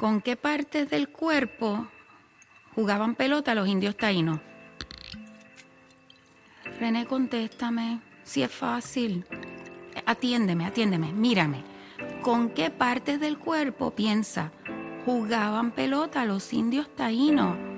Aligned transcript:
¿Con 0.00 0.22
qué 0.22 0.34
partes 0.34 0.88
del 0.88 1.10
cuerpo 1.10 1.86
jugaban 2.74 3.14
pelota 3.16 3.54
los 3.54 3.68
indios 3.68 3.98
taínos? 3.98 4.40
René, 6.78 7.04
contéstame. 7.04 8.00
Si 8.22 8.42
es 8.42 8.50
fácil. 8.50 9.26
Atiéndeme, 10.06 10.64
atiéndeme, 10.64 11.12
mírame. 11.12 11.64
¿Con 12.22 12.48
qué 12.48 12.70
partes 12.70 13.20
del 13.20 13.36
cuerpo 13.36 13.90
piensa? 13.90 14.52
Jugaban 15.04 15.70
pelota 15.72 16.24
los 16.24 16.50
indios 16.54 16.88
taínos. 16.96 17.69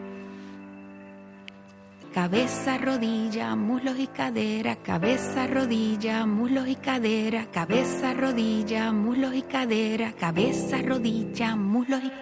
Cabeza, 2.14 2.76
rodilla, 2.76 3.56
muslos 3.56 3.98
y 3.98 4.06
cadera, 4.06 4.76
cabeza, 4.76 5.46
rodilla, 5.46 6.26
muslos 6.26 6.68
y 6.68 6.76
cadera, 6.76 7.46
cabeza, 7.50 8.12
rodilla, 8.12 8.92
muslos 8.92 9.34
y 9.34 9.40
cadera, 9.40 10.12
cabeza, 10.12 10.82
rodilla, 10.82 11.56
muslos 11.56 12.02
y 12.04 12.12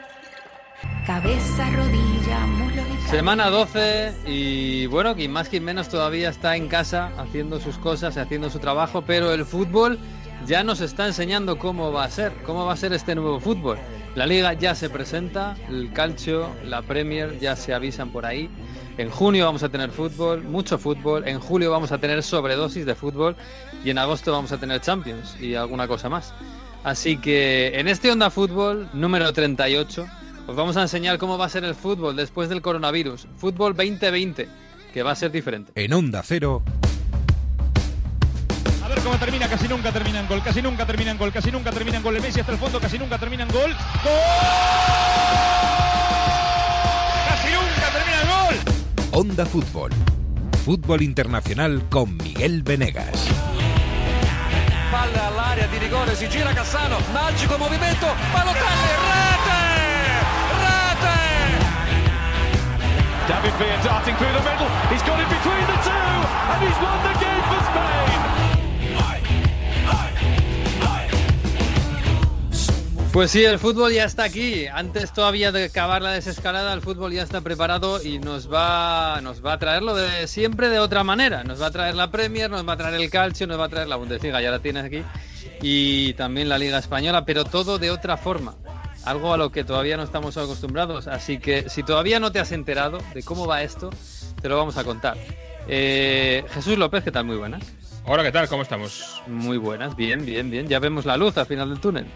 cabeza, 1.05 1.71
rodilla, 1.71 2.47
muslos 2.47 2.85
y 2.87 2.97
cadera. 2.99 3.11
Semana 3.11 3.51
12 3.51 4.13
y 4.27 4.87
bueno, 4.87 5.17
quien 5.17 5.33
más 5.33 5.49
quien 5.49 5.65
menos 5.65 5.89
todavía 5.89 6.29
está 6.29 6.55
en 6.55 6.69
casa 6.69 7.11
haciendo 7.19 7.59
sus 7.59 7.77
cosas, 7.77 8.17
haciendo 8.17 8.49
su 8.49 8.61
trabajo, 8.61 9.03
pero 9.03 9.33
el 9.33 9.45
fútbol 9.45 9.99
ya 10.47 10.65
nos 10.65 10.81
está 10.81 11.07
enseñando 11.07 11.59
cómo 11.59 11.93
va 11.93 12.05
a 12.05 12.11
ser, 12.11 12.33
cómo 12.45 12.65
va 12.65 12.73
a 12.73 12.77
ser 12.77 12.93
este 12.93 13.15
nuevo 13.15 13.41
fútbol. 13.41 13.79
La 14.15 14.27
liga 14.27 14.53
ya 14.55 14.75
se 14.75 14.91
presenta, 14.91 15.57
el 15.69 15.93
calcio, 15.93 16.49
la 16.65 16.83
Premier 16.83 17.39
ya 17.39 17.55
se 17.55 17.73
avisan 17.73 18.11
por 18.11 18.27
ahí. 18.27 18.51
En 18.99 19.09
junio 19.09 19.45
vamos 19.45 19.63
a 19.63 19.69
tener 19.69 19.91
fútbol, 19.91 20.43
mucho 20.43 20.79
fútbol. 20.79 21.27
En 21.29 21.39
julio 21.39 21.71
vamos 21.71 21.93
a 21.93 21.99
tener 21.99 22.23
sobredosis 22.23 22.85
de 22.85 22.95
fútbol. 22.95 23.37
Y 23.85 23.91
en 23.91 23.99
agosto 23.99 24.33
vamos 24.33 24.53
a 24.53 24.59
tener 24.59 24.81
Champions 24.81 25.37
y 25.41 25.55
alguna 25.55 25.87
cosa 25.87 26.09
más. 26.09 26.35
Así 26.83 27.19
que 27.19 27.79
en 27.79 27.89
este 27.89 28.11
Onda 28.11 28.31
Fútbol 28.31 28.89
número 28.93 29.33
38 29.33 30.07
os 30.47 30.57
vamos 30.57 30.77
a 30.77 30.83
enseñar 30.83 31.19
cómo 31.19 31.39
va 31.39 31.47
a 31.47 31.49
ser 31.49 31.65
el 31.65 31.75
fútbol 31.75 32.17
después 32.17 32.49
del 32.49 32.63
coronavirus. 32.63 33.29
Fútbol 33.37 33.77
2020, 33.77 34.49
que 34.93 35.03
va 35.03 35.13
a 35.13 35.15
ser 35.15 35.31
diferente. 35.31 35.73
En 35.77 35.93
Onda 35.93 36.23
Cero. 36.25 36.63
Ver 39.01 39.07
cómo 39.07 39.19
termina, 39.19 39.49
casi 39.49 39.67
nunca 39.67 39.91
termina 39.91 40.21
en 40.21 40.29
gol, 40.29 40.43
casi 40.43 40.61
nunca 40.61 40.85
termina 40.85 41.11
en 41.11 41.17
gol, 41.17 41.33
casi 41.33 41.51
nunca 41.51 41.71
termina 41.71 41.97
en 41.97 42.03
gol. 42.03 42.17
El 42.17 42.23
Messi 42.23 42.41
hasta 42.41 42.53
el 42.53 42.59
fondo, 42.59 42.79
casi 42.79 42.99
nunca 42.99 43.17
termina 43.17 43.45
en 43.45 43.49
gol. 43.49 43.75
¡Gol! 44.05 44.13
Casi 47.31 47.49
nunca 47.49 47.89
termina 47.95 48.21
en 48.21 48.29
gol. 48.29 48.57
Onda 49.13 49.47
Fútbol. 49.47 49.91
Fútbol 50.67 51.01
internacional 51.01 51.83
con 51.89 52.15
Miguel 52.19 52.63
Venegas. 52.63 53.27
Palla 54.93 55.29
all'area 55.29 55.67
di 55.69 55.79
rigore, 55.79 56.15
si 56.15 56.29
gira 56.29 56.53
Cassano, 56.53 56.99
magico 57.15 57.57
movimento, 57.57 58.07
Balotelli, 58.35 58.93
rete! 59.09 59.61
Rete! 60.61 61.17
David 63.29 63.55
Villa 63.57 63.79
darting 63.83 64.17
through 64.17 64.33
the 64.35 64.43
middle. 64.45 64.69
He's 64.91 65.03
got 65.05 65.19
it 65.21 65.29
between 65.31 65.65
the 65.65 65.79
two, 65.89 66.21
and 66.53 66.61
he's 66.69 66.79
won 66.83 67.01
the 67.03 67.10
Pues 73.13 73.33
sí, 73.33 73.43
el 73.43 73.59
fútbol 73.59 73.93
ya 73.93 74.05
está 74.05 74.23
aquí. 74.23 74.69
Antes 74.69 75.13
todavía 75.13 75.51
de 75.51 75.65
acabar 75.65 76.01
la 76.01 76.13
desescalada, 76.13 76.73
el 76.73 76.81
fútbol 76.81 77.13
ya 77.13 77.25
está 77.25 77.41
preparado 77.41 78.01
y 78.01 78.21
nos 78.21 78.51
va, 78.51 79.21
nos 79.21 79.45
va 79.45 79.55
a 79.55 79.59
traerlo 79.59 79.97
de 79.97 80.29
siempre 80.29 80.69
de 80.69 80.79
otra 80.79 81.03
manera. 81.03 81.43
Nos 81.43 81.61
va 81.61 81.67
a 81.67 81.71
traer 81.73 81.97
la 81.97 82.13
Premier, 82.13 82.49
nos 82.49 82.67
va 82.67 82.75
a 82.75 82.77
traer 82.77 82.95
el 83.01 83.11
Calcio, 83.11 83.49
nos 83.49 83.59
va 83.59 83.65
a 83.65 83.69
traer 83.69 83.89
la 83.89 83.97
Bundesliga, 83.97 84.41
ya 84.41 84.53
la 84.53 84.61
tienes 84.61 84.85
aquí, 84.85 85.03
y 85.61 86.13
también 86.15 86.49
la 86.49 86.57
Liga 86.57 86.79
Española, 86.79 87.25
pero 87.25 87.45
todo 87.45 87.81
de 87.81 87.91
otra 87.91 88.17
forma. 88.17 88.55
Algo 89.05 89.35
a 89.35 89.37
lo 89.37 89.51
que 89.51 89.65
todavía 89.65 89.97
no 89.97 90.05
estamos 90.05 90.37
acostumbrados. 90.37 91.09
Así 91.09 91.39
que 91.39 91.69
si 91.69 91.83
todavía 91.83 92.21
no 92.21 92.31
te 92.31 92.39
has 92.39 92.53
enterado 92.53 92.99
de 93.13 93.25
cómo 93.25 93.45
va 93.45 93.65
esto, 93.65 93.91
te 94.41 94.49
lo 94.49 94.57
vamos 94.57 94.77
a 94.77 94.85
contar. 94.85 95.17
Eh, 95.67 96.45
Jesús 96.55 96.79
López, 96.79 97.03
¿qué 97.03 97.11
tal? 97.11 97.25
Muy 97.25 97.37
buenas. 97.37 97.65
Hola, 98.07 98.23
¿qué 98.23 98.31
tal? 98.31 98.49
¿Cómo 98.49 98.63
estamos? 98.63 99.21
Muy 99.27 99.57
buenas, 99.57 99.97
bien, 99.97 100.25
bien, 100.25 100.49
bien. 100.49 100.69
Ya 100.69 100.79
vemos 100.79 101.07
la 101.07 101.17
luz 101.17 101.37
al 101.39 101.47
final 101.47 101.71
del 101.71 101.81
túnel. 101.81 102.07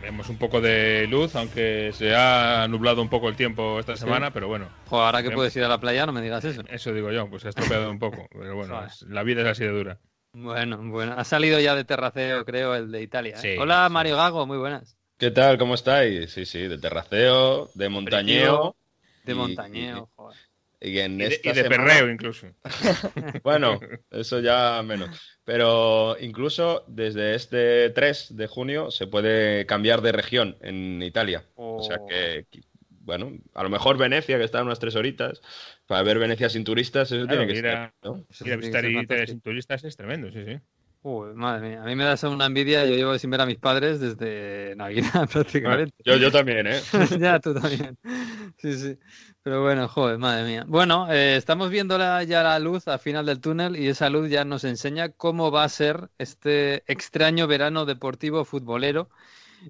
Vemos 0.00 0.28
un 0.30 0.38
poco 0.38 0.60
de 0.60 1.06
luz, 1.08 1.36
aunque 1.36 1.90
se 1.92 2.14
ha 2.14 2.66
nublado 2.68 3.02
un 3.02 3.08
poco 3.10 3.28
el 3.28 3.36
tiempo 3.36 3.78
esta 3.78 3.96
semana, 3.96 4.32
pero 4.32 4.48
bueno. 4.48 4.68
Joder, 4.86 5.04
ahora 5.06 5.18
que 5.22 5.28
Vemos- 5.28 5.40
puedes 5.40 5.56
ir 5.56 5.64
a 5.64 5.68
la 5.68 5.78
playa, 5.78 6.06
no 6.06 6.12
me 6.12 6.22
digas 6.22 6.42
eso. 6.44 6.62
Eso 6.68 6.92
digo 6.94 7.10
yo, 7.12 7.28
pues 7.28 7.42
se 7.42 7.48
ha 7.48 7.50
estropeado 7.50 7.90
un 7.90 7.98
poco, 7.98 8.26
pero 8.32 8.56
bueno, 8.56 8.84
es- 8.86 9.02
la 9.02 9.22
vida 9.22 9.42
es 9.42 9.48
así 9.48 9.64
de 9.64 9.70
dura. 9.70 9.98
Bueno, 10.32 10.78
bueno. 10.90 11.14
Ha 11.18 11.24
salido 11.24 11.60
ya 11.60 11.74
de 11.74 11.84
terraceo, 11.84 12.44
creo, 12.44 12.74
el 12.74 12.90
de 12.90 13.02
Italia. 13.02 13.34
¿eh? 13.36 13.40
Sí, 13.40 13.56
Hola, 13.58 13.86
sí. 13.88 13.92
Mario 13.92 14.16
Gago, 14.16 14.46
muy 14.46 14.58
buenas. 14.58 14.96
¿Qué 15.18 15.30
tal? 15.30 15.58
¿Cómo 15.58 15.74
estáis? 15.74 16.30
Sí, 16.32 16.46
sí, 16.46 16.60
de 16.66 16.78
terraceo, 16.78 17.70
de 17.74 17.88
montañeo. 17.90 18.76
De 19.24 19.32
y- 19.32 19.34
montañeo, 19.34 20.08
joder. 20.16 20.38
Y, 20.80 20.98
en 20.98 21.14
Y 21.20 21.24
de, 21.24 21.26
esta 21.26 21.50
y 21.50 21.52
de 21.54 21.62
semana- 21.62 21.84
perreo 21.84 22.10
incluso. 22.10 22.46
Bueno, 23.42 23.78
eso 24.10 24.40
ya 24.40 24.82
menos. 24.82 25.10
Pero 25.44 26.16
incluso 26.20 26.84
desde 26.88 27.34
este 27.34 27.90
3 27.90 28.36
de 28.36 28.46
junio 28.46 28.90
se 28.90 29.06
puede 29.06 29.66
cambiar 29.66 30.00
de 30.00 30.12
región 30.12 30.56
en 30.62 31.02
Italia. 31.02 31.44
O 31.56 31.82
sea 31.82 31.96
Oh. 32.00 32.06
que, 32.06 32.46
bueno, 33.02 33.32
a 33.54 33.62
lo 33.62 33.68
mejor 33.70 33.98
Venecia, 33.98 34.38
que 34.38 34.44
está 34.44 34.62
unas 34.62 34.78
tres 34.78 34.94
horitas, 34.96 35.40
para 35.86 36.02
ver 36.02 36.18
Venecia 36.18 36.48
sin 36.48 36.64
turistas, 36.64 37.10
eso 37.12 37.26
Claro, 37.26 37.40
tiene 37.46 37.52
que 37.52 37.58
ir 37.58 37.66
a- 37.66 37.72
estar, 37.72 37.94
¿no? 38.02 38.24
Ir 38.46 38.52
a 38.52 38.56
visitar 38.56 38.80
ser 38.82 38.92
fantástico. 38.94 39.26
sin 39.32 39.40
turistas 39.40 39.84
es 39.84 39.96
tremendo, 39.96 40.30
sí, 40.30 40.44
sí. 40.46 40.58
Uy, 41.02 41.32
madre 41.34 41.66
mía, 41.70 41.82
a 41.82 41.86
mí 41.86 41.96
me 41.96 42.04
da 42.04 42.14
una 42.28 42.44
envidia. 42.44 42.84
Yo 42.84 42.94
llevo 42.94 43.18
sin 43.18 43.30
ver 43.30 43.40
a 43.40 43.46
mis 43.46 43.56
padres 43.58 44.00
desde 44.00 44.74
Navidad 44.76 45.26
prácticamente. 45.32 45.94
Yo, 46.04 46.16
yo 46.16 46.30
también, 46.30 46.66
¿eh? 46.66 46.78
ya, 47.18 47.40
tú 47.40 47.54
también. 47.54 47.96
Sí, 48.58 48.74
sí. 48.78 48.98
Pero 49.42 49.62
bueno, 49.62 49.88
joder, 49.88 50.18
madre 50.18 50.44
mía. 50.44 50.64
Bueno, 50.68 51.10
eh, 51.10 51.36
estamos 51.36 51.70
viendo 51.70 51.96
la- 51.96 52.22
ya 52.24 52.42
la 52.42 52.58
luz 52.58 52.86
al 52.86 52.98
final 52.98 53.24
del 53.24 53.40
túnel 53.40 53.76
y 53.76 53.88
esa 53.88 54.10
luz 54.10 54.28
ya 54.28 54.44
nos 54.44 54.64
enseña 54.64 55.08
cómo 55.08 55.50
va 55.50 55.64
a 55.64 55.68
ser 55.70 56.10
este 56.18 56.82
extraño 56.92 57.46
verano 57.46 57.86
deportivo 57.86 58.44
futbolero. 58.44 59.08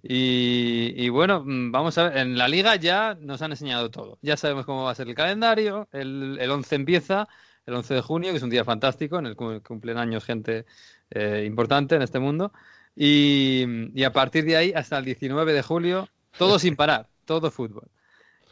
Y, 0.02 0.94
y 0.96 1.08
bueno, 1.08 1.42
mm, 1.44 1.70
vamos 1.72 1.98
a 1.98 2.08
ver, 2.08 2.18
en 2.18 2.38
la 2.38 2.48
liga 2.48 2.76
ya 2.76 3.16
nos 3.20 3.42
han 3.42 3.52
enseñado 3.52 3.90
todo. 3.90 4.18
Ya 4.22 4.36
sabemos 4.36 4.66
cómo 4.66 4.84
va 4.84 4.92
a 4.92 4.94
ser 4.94 5.08
el 5.08 5.14
calendario. 5.14 5.88
El, 5.92 6.38
el 6.40 6.50
11 6.50 6.74
empieza, 6.76 7.28
el 7.66 7.74
11 7.74 7.94
de 7.94 8.00
junio, 8.00 8.30
que 8.30 8.36
es 8.38 8.42
un 8.42 8.50
día 8.50 8.64
fantástico, 8.64 9.18
en 9.18 9.26
el 9.26 9.36
que 9.36 9.60
cumplen 9.62 9.98
años 9.98 10.24
gente 10.24 10.66
eh, 11.10 11.44
importante 11.46 11.94
en 11.96 12.02
este 12.02 12.18
mundo. 12.18 12.52
Y, 12.96 13.64
y 13.94 14.04
a 14.04 14.12
partir 14.12 14.44
de 14.44 14.56
ahí 14.56 14.72
hasta 14.74 14.98
el 14.98 15.04
19 15.04 15.52
de 15.52 15.62
julio, 15.62 16.08
todo 16.36 16.58
sin 16.58 16.76
parar, 16.76 17.08
todo 17.24 17.50
fútbol. 17.50 17.88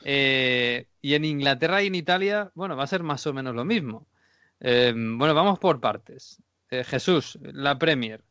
Eh, 0.05 0.87
y 1.03 1.15
en 1.15 1.25
Inglaterra 1.25 1.83
y 1.83 1.89
en 1.89 1.95
Italia, 1.97 2.51
bueno, 2.55 2.77
va 2.77 2.85
a 2.85 2.89
ser 2.89 3.03
más 3.03 3.27
o 3.27 3.33
menos 3.33 3.55
lo 3.55 3.65
mismo. 3.65 4.07
Eh, 4.61 4.93
bueno, 4.95 5.35
vamos 5.35 5.59
por 5.59 5.81
partes. 5.81 6.41
Eh, 6.71 6.85
Jesús, 6.85 7.39
la 7.43 7.79
Premier. 7.79 8.23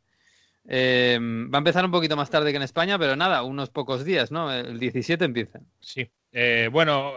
Va 0.70 1.56
a 1.56 1.58
empezar 1.58 1.84
un 1.84 1.90
poquito 1.90 2.16
más 2.16 2.28
tarde 2.30 2.50
que 2.50 2.56
en 2.56 2.62
España, 2.62 2.98
pero 2.98 3.16
nada, 3.16 3.42
unos 3.42 3.70
pocos 3.70 4.04
días, 4.04 4.30
¿no? 4.30 4.52
El 4.52 4.78
17 4.78 5.24
empieza. 5.24 5.60
Sí. 5.80 6.10
Bueno, 6.70 7.12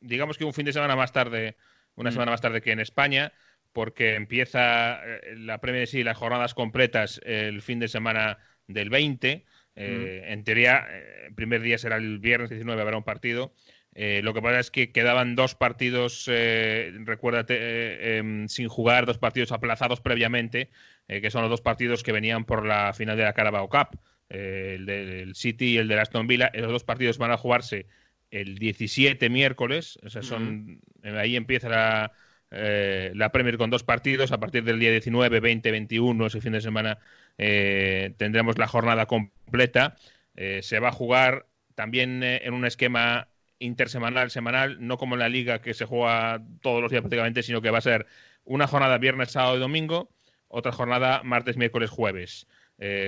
digamos 0.00 0.38
que 0.38 0.44
un 0.44 0.54
fin 0.54 0.64
de 0.64 0.72
semana 0.72 0.96
más 0.96 1.12
tarde, 1.12 1.56
una 1.96 2.08
Mm. 2.10 2.12
semana 2.12 2.30
más 2.30 2.40
tarde 2.40 2.62
que 2.62 2.72
en 2.72 2.80
España, 2.80 3.32
porque 3.78 4.16
empieza 4.16 5.00
eh, 5.04 5.36
la 5.36 5.60
Premier 5.60 5.86
sí, 5.86 6.02
las 6.02 6.16
jornadas 6.16 6.52
completas 6.52 7.20
el 7.24 7.62
fin 7.62 7.78
de 7.78 7.86
semana 7.86 8.38
del 8.66 8.90
20. 8.90 9.44
Eh, 9.76 10.24
En 10.26 10.42
teoría, 10.42 10.84
eh, 10.90 11.26
el 11.28 11.34
primer 11.36 11.62
día 11.62 11.78
será 11.78 11.94
el 11.94 12.18
viernes 12.18 12.50
19, 12.50 12.82
habrá 12.82 12.96
un 12.96 13.04
partido. 13.04 13.54
Eh, 13.94 14.20
lo 14.24 14.34
que 14.34 14.42
pasa 14.42 14.58
es 14.58 14.72
que 14.72 14.90
quedaban 14.90 15.36
dos 15.36 15.54
partidos, 15.54 16.26
eh, 16.28 16.90
recuérdate, 17.04 17.54
eh, 17.56 18.16
em, 18.18 18.48
sin 18.48 18.66
jugar, 18.66 19.06
dos 19.06 19.18
partidos 19.18 19.52
aplazados 19.52 20.00
previamente, 20.00 20.70
eh, 21.06 21.20
que 21.20 21.30
son 21.30 21.42
los 21.42 21.50
dos 21.50 21.60
partidos 21.60 22.02
que 22.02 22.10
venían 22.10 22.44
por 22.46 22.66
la 22.66 22.92
final 22.94 23.16
de 23.16 23.22
la 23.22 23.32
Carabao 23.32 23.68
Cup, 23.68 24.00
eh, 24.28 24.74
el 24.76 24.86
del 24.86 25.36
City 25.36 25.74
y 25.74 25.78
el 25.78 25.86
del 25.86 26.00
Aston 26.00 26.26
Villa. 26.26 26.50
Esos 26.52 26.72
dos 26.72 26.82
partidos 26.82 27.16
van 27.16 27.30
a 27.30 27.36
jugarse 27.36 27.86
el 28.32 28.58
17 28.58 29.30
miércoles, 29.30 30.00
o 30.02 30.10
sea, 30.10 30.22
son, 30.22 30.80
eh, 31.04 31.16
ahí 31.16 31.36
empieza 31.36 31.68
la, 31.68 32.12
eh, 32.50 33.12
la 33.14 33.30
Premier 33.30 33.58
con 33.58 33.70
dos 33.70 33.84
partidos, 33.84 34.32
a 34.32 34.40
partir 34.40 34.64
del 34.64 34.78
día 34.80 34.90
19, 34.90 35.40
20, 35.40 35.70
21, 35.70 36.26
ese 36.26 36.40
fin 36.40 36.52
de 36.52 36.60
semana, 36.60 36.98
eh, 37.36 38.14
tendremos 38.16 38.58
la 38.58 38.66
jornada 38.66 39.06
completa. 39.06 39.96
Eh, 40.36 40.60
se 40.62 40.80
va 40.80 40.88
a 40.88 40.92
jugar 40.92 41.46
también 41.74 42.22
en 42.22 42.54
un 42.54 42.64
esquema 42.64 43.28
intersemanal, 43.58 44.30
semanal, 44.30 44.76
no 44.80 44.98
como 44.98 45.14
en 45.14 45.20
la 45.20 45.28
liga 45.28 45.60
que 45.60 45.74
se 45.74 45.84
juega 45.84 46.42
todos 46.60 46.80
los 46.82 46.90
días 46.90 47.02
prácticamente, 47.02 47.42
sino 47.42 47.60
que 47.62 47.70
va 47.70 47.78
a 47.78 47.82
ser 47.82 48.06
una 48.44 48.66
jornada 48.66 48.98
viernes, 48.98 49.30
sábado 49.32 49.56
y 49.56 49.60
domingo, 49.60 50.10
otra 50.48 50.72
jornada 50.72 51.22
martes, 51.22 51.56
miércoles, 51.56 51.90
jueves, 51.90 52.46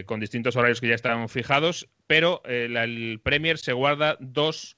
con 0.06 0.20
distintos 0.20 0.56
horarios 0.56 0.80
que 0.80 0.88
ya 0.88 0.94
están 0.96 1.28
fijados, 1.28 1.88
pero 2.06 2.42
la- 2.44 2.84
el 2.84 3.20
Premier 3.22 3.58
se 3.58 3.72
guarda 3.72 4.16
dos 4.20 4.76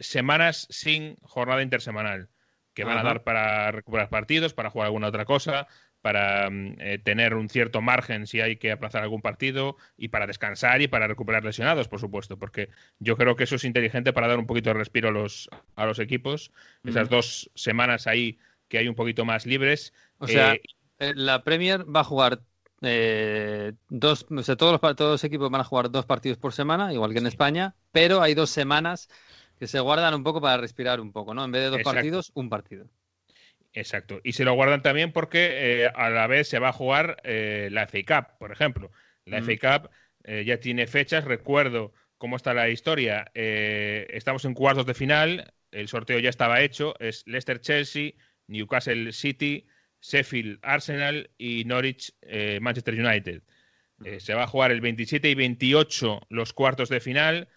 semanas 0.00 0.66
sin 0.70 1.16
jornada 1.22 1.62
intersemanal, 1.62 2.28
que 2.74 2.84
van 2.84 2.98
a 2.98 3.02
dar 3.02 3.22
para 3.24 3.70
recuperar 3.72 4.08
partidos, 4.08 4.54
para 4.54 4.70
jugar 4.70 4.86
alguna 4.86 5.08
otra 5.08 5.24
cosa, 5.24 5.66
para 6.00 6.48
mm, 6.50 6.76
eh, 6.80 6.98
tener 6.98 7.34
un 7.34 7.48
cierto 7.48 7.80
margen 7.82 8.26
si 8.26 8.40
hay 8.40 8.56
que 8.56 8.72
aplazar 8.72 9.02
algún 9.02 9.22
partido 9.22 9.76
y 9.96 10.08
para 10.08 10.26
descansar 10.26 10.80
y 10.82 10.88
para 10.88 11.06
recuperar 11.06 11.44
lesionados, 11.44 11.88
por 11.88 12.00
supuesto, 12.00 12.38
porque 12.38 12.70
yo 12.98 13.16
creo 13.16 13.36
que 13.36 13.44
eso 13.44 13.56
es 13.56 13.64
inteligente 13.64 14.12
para 14.12 14.28
dar 14.28 14.38
un 14.38 14.46
poquito 14.46 14.70
de 14.70 14.74
respiro 14.74 15.08
a 15.08 15.12
los, 15.12 15.48
a 15.76 15.86
los 15.86 15.98
equipos. 15.98 16.52
Esas 16.84 17.08
dos 17.08 17.50
semanas 17.54 18.06
ahí 18.06 18.38
que 18.68 18.78
hay 18.78 18.88
un 18.88 18.94
poquito 18.94 19.24
más 19.24 19.46
libres. 19.46 19.92
O 20.18 20.26
sea, 20.28 20.54
Eh, 20.54 20.62
eh, 20.98 21.12
la 21.16 21.42
Premier 21.44 21.84
va 21.94 22.00
a 22.00 22.04
jugar 22.04 22.42
eh, 22.82 23.74
dos, 23.88 24.26
o 24.30 24.42
sea, 24.42 24.56
todos 24.56 24.72
los, 24.80 24.96
todos 24.96 25.12
los 25.12 25.24
equipos 25.24 25.50
van 25.50 25.60
a 25.60 25.64
jugar 25.64 25.90
dos 25.90 26.06
partidos 26.06 26.38
por 26.38 26.52
semana, 26.52 26.92
igual 26.92 27.12
que 27.12 27.18
en 27.18 27.26
España, 27.26 27.76
pero 27.92 28.22
hay 28.22 28.34
dos 28.34 28.50
semanas 28.50 29.08
que 29.60 29.66
se 29.66 29.78
guardan 29.78 30.14
un 30.14 30.24
poco 30.24 30.40
para 30.40 30.56
respirar 30.56 31.00
un 31.00 31.12
poco, 31.12 31.34
¿no? 31.34 31.44
En 31.44 31.52
vez 31.52 31.60
de 31.60 31.68
dos 31.68 31.78
Exacto. 31.80 31.94
partidos, 31.96 32.32
un 32.34 32.48
partido. 32.48 32.86
Exacto. 33.74 34.20
Y 34.24 34.32
se 34.32 34.44
lo 34.44 34.54
guardan 34.54 34.80
también 34.80 35.12
porque 35.12 35.84
eh, 35.84 35.90
a 35.94 36.08
la 36.08 36.26
vez 36.26 36.48
se 36.48 36.58
va 36.58 36.70
a 36.70 36.72
jugar 36.72 37.18
eh, 37.24 37.68
la 37.70 37.86
FA 37.86 37.98
Cup, 38.06 38.38
por 38.38 38.52
ejemplo. 38.52 38.90
La 39.26 39.40
Mm. 39.42 39.44
FA 39.44 39.78
Cup 39.82 39.90
eh, 40.24 40.44
ya 40.46 40.58
tiene 40.58 40.86
fechas. 40.86 41.24
Recuerdo 41.24 41.92
cómo 42.16 42.36
está 42.36 42.54
la 42.54 42.70
historia. 42.70 43.30
Estamos 43.34 44.46
en 44.46 44.54
cuartos 44.54 44.86
de 44.86 44.94
final. 44.94 45.52
El 45.70 45.88
sorteo 45.88 46.18
ya 46.18 46.30
estaba 46.30 46.62
hecho. 46.62 46.98
Es 46.98 47.22
Leicester-Chelsea, 47.26 48.12
Newcastle 48.46 49.12
City, 49.12 49.66
Sheffield 50.00 50.58
Arsenal 50.62 51.30
y 51.36 51.64
Norwich 51.66 52.14
Manchester 52.60 52.94
United. 52.94 53.42
Se 54.18 54.34
va 54.34 54.44
a 54.44 54.46
jugar 54.46 54.72
el 54.72 54.80
27 54.80 55.28
y 55.28 55.34
28 55.34 56.22
los 56.30 56.52
cuartos 56.54 56.88
de 56.88 57.00
final, 57.00 57.48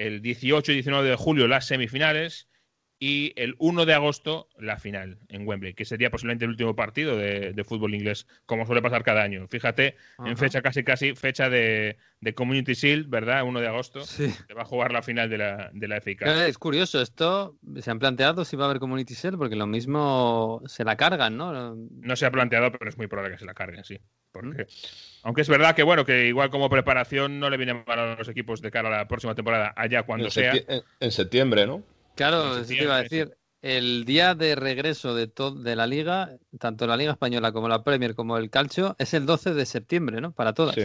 el 0.00 0.22
18 0.22 0.72
y 0.72 0.74
19 0.76 1.08
de 1.08 1.16
julio 1.16 1.46
las 1.46 1.66
semifinales 1.66 2.49
y 3.02 3.32
el 3.36 3.54
1 3.58 3.86
de 3.86 3.94
agosto 3.94 4.48
la 4.58 4.78
final 4.78 5.18
en 5.30 5.48
Wembley, 5.48 5.72
que 5.72 5.86
sería 5.86 6.10
posiblemente 6.10 6.44
el 6.44 6.50
último 6.50 6.76
partido 6.76 7.16
de, 7.16 7.54
de 7.54 7.64
fútbol 7.64 7.94
inglés, 7.94 8.26
como 8.44 8.66
suele 8.66 8.82
pasar 8.82 9.02
cada 9.02 9.22
año. 9.22 9.48
Fíjate, 9.48 9.96
Ajá. 10.18 10.28
en 10.30 10.36
fecha 10.36 10.60
casi 10.60 10.84
casi, 10.84 11.14
fecha 11.14 11.48
de, 11.48 11.96
de 12.20 12.34
Community 12.34 12.74
Shield, 12.74 13.08
¿verdad? 13.08 13.44
1 13.44 13.58
de 13.60 13.66
agosto, 13.66 14.02
Sí. 14.02 14.28
se 14.46 14.52
va 14.52 14.62
a 14.62 14.66
jugar 14.66 14.92
la 14.92 15.00
final 15.00 15.30
de 15.30 15.38
la, 15.38 15.70
de 15.72 15.88
la 15.88 15.96
FA 16.02 16.10
Cup. 16.18 16.28
Es 16.46 16.58
curioso, 16.58 17.00
esto 17.00 17.56
se 17.80 17.90
han 17.90 17.98
planteado 17.98 18.44
si 18.44 18.54
va 18.56 18.64
a 18.64 18.68
haber 18.68 18.80
Community 18.80 19.14
Shield, 19.14 19.38
porque 19.38 19.56
lo 19.56 19.66
mismo 19.66 20.60
se 20.66 20.84
la 20.84 20.96
cargan, 20.96 21.38
¿no? 21.38 21.74
No 21.74 22.16
se 22.16 22.26
ha 22.26 22.30
planteado, 22.30 22.70
pero 22.70 22.90
es 22.90 22.98
muy 22.98 23.06
probable 23.06 23.32
que 23.32 23.38
se 23.40 23.46
la 23.46 23.54
carguen, 23.54 23.82
sí. 23.82 23.98
Porque, 24.30 24.64
Mm. 24.64 24.66
aunque 25.22 25.40
es 25.40 25.48
verdad 25.48 25.74
que, 25.74 25.82
bueno, 25.84 26.04
que 26.04 26.26
igual 26.28 26.50
como 26.50 26.68
preparación 26.68 27.40
no 27.40 27.48
le 27.48 27.56
viene 27.56 27.72
mal 27.86 27.98
a 27.98 28.14
los 28.16 28.28
equipos 28.28 28.60
de 28.60 28.70
cara 28.70 28.88
a 28.88 28.98
la 28.98 29.08
próxima 29.08 29.34
temporada, 29.34 29.72
allá 29.74 30.02
cuando 30.02 30.26
en, 30.26 30.30
sea. 30.30 30.52
en 31.00 31.10
septiembre, 31.10 31.66
¿no? 31.66 31.82
Claro, 32.20 32.58
eso 32.58 32.66
te 32.66 32.84
iba 32.84 32.96
a 32.96 33.02
decir. 33.02 33.32
El 33.62 34.04
día 34.06 34.34
de 34.34 34.54
regreso 34.54 35.14
de, 35.14 35.26
de 35.26 35.76
la 35.76 35.86
liga, 35.86 36.30
tanto 36.58 36.86
la 36.86 36.96
liga 36.96 37.12
española 37.12 37.52
como 37.52 37.68
la 37.68 37.82
Premier 37.82 38.14
como 38.14 38.38
el 38.38 38.48
Calcio, 38.48 38.96
es 38.98 39.12
el 39.12 39.26
12 39.26 39.52
de 39.52 39.66
septiembre, 39.66 40.20
¿no? 40.20 40.32
Para 40.32 40.54
todas. 40.54 40.74
Sí. 40.74 40.82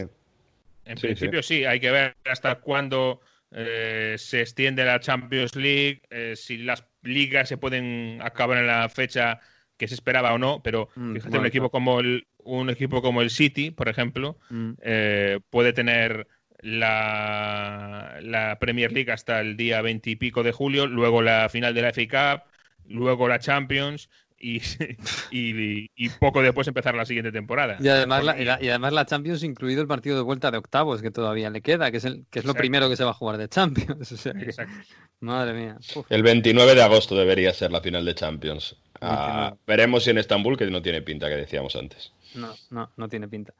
En 0.85 0.97
Sí, 0.97 1.07
principio 1.07 1.41
sí. 1.41 1.65
hay 1.65 1.79
que 1.79 1.91
ver 1.91 2.15
hasta 2.25 2.59
cuándo 2.59 3.21
eh, 3.51 4.15
se 4.17 4.41
extiende 4.41 4.83
la 4.85 4.99
Champions 4.99 5.55
League, 5.55 6.01
eh, 6.09 6.35
si 6.35 6.57
las 6.57 6.85
ligas 7.01 7.49
se 7.49 7.57
pueden 7.57 8.19
acabar 8.21 8.57
en 8.57 8.67
la 8.67 8.89
fecha 8.89 9.39
que 9.77 9.87
se 9.87 9.95
esperaba 9.95 10.33
o 10.33 10.37
no, 10.37 10.61
pero 10.63 10.89
Mm, 10.95 11.13
fíjate, 11.13 11.29
bueno, 11.29 11.41
un 11.41 11.45
equipo 11.47 11.69
como 11.71 11.99
el 11.99 12.27
un 12.39 12.69
equipo 12.69 13.01
como 13.01 13.21
el 13.21 13.29
City, 13.31 13.71
por 13.71 13.89
ejemplo, 13.89 14.37
Mm. 14.49 14.71
eh, 14.81 15.39
puede 15.49 15.73
tener 15.73 16.27
la, 16.65 18.17
la 18.21 18.57
Premier 18.59 18.91
League 18.91 19.11
hasta 19.11 19.39
el 19.39 19.55
día 19.57 19.81
20 19.81 20.09
y 20.09 20.15
pico 20.15 20.43
de 20.43 20.51
julio, 20.51 20.87
luego 20.87 21.21
la 21.21 21.49
final 21.49 21.73
de 21.73 21.81
la 21.81 21.89
FA 21.93 22.39
Cup, 22.39 22.43
luego 22.87 23.27
la 23.27 23.39
Champions 23.39 24.09
y, 24.37 24.61
y, 25.31 25.89
y 25.95 26.09
poco 26.19 26.41
después 26.41 26.67
empezar 26.67 26.95
la 26.95 27.05
siguiente 27.05 27.31
temporada. 27.31 27.77
Y 27.79 27.87
además, 27.87 28.23
la, 28.23 28.31
Porque- 28.33 28.41
y 28.43 28.45
la- 28.45 28.59
y 28.61 28.69
además 28.69 28.93
la 28.93 29.05
Champions, 29.05 29.43
incluido 29.43 29.81
el 29.81 29.87
partido 29.87 30.15
de 30.17 30.23
vuelta 30.23 30.51
de 30.51 30.57
octavos 30.57 31.01
que 31.01 31.11
todavía 31.11 31.49
le 31.49 31.61
queda, 31.61 31.91
que 31.91 31.97
es, 31.97 32.05
el, 32.05 32.25
que 32.29 32.39
es 32.39 32.45
lo 32.45 32.51
Exacto. 32.51 32.59
primero 32.59 32.89
que 32.89 32.95
se 32.97 33.03
va 33.03 33.11
a 33.11 33.13
jugar 33.13 33.37
de 33.37 33.47
Champions. 33.49 34.11
O 34.11 34.17
sea 34.17 34.33
que- 34.33 34.43
Exacto. 34.45 34.73
madre 35.19 35.53
mía. 35.53 35.77
Uf. 35.95 36.05
El 36.11 36.23
29 36.23 36.75
de 36.75 36.81
agosto 36.83 37.15
debería 37.15 37.53
ser 37.53 37.71
la 37.71 37.81
final 37.81 38.03
de 38.05 38.15
Champions. 38.15 38.75
Ah, 39.01 39.51
29. 39.51 39.57
veremos 39.67 40.03
si 40.03 40.09
en 40.11 40.17
Estambul, 40.17 40.57
que 40.57 40.65
no 40.67 40.81
tiene 40.81 41.01
pinta, 41.01 41.27
que 41.29 41.35
decíamos 41.35 41.75
antes. 41.75 42.11
No, 42.35 42.53
no, 42.69 42.91
no 42.97 43.07
tiene 43.07 43.29
pinta. 43.29 43.53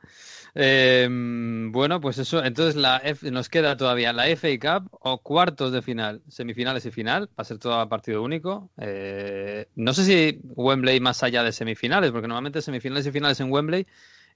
Eh, 0.54 1.08
bueno, 1.10 2.02
pues 2.02 2.18
eso, 2.18 2.44
entonces 2.44 2.76
la 2.76 2.98
F- 2.98 3.32
nos 3.32 3.48
queda 3.48 3.78
todavía 3.78 4.12
la 4.12 4.28
FA 4.28 4.80
Cup 4.82 4.90
o 5.02 5.22
cuartos 5.22 5.72
de 5.72 5.82
final, 5.82 6.22
semifinales 6.28 6.86
y 6.86 6.92
final, 6.92 7.28
va 7.30 7.34
a 7.38 7.44
ser 7.46 7.58
todo 7.58 7.76
a 7.80 7.88
partido 7.88 8.22
único. 8.22 8.72
Eh, 8.78 9.70
no 9.76 9.94
sé 9.94 10.04
si 10.04 10.40
Wembley 10.44 11.00
más 11.00 11.24
allá 11.24 11.44
de 11.44 11.54
semifinales, 11.54 12.12
porque 12.12 12.28
normalmente 12.28 12.62
semifinales 12.62 13.08
y 13.08 13.12
finales 13.12 13.40
en 13.40 13.52
Wembley 13.52 13.88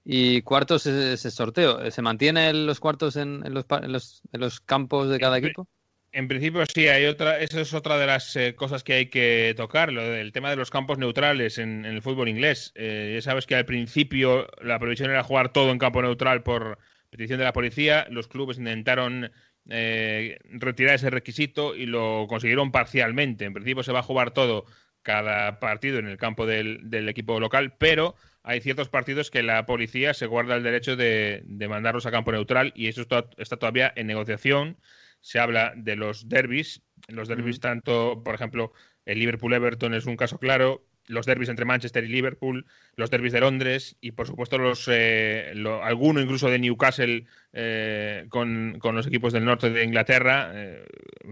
y 0.05 0.41
cuartos 0.43 0.85
es 0.85 0.95
ese 0.95 1.31
sorteo. 1.31 1.91
¿Se 1.91 2.01
mantiene 2.01 2.53
los 2.53 2.79
cuartos 2.79 3.17
en, 3.17 3.45
en 3.45 3.53
los, 3.53 3.65
en 3.69 3.91
los, 3.91 4.21
en 4.31 4.39
los 4.41 4.61
campos 4.61 5.09
de 5.09 5.19
cada 5.19 5.37
equipo? 5.37 5.67
En 6.11 6.27
principio 6.27 6.63
sí, 6.65 6.87
hay 6.87 7.05
otra, 7.05 7.39
eso 7.39 7.59
es 7.59 7.73
otra 7.73 7.97
de 7.97 8.07
las 8.07 8.35
eh, 8.35 8.55
cosas 8.55 8.83
que 8.83 8.93
hay 8.93 9.05
que 9.07 9.53
tocar, 9.55 9.93
lo 9.93 10.03
del 10.03 10.31
tema 10.31 10.49
de 10.49 10.55
los 10.55 10.71
campos 10.71 10.97
neutrales 10.97 11.59
en, 11.59 11.85
en 11.85 11.93
el 11.93 12.01
fútbol 12.01 12.29
inglés. 12.29 12.71
Eh, 12.75 13.11
ya 13.15 13.21
sabes 13.21 13.45
que 13.45 13.55
al 13.55 13.65
principio 13.65 14.47
la 14.61 14.79
previsión 14.79 15.11
era 15.11 15.23
jugar 15.23 15.53
todo 15.53 15.71
en 15.71 15.77
campo 15.77 16.01
neutral 16.01 16.41
por 16.41 16.79
petición 17.09 17.37
de 17.37 17.45
la 17.45 17.53
policía. 17.53 18.07
Los 18.09 18.27
clubes 18.27 18.57
intentaron 18.57 19.31
eh, 19.69 20.39
retirar 20.45 20.95
ese 20.95 21.11
requisito 21.11 21.75
y 21.75 21.85
lo 21.85 22.25
consiguieron 22.27 22.71
parcialmente. 22.71 23.45
En 23.45 23.53
principio 23.53 23.83
se 23.83 23.91
va 23.91 23.99
a 23.99 24.03
jugar 24.03 24.31
todo 24.31 24.65
cada 25.03 25.59
partido 25.59 25.99
en 25.99 26.07
el 26.07 26.17
campo 26.17 26.45
del, 26.45 27.09
equipo 27.09 27.39
local, 27.39 27.75
pero 27.77 28.15
hay 28.43 28.61
ciertos 28.61 28.89
partidos 28.89 29.29
que 29.29 29.43
la 29.43 29.65
policía 29.65 30.13
se 30.13 30.25
guarda 30.25 30.55
el 30.55 30.63
derecho 30.63 30.95
de, 30.95 31.43
mandarlos 31.69 32.05
a 32.05 32.11
campo 32.11 32.31
neutral 32.31 32.73
y 32.75 32.87
eso 32.87 33.05
está 33.37 33.57
todavía 33.57 33.93
en 33.95 34.07
negociación 34.07 34.77
se 35.21 35.39
habla 35.39 35.73
de 35.75 35.95
los 35.95 36.29
derbis. 36.29 36.81
Los 37.07 37.27
derbis, 37.27 37.59
tanto, 37.59 38.21
por 38.23 38.35
ejemplo, 38.35 38.73
el 39.05 39.19
Liverpool-Everton 39.19 39.93
es 39.93 40.05
un 40.05 40.15
caso 40.17 40.37
claro, 40.37 40.85
los 41.07 41.25
derbis 41.25 41.49
entre 41.49 41.65
Manchester 41.65 42.03
y 42.03 42.07
Liverpool, 42.07 42.65
los 42.95 43.09
derbis 43.09 43.33
de 43.33 43.39
Londres 43.39 43.97
y, 43.99 44.11
por 44.11 44.27
supuesto, 44.27 44.57
los 44.59 44.87
eh, 44.91 45.53
lo- 45.55 45.83
alguno 45.83 46.21
incluso 46.21 46.49
de 46.49 46.59
Newcastle 46.59 47.25
eh, 47.53 48.25
con, 48.29 48.77
con 48.79 48.95
los 48.95 49.07
equipos 49.07 49.33
del 49.33 49.45
norte 49.45 49.71
de 49.71 49.83
Inglaterra, 49.83 50.51
eh, 50.53 50.85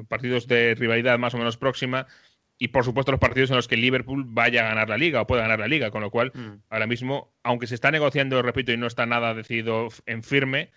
partidos 0.07 0.47
de 0.47 0.73
rivalidad 0.73 1.19
más 1.19 1.33
o 1.35 1.37
menos 1.37 1.57
próxima. 1.57 2.07
Y 2.59 2.69
por 2.69 2.83
supuesto 2.83 3.11
los 3.11 3.19
partidos 3.21 3.51
en 3.51 3.55
los 3.57 3.67
que 3.67 3.77
Liverpool 3.77 4.23
vaya 4.27 4.65
a 4.65 4.69
ganar 4.69 4.89
la 4.89 4.97
liga 4.97 5.21
o 5.21 5.27
pueda 5.27 5.43
ganar 5.43 5.59
la 5.59 5.67
liga, 5.67 5.91
con 5.91 6.01
lo 6.01 6.09
cual 6.09 6.31
Mm. 6.33 6.63
ahora 6.69 6.87
mismo, 6.87 7.31
aunque 7.43 7.67
se 7.67 7.75
está 7.75 7.91
negociando, 7.91 8.41
repito, 8.41 8.71
y 8.71 8.77
no 8.77 8.87
está 8.87 9.05
nada 9.05 9.35
decidido 9.35 9.89
en 10.07 10.23
firme, 10.23 10.71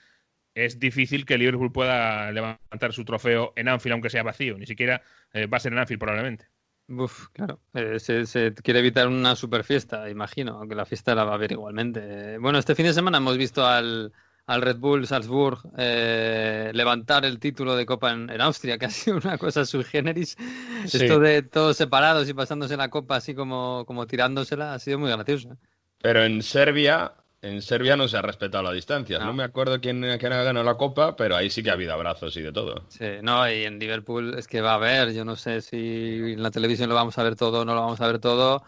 es 0.54 0.78
difícil 0.78 1.24
que 1.24 1.38
Liverpool 1.38 1.72
pueda 1.72 2.30
levantar 2.32 2.92
su 2.92 3.04
trofeo 3.04 3.52
en 3.56 3.68
Anfield, 3.68 3.94
aunque 3.94 4.10
sea 4.10 4.22
vacío. 4.22 4.58
Ni 4.58 4.66
siquiera 4.66 5.02
eh, 5.32 5.46
va 5.46 5.56
a 5.56 5.60
ser 5.60 5.72
en 5.72 5.78
Anfield 5.78 6.00
probablemente. 6.00 6.46
Uf, 6.88 7.28
claro. 7.32 7.60
Eh, 7.72 8.00
se, 8.00 8.26
se 8.26 8.52
quiere 8.52 8.80
evitar 8.80 9.06
una 9.06 9.36
super 9.36 9.62
fiesta, 9.62 10.10
imagino, 10.10 10.58
aunque 10.58 10.74
la 10.74 10.84
fiesta 10.84 11.14
la 11.14 11.22
va 11.22 11.32
a 11.32 11.34
haber 11.34 11.52
igualmente. 11.52 12.00
Eh, 12.02 12.38
bueno, 12.38 12.58
este 12.58 12.74
fin 12.74 12.86
de 12.86 12.92
semana 12.92 13.18
hemos 13.18 13.38
visto 13.38 13.64
al, 13.64 14.12
al 14.46 14.62
Red 14.62 14.78
Bull 14.78 15.06
Salzburg 15.06 15.60
eh, 15.78 16.72
levantar 16.74 17.24
el 17.24 17.38
título 17.38 17.76
de 17.76 17.86
Copa 17.86 18.10
en, 18.10 18.28
en 18.28 18.40
Austria, 18.40 18.76
que 18.76 18.86
ha 18.86 18.90
sido 18.90 19.18
una 19.18 19.38
cosa 19.38 19.64
sui 19.64 19.84
generis. 19.84 20.36
Sí. 20.86 20.96
Esto 20.96 21.20
de 21.20 21.42
todos 21.42 21.76
separados 21.76 22.28
y 22.28 22.34
pasándose 22.34 22.76
la 22.76 22.90
copa 22.90 23.14
así 23.14 23.36
como, 23.36 23.84
como 23.86 24.08
tirándosela 24.08 24.74
ha 24.74 24.78
sido 24.80 24.98
muy 24.98 25.12
gracioso. 25.12 25.56
Pero 26.02 26.24
en 26.24 26.42
Serbia, 26.42 27.12
en 27.42 27.62
Serbia 27.62 27.96
no 27.96 28.08
se 28.08 28.16
ha 28.16 28.22
respetado 28.22 28.64
la 28.64 28.72
distancia. 28.72 29.18
No, 29.18 29.26
No. 29.26 29.32
me 29.32 29.44
acuerdo 29.44 29.80
quién, 29.80 30.00
quién 30.18 30.32
ha 30.32 30.42
ganado 30.42 30.64
la 30.64 30.76
copa, 30.76 31.16
pero 31.16 31.36
ahí 31.36 31.50
sí 31.50 31.62
que 31.62 31.70
ha 31.70 31.74
habido 31.74 31.92
abrazos 31.94 32.36
y 32.36 32.42
de 32.42 32.52
todo. 32.52 32.86
Sí, 32.88 33.04
no, 33.22 33.48
y 33.50 33.64
en 33.64 33.78
Liverpool 33.78 34.34
es 34.38 34.46
que 34.48 34.60
va 34.60 34.72
a 34.72 34.74
haber, 34.74 35.12
yo 35.14 35.24
no 35.24 35.36
sé 35.36 35.60
si 35.60 35.76
en 36.32 36.42
la 36.42 36.50
televisión 36.50 36.88
lo 36.88 36.94
vamos 36.96 37.16
a 37.18 37.22
ver 37.22 37.36
todo 37.36 37.60
o 37.60 37.64
no 37.64 37.74
lo 37.74 37.80
vamos 37.82 38.00
a 38.00 38.06
ver 38.06 38.18
todo, 38.18 38.60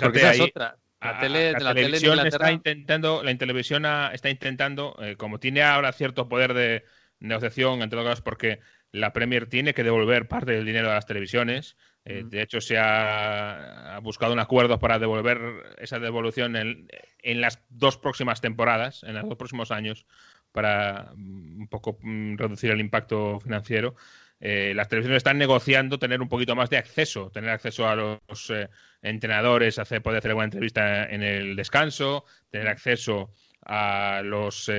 porque 0.00 0.18
Fíjate 0.18 0.18
esa 0.18 0.30
ahí. 0.30 0.36
es 0.36 0.40
otra. 0.40 0.78
La 1.00 1.18
tele, 1.18 1.52
la, 1.52 1.58
la 1.60 1.74
tele 1.74 1.86
televisión 2.00 2.26
está 2.26 2.50
intentando, 2.52 3.22
la 3.22 3.36
televisión 3.36 3.84
ha- 3.86 4.10
está 4.14 4.30
intentando, 4.30 4.96
eh, 5.00 5.16
como 5.16 5.38
tiene 5.38 5.62
ahora 5.62 5.92
cierto 5.92 6.28
poder 6.28 6.54
de 6.54 6.84
negociación, 7.18 7.82
entre 7.82 7.98
otras 7.98 8.12
cosas, 8.14 8.22
porque 8.22 8.60
la 8.92 9.12
Premier 9.12 9.46
tiene 9.48 9.74
que 9.74 9.84
devolver 9.84 10.28
parte 10.28 10.52
del 10.52 10.64
dinero 10.64 10.90
a 10.90 10.94
las 10.94 11.06
televisiones. 11.06 11.76
Eh. 12.04 12.22
De 12.26 12.42
hecho, 12.42 12.60
se 12.60 12.76
ha, 12.76 13.96
ha 13.96 13.98
buscado 14.00 14.32
un 14.32 14.38
acuerdo 14.38 14.78
para 14.78 14.98
devolver 14.98 15.74
esa 15.78 15.98
devolución 15.98 16.56
en, 16.56 16.88
en 17.22 17.40
las 17.40 17.62
dos 17.70 17.96
próximas 17.96 18.40
temporadas, 18.40 19.02
en 19.04 19.14
los 19.14 19.28
dos 19.28 19.38
próximos 19.38 19.70
años, 19.70 20.06
para 20.52 21.12
mm, 21.16 21.60
un 21.60 21.68
poco 21.68 21.98
mm, 22.02 22.36
reducir 22.36 22.70
el 22.70 22.80
impacto 22.80 23.40
financiero. 23.40 23.94
Eh, 24.40 24.74
las 24.74 24.88
televisiones 24.88 25.18
están 25.18 25.38
negociando 25.38 25.98
tener 25.98 26.20
un 26.20 26.28
poquito 26.28 26.54
más 26.54 26.68
de 26.68 26.76
acceso, 26.76 27.30
tener 27.30 27.50
acceso 27.50 27.88
a 27.88 27.96
los 27.96 28.50
eh, 28.50 28.68
entrenadores, 29.00 29.78
hacer, 29.78 30.02
poder 30.02 30.18
hacer 30.18 30.32
alguna 30.32 30.44
entrevista 30.44 31.06
en 31.06 31.22
el 31.22 31.56
descanso, 31.56 32.26
tener 32.50 32.68
acceso 32.68 33.30
a 33.66 34.20
los 34.22 34.70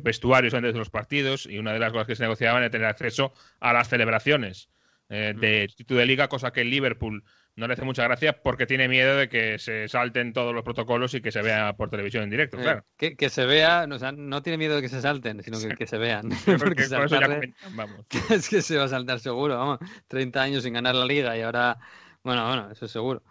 vestuarios 0.00 0.54
antes 0.54 0.72
de 0.72 0.78
los 0.78 0.88
partidos 0.88 1.44
y 1.44 1.58
una 1.58 1.74
de 1.74 1.78
las 1.78 1.92
cosas 1.92 2.06
que 2.06 2.16
se 2.16 2.22
negociaban 2.22 2.62
era 2.62 2.70
tener 2.70 2.86
acceso 2.86 3.34
a 3.60 3.74
las 3.74 3.90
celebraciones 3.90 4.70
eh, 5.14 5.34
de 5.36 5.68
título 5.76 6.00
de 6.00 6.06
liga, 6.06 6.28
cosa 6.28 6.52
que 6.52 6.62
el 6.62 6.70
Liverpool 6.70 7.22
no 7.54 7.66
le 7.66 7.74
hace 7.74 7.84
mucha 7.84 8.02
gracia 8.04 8.40
porque 8.42 8.64
tiene 8.64 8.88
miedo 8.88 9.14
de 9.14 9.28
que 9.28 9.58
se 9.58 9.86
salten 9.86 10.32
todos 10.32 10.54
los 10.54 10.64
protocolos 10.64 11.12
y 11.12 11.20
que 11.20 11.30
se 11.30 11.42
vea 11.42 11.74
por 11.76 11.90
televisión 11.90 12.24
en 12.24 12.30
directo, 12.30 12.58
Eh, 12.58 12.80
que, 12.96 13.14
que 13.14 13.28
se 13.28 13.44
vea, 13.44 13.86
o 13.90 13.98
sea, 13.98 14.10
no 14.12 14.40
tiene 14.42 14.56
miedo 14.56 14.74
de 14.76 14.80
que 14.80 14.88
se 14.88 15.02
salten, 15.02 15.42
sino 15.42 15.58
que, 15.60 15.74
que 15.76 15.86
se 15.86 15.98
vean. 15.98 16.30
Porque 16.46 16.58
Porque 16.64 16.74
por 16.74 16.82
eso 16.82 16.96
ya 16.96 17.08
saltarle- 17.08 17.34
comentan, 17.34 17.76
vamos. 17.76 18.06
es 18.30 18.48
que 18.48 18.62
se 18.62 18.78
va 18.78 18.84
a 18.84 18.88
saltar 18.88 19.20
seguro, 19.20 19.58
vamos. 19.58 19.78
30 20.08 20.40
años 20.42 20.62
sin 20.62 20.72
ganar 20.72 20.94
la 20.94 21.04
liga 21.04 21.36
y 21.36 21.42
ahora, 21.42 21.76
bueno, 22.24 22.46
bueno, 22.46 22.70
eso 22.70 22.86
es 22.86 22.90
seguro. 22.90 23.22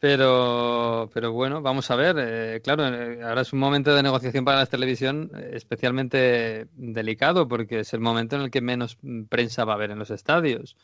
Pero, 0.00 1.10
pero 1.12 1.30
bueno, 1.32 1.60
vamos 1.62 1.90
a 1.90 1.94
ver. 1.96 2.16
eh, 2.18 2.60
claro, 2.64 2.84
ahora 3.22 3.42
es 3.42 3.52
un 3.52 3.58
momento 3.58 3.94
de 3.94 4.02
negociación 4.02 4.44
para 4.46 4.58
la 4.58 4.66
televisión 4.66 5.30
especialmente 5.52 6.66
delicado 6.72 7.46
porque 7.46 7.80
es 7.80 7.92
el 7.92 8.00
momento 8.00 8.34
en 8.36 8.42
el 8.42 8.50
que 8.50 8.62
menos 8.62 8.98
prensa 9.28 9.64
va 9.64 9.74
a 9.74 9.76
haber 9.76 9.90
en 9.90 9.98
los 9.98 10.10
estadios 10.10 10.76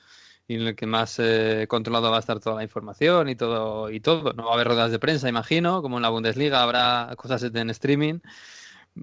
y 0.49 0.55
en 0.57 0.63
el 0.69 0.77
que 0.77 0.87
más 0.87 1.19
eh, 1.19 1.67
controlado 1.69 2.11
va 2.11 2.17
a 2.19 2.21
estar 2.21 2.39
toda 2.41 2.57
la 2.57 2.63
información 2.63 3.29
y 3.29 3.35
todo 3.37 3.91
y 3.91 4.01
todo. 4.01 4.33
No 4.33 4.45
va 4.45 4.51
a 4.53 4.55
haber 4.55 4.69
ruedas 4.69 4.91
de 4.91 4.99
prensa, 4.99 5.29
imagino, 5.29 5.83
como 5.83 5.97
en 5.99 6.03
la 6.03 6.09
Bundesliga 6.09 6.63
habrá 6.63 7.13
cosas 7.17 7.43
en 7.43 7.71
streaming 7.71 8.21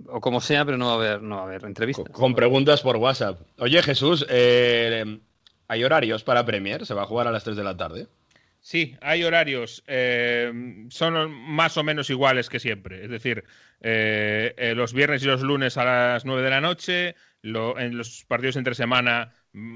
o 0.08 0.20
como 0.22 0.42
sea, 0.42 0.66
pero 0.66 0.78
no 0.78 0.88
va 0.88 0.92
a 0.94 0.96
haber, 0.96 1.22
no 1.22 1.36
va 1.36 1.42
a 1.42 1.46
haber 1.46 1.66
entrevistas. 1.66 2.06
Con, 2.06 2.14
con 2.14 2.36
preguntas 2.36 2.82
por 2.82 2.98
WhatsApp. 2.98 3.40
Oye, 3.60 3.82
Jesús, 3.84 4.26
eh, 4.30 5.20
¿hay 5.68 5.84
horarios 5.84 6.24
para 6.24 6.46
Premier? 6.46 6.86
¿Se 6.86 6.94
va 6.94 7.04
a 7.04 7.06
jugar 7.06 7.28
a 7.28 7.32
las 7.32 7.44
3 7.44 7.56
de 7.58 7.64
la 7.64 7.78
tarde? 7.78 8.08
Sí, 8.60 8.96
hay 9.02 9.24
horarios. 9.24 9.84
eh, 9.88 10.52
son 10.90 11.32
más 11.32 11.76
o 11.78 11.84
menos 11.84 12.10
iguales 12.10 12.50
que 12.50 12.60
siempre. 12.60 13.04
Es 13.04 13.10
decir, 13.12 13.44
eh, 13.82 14.54
eh, 14.58 14.74
los 14.76 14.94
viernes 14.94 15.22
y 15.24 15.26
los 15.28 15.42
lunes 15.42 15.78
a 15.78 15.84
las 15.84 16.26
9 16.26 16.42
de 16.42 16.50
la 16.50 16.62
noche, 16.62 17.16
lo- 17.42 17.78
en 17.78 17.98
los 17.98 18.24
partidos 18.26 18.56
entre 18.56 18.74
semana 18.74 19.34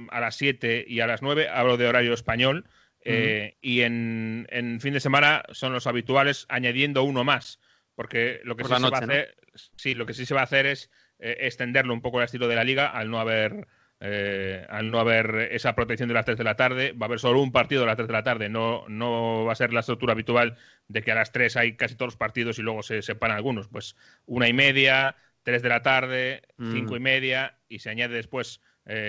a 0.09 0.19
las 0.19 0.35
7 0.35 0.85
y 0.87 0.99
a 1.01 1.07
las 1.07 1.21
9, 1.21 1.49
hablo 1.49 1.77
de 1.77 1.87
horario 1.87 2.13
español. 2.13 2.65
eh, 3.05 3.55
Y 3.61 3.81
en, 3.81 4.47
en 4.49 4.81
fin 4.81 4.93
de 4.93 4.99
semana 4.99 5.43
son 5.51 5.73
los 5.73 5.87
habituales, 5.87 6.45
añadiendo 6.49 7.03
uno 7.03 7.23
más. 7.23 7.59
Porque 7.95 8.41
lo 8.43 8.55
que, 8.55 8.63
Por 8.63 8.75
sí 8.75 8.83
se, 8.83 8.89
va 8.89 8.97
a 8.97 9.01
hacer, 9.01 9.35
sí, 9.75 9.95
lo 9.95 10.05
que 10.05 10.13
sí 10.13 10.25
se 10.25 10.33
va 10.35 10.41
a 10.41 10.43
hacer 10.43 10.65
es 10.67 10.91
eh, 11.19 11.37
extenderlo 11.41 11.93
un 11.93 12.01
poco 12.01 12.19
al 12.19 12.25
estilo 12.25 12.47
de 12.47 12.55
la 12.55 12.63
liga, 12.63 12.87
al 12.87 13.09
no 13.09 13.19
haber 13.19 13.67
eh, 13.99 14.63
al 14.69 14.91
no 14.91 14.99
haber 14.99 15.49
esa 15.51 15.73
protección 15.73 16.07
de 16.07 16.13
las 16.13 16.25
3 16.25 16.37
de 16.37 16.43
la 16.43 16.55
tarde, 16.55 16.91
va 16.91 17.05
a 17.05 17.07
haber 17.07 17.19
solo 17.19 17.41
un 17.41 17.51
partido 17.51 17.81
a 17.81 17.87
las 17.87 17.95
3 17.95 18.07
de 18.07 18.13
la 18.13 18.23
tarde, 18.23 18.47
no, 18.47 18.85
no 18.87 19.43
va 19.45 19.53
a 19.53 19.55
ser 19.55 19.73
la 19.73 19.79
estructura 19.79 20.13
habitual 20.13 20.55
de 20.87 21.01
que 21.01 21.11
a 21.11 21.15
las 21.15 21.31
3 21.31 21.57
hay 21.57 21.75
casi 21.75 21.95
todos 21.95 22.09
los 22.09 22.17
partidos 22.17 22.59
y 22.59 22.61
luego 22.61 22.83
se 22.83 23.01
separan 23.01 23.37
algunos, 23.37 23.67
pues 23.69 23.95
una 24.27 24.47
y 24.47 24.53
media, 24.53 25.15
3 25.41 25.63
de 25.63 25.69
la 25.69 25.81
tarde, 25.81 26.43
Mm. 26.57 26.73
cinco 26.73 26.95
y 26.95 26.99
media 26.99 27.57
y 27.69 27.79
se 27.79 27.89
añade 27.89 28.13
después 28.13 28.61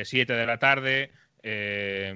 7 0.04 0.32
de 0.34 0.46
la 0.46 0.58
tarde, 0.58 1.10
eh, 1.42 2.14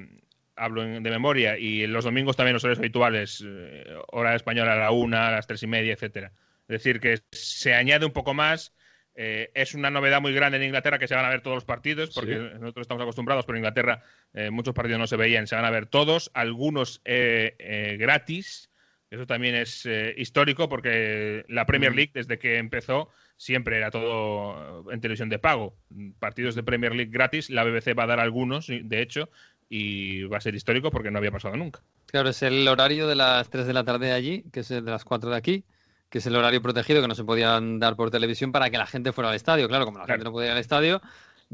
hablo 0.57 0.83
en- 0.83 1.03
de 1.03 1.11
memoria, 1.11 1.59
y 1.59 1.87
los 1.87 2.05
domingos 2.05 2.37
también 2.37 2.55
los 2.55 2.65
horarios 2.65 2.79
habituales, 2.81 3.43
eh, 3.47 3.85
hora 4.13 4.35
española 4.35 4.73
a 4.75 4.77
la 4.77 4.91
una, 4.91 5.29
a 5.29 5.31
las 5.33 5.47
tres 5.47 5.63
y 5.63 5.67
media, 5.67 5.93
etcétera. 5.95 6.33
Es 6.63 6.69
decir, 6.85 7.01
que 7.01 7.19
se 7.31 7.75
añade 7.75 8.07
un 8.07 8.13
poco 8.13 8.35
más. 8.35 8.73
eh, 9.15 9.51
es 9.55 9.75
una 9.75 9.91
novedad 9.91 10.23
muy 10.23 10.33
grande 10.33 10.57
en 10.57 10.63
Inglaterra 10.65 10.99
que 10.99 11.07
se 11.07 11.15
van 11.15 11.27
a 11.27 11.29
ver 11.29 11.43
todos 11.43 11.57
los 11.57 11.67
partidos, 11.67 12.15
porque 12.15 12.35
nosotros 12.59 12.85
estamos 12.85 13.03
acostumbrados, 13.03 13.45
pero 13.45 13.59
en 13.59 13.61
Inglaterra 13.61 14.03
eh, 14.33 14.49
muchos 14.51 14.73
partidos 14.73 15.01
no 15.01 15.07
se 15.07 15.19
veían, 15.19 15.47
se 15.47 15.55
van 15.55 15.67
a 15.67 15.71
ver 15.71 15.85
todos, 15.85 16.31
algunos 16.33 17.03
eh, 17.05 17.55
eh, 17.59 17.97
gratis. 17.99 18.71
Eso 19.13 19.27
también 19.27 19.55
es 19.55 19.85
eh, 19.85 20.15
histórico 20.17 20.71
porque 20.71 21.45
la 21.49 21.67
Premier 21.67 21.95
League, 21.95 22.13
desde 22.15 22.39
que 22.39 22.57
empezó, 22.57 23.11
siempre 23.37 23.77
era 23.77 23.91
todo 23.91 24.91
en 24.91 25.03
televisión 25.03 25.29
de 25.29 25.39
pago. 25.39 25.77
Partidos 26.19 26.55
de 26.55 26.63
Premier 26.63 26.95
League 26.95 27.11
gratis, 27.13 27.51
la 27.51 27.63
BBC 27.63 27.89
va 27.97 28.05
a 28.05 28.07
dar 28.07 28.21
algunos, 28.21 28.69
de 28.69 29.03
hecho, 29.03 29.29
y 29.69 30.23
va 30.23 30.39
a 30.39 30.41
ser 30.41 30.55
histórico 30.55 30.91
porque 30.91 31.11
no 31.11 31.19
había 31.19 31.31
pasado 31.31 31.55
nunca. 31.59 31.81
Claro, 32.07 32.31
es 32.31 32.43
el 32.43 32.67
horario 32.67 33.07
de 33.07 33.15
las 33.17 33.51
3 33.51 33.67
de 33.67 33.75
la 33.75 33.85
tarde 33.85 34.07
de 34.07 34.13
allí, 34.13 34.45
que 34.51 34.61
es 34.61 34.71
el 34.71 34.83
de 34.83 34.91
las 34.91 35.05
4 35.05 35.29
de 35.29 35.37
aquí, 35.37 35.65
que 36.09 36.17
es 36.17 36.27
el 36.27 36.35
horario 36.35 36.63
protegido 36.63 37.03
que 37.03 37.09
no 37.09 37.15
se 37.15 37.25
podían 37.25 37.79
dar 37.81 37.97
por 37.97 38.11
televisión 38.11 38.51
para 38.51 38.71
que 38.71 38.79
la 38.79 38.87
gente 38.87 39.13
fuera 39.13 39.29
al 39.29 39.37
estadio. 39.37 39.69
Claro, 39.69 39.85
como 39.85 39.99
la 39.99 40.07
Claro. 40.07 40.21
gente 40.21 40.25
no 40.25 40.33
podía 40.33 40.47
ir 40.49 40.53
al 40.53 40.59
estadio, 40.59 41.03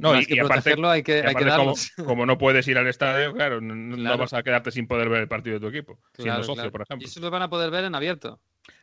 No, 0.01 0.13
más 0.13 0.23
y- 0.23 0.27
que 0.27 0.35
y 0.35 0.39
aparte- 0.39 0.75
hay 0.87 1.03
que, 1.03 1.19
Y 1.19 1.27
hay 1.27 1.35
que 1.35 1.45
como, 1.45 1.75
como 2.07 2.27
no 2.27 2.39
puedes 2.39 2.67
ir 2.69 2.79
al 2.79 2.87
estadio, 2.87 3.33
claro, 3.35 3.61
no, 3.61 4.17
vas 4.19 4.33
a 4.33 4.43
quedarte 4.43 4.71
sin 4.71 4.87
poder 4.87 5.09
ver 5.09 5.23
el 5.23 5.29
partido 5.29 5.55
de 5.55 5.61
tu 5.61 5.67
equipo, 5.69 5.99
siendo 6.15 6.35
Claro, 6.35 6.45
socio, 6.45 6.55
claro. 6.55 6.73
por 6.73 6.81
Y 6.81 6.85
ejemplo. 6.85 7.09
eso 7.09 7.21
lo 7.21 7.31
van 7.31 7.43
a 7.43 7.51
poder 7.51 7.71
ver 7.71 7.85
en 7.85 7.95
abierto. 7.95 8.41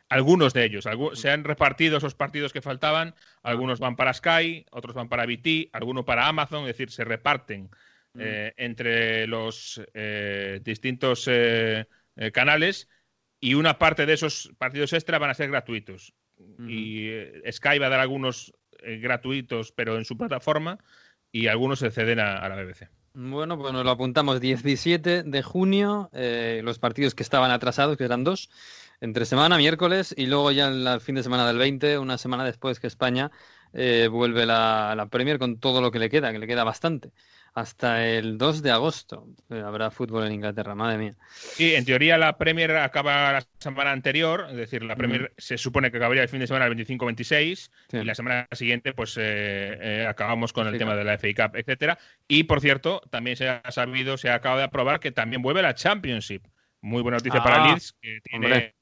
Algunos 0.08 0.52
de 0.54 0.64
ellos. 0.64 0.86
algu- 0.86 1.14
se 1.16 1.30
han 1.30 1.42
repartido 1.44 1.96
esos 1.98 2.14
partidos 2.14 2.52
que 2.52 2.62
faltaban. 2.62 3.14
Algunos 3.42 3.80
van 3.80 3.96
para 3.96 4.12
Sky, 4.14 4.64
otros 4.70 4.94
van 4.94 5.08
para 5.08 5.26
BT, 5.26 5.70
algunos 5.72 6.04
para 6.04 6.28
Amazon. 6.28 6.60
Es 6.62 6.68
decir, 6.76 6.90
se 6.90 7.04
reparten 7.04 7.70
eh, 8.18 8.52
entre 8.56 9.26
los 9.26 9.80
eh, 9.94 10.60
distintos 10.62 11.26
eh, 11.30 11.86
canales 12.32 12.88
y 13.40 13.54
una 13.54 13.78
parte 13.78 14.06
de 14.06 14.12
esos 14.14 14.52
partidos 14.58 14.92
extra 14.92 15.18
van 15.18 15.30
a 15.30 15.34
ser 15.34 15.50
gratuitos. 15.50 16.14
Y 16.68 17.08
eh, 17.08 17.42
Sky 17.52 17.78
va 17.78 17.86
a 17.86 17.90
dar 17.90 18.00
algunos 18.00 18.52
gratuitos, 19.00 19.72
pero 19.72 19.96
en 19.96 20.04
su 20.04 20.16
plataforma, 20.16 20.78
y 21.32 21.48
algunos 21.48 21.78
se 21.78 21.90
ceden 21.90 22.20
a, 22.20 22.48
la 22.48 22.56
BBC. 22.56 22.88
Bueno, 23.14 23.58
pues 23.58 23.72
nos 23.72 23.84
lo 23.84 23.90
apuntamos 23.90 24.40
17 24.40 25.22
de 25.22 25.42
junio, 25.42 26.10
eh, 26.12 26.60
los 26.62 26.78
partidos 26.78 27.14
que 27.14 27.22
estaban 27.22 27.50
atrasados, 27.50 27.96
que 27.96 28.04
eran 28.04 28.24
dos, 28.24 28.50
entre 29.00 29.24
semana, 29.24 29.56
miércoles, 29.56 30.14
y 30.16 30.26
luego 30.26 30.50
ya 30.52 30.68
el 30.68 30.86
el 30.86 31.00
fin 31.00 31.14
de 31.14 31.22
semana 31.22 31.46
del 31.46 31.58
20, 31.58 31.98
una 31.98 32.18
semana 32.18 32.44
después 32.44 32.78
que 32.78 32.86
España 32.86 33.30
eh, 33.72 34.08
vuelve 34.10 34.46
la, 34.46 34.94
la 34.96 35.06
Premier 35.06 35.38
con 35.38 35.58
todo 35.58 35.80
lo 35.80 35.90
que 35.90 35.98
le 35.98 36.10
queda, 36.10 36.32
que 36.32 36.38
le 36.38 36.46
queda 36.46 36.64
bastante. 36.64 37.12
Hasta 37.56 38.06
el 38.06 38.36
2 38.36 38.62
de 38.62 38.70
agosto 38.70 39.26
eh, 39.48 39.62
habrá 39.64 39.90
fútbol 39.90 40.26
en 40.26 40.34
Inglaterra, 40.34 40.74
madre 40.74 40.98
mía. 40.98 41.12
Sí, 41.30 41.74
en 41.74 41.86
teoría 41.86 42.18
la 42.18 42.36
Premier 42.36 42.76
acaba 42.76 43.32
la 43.32 43.42
semana 43.58 43.92
anterior, 43.92 44.46
es 44.50 44.56
decir, 44.56 44.82
la 44.82 44.94
Premier 44.94 45.32
se 45.38 45.56
supone 45.56 45.90
que 45.90 45.96
acabaría 45.96 46.22
el 46.22 46.28
fin 46.28 46.40
de 46.40 46.46
semana 46.46 46.66
el 46.66 46.76
25-26 46.76 47.70
Sí. 47.88 47.96
y 47.96 48.04
la 48.04 48.14
semana 48.14 48.46
siguiente 48.52 48.92
pues 48.92 49.16
eh, 49.16 49.22
eh, 49.80 50.06
acabamos 50.06 50.52
con 50.52 50.66
el 50.66 50.76
tema 50.76 50.94
de 50.96 51.04
la 51.04 51.14
FA 51.16 51.28
Cup, 51.34 51.56
etcétera. 51.56 51.96
Y 52.28 52.44
por 52.44 52.60
cierto, 52.60 53.00
también 53.08 53.38
se 53.38 53.48
ha 53.48 53.62
sabido, 53.70 54.18
se 54.18 54.28
acaba 54.28 54.58
de 54.58 54.64
aprobar 54.64 55.00
que 55.00 55.10
también 55.10 55.40
vuelve 55.40 55.62
la 55.62 55.74
Championship. 55.74 56.42
Muy 56.82 57.00
buena 57.00 57.16
noticia 57.16 57.40
Ah, 57.40 57.44
para 57.44 57.68
Leeds, 57.68 57.94
que 58.02 58.20
tiene 58.22 58.74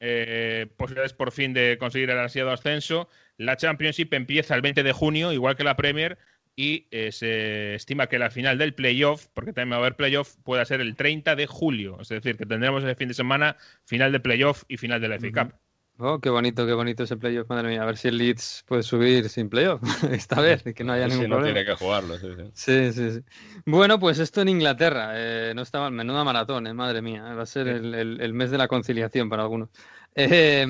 eh, 0.00 0.66
posibilidades 0.78 1.12
por 1.12 1.32
fin 1.32 1.52
de 1.52 1.76
conseguir 1.78 2.08
el 2.08 2.18
ansiado 2.18 2.50
ascenso. 2.50 3.10
La 3.36 3.58
Championship 3.58 4.12
empieza 4.14 4.54
el 4.54 4.62
20 4.62 4.82
de 4.82 4.92
junio, 4.92 5.32
igual 5.32 5.54
que 5.54 5.64
la 5.64 5.76
Premier, 5.76 6.16
y 6.56 6.88
eh, 6.90 7.12
se 7.12 7.74
estima 7.76 8.08
que 8.08 8.18
la 8.18 8.30
final 8.30 8.58
del 8.58 8.74
playoff, 8.74 9.26
porque 9.34 9.52
también 9.52 9.72
va 9.72 9.76
a 9.76 9.80
haber 9.80 9.96
playoff, 9.96 10.36
pueda 10.44 10.64
ser 10.64 10.80
el 10.80 10.96
30 10.96 11.36
de 11.36 11.46
julio. 11.46 12.00
Es 12.00 12.08
decir, 12.08 12.36
que 12.36 12.46
tendremos 12.46 12.82
ese 12.84 12.94
fin 12.96 13.08
de 13.08 13.14
semana 13.14 13.56
final 13.84 14.12
de 14.12 14.20
playoff 14.20 14.64
y 14.68 14.76
final 14.78 15.00
de 15.00 15.08
la 15.08 15.16
FA 15.16 15.44
Cup. 15.46 15.54
Oh, 15.98 16.20
qué 16.20 16.28
bonito, 16.28 16.66
qué 16.66 16.74
bonito 16.74 17.04
ese 17.04 17.16
playoff, 17.16 17.48
madre 17.48 17.68
mía. 17.68 17.82
A 17.82 17.86
ver 17.86 17.96
si 17.96 18.08
el 18.08 18.18
Leeds 18.18 18.64
puede 18.66 18.82
subir 18.82 19.28
sin 19.30 19.48
playoff 19.48 19.80
esta 20.12 20.40
vez, 20.42 20.62
que 20.62 20.84
no 20.84 20.92
haya 20.92 21.08
Sí, 21.08 21.08
ningún 21.08 21.28
no 21.28 21.40
problema. 21.40 21.40
tiene 21.40 21.64
que 21.64 21.74
jugarlo. 21.74 22.18
sí, 22.18 22.28
sí. 22.36 22.52
Sí, 22.52 22.92
sí, 22.92 23.12
sí. 23.12 23.20
Bueno, 23.66 23.98
pues 24.00 24.18
esto 24.18 24.40
en 24.42 24.48
Inglaterra. 24.50 25.12
eh, 25.14 25.52
no 25.54 25.62
estaba 25.62 25.90
menuda 25.90 26.24
maratón, 26.24 26.66
eh, 26.66 26.74
madre 26.74 27.02
mía. 27.02 27.22
Va 27.34 27.42
a 27.42 27.46
ser 27.46 27.68
el, 27.68 27.94
el- 27.94 28.20
el 28.20 28.34
mes 28.34 28.50
de 28.50 28.58
la 28.58 28.68
conciliación 28.68 29.28
para 29.30 29.42
algunos. 29.44 29.70
Eh, 30.16 30.66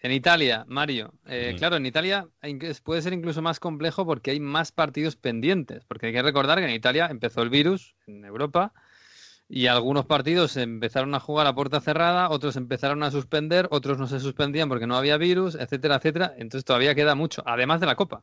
en 0.00 0.12
Italia, 0.12 0.64
Mario. 0.68 1.12
eh. 1.26 1.54
Claro, 1.58 1.76
en 1.76 1.86
Italia 1.86 2.26
puede 2.84 3.02
ser 3.02 3.12
incluso 3.12 3.42
más 3.42 3.58
complejo 3.60 4.06
porque 4.06 4.30
hay 4.30 4.40
más 4.40 4.72
partidos 4.72 5.16
pendientes. 5.16 5.84
Porque 5.86 6.06
hay 6.06 6.12
que 6.12 6.22
recordar 6.22 6.58
que 6.58 6.64
en 6.64 6.70
Italia 6.70 7.08
empezó 7.10 7.42
el 7.42 7.50
virus, 7.50 7.94
en 8.06 8.24
Europa, 8.24 8.72
y 9.48 9.66
algunos 9.66 10.04
partidos 10.04 10.56
empezaron 10.56 11.14
a 11.14 11.20
jugar 11.20 11.46
a 11.46 11.54
puerta 11.54 11.80
cerrada, 11.80 12.28
otros 12.28 12.56
empezaron 12.56 13.02
a 13.02 13.10
suspender, 13.10 13.66
otros 13.70 13.98
no 13.98 14.06
se 14.06 14.20
suspendían 14.20 14.68
porque 14.68 14.86
no 14.86 14.96
había 14.96 15.16
virus, 15.16 15.54
etcétera, 15.54 15.96
etcétera. 15.96 16.34
Entonces 16.36 16.64
todavía 16.64 16.94
queda 16.94 17.14
mucho, 17.14 17.42
además 17.46 17.80
de 17.80 17.86
la 17.86 17.96
Copa. 17.96 18.22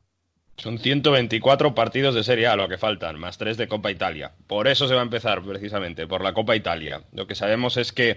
Son 0.58 0.77
124 0.77 1.75
partidos 1.75 2.15
de 2.15 2.24
Serie 2.24 2.48
A 2.48 2.55
lo 2.55 2.70
que 2.70 2.77
faltan, 2.77 3.20
más 3.20 3.38
3 3.38 3.58
de 3.58 3.67
Copa 3.67 3.91
Italia. 3.91 4.32
Por 4.48 4.70
eso 4.70 4.88
se 4.88 4.94
va 4.94 5.01
a 5.01 5.03
empezar, 5.03 5.44
precisamente, 5.44 6.08
por 6.08 6.24
la 6.24 6.34
Copa 6.34 6.55
Italia. 6.55 7.01
Lo 7.12 7.27
que 7.27 7.36
sabemos 7.36 7.75
es 7.75 7.91
que 7.91 8.15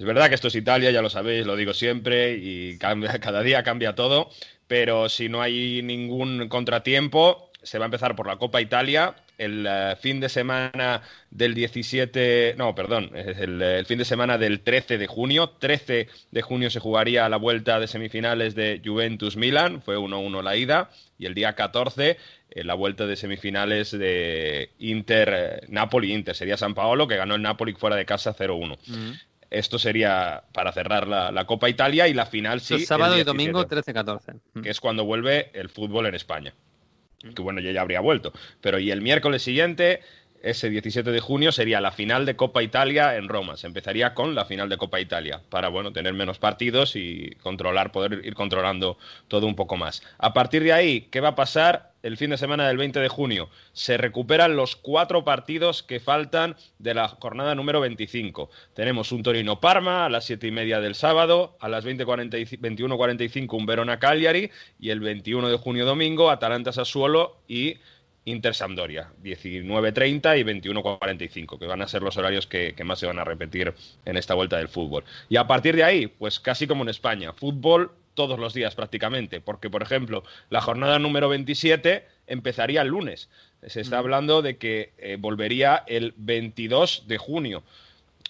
es 0.00 0.06
verdad 0.06 0.30
que 0.30 0.34
esto 0.34 0.48
es 0.48 0.54
Italia, 0.54 0.90
ya 0.90 1.02
lo 1.02 1.10
sabéis, 1.10 1.44
lo 1.44 1.56
digo 1.56 1.74
siempre, 1.74 2.32
y 2.32 2.78
cambia, 2.78 3.18
cada 3.20 3.42
día 3.42 3.62
cambia 3.62 3.94
todo, 3.94 4.30
pero 4.66 5.10
si 5.10 5.28
no 5.28 5.42
hay 5.42 5.82
ningún 5.82 6.48
contratiempo, 6.48 7.50
se 7.62 7.78
va 7.78 7.84
a 7.84 7.88
empezar 7.88 8.16
por 8.16 8.26
la 8.26 8.38
Copa 8.38 8.62
Italia. 8.62 9.14
El 9.36 9.66
eh, 9.68 9.96
fin 10.00 10.18
de 10.18 10.30
semana 10.30 11.02
del 11.30 11.52
17, 11.52 12.54
no, 12.56 12.74
perdón, 12.74 13.10
es 13.14 13.36
el, 13.40 13.84
fin 13.84 13.98
de 13.98 14.06
semana 14.06 14.38
del 14.38 14.60
13 14.60 14.96
de 14.96 15.06
junio. 15.06 15.50
13 15.58 16.08
de 16.30 16.42
junio 16.42 16.70
se 16.70 16.80
jugaría 16.80 17.28
la 17.28 17.36
vuelta 17.36 17.78
de 17.78 17.86
semifinales 17.86 18.54
de 18.54 18.80
Juventus-Milan, 18.82 19.82
fue 19.82 19.98
1-1 19.98 20.42
la 20.42 20.56
ida, 20.56 20.90
y 21.18 21.26
el 21.26 21.34
día 21.34 21.54
14 21.54 22.16
eh, 22.50 22.64
la 22.64 22.72
vuelta 22.72 23.06
de 23.06 23.16
semifinales 23.16 23.90
de 23.90 24.70
Inter, 24.78 25.34
eh, 25.34 25.66
Napoli-Inter, 25.68 26.34
sería 26.34 26.56
San 26.56 26.74
Paolo, 26.74 27.06
que 27.06 27.16
ganó 27.16 27.34
el 27.34 27.42
Napoli 27.42 27.74
fuera 27.74 27.96
de 27.96 28.06
casa 28.06 28.34
0-1. 28.34 28.78
Esto 29.50 29.78
sería 29.78 30.44
para 30.52 30.72
cerrar 30.72 31.08
la, 31.08 31.32
la 31.32 31.44
Copa 31.44 31.68
Italia 31.68 32.06
y 32.06 32.14
la 32.14 32.26
final 32.26 32.60
sí. 32.60 32.74
El 32.74 32.86
sábado 32.86 33.14
y 33.14 33.24
17, 33.24 33.52
domingo 33.52 33.66
13-14. 33.66 34.62
Que 34.62 34.70
es 34.70 34.80
cuando 34.80 35.04
vuelve 35.04 35.50
el 35.54 35.68
fútbol 35.68 36.06
en 36.06 36.14
España. 36.14 36.54
Que 37.34 37.42
bueno, 37.42 37.60
yo 37.60 37.70
ya 37.70 37.80
habría 37.80 38.00
vuelto. 38.00 38.32
Pero 38.60 38.78
y 38.78 38.90
el 38.90 39.02
miércoles 39.02 39.42
siguiente, 39.42 40.00
ese 40.42 40.70
17 40.70 41.10
de 41.10 41.20
junio 41.20 41.52
sería 41.52 41.80
la 41.80 41.92
final 41.92 42.24
de 42.26 42.36
Copa 42.36 42.62
Italia 42.62 43.16
en 43.16 43.28
Roma. 43.28 43.56
Se 43.56 43.66
empezaría 43.66 44.14
con 44.14 44.34
la 44.34 44.44
final 44.44 44.68
de 44.68 44.78
Copa 44.78 45.00
Italia 45.00 45.42
para 45.50 45.68
bueno, 45.68 45.92
tener 45.92 46.14
menos 46.14 46.38
partidos 46.38 46.96
y 46.96 47.36
controlar, 47.42 47.92
poder 47.92 48.22
ir 48.24 48.34
controlando 48.34 48.96
todo 49.28 49.46
un 49.46 49.54
poco 49.54 49.76
más. 49.76 50.02
A 50.18 50.32
partir 50.32 50.62
de 50.62 50.72
ahí, 50.72 51.08
¿qué 51.10 51.20
va 51.20 51.28
a 51.30 51.34
pasar? 51.34 51.90
El 52.02 52.16
fin 52.16 52.30
de 52.30 52.38
semana 52.38 52.66
del 52.66 52.78
20 52.78 52.98
de 52.98 53.08
junio 53.08 53.50
se 53.74 53.98
recuperan 53.98 54.56
los 54.56 54.74
cuatro 54.74 55.22
partidos 55.22 55.82
que 55.82 56.00
faltan 56.00 56.56
de 56.78 56.94
la 56.94 57.08
jornada 57.08 57.54
número 57.54 57.80
25. 57.80 58.48
Tenemos 58.72 59.12
un 59.12 59.22
Torino-Parma 59.22 60.06
a 60.06 60.08
las 60.08 60.24
7 60.24 60.46
y 60.46 60.50
media 60.50 60.80
del 60.80 60.94
sábado, 60.94 61.58
a 61.60 61.68
las 61.68 61.84
21.45 61.84 63.52
un 63.54 63.66
Verona-Cagliari 63.66 64.50
y 64.78 64.88
el 64.88 65.00
21 65.00 65.50
de 65.50 65.58
junio 65.58 65.84
domingo 65.84 66.30
Atalanta-Sassuolo 66.30 67.36
y 67.46 67.76
Inter 68.24 68.54
Sampdoria, 68.54 69.10
19.30 69.22 70.38
y 70.38 70.44
21.45, 70.44 71.58
que 71.58 71.66
van 71.66 71.82
a 71.82 71.88
ser 71.88 72.02
los 72.02 72.16
horarios 72.16 72.46
que, 72.46 72.74
más 72.84 72.98
se 72.98 73.06
van 73.06 73.18
a 73.18 73.24
repetir 73.24 73.74
en 74.04 74.16
esta 74.16 74.34
vuelta 74.34 74.58
del 74.58 74.68
fútbol. 74.68 75.04
Y 75.28 75.36
a 75.36 75.46
partir 75.46 75.76
de 75.76 75.84
ahí, 75.84 76.06
pues 76.06 76.38
casi 76.38 76.66
como 76.66 76.82
en 76.82 76.90
España, 76.90 77.32
fútbol 77.32 77.92
todos 78.14 78.38
los 78.38 78.52
días 78.52 78.74
prácticamente, 78.74 79.40
porque 79.40 79.70
por 79.70 79.82
ejemplo, 79.82 80.24
la 80.50 80.60
jornada 80.60 80.98
número 80.98 81.28
27 81.28 82.04
empezaría 82.26 82.82
el 82.82 82.88
lunes. 82.88 83.30
Se 83.66 83.80
está 83.80 83.98
hablando 83.98 84.42
de 84.42 84.56
que 84.56 84.92
eh, 84.98 85.16
volvería 85.18 85.84
el 85.86 86.14
22 86.16 87.04
de 87.06 87.18
junio. 87.18 87.62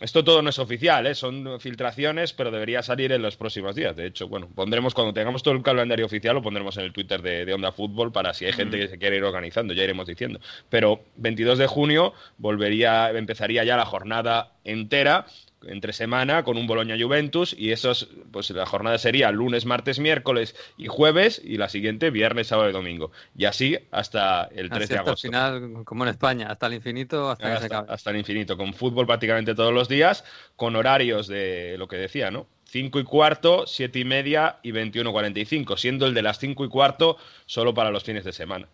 Esto 0.00 0.24
todo 0.24 0.40
no 0.40 0.48
es 0.48 0.58
oficial, 0.58 1.06
¿eh? 1.06 1.14
son 1.14 1.60
filtraciones, 1.60 2.32
pero 2.32 2.50
debería 2.50 2.82
salir 2.82 3.12
en 3.12 3.20
los 3.20 3.36
próximos 3.36 3.76
días. 3.76 3.94
De 3.94 4.06
hecho, 4.06 4.28
bueno, 4.28 4.48
pondremos 4.54 4.94
cuando 4.94 5.12
tengamos 5.12 5.42
todo 5.42 5.52
el 5.52 5.62
calendario 5.62 6.06
oficial, 6.06 6.34
lo 6.34 6.42
pondremos 6.42 6.74
en 6.78 6.84
el 6.84 6.92
Twitter 6.94 7.20
de, 7.20 7.52
Onda 7.52 7.70
Fútbol 7.70 8.10
para 8.10 8.32
si 8.32 8.46
hay 8.46 8.54
gente 8.54 8.78
que 8.78 8.88
se 8.88 8.98
quiere 8.98 9.16
ir 9.16 9.24
organizando, 9.24 9.74
ya 9.74 9.84
iremos 9.84 10.06
diciendo. 10.06 10.40
Pero 10.70 11.02
22 11.16 11.58
de 11.58 11.66
junio 11.66 12.14
volvería, 12.38 13.10
empezaría 13.10 13.62
ya 13.64 13.76
la 13.76 13.84
jornada 13.84 14.52
entera 14.64 15.26
entre 15.66 15.92
semana 15.92 16.42
con 16.42 16.56
un 16.56 16.66
Boloña 16.66 16.96
Juventus 16.98 17.54
y 17.56 17.72
esos 17.72 18.08
pues 18.30 18.50
la 18.50 18.66
jornada 18.66 18.98
sería 18.98 19.30
lunes, 19.30 19.66
martes, 19.66 19.98
miércoles 19.98 20.56
y 20.76 20.86
jueves 20.86 21.40
y 21.44 21.56
la 21.56 21.68
siguiente 21.68 22.10
viernes, 22.10 22.48
sábado 22.48 22.70
y 22.70 22.72
domingo. 22.72 23.10
Y 23.36 23.44
así 23.44 23.78
hasta 23.90 24.44
el 24.54 24.70
3 24.70 24.88
de 24.88 24.94
agosto. 24.96 25.28
Hasta 25.28 25.48
el 25.48 25.60
final, 25.60 25.84
como 25.84 26.04
en 26.04 26.10
España, 26.10 26.48
hasta 26.48 26.66
el 26.66 26.74
infinito, 26.74 27.30
hasta, 27.30 27.54
hasta, 27.54 27.78
hasta 27.80 28.10
el 28.10 28.16
infinito, 28.16 28.56
con 28.56 28.74
fútbol 28.74 29.06
prácticamente 29.06 29.54
todos 29.54 29.72
los 29.72 29.88
días, 29.88 30.24
con 30.56 30.76
horarios 30.76 31.26
de 31.26 31.76
lo 31.78 31.88
que 31.88 31.96
decía, 31.96 32.30
¿no? 32.30 32.46
5 32.70 33.00
y 33.00 33.04
cuarto, 33.04 33.66
7 33.66 33.98
y 33.98 34.04
media 34.04 34.58
y 34.62 34.70
21.45, 34.70 35.76
siendo 35.76 36.06
el 36.06 36.14
de 36.14 36.22
las 36.22 36.38
5 36.38 36.64
y 36.64 36.68
cuarto 36.68 37.16
solo 37.46 37.74
para 37.74 37.90
los 37.90 38.04
fines 38.04 38.24
de 38.24 38.32
semana. 38.32 38.68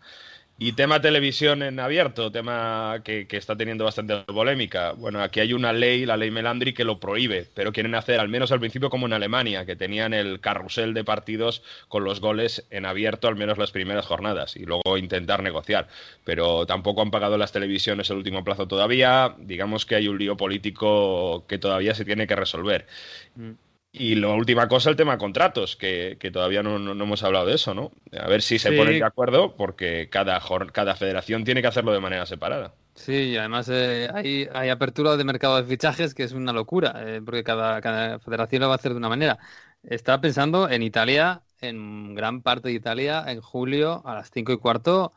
Y 0.59 0.71
tema 0.71 0.99
televisión 0.99 1.61
en 1.61 1.79
abierto, 1.79 2.31
tema 2.31 3.01
que, 3.03 3.27
está 3.29 3.55
teniendo 3.55 3.85
bastante 3.85 4.15
polémica. 4.23 4.93
Bueno, 4.93 5.21
aquí 5.21 5.39
hay 5.39 5.53
una 5.53 5.71
ley, 5.71 6.03
la 6.03 6.17
ley 6.17 6.31
Melandri, 6.31 6.73
que 6.73 6.83
lo 6.83 6.99
prohíbe, 6.99 7.47
pero 7.53 7.71
quieren 7.71 7.93
hacer, 7.93 8.19
al 8.19 8.27
menos 8.27 8.51
al 8.51 8.59
principio, 8.59 8.89
como 8.89 9.05
en 9.05 9.13
Alemania, 9.13 9.67
que 9.67 9.75
tenían 9.75 10.15
el 10.15 10.39
carrusel 10.39 10.95
de 10.95 11.03
partidos 11.03 11.61
con 11.89 12.03
los 12.03 12.21
goles 12.21 12.65
en 12.71 12.87
abierto, 12.87 13.27
al 13.27 13.35
menos 13.35 13.59
las 13.59 13.69
primeras 13.69 14.07
jornadas, 14.07 14.55
y 14.55 14.65
luego 14.65 14.97
intentar 14.97 15.43
negociar. 15.43 15.89
Pero 16.23 16.65
tampoco 16.65 17.03
han 17.03 17.11
pagado 17.11 17.37
las 17.37 17.51
televisiones 17.51 18.09
el 18.09 18.17
último 18.17 18.43
plazo 18.43 18.67
todavía. 18.67 19.35
Digamos 19.37 19.85
que 19.85 19.93
hay 19.93 20.07
un 20.07 20.17
lío 20.17 20.37
político 20.37 21.45
que 21.47 21.59
todavía 21.59 21.93
se 21.93 22.03
tiene 22.03 22.25
que 22.25 22.35
resolver. 22.35 22.87
Mm. 23.35 23.66
Y 23.99 24.15
la 24.15 24.29
última 24.29 24.67
cosa, 24.67 24.89
el 24.89 24.95
tema 24.95 25.17
contratos, 25.17 25.75
que, 25.75 26.17
todavía 26.31 26.63
no, 26.63 26.75
hemos 26.91 27.23
hablado 27.23 27.45
de 27.45 27.55
eso, 27.55 27.73
¿no? 27.73 27.91
A 28.19 28.27
ver 28.27 28.41
si 28.41 28.59
se 28.59 28.71
ponen 28.71 28.99
de 28.99 29.05
acuerdo, 29.05 29.55
porque 29.55 30.09
cada, 30.09 30.41
cada 30.71 30.95
federación 30.95 31.43
tiene 31.43 31.61
que 31.61 31.67
hacerlo 31.67 31.93
de 31.93 31.99
manera 31.99 32.25
separada. 32.25 32.73
Sí, 32.95 33.13
y 33.13 33.37
además 33.37 33.69
eh, 33.69 34.09
hay, 34.13 34.47
hay, 34.53 34.69
apertura 34.69 35.17
de 35.17 35.23
mercado 35.23 35.57
de 35.57 35.63
fichajes 35.67 36.15
que 36.15 36.23
es 36.23 36.31
una 36.31 36.51
locura, 36.51 36.95
eh, 37.05 37.21
porque 37.23 37.43
cada, 37.43 37.79
cada, 37.79 38.19
federación 38.19 38.61
lo 38.61 38.69
va 38.69 38.73
a 38.73 38.77
hacer 38.77 38.91
de 38.91 38.97
una 38.97 39.09
manera. 39.09 39.37
Estaba 39.83 40.19
pensando 40.19 40.67
en 40.69 40.81
Italia, 40.81 41.43
en 41.61 42.15
gran 42.15 42.41
parte 42.41 42.69
de 42.69 42.73
Italia, 42.73 43.23
en 43.27 43.39
julio 43.39 44.01
a 44.05 44.15
las 44.15 44.31
cinco 44.31 44.51
y 44.51 44.57
cuarto. 44.57 45.13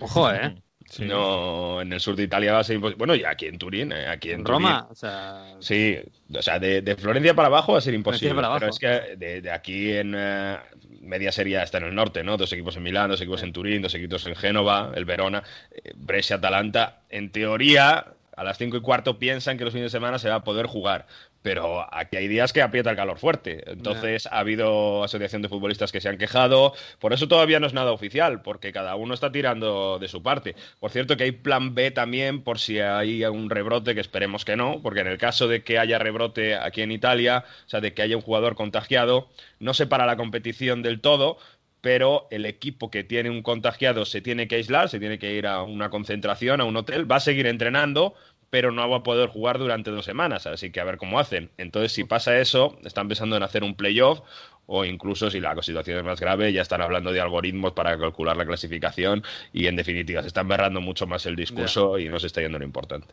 Ojo, 0.00 0.30
¿eh? 0.32 0.62
No, 1.00 1.80
en 1.80 1.92
el 1.92 2.00
sur 2.00 2.14
de 2.14 2.24
Italia 2.24 2.52
va 2.52 2.60
a 2.60 2.64
ser 2.64 2.76
imposible. 2.76 2.98
Bueno, 2.98 3.14
y 3.14 3.24
aquí 3.24 3.46
en 3.46 3.58
Turín, 3.58 3.92
eh, 3.92 4.06
aquí 4.06 4.30
en, 4.30 4.44
Roma, 4.44 4.86
o 4.90 4.94
sea... 4.94 5.54
Sí, 5.58 5.98
o 6.32 6.42
sea, 6.42 6.58
de, 6.58 6.96
Florencia 6.96 7.34
para 7.34 7.48
abajo 7.48 7.72
va 7.72 7.78
a 7.78 7.80
ser 7.82 7.94
imposible. 7.94 8.34
Pero 8.34 8.68
es 8.68 8.78
que 8.78 9.16
de, 9.16 9.50
aquí 9.50 9.92
en 9.92 10.14
eh, 10.16 10.56
media 11.00 11.32
serie 11.32 11.62
está 11.62 11.78
en 11.78 11.84
el 11.84 11.94
norte, 11.94 12.22
¿no? 12.22 12.36
Dos 12.36 12.52
equipos 12.52 12.76
en 12.76 12.82
Milán, 12.82 13.10
dos 13.10 13.20
equipos 13.20 13.42
en 13.42 13.52
Turín, 13.52 13.82
dos 13.82 13.94
equipos 13.94 14.26
en 14.26 14.36
Génova, 14.36 14.92
el 14.94 15.04
Verona, 15.04 15.42
eh, 15.72 15.92
Brescia, 15.96 16.36
Atalanta. 16.36 17.00
En 17.10 17.30
teoría, 17.30 18.06
a 18.36 18.44
las 18.44 18.58
cinco 18.58 18.76
y 18.76 18.80
cuarto 18.80 19.18
piensan 19.18 19.58
que 19.58 19.64
los 19.64 19.72
fines 19.72 19.92
de 19.92 19.96
semana 19.96 20.18
se 20.18 20.28
va 20.28 20.36
a 20.36 20.44
poder 20.44 20.66
jugar 20.66 21.06
pero 21.44 21.86
aquí 21.94 22.16
hay 22.16 22.26
días 22.26 22.54
que 22.54 22.62
aprieta 22.62 22.88
el 22.88 22.96
calor 22.96 23.18
fuerte. 23.18 23.70
Entonces 23.70 24.24
ha 24.24 24.38
habido 24.38 25.04
asociación 25.04 25.42
de 25.42 25.50
futbolistas 25.50 25.92
que 25.92 26.00
se 26.00 26.08
han 26.08 26.16
quejado. 26.16 26.72
Por 26.98 27.12
eso 27.12 27.28
todavía 27.28 27.60
no 27.60 27.66
es 27.66 27.74
nada 27.74 27.92
oficial, 27.92 28.40
porque 28.40 28.72
cada 28.72 28.96
uno 28.96 29.12
está 29.12 29.30
tirando 29.30 29.98
de 29.98 30.08
su 30.08 30.22
parte. 30.22 30.56
Por 30.80 30.90
cierto, 30.90 31.18
que 31.18 31.24
hay 31.24 31.32
plan 31.32 31.74
B 31.74 31.90
también 31.90 32.40
por 32.40 32.58
si 32.58 32.80
hay 32.80 33.26
un 33.26 33.50
rebrote, 33.50 33.94
que 33.94 34.00
esperemos 34.00 34.46
que 34.46 34.56
no, 34.56 34.80
porque 34.82 35.00
en 35.00 35.08
el 35.08 35.18
caso 35.18 35.46
de 35.46 35.62
que 35.62 35.78
haya 35.78 35.98
rebrote 35.98 36.54
aquí 36.56 36.80
en 36.80 36.92
Italia, 36.92 37.44
o 37.66 37.68
sea, 37.68 37.82
de 37.82 37.92
que 37.92 38.00
haya 38.00 38.16
un 38.16 38.22
jugador 38.22 38.54
contagiado, 38.54 39.28
no 39.58 39.74
se 39.74 39.86
para 39.86 40.06
la 40.06 40.16
competición 40.16 40.80
del 40.80 41.02
todo, 41.02 41.36
pero 41.82 42.28
el 42.30 42.46
equipo 42.46 42.90
que 42.90 43.04
tiene 43.04 43.28
un 43.28 43.42
contagiado 43.42 44.06
se 44.06 44.22
tiene 44.22 44.48
que 44.48 44.54
aislar, 44.54 44.88
se 44.88 44.98
tiene 44.98 45.18
que 45.18 45.34
ir 45.34 45.46
a 45.46 45.62
una 45.62 45.90
concentración, 45.90 46.62
a 46.62 46.64
un 46.64 46.78
hotel, 46.78 47.10
va 47.10 47.16
a 47.16 47.20
seguir 47.20 47.46
entrenando, 47.46 48.14
pero 48.54 48.70
no 48.70 48.88
va 48.88 48.98
a 48.98 49.02
poder 49.02 49.30
jugar 49.30 49.58
durante 49.58 49.90
dos 49.90 50.04
semanas, 50.04 50.46
así 50.46 50.70
que 50.70 50.78
a 50.78 50.84
ver 50.84 50.96
cómo 50.96 51.18
hacen. 51.18 51.50
Entonces, 51.58 51.90
si 51.90 52.04
pasa 52.04 52.38
eso, 52.38 52.78
están 52.84 53.08
pensando 53.08 53.36
en 53.36 53.42
hacer 53.42 53.64
un 53.64 53.74
playoff 53.74 54.20
o 54.66 54.84
incluso 54.84 55.28
si 55.28 55.40
la 55.40 55.60
situación 55.60 55.98
es 55.98 56.04
más 56.04 56.20
grave, 56.20 56.52
ya 56.52 56.62
están 56.62 56.80
hablando 56.80 57.12
de 57.12 57.20
algoritmos 57.20 57.72
para 57.72 57.98
calcular 57.98 58.36
la 58.36 58.46
clasificación 58.46 59.24
y 59.52 59.66
en 59.66 59.74
definitiva 59.74 60.22
se 60.22 60.28
están 60.28 60.46
berrando 60.46 60.80
mucho 60.80 61.04
más 61.08 61.26
el 61.26 61.34
discurso 61.34 61.98
y 61.98 62.08
no 62.08 62.20
se 62.20 62.28
está 62.28 62.42
yendo 62.42 62.60
lo 62.60 62.64
importante. 62.64 63.08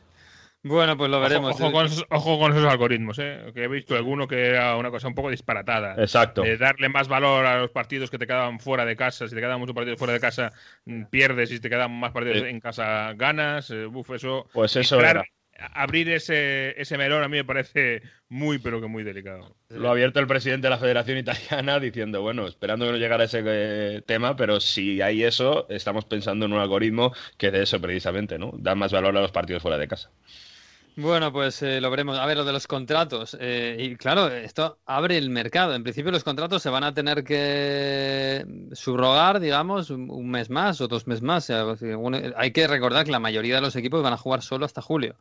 Bueno, 0.64 0.96
pues 0.96 1.10
lo 1.10 1.20
veremos. 1.20 1.60
Ojo, 1.60 1.72
con, 2.40 2.52
esos, 2.52 2.66
algoritmos, 2.66 3.18
¿eh? 3.20 3.52
que 3.54 3.64
he 3.64 3.68
visto 3.68 3.96
alguno 3.96 4.28
que 4.28 4.46
era 4.46 4.78
una 4.78 4.92
cosa 4.92 5.08
un 5.08 5.16
poco 5.16 5.32
disparatada. 5.32 5.96
Exacto. 5.98 6.44
darle 6.60 6.88
más 6.88 7.08
valor 7.08 7.46
a 7.46 7.60
los 7.62 7.72
partidos 7.72 8.12
que 8.12 8.20
te 8.20 8.28
quedaban 8.28 8.60
fuera 8.60 8.86
de 8.86 8.96
casa. 8.96 9.28
Si 9.28 9.34
te 9.34 9.42
quedan 9.42 9.60
muchos 9.60 9.76
partidos 9.76 9.98
fuera 9.98 10.14
de 10.14 10.20
casa, 10.20 10.52
mm, 10.86 11.06
pierdes. 11.06 11.50
Si 11.50 11.60
te 11.60 11.70
quedan 11.70 11.92
más 12.00 12.12
partidos 12.12 12.44
en 12.44 12.60
casa, 12.60 13.14
ganas. 13.16 13.72
Eh, 13.72 13.88
uf, 13.88 14.12
eso. 14.12 14.48
Pues 14.54 14.76
eso 14.76 15.00
era. 15.00 15.24
Abrir 15.74 16.10
ese, 16.10 16.80
ese 16.82 16.98
melón 16.98 17.24
a 17.24 17.28
mí 17.28 17.38
me 17.38 17.46
parece 17.46 18.02
muy, 18.30 18.58
pero 18.58 18.82
que 18.82 18.88
muy 18.88 19.04
delicado. 19.04 19.56
Lo 19.70 19.90
ha 19.90 19.92
abierto 19.92 20.20
el 20.20 20.26
presidente 20.26 20.66
de 20.66 20.72
la 20.72 20.80
Federación 20.80 21.18
Italiana 21.20 21.80
diciendo, 21.80 22.22
bueno, 22.22 22.48
esperando 22.48 22.86
que 22.86 22.92
no 22.92 22.98
llegara 22.98 23.26
ese 23.26 23.44
eh, 23.46 24.02
tema, 24.06 24.36
pero 24.36 24.60
si 24.60 25.02
hay 25.02 25.24
eso, 25.24 25.68
estamos 25.70 26.06
pensando 26.06 26.46
en 26.46 26.54
un 26.54 26.60
algoritmo 26.60 27.14
que 27.38 27.52
de 27.52 27.64
eso 27.64 27.80
precisamente, 27.80 28.40
¿no? 28.40 28.54
Da 28.58 28.74
más 28.74 28.92
valor 28.92 29.16
a 29.16 29.22
los 29.22 29.32
partidos 29.32 29.62
fuera 29.62 29.78
de 29.78 29.88
casa. 29.88 30.12
Bueno, 30.98 31.32
pues 31.32 31.62
eh, 31.62 31.80
lo 31.80 31.90
veremos. 31.90 32.20
A 32.20 32.26
ver, 32.26 32.38
lo 32.38 32.44
de 32.44 32.52
los 32.52 32.68
contratos. 32.68 33.38
Eh, 33.40 33.78
y 33.80 33.96
claro, 33.96 34.28
esto 34.28 34.80
abre 34.86 35.18
el 35.18 35.30
mercado. 35.30 35.74
En 35.74 35.84
principio 35.84 36.12
los 36.12 36.24
contratos 36.24 36.62
se 36.62 36.70
van 36.70 36.84
a 36.84 36.94
tener 36.94 37.24
que 37.24 38.46
subrogar, 38.74 39.40
digamos, 39.40 39.90
un, 39.90 40.30
mes 40.30 40.50
más 40.50 40.82
o 40.82 40.88
dos 40.88 41.08
meses 41.08 41.22
más. 41.22 41.50
hay 41.50 42.52
que 42.52 42.68
recordar 42.68 43.06
que 43.06 43.12
la 43.12 43.20
mayoría 43.20 43.56
de 43.56 43.62
los 43.62 43.76
equipos 43.76 44.04
van 44.04 44.14
a 44.14 44.18
jugar 44.18 44.42
solo 44.42 44.66
hasta 44.66 44.82
julio. 44.82 45.16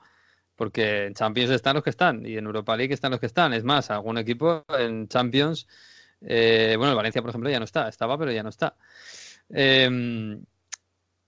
Porque 0.56 1.06
en 1.06 1.14
Champions 1.14 1.50
están 1.50 1.74
los 1.74 1.84
que 1.84 1.90
están 1.90 2.26
y 2.26 2.36
en 2.36 2.46
Europa 2.46 2.76
League 2.76 2.92
están 2.92 3.12
los 3.12 3.20
que 3.20 3.26
están. 3.26 3.52
Es 3.54 3.64
más, 3.64 3.90
algún 3.90 4.18
equipo 4.18 4.64
en 4.76 5.08
Champions, 5.08 5.68
eh, 6.20 6.74
bueno, 6.76 6.92
el 6.92 6.96
Valencia, 6.96 7.22
por 7.22 7.30
ejemplo, 7.30 7.48
ya 7.48 7.60
no 7.60 7.64
está. 7.64 7.88
Estaba, 7.88 8.18
pero 8.18 8.32
ya 8.32 8.42
no 8.42 8.50
está. 8.50 8.76
Em, 9.48 10.44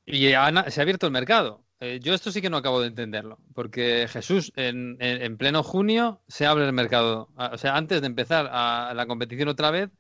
y 0.05 0.19
se 0.29 0.35
ha 0.35 0.83
abierto 0.83 1.07
el 1.07 1.13
mercado. 1.13 1.62
Eh, 1.85 1.99
yo 2.01 2.15
esto 2.15 2.31
sí 2.31 2.41
que 2.41 2.49
no 2.49 2.59
acabo 2.59 2.81
de 2.81 2.87
entenderlo, 2.87 3.41
porque 3.55 4.07
Jesús, 4.09 4.53
en, 4.55 5.37
pleno 5.37 5.65
junio 5.65 6.23
se 6.29 6.47
abre 6.47 6.65
el 6.65 6.73
mercado. 6.73 7.29
O 7.37 7.59
sea, 7.59 7.77
antes 7.77 8.01
de 8.01 8.07
empezar 8.07 8.49
a 8.53 8.95
la 8.95 9.07
competición 9.07 9.49
otra 9.49 9.73
vez, 9.73 9.91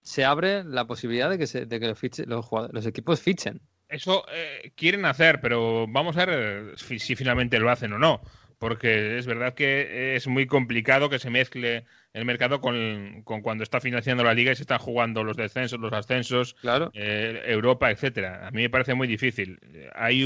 se 0.00 0.24
abre 0.24 0.64
la 0.64 0.86
posibilidad 0.86 1.28
de 1.28 1.36
que, 1.36 1.46
se, 1.46 1.66
de 1.66 1.78
que 1.78 1.94
los, 2.24 2.86
equipos 2.86 3.20
fichen. 3.20 3.60
Eso 3.86 4.24
eh, 4.32 4.72
quieren 4.76 5.04
hacer, 5.04 5.42
pero 5.42 5.86
vamos 5.86 6.16
a 6.16 6.24
ver 6.24 6.72
si, 6.78 7.14
finalmente 7.14 7.58
lo 7.58 7.70
hacen 7.70 7.92
o 7.92 7.98
no. 7.98 8.22
Porque 8.58 9.18
es 9.18 9.26
verdad 9.26 9.52
que 9.52 10.16
es 10.16 10.26
muy 10.28 10.46
complicado 10.46 11.10
que 11.10 11.18
se 11.18 11.28
mezcle 11.28 11.84
el 12.14 12.24
mercado 12.24 12.62
con, 12.62 13.22
cuando 13.24 13.62
está 13.62 13.80
financiando 13.80 14.24
la 14.24 14.32
liga 14.32 14.52
y 14.52 14.56
se 14.56 14.62
están 14.62 14.78
jugando 14.78 15.22
los 15.22 15.36
descensos, 15.36 15.78
los 15.78 15.92
ascensos, 15.92 16.54
claro. 16.62 16.90
Eh, 16.94 17.42
Europa, 17.44 17.90
etcétera. 17.90 18.46
A 18.46 18.50
mí 18.52 18.62
me 18.62 18.70
parece 18.70 18.94
muy 18.94 19.06
difícil. 19.06 19.60
Hay 19.94 20.24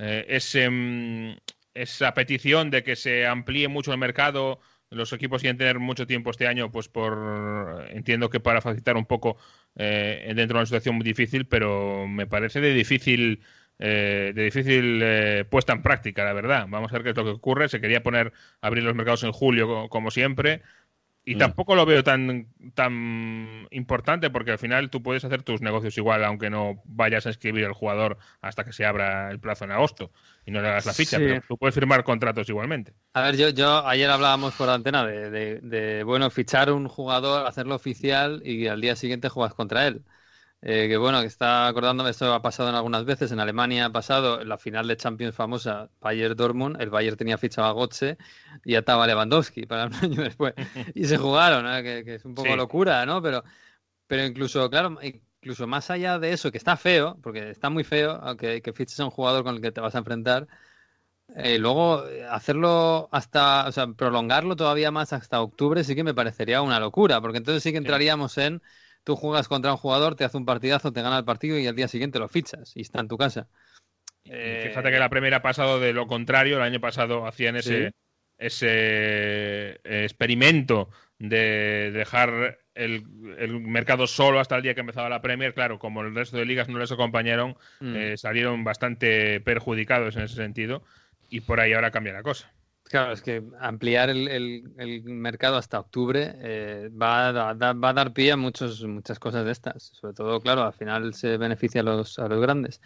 eh, 0.00 0.68
mm, 0.70 1.32
esa 1.74 2.14
petición 2.14 2.70
de 2.70 2.82
que 2.82 2.96
se 2.96 3.26
amplíe 3.26 3.68
mucho 3.68 3.92
el 3.92 3.98
mercado, 3.98 4.60
los 4.90 5.12
equipos 5.12 5.40
quieren 5.40 5.58
tener 5.58 5.78
mucho 5.78 6.06
tiempo 6.06 6.30
este 6.30 6.46
año, 6.48 6.72
pues 6.72 6.88
por 6.88 7.86
entiendo 7.90 8.28
que 8.30 8.40
para 8.40 8.60
facilitar 8.60 8.96
un 8.96 9.06
poco 9.06 9.36
eh, 9.76 10.32
dentro 10.34 10.56
de 10.56 10.62
una 10.62 10.66
situación 10.66 10.96
muy 10.96 11.04
difícil, 11.04 11.46
pero 11.46 12.08
me 12.08 12.26
parece 12.26 12.60
de 12.60 12.74
difícil 12.74 13.40
eh, 13.82 14.32
de 14.34 14.44
difícil 14.44 15.00
eh, 15.02 15.46
puesta 15.48 15.72
en 15.72 15.80
práctica, 15.80 16.22
la 16.22 16.34
verdad. 16.34 16.66
Vamos 16.68 16.92
a 16.92 16.96
ver 16.96 17.02
qué 17.02 17.10
es 17.10 17.16
lo 17.16 17.24
que 17.24 17.30
ocurre. 17.30 17.68
Se 17.70 17.80
quería 17.80 18.02
poner 18.02 18.32
abrir 18.60 18.84
los 18.84 18.94
mercados 18.94 19.24
en 19.24 19.32
julio, 19.32 19.88
como 19.88 20.10
siempre. 20.10 20.60
Y 21.30 21.36
mm. 21.36 21.38
tampoco 21.38 21.76
lo 21.76 21.86
veo 21.86 22.02
tan, 22.02 22.48
tan 22.74 23.68
importante 23.70 24.30
porque 24.30 24.50
al 24.50 24.58
final 24.58 24.90
tú 24.90 25.00
puedes 25.00 25.24
hacer 25.24 25.44
tus 25.44 25.60
negocios 25.60 25.96
igual, 25.96 26.24
aunque 26.24 26.50
no 26.50 26.82
vayas 26.84 27.24
a 27.24 27.30
escribir 27.30 27.62
el 27.62 27.72
jugador 27.72 28.18
hasta 28.40 28.64
que 28.64 28.72
se 28.72 28.84
abra 28.84 29.30
el 29.30 29.38
plazo 29.38 29.64
en 29.64 29.70
agosto 29.70 30.10
y 30.44 30.50
no 30.50 30.60
le 30.60 30.66
hagas 30.66 30.86
la 30.86 30.92
ficha, 30.92 31.18
pero 31.18 31.40
tú 31.46 31.56
puedes 31.56 31.72
firmar 31.72 32.02
contratos 32.02 32.48
igualmente. 32.48 32.94
A 33.12 33.22
ver, 33.22 33.36
yo, 33.36 33.50
yo 33.50 33.86
ayer 33.86 34.10
hablábamos 34.10 34.54
por 34.54 34.66
la 34.66 34.74
antena 34.74 35.06
de, 35.06 35.60
de, 35.60 36.02
bueno, 36.02 36.30
fichar 36.30 36.72
un 36.72 36.88
jugador, 36.88 37.46
hacerlo 37.46 37.76
oficial 37.76 38.42
y 38.44 38.66
al 38.66 38.80
día 38.80 38.96
siguiente 38.96 39.28
juegas 39.28 39.54
contra 39.54 39.86
él. 39.86 40.02
Eh, 40.62 40.88
que 40.88 40.98
bueno, 40.98 41.22
que 41.22 41.26
está 41.26 41.68
acordándome, 41.68 42.10
esto 42.10 42.34
ha 42.34 42.42
pasado 42.42 42.68
en 42.68 42.74
algunas 42.74 43.06
veces, 43.06 43.32
en 43.32 43.40
Alemania 43.40 43.86
ha 43.86 43.92
pasado, 43.92 44.44
la 44.44 44.58
final 44.58 44.86
de 44.86 44.96
Champions 44.96 45.34
famosa, 45.34 45.88
Bayern-Dortmund, 46.00 46.80
el 46.82 46.90
Bayern 46.90 47.16
tenía 47.16 47.38
fichado 47.38 47.66
a 47.66 47.72
Gotze 47.72 48.18
y 48.64 48.74
ataba 48.74 49.04
a 49.04 49.06
Lewandowski 49.06 49.64
para 49.64 49.86
un 49.86 49.94
año 50.04 50.22
después, 50.22 50.52
y 50.94 51.06
se 51.06 51.16
jugaron, 51.16 51.64
que, 51.82 52.14
es 52.14 52.24
un 52.26 52.34
poco 52.34 52.54
locura, 52.56 53.06
¿no? 53.06 53.22
Pero, 53.22 53.42
pero 54.06 54.26
incluso, 54.26 54.68
claro, 54.68 54.98
incluso 55.00 55.66
más 55.66 55.90
allá 55.90 56.18
de 56.18 56.32
eso, 56.32 56.50
que 56.52 56.58
está 56.58 56.76
feo, 56.76 57.18
porque 57.22 57.50
está 57.50 57.70
muy 57.70 57.84
feo, 57.84 58.20
aunque 58.22 58.60
que 58.60 58.74
fiches 58.74 59.00
a 59.00 59.04
un 59.04 59.10
jugador 59.10 59.44
con 59.44 59.54
el 59.54 59.62
que 59.62 59.72
te 59.72 59.80
vas 59.80 59.94
a 59.94 59.98
enfrentar, 59.98 60.46
eh, 61.36 61.58
luego 61.58 62.04
hacerlo 62.28 63.08
hasta, 63.12 63.66
o 63.66 63.72
sea, 63.72 63.86
prolongarlo 63.94 64.56
todavía 64.56 64.90
más 64.90 65.12
hasta 65.14 65.40
octubre 65.40 65.84
sí 65.84 65.94
que 65.94 66.04
me 66.04 66.12
parecería 66.12 66.60
una 66.60 66.80
locura, 66.80 67.20
porque 67.22 67.38
entonces 67.38 67.62
sí 67.62 67.72
que 67.72 67.78
entraríamos 67.78 68.36
en 68.36 68.60
tú 69.04 69.16
juegas 69.16 69.48
contra 69.48 69.72
un 69.72 69.78
jugador, 69.78 70.14
te 70.14 70.24
hace 70.24 70.36
un 70.36 70.44
partidazo, 70.44 70.92
te 70.92 71.02
gana 71.02 71.18
el 71.18 71.24
partido 71.24 71.58
y 71.58 71.66
al 71.66 71.76
día 71.76 71.88
siguiente 71.88 72.18
lo 72.18 72.28
fichas 72.28 72.72
y 72.76 72.82
está 72.82 73.00
en 73.00 73.08
tu 73.08 73.16
casa. 73.16 73.48
Fíjate 74.24 74.90
que 74.90 74.98
la 74.98 75.08
primera 75.08 75.38
ha 75.38 75.42
pasado 75.42 75.80
de 75.80 75.92
lo 75.92 76.06
contrario, 76.06 76.56
el 76.56 76.62
año 76.62 76.80
pasado 76.80 77.26
hacían 77.26 77.56
ese, 77.56 77.92
ese 78.38 78.68
eh, 78.68 80.04
experimento 80.04 80.90
de 81.18 81.90
dejar 81.92 82.58
el, 82.74 83.02
mercado 83.60 84.06
solo 84.06 84.40
hasta 84.40 84.56
el 84.56 84.62
día 84.62 84.74
que 84.74 84.80
empezaba 84.80 85.08
la 85.08 85.22
Premier. 85.22 85.54
Claro, 85.54 85.78
como 85.78 86.02
el 86.02 86.14
resto 86.14 86.36
de 86.36 86.46
ligas 86.46 86.68
no 86.68 86.78
les 86.78 86.92
acompañaron, 86.92 87.56
mm. 87.80 87.94
eh, 87.96 88.16
salieron 88.16 88.64
bastante 88.64 89.40
perjudicados 89.40 90.16
en 90.16 90.22
ese 90.22 90.36
sentido 90.36 90.82
y 91.28 91.40
por 91.40 91.60
ahí 91.60 91.72
ahora 91.72 91.90
cambia 91.90 92.12
la 92.12 92.22
cosa. 92.22 92.52
Claro, 92.90 93.12
es 93.12 93.22
que 93.22 93.40
ampliar 93.60 94.10
el, 94.10 94.64
mercado 95.04 95.56
hasta 95.56 95.78
octubre 95.78 96.34
eh, 96.38 96.90
va, 96.90 97.28
a, 97.28 97.54
va, 97.54 97.88
a, 97.88 97.92
dar 97.92 98.12
pie 98.12 98.32
a 98.32 98.36
muchos, 98.36 98.82
muchas 98.82 99.20
cosas 99.20 99.44
de 99.44 99.52
estas. 99.52 99.92
Sobre 99.94 100.12
todo, 100.12 100.40
claro, 100.40 100.64
al 100.64 100.72
final 100.72 101.14
se 101.14 101.36
beneficia 101.36 101.82
a 101.82 101.84
los, 101.84 102.18
a 102.18 102.26
los 102.26 102.40
grandes. 102.40 102.80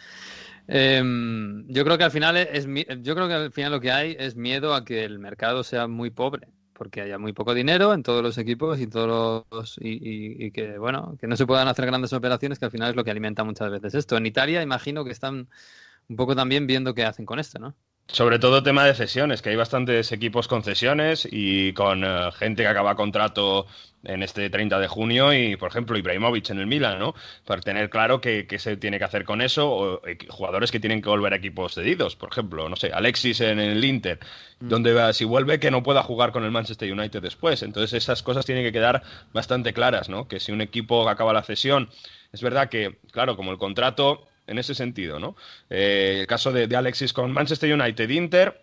Em, 0.67 1.65
yo 1.69 1.83
creo 1.83 1.97
que 1.97 2.03
al 2.03 2.11
final 2.11 2.37
es, 2.37 2.67
yo 3.01 3.15
creo 3.15 3.27
que 3.27 3.33
al 3.33 3.51
final 3.51 3.71
lo 3.71 3.81
que 3.81 3.91
hay 3.91 4.15
es 4.19 4.35
miedo 4.35 4.75
a 4.75 4.85
que 4.85 5.05
el 5.05 5.17
mercado 5.17 5.63
sea 5.63 5.87
muy 5.87 6.11
pobre, 6.11 6.49
porque 6.73 7.01
haya 7.01 7.17
muy 7.17 7.33
poco 7.33 7.55
dinero 7.55 7.91
en 7.91 8.03
todos 8.03 8.21
los 8.21 8.37
equipos 8.37 8.79
y 8.79 8.85
todos 8.85 9.43
los, 9.49 9.79
y, 9.81 10.51
que 10.51 10.77
bueno, 10.77 11.17
que 11.19 11.25
no 11.25 11.35
se 11.35 11.47
puedan 11.47 11.67
hacer 11.67 11.87
grandes 11.87 12.13
operaciones, 12.13 12.59
que 12.59 12.65
al 12.65 12.71
final 12.71 12.91
es 12.91 12.95
lo 12.95 13.03
que 13.03 13.09
alimenta 13.09 13.43
muchas 13.43 13.71
veces 13.71 13.95
esto. 13.95 14.17
En 14.17 14.27
Italia 14.27 14.61
imagino 14.61 15.03
que 15.03 15.11
están 15.11 15.49
un 16.09 16.15
poco 16.15 16.35
también 16.35 16.67
viendo 16.67 16.93
qué 16.93 17.05
hacen 17.05 17.25
con 17.25 17.39
esto, 17.39 17.57
¿no? 17.57 17.75
Sobre 18.07 18.37
todo 18.37 18.61
tema 18.61 18.85
de 18.85 18.93
cesiones, 18.93 19.41
que 19.41 19.49
hay 19.49 19.55
bastantes 19.55 20.11
equipos 20.11 20.47
con 20.47 20.63
cesiones 20.63 21.27
y 21.29 21.73
con 21.73 22.03
eh, 22.03 22.31
gente 22.37 22.61
que 22.61 22.67
acaba 22.67 22.95
contrato 22.95 23.65
en 24.03 24.23
este 24.23 24.49
30 24.49 24.79
de 24.79 24.87
junio 24.87 25.33
y, 25.33 25.55
por 25.55 25.69
ejemplo, 25.69 25.97
Ibrahimovic 25.97 26.51
en 26.51 26.59
el 26.59 26.67
Milan, 26.67 26.99
¿no? 26.99 27.15
Para 27.45 27.61
tener 27.61 27.89
claro 27.89 28.21
qué, 28.21 28.45
se 28.59 28.77
tiene 28.77 28.99
que 28.99 29.05
hacer 29.05 29.25
con 29.25 29.41
eso 29.41 29.69
o 29.69 30.01
jugadores 30.29 30.71
que 30.71 30.79
tienen 30.79 31.01
que 31.01 31.09
volver 31.09 31.33
a 31.33 31.37
equipos 31.37 31.73
cedidos, 31.73 32.15
por 32.15 32.29
ejemplo, 32.29 32.69
no 32.69 32.75
sé, 32.75 32.91
Alexis 32.93 33.41
en 33.41 33.59
el 33.59 33.83
Inter, 33.83 34.19
mm. 34.59 34.69
donde 34.69 35.13
si 35.13 35.25
vuelve 35.25 35.59
que 35.59 35.71
no 35.71 35.83
pueda 35.83 36.03
jugar 36.03 36.31
con 36.31 36.43
el 36.43 36.51
Manchester 36.51 36.91
United 36.91 37.21
después. 37.21 37.63
Entonces 37.63 37.93
esas 37.93 38.21
cosas 38.23 38.45
tienen 38.45 38.63
que 38.63 38.71
quedar 38.71 39.01
bastante 39.33 39.73
claras, 39.73 40.09
¿no? 40.09 40.27
Que 40.27 40.39
si 40.39 40.51
un 40.51 40.61
equipo 40.61 41.09
acaba 41.09 41.33
la 41.33 41.43
cesión, 41.43 41.89
es 42.31 42.41
verdad 42.41 42.69
que, 42.69 42.99
claro, 43.11 43.35
como 43.35 43.51
el 43.51 43.57
contrato 43.57 44.27
en 44.47 44.57
ese 44.57 44.75
sentido, 44.75 45.19
¿no? 45.19 45.35
Eh, 45.69 46.17
el 46.21 46.27
caso 46.27 46.51
de, 46.51 46.73
Alexis 46.75 47.13
con 47.13 47.31
Manchester 47.31 47.73
United, 47.73 48.09
Inter 48.09 48.61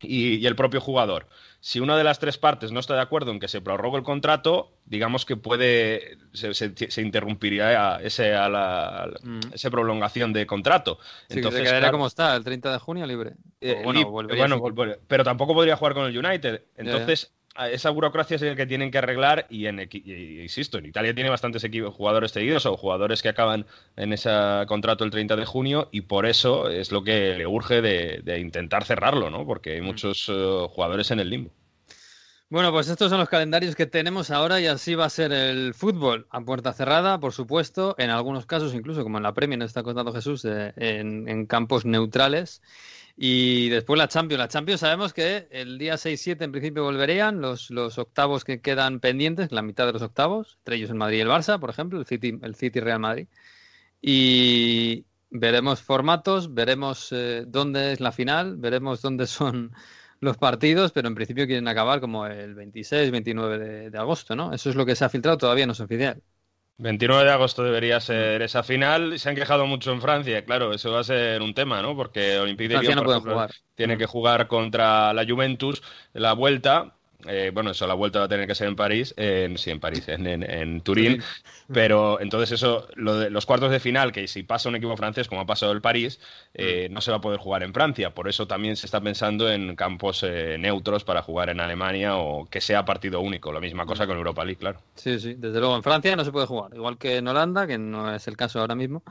y, 0.00 0.46
el 0.46 0.56
propio 0.56 0.80
jugador. 0.80 1.26
Si 1.60 1.78
una 1.78 1.98
de 1.98 2.04
las 2.04 2.18
tres 2.18 2.38
partes 2.38 2.72
no 2.72 2.80
está 2.80 2.94
de 2.94 3.02
acuerdo 3.02 3.32
en 3.32 3.38
que 3.38 3.48
se 3.48 3.60
prorrogue 3.60 3.98
el 3.98 4.02
contrato, 4.02 4.72
digamos 4.86 5.26
que 5.26 5.36
puede 5.36 6.16
se, 6.32 7.02
interrumpiría 7.02 7.96
ese, 7.96 8.34
a 8.34 8.48
la, 8.48 9.10
mm. 9.22 9.52
esa 9.52 9.70
prolongación 9.70 10.32
de 10.32 10.46
contrato. 10.46 10.98
Entonces, 11.28 11.60
se 11.60 11.66
quedaría 11.66 11.90
como 11.90 12.06
está, 12.06 12.34
el 12.34 12.44
30 12.44 12.72
de 12.72 12.78
junio 12.78 13.06
libre. 13.06 13.32
Eh, 13.60 13.82
bueno, 13.84 14.62
pero 15.06 15.22
tampoco 15.22 15.52
podría 15.52 15.76
jugar 15.76 15.92
con 15.92 16.06
el 16.06 16.16
United. 16.16 16.62
Entonces, 16.76 17.30
esa 17.56 17.90
burocracia 17.90 18.36
es 18.36 18.42
el 18.42 18.56
que 18.56 18.66
tienen 18.66 18.90
que 18.90 18.98
arreglar 18.98 19.46
y, 19.50 19.66
en, 19.66 19.80
insisto, 19.80 20.78
en 20.78 20.86
Italia 20.86 21.14
tiene 21.14 21.30
bastantes 21.30 21.66
jugadores 21.92 22.32
cedidos 22.32 22.64
o 22.66 22.76
jugadores 22.76 23.22
que 23.22 23.28
acaban 23.28 23.66
en 23.96 24.12
ese 24.12 24.30
contrato 24.66 25.04
el 25.04 25.10
30 25.10 25.36
de 25.36 25.44
junio 25.44 25.88
y 25.90 26.02
por 26.02 26.26
eso 26.26 26.68
es 26.70 26.92
lo 26.92 27.02
que 27.02 27.34
le 27.36 27.46
urge 27.46 27.82
de, 27.82 28.38
intentar 28.38 28.84
cerrarlo, 28.84 29.30
¿no? 29.30 29.44
Porque 29.44 29.74
hay 29.74 29.80
mm. 29.80 29.84
muchos 29.84 30.26
eh, 30.28 30.66
jugadores 30.70 31.10
en 31.10 31.20
el 31.20 31.30
limbo. 31.30 31.50
Bueno, 32.48 32.72
pues 32.72 32.88
estos 32.88 33.10
son 33.10 33.20
los 33.20 33.28
calendarios 33.28 33.76
que 33.76 33.86
tenemos 33.86 34.30
ahora 34.30 34.60
y 34.60 34.66
así 34.66 34.96
va 34.96 35.04
a 35.04 35.10
ser 35.10 35.32
el 35.32 35.72
fútbol 35.72 36.26
a 36.30 36.40
puerta 36.40 36.72
cerrada, 36.72 37.20
por 37.20 37.32
supuesto, 37.32 37.94
en 37.96 38.10
algunos 38.10 38.46
casos 38.46 38.74
incluso 38.74 39.04
como 39.04 39.18
en 39.18 39.22
la 39.22 39.34
Premier, 39.34 39.58
nos 39.58 39.70
está 39.70 39.84
contando 39.84 40.12
Jesús, 40.12 40.44
eh, 40.44 40.72
en 40.76 41.46
campos 41.46 41.84
neutrales. 41.84 42.60
Y 43.22 43.68
después 43.68 43.98
la 43.98 44.08
Champions. 44.08 44.38
La 44.38 44.48
Champions 44.48 44.80
sabemos 44.80 45.12
que 45.12 45.46
el 45.50 45.76
día 45.76 45.98
6-7 45.98 46.42
en 46.42 46.52
principio 46.52 46.84
volverían 46.84 47.42
los, 47.42 47.70
los 47.70 47.98
octavos 47.98 48.44
que 48.44 48.62
quedan 48.62 48.98
pendientes, 48.98 49.52
la 49.52 49.60
mitad 49.60 49.84
de 49.84 49.92
los 49.92 50.00
octavos, 50.00 50.56
entre 50.60 50.76
ellos 50.76 50.88
el 50.88 50.96
Madrid 50.96 51.18
y 51.18 51.20
el 51.20 51.28
Barça, 51.28 51.60
por 51.60 51.68
ejemplo, 51.68 51.98
el 52.00 52.06
City, 52.06 52.38
el 52.40 52.54
City 52.54 52.80
Real 52.80 52.98
Madrid. 52.98 53.28
Y 54.00 55.04
veremos 55.28 55.82
formatos, 55.82 56.54
veremos 56.54 57.12
eh, 57.12 57.44
dónde 57.46 57.92
es 57.92 58.00
la 58.00 58.12
final, 58.12 58.56
veremos 58.56 59.02
dónde 59.02 59.26
son 59.26 59.72
los 60.20 60.38
partidos, 60.38 60.92
pero 60.92 61.08
en 61.08 61.14
principio 61.14 61.46
quieren 61.46 61.68
acabar 61.68 62.00
como 62.00 62.24
el 62.26 62.54
26, 62.54 63.10
29 63.10 63.58
de, 63.58 63.90
de 63.90 63.98
agosto, 63.98 64.34
¿no? 64.34 64.54
Eso 64.54 64.70
es 64.70 64.76
lo 64.76 64.86
que 64.86 64.96
se 64.96 65.04
ha 65.04 65.10
filtrado, 65.10 65.36
todavía 65.36 65.66
no 65.66 65.72
es 65.72 65.80
oficial. 65.80 66.22
29 66.80 67.24
de 67.24 67.30
agosto 67.30 67.62
debería 67.62 68.00
ser 68.00 68.40
esa 68.42 68.62
final. 68.62 69.18
Se 69.18 69.28
han 69.28 69.34
quejado 69.34 69.66
mucho 69.66 69.92
en 69.92 70.00
Francia, 70.00 70.44
claro, 70.44 70.72
eso 70.72 70.92
va 70.92 71.00
a 71.00 71.04
ser 71.04 71.42
un 71.42 71.52
tema, 71.52 71.82
¿no? 71.82 71.94
Porque 71.94 72.38
Olympique 72.38 72.74
de 72.74 72.80
Lyon, 72.80 73.48
tiene 73.74 73.98
que 73.98 74.06
jugar 74.06 74.48
contra 74.48 75.12
la 75.12 75.26
Juventus 75.26 75.82
la 76.14 76.32
vuelta 76.32 76.96
eh, 77.26 77.50
bueno, 77.52 77.70
eso 77.70 77.86
la 77.86 77.94
vuelta 77.94 78.20
va 78.20 78.24
a 78.26 78.28
tener 78.28 78.46
que 78.46 78.54
ser 78.54 78.68
en 78.68 78.76
París, 78.76 79.14
en, 79.16 79.58
sí, 79.58 79.70
en 79.70 79.80
París, 79.80 80.04
en, 80.08 80.80
Turín, 80.82 81.22
pero 81.72 82.20
entonces 82.20 82.52
eso, 82.52 82.88
lo 82.94 83.16
de, 83.18 83.30
los 83.30 83.46
cuartos 83.46 83.70
de 83.70 83.80
final, 83.80 84.12
que 84.12 84.26
si 84.28 84.42
pasa 84.42 84.68
un 84.68 84.76
equipo 84.76 84.96
francés 84.96 85.28
como 85.28 85.40
ha 85.40 85.46
pasado 85.46 85.72
el 85.72 85.80
París, 85.80 86.20
eh, 86.54 86.88
mm. 86.88 86.92
no 86.92 87.00
se 87.00 87.10
va 87.10 87.18
a 87.18 87.20
poder 87.20 87.38
jugar 87.38 87.62
en 87.62 87.74
Francia, 87.74 88.10
por 88.10 88.28
eso 88.28 88.46
también 88.46 88.76
se 88.76 88.86
está 88.86 89.00
pensando 89.00 89.50
en 89.50 89.76
campos 89.76 90.22
eh, 90.22 90.56
neutros 90.58 91.04
para 91.04 91.22
jugar 91.22 91.50
en 91.50 91.60
Alemania 91.60 92.16
o 92.16 92.46
que 92.46 92.60
sea 92.60 92.84
partido 92.84 93.20
único, 93.20 93.52
la 93.52 93.60
misma 93.60 93.86
cosa 93.86 94.06
con 94.06 94.16
Europa 94.16 94.44
League, 94.44 94.58
claro. 94.58 94.80
Sí, 94.94 95.18
sí, 95.18 95.34
desde 95.34 95.60
luego 95.60 95.76
en 95.76 95.82
Francia 95.82 96.14
no 96.16 96.24
se 96.24 96.32
puede 96.32 96.46
jugar, 96.46 96.74
igual 96.74 96.98
que 96.98 97.16
en 97.16 97.28
Holanda, 97.28 97.66
que 97.66 97.78
no 97.78 98.14
es 98.14 98.26
el 98.28 98.36
caso 98.36 98.60
ahora 98.60 98.74
mismo. 98.74 99.02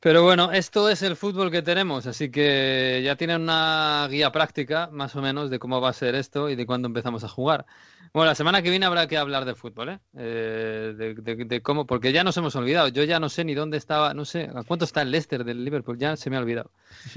Pero 0.00 0.22
bueno, 0.22 0.52
esto 0.52 0.88
es 0.88 1.02
el 1.02 1.16
fútbol 1.16 1.50
que 1.50 1.62
tenemos, 1.62 2.06
así 2.06 2.30
que 2.30 3.00
ya 3.02 3.16
tienen 3.16 3.42
una 3.42 4.06
guía 4.10 4.30
práctica, 4.30 4.88
más 4.92 5.16
o 5.16 5.22
menos, 5.22 5.50
de 5.50 5.58
cómo 5.58 5.80
va 5.80 5.88
a 5.88 5.94
ser 5.94 6.14
esto 6.14 6.50
y 6.50 6.54
de 6.54 6.66
cuándo 6.66 6.86
empezamos 6.86 7.24
a 7.24 7.28
jugar. 7.28 7.66
Bueno, 8.12 8.30
la 8.30 8.34
semana 8.34 8.62
que 8.62 8.70
viene 8.70 8.86
habrá 8.86 9.06
que 9.06 9.16
hablar 9.16 9.44
de 9.44 9.54
fútbol, 9.54 9.90
¿eh? 9.90 9.98
eh 10.16 11.14
de, 11.16 11.60
cómo, 11.60 11.86
porque 11.86 12.12
ya 12.12 12.24
nos 12.24 12.36
hemos 12.36 12.54
olvidado. 12.56 12.88
Yo 12.88 13.04
ya 13.04 13.18
no 13.20 13.28
sé 13.28 13.44
ni 13.44 13.54
dónde 13.54 13.78
estaba, 13.78 14.14
no 14.14 14.24
sé, 14.24 14.50
¿a 14.54 14.62
cuánto 14.62 14.84
está 14.84 15.02
el 15.02 15.10
Leicester 15.10 15.44
del 15.44 15.64
Liverpool? 15.64 15.98
Ya 15.98 16.16
se 16.16 16.30
me 16.30 16.36
ha 16.36 16.40
olvidado. 16.40 16.70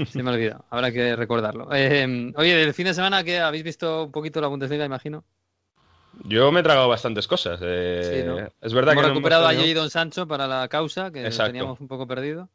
Se 0.09 0.23
me 0.23 0.29
ha 0.29 0.33
olvidado, 0.33 0.65
habrá 0.69 0.91
que 0.91 1.15
recordarlo. 1.15 1.69
Eh, 1.73 2.31
oye, 2.35 2.55
del 2.55 2.73
fin 2.73 2.85
de 2.85 2.93
semana, 2.93 3.23
que 3.23 3.39
habéis 3.39 3.63
visto 3.63 4.05
un 4.05 4.11
poquito 4.11 4.41
la 4.41 4.47
Bundesliga, 4.47 4.85
imagino? 4.85 5.23
Yo 6.25 6.51
me 6.51 6.59
he 6.59 6.63
tragado 6.63 6.89
bastantes 6.89 7.27
cosas. 7.27 7.59
Eh, 7.63 8.49
es 8.61 8.73
verdad 8.73 8.93
hemos 8.93 9.03
que 9.05 9.09
recuperado 9.09 9.47
a 9.47 9.53
Jay 9.53 9.73
Don 9.73 9.89
Sancho 9.89 10.27
para 10.27 10.47
la 10.47 10.67
causa, 10.67 11.11
que 11.11 11.29
teníamos 11.29 11.79
un 11.79 11.87
poco 11.87 12.07
perdido. 12.07 12.49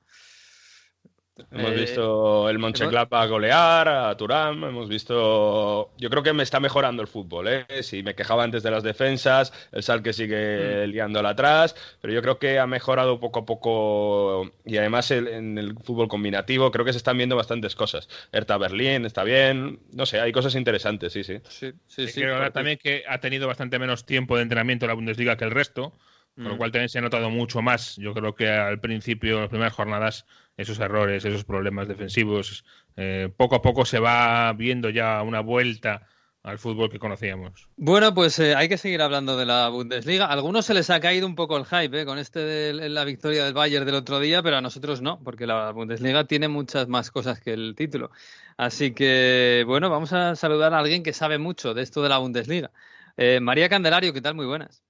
Hemos 1.51 1.73
eh, 1.73 1.75
visto 1.75 2.49
el 2.49 2.61
Monchengladbach 2.61 3.29
golear, 3.29 3.89
a 3.89 4.17
Turán, 4.17 4.63
hemos 4.63 4.89
visto... 4.89 5.91
Yo 5.99 6.09
creo 6.09 6.23
que 6.23 6.33
me 6.33 6.45
está 6.45 6.61
mejorando 6.61 7.03
el 7.03 7.09
fútbol, 7.09 7.49
¿eh? 7.49 7.67
Si 7.83 8.05
me 8.05 8.15
quejaba 8.15 8.45
antes 8.45 8.63
de 8.63 8.71
las 8.71 8.85
defensas, 8.85 9.53
el 9.73 9.83
Sal 9.83 10.03
que 10.03 10.13
sigue 10.13 10.87
mm. 10.87 10.91
liándola 10.91 11.31
atrás, 11.31 11.75
pero 12.01 12.13
yo 12.15 12.23
creo 12.23 12.39
que 12.39 12.61
ha 12.61 12.69
mejorado 12.69 13.19
poco 13.19 13.41
a 13.41 13.47
poco 13.47 14.53
y 14.65 14.77
además 14.77 15.11
en 15.11 15.59
el 15.59 15.75
fútbol 15.83 16.07
combinativo 16.07 16.71
creo 16.71 16.85
que 16.85 16.93
se 16.93 16.99
están 16.99 17.17
viendo 17.17 17.35
bastantes 17.35 17.75
cosas. 17.75 18.09
Hertha 18.31 18.57
Berlín 18.57 19.05
está 19.05 19.25
bien, 19.25 19.81
no 19.93 20.07
sé, 20.07 20.21
hay 20.21 20.31
cosas 20.31 20.55
interesantes, 20.55 21.13
sí, 21.13 21.25
sí. 21.25 21.41
Sí, 21.49 21.73
sí, 21.89 22.07
sí. 22.07 22.21
Creo 22.21 22.53
también 22.53 22.79
que 22.79 23.03
ha 23.09 23.19
tenido 23.19 23.49
bastante 23.49 23.81
menos 23.81 24.07
tiempo 24.07 24.37
de 24.37 24.43
entrenamiento 24.43 24.87
la 24.87 24.95
Bundesliga 24.95 25.37
que 25.37 25.45
el 25.45 25.51
resto. 25.51 25.93
Con 26.37 26.47
lo 26.47 26.55
mm. 26.55 26.59
cual 26.59 26.73
también 26.73 26.89
se 26.89 26.99
ha 26.99 27.03
notado 27.03 27.31
mucho 27.31 27.63
más. 27.63 27.95
Yo 27.97 28.13
creo 28.13 28.35
que 28.35 28.49
al 28.49 28.81
principio, 28.81 29.37
en 29.37 29.41
las 29.43 29.51
primeras 29.51 29.73
jornadas, 29.73 30.27
esos 30.57 30.79
errores, 30.79 31.25
esos 31.25 31.45
problemas 31.45 31.89
defensivos. 31.89 32.65
Eh, 32.97 33.33
poco 33.37 33.57
a 33.57 33.63
poco 33.63 33.85
se 33.85 33.99
va 33.99 34.53
viendo 34.53 34.91
ya 34.91 35.23
una 35.23 35.41
vuelta 35.41 36.07
al 36.45 36.59
fútbol 36.59 36.91
que 36.91 36.99
conocíamos. 36.99 37.69
Bueno, 37.77 38.13
pues 38.13 38.39
eh, 38.39 38.55
hay 38.55 38.69
que 38.69 38.77
seguir 38.77 39.01
hablando 39.01 39.37
de 39.39 39.47
la 39.47 39.69
Bundesliga. 39.71 40.27
A 40.27 40.33
algunos 40.33 40.67
se 40.67 40.75
les 40.75 40.91
ha 40.91 41.01
caído 41.01 41.27
un 41.27 41.35
poco 41.35 41.57
el 41.57 41.65
hype 41.65 42.03
eh, 42.03 42.05
con 42.05 42.19
este 42.19 42.41
de 42.41 42.89
la 42.91 43.05
victoria 43.05 43.47
del 43.47 43.55
Bayern 43.55 43.87
del 43.87 43.95
otro 43.95 44.21
día, 44.21 44.43
pero 44.43 44.59
a 44.59 44.61
nosotros 44.61 45.01
no, 45.01 45.19
porque 45.25 45.47
la 45.47 45.73
Bundesliga 45.73 46.25
tiene 46.25 46.49
muchas 46.49 46.87
más 46.87 47.11
cosas 47.11 47.41
que 47.41 47.55
el 47.55 47.75
título. 47.75 48.11
Así 48.59 48.93
que, 48.93 49.65
bueno, 49.67 49.89
vamos 49.89 50.13
a 50.13 50.37
saludar 50.37 50.75
a 50.75 50.81
alguien 50.81 51.03
que 51.03 51.15
sabe 51.15 51.39
mucho 51.39 51.73
de 51.73 51.83
esto 51.83 52.03
de 52.03 52.11
la 52.11 52.19
Bundesliga. 52.19 52.71
Eh, 53.17 53.41
María 53.41 53.71
Candelario, 53.71 54.13
¿qué 54.13 54.21
tal? 54.21 54.35
Muy 54.35 54.47
buenas. 54.47 54.85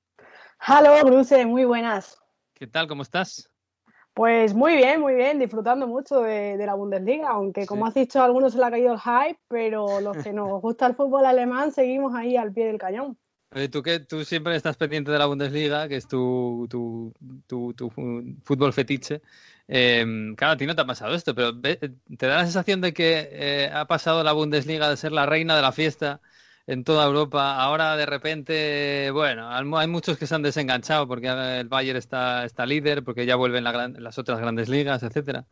Halo, 0.59 1.05
Bruce, 1.05 1.47
muy 1.47 1.65
buenas. 1.65 2.19
¿Qué 2.53 2.67
tal? 2.67 2.89
¿Cómo 2.89 3.03
estás? 3.03 3.49
Pues 4.15 4.55
muy 4.55 4.77
bien, 4.77 5.01
muy 5.01 5.17
bien, 5.17 5.41
disfrutando 5.41 5.89
mucho 5.89 6.21
de, 6.21 6.57
la 6.57 6.75
Bundesliga, 6.75 7.31
aunque 7.31 7.67
como 7.67 7.85
has 7.85 7.95
dicho, 7.95 8.21
a 8.21 8.25
algunos 8.25 8.53
se 8.53 8.61
le 8.61 8.65
ha 8.65 8.71
caído 8.71 8.93
el 8.93 9.01
hype, 9.01 9.41
pero 9.49 10.01
los 10.01 10.17
que 10.19 10.33
nos 10.33 10.63
gusta 10.63 10.87
el 10.87 10.95
fútbol 10.95 11.27
alemán 11.27 11.73
seguimos 11.73 12.15
ahí 12.15 12.37
al 12.37 12.53
pie 12.53 12.67
del 12.67 12.79
cañón. 12.79 13.19
tú 13.73 13.83
que 13.83 13.99
tú 13.99 14.25
siempre 14.25 14.55
estás 14.55 14.77
pendiente 14.77 15.11
de 15.11 15.19
la 15.19 15.27
Bundesliga, 15.27 15.89
que 15.89 15.97
es 15.97 16.07
tu, 16.07 16.69
tu, 16.71 17.13
tu, 17.49 17.91
fútbol 18.45 18.73
fetiche. 18.73 19.21
Em, 19.67 20.37
claro, 20.37 20.53
a 20.53 20.57
ti 20.59 20.67
no 20.67 20.77
te 20.77 20.83
ha 20.83 20.87
pasado 20.87 21.13
esto, 21.13 21.35
pero 21.35 21.61
¿te 21.61 21.89
da 22.21 22.37
la 22.37 22.45
sensación 22.45 22.81
de 22.81 22.95
que 22.95 23.29
eh, 23.33 23.71
ha 23.75 23.87
pasado 23.89 24.23
la 24.23 24.33
Bundesliga 24.33 24.89
de 24.89 24.97
ser 24.97 25.11
la 25.11 25.27
reina 25.27 25.57
de 25.57 25.63
la 25.63 25.73
fiesta 25.73 26.21
en 26.67 26.85
toda 26.85 27.07
Europa. 27.07 27.57
Ahora 27.57 27.97
de 27.97 28.07
repente, 28.07 29.11
bueno, 29.11 29.49
hay 29.51 29.89
muchos 29.89 30.19
que 30.19 30.27
se 30.27 30.35
han 30.35 30.43
desenganchado 30.43 31.07
porque 31.07 31.29
el 31.29 31.69
Bayern 31.69 31.99
está, 31.99 32.45
está 32.45 32.67
líder, 32.67 33.05
porque 33.05 33.27
ya 33.27 33.37
vuelven 33.37 33.65
las 33.65 34.19
otras 34.19 34.41
grandes 34.41 34.69
ligas, 34.69 35.03
etcétera. 35.03 35.45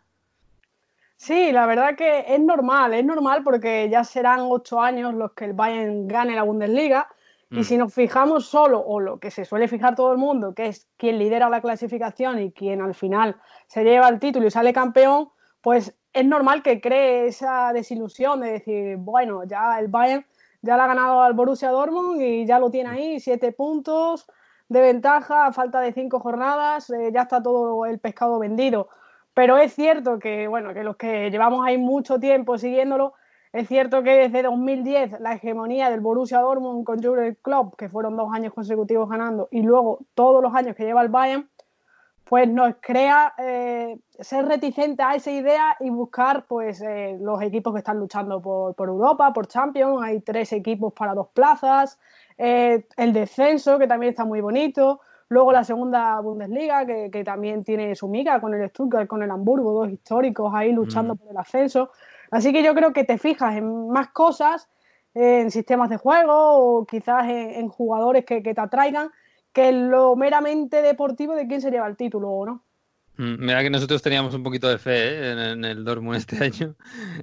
Sí, 1.16 1.52
la 1.52 1.66
verdad 1.66 1.94
que 1.96 2.24
es 2.34 2.40
normal, 2.40 2.94
es 2.94 3.04
normal 3.04 3.44
porque 3.44 3.88
ya 3.88 4.02
serán 4.02 4.40
ocho 4.42 4.80
años 4.80 5.14
los 5.14 5.32
que 5.34 5.44
el 5.44 5.52
Bayern 5.52 6.08
gane 6.08 6.34
la 6.34 6.42
Bundesliga. 6.42 7.08
Y 7.48 7.60
mm. 7.60 7.64
si 7.64 7.76
nos 7.76 7.94
fijamos 7.94 8.46
solo, 8.46 8.80
o 8.80 8.98
lo 8.98 9.20
que 9.20 9.30
se 9.30 9.44
suele 9.44 9.68
fijar 9.68 9.94
todo 9.94 10.10
el 10.10 10.18
mundo, 10.18 10.54
que 10.54 10.66
es 10.66 10.88
quien 10.96 11.18
lidera 11.18 11.48
la 11.48 11.60
clasificación 11.60 12.40
y 12.40 12.50
quien 12.50 12.80
al 12.80 12.94
final 12.94 13.36
se 13.68 13.84
lleva 13.84 14.08
el 14.08 14.18
título 14.18 14.46
y 14.46 14.50
sale 14.50 14.72
campeón, 14.72 15.28
pues 15.60 15.94
es 16.12 16.24
normal 16.24 16.62
que 16.62 16.80
cree 16.80 17.26
esa 17.26 17.72
desilusión 17.72 18.40
de 18.40 18.52
decir, 18.52 18.96
bueno, 18.96 19.44
ya 19.44 19.78
el 19.78 19.86
Bayern 19.88 20.26
ya 20.62 20.76
le 20.76 20.82
ha 20.82 20.86
ganado 20.86 21.22
al 21.22 21.34
Borussia 21.34 21.70
Dortmund 21.70 22.20
y 22.20 22.46
ya 22.46 22.58
lo 22.58 22.70
tiene 22.70 22.90
ahí, 22.90 23.20
siete 23.20 23.52
puntos 23.52 24.26
de 24.68 24.80
ventaja 24.80 25.46
a 25.46 25.52
falta 25.52 25.80
de 25.80 25.92
cinco 25.92 26.20
jornadas, 26.20 26.88
eh, 26.90 27.10
ya 27.12 27.22
está 27.22 27.42
todo 27.42 27.84
el 27.84 27.98
pescado 27.98 28.38
vendido. 28.38 28.88
Pero 29.34 29.58
es 29.58 29.74
cierto 29.74 30.18
que, 30.18 30.48
bueno, 30.48 30.72
que 30.72 30.84
los 30.84 30.96
que 30.96 31.30
llevamos 31.30 31.66
ahí 31.66 31.78
mucho 31.78 32.18
tiempo 32.18 32.58
siguiéndolo, 32.58 33.14
es 33.52 33.68
cierto 33.68 34.02
que 34.02 34.12
desde 34.12 34.42
2010 34.42 35.20
la 35.20 35.34
hegemonía 35.34 35.90
del 35.90 36.00
Borussia 36.00 36.40
Dortmund 36.40 36.84
con 36.84 37.02
Jurgen 37.02 37.36
Klopp, 37.42 37.76
que 37.76 37.90
fueron 37.90 38.16
dos 38.16 38.32
años 38.32 38.54
consecutivos 38.54 39.10
ganando, 39.10 39.48
y 39.50 39.62
luego 39.62 40.00
todos 40.14 40.42
los 40.42 40.54
años 40.54 40.74
que 40.74 40.84
lleva 40.84 41.02
el 41.02 41.08
Bayern, 41.08 41.50
pues 42.24 42.48
nos 42.48 42.76
crea 42.80 43.34
eh, 43.36 43.98
ser 44.22 44.46
reticente 44.46 45.02
a 45.02 45.14
esa 45.14 45.30
idea 45.30 45.76
y 45.80 45.90
buscar 45.90 46.46
pues 46.46 46.80
eh, 46.80 47.16
los 47.20 47.42
equipos 47.42 47.72
que 47.72 47.78
están 47.78 47.98
luchando 47.98 48.40
por, 48.40 48.88
Europa, 48.88 49.32
por 49.32 49.46
Champions, 49.46 50.02
hay 50.02 50.20
tres 50.20 50.52
equipos 50.52 50.92
para 50.92 51.14
dos 51.14 51.28
plazas, 51.28 51.98
eh, 52.38 52.86
el 52.96 53.12
descenso 53.12 53.78
que 53.78 53.86
también 53.86 54.10
está 54.10 54.24
muy 54.24 54.40
bonito, 54.40 55.00
luego 55.28 55.52
la 55.52 55.64
segunda 55.64 56.20
Bundesliga 56.20 56.86
que, 56.86 57.24
también 57.24 57.64
tiene 57.64 57.94
su 57.94 58.08
miga 58.08 58.40
con 58.40 58.54
el 58.54 58.68
Stuttgart, 58.70 59.06
con 59.06 59.22
el 59.22 59.30
Hamburgo, 59.30 59.72
dos 59.72 59.90
históricos 59.90 60.52
ahí 60.54 60.72
luchando 60.72 61.14
mm. 61.14 61.18
por 61.18 61.30
el 61.30 61.36
ascenso, 61.36 61.90
así 62.30 62.52
que 62.52 62.62
yo 62.62 62.74
creo 62.74 62.92
que 62.92 63.04
te 63.04 63.18
fijas 63.18 63.56
en 63.56 63.88
más 63.90 64.08
cosas, 64.08 64.68
en 65.14 65.50
sistemas 65.50 65.90
de 65.90 65.98
juego 65.98 66.32
o 66.32 66.86
quizás 66.86 67.28
en, 67.28 67.68
jugadores 67.68 68.24
que 68.24 68.40
te 68.40 68.60
atraigan 68.60 69.10
que 69.52 69.72
lo 69.72 70.16
meramente 70.16 70.80
deportivo 70.80 71.34
de 71.34 71.46
quién 71.46 71.60
se 71.60 71.70
lleva 71.70 71.86
el 71.86 71.96
título 71.96 72.30
o 72.30 72.46
no. 72.46 72.62
Mm, 73.16 73.44
mira 73.44 73.62
que 73.62 73.70
nosotros 73.70 74.00
teníamos 74.02 74.34
un 74.34 74.42
poquito 74.42 74.68
de 74.68 74.78
fe 74.78 75.30
¿eh? 75.30 75.52
en, 75.52 75.64
el 75.64 75.84
Dortmund 75.84 76.16
este 76.16 76.36
año. 76.44 76.76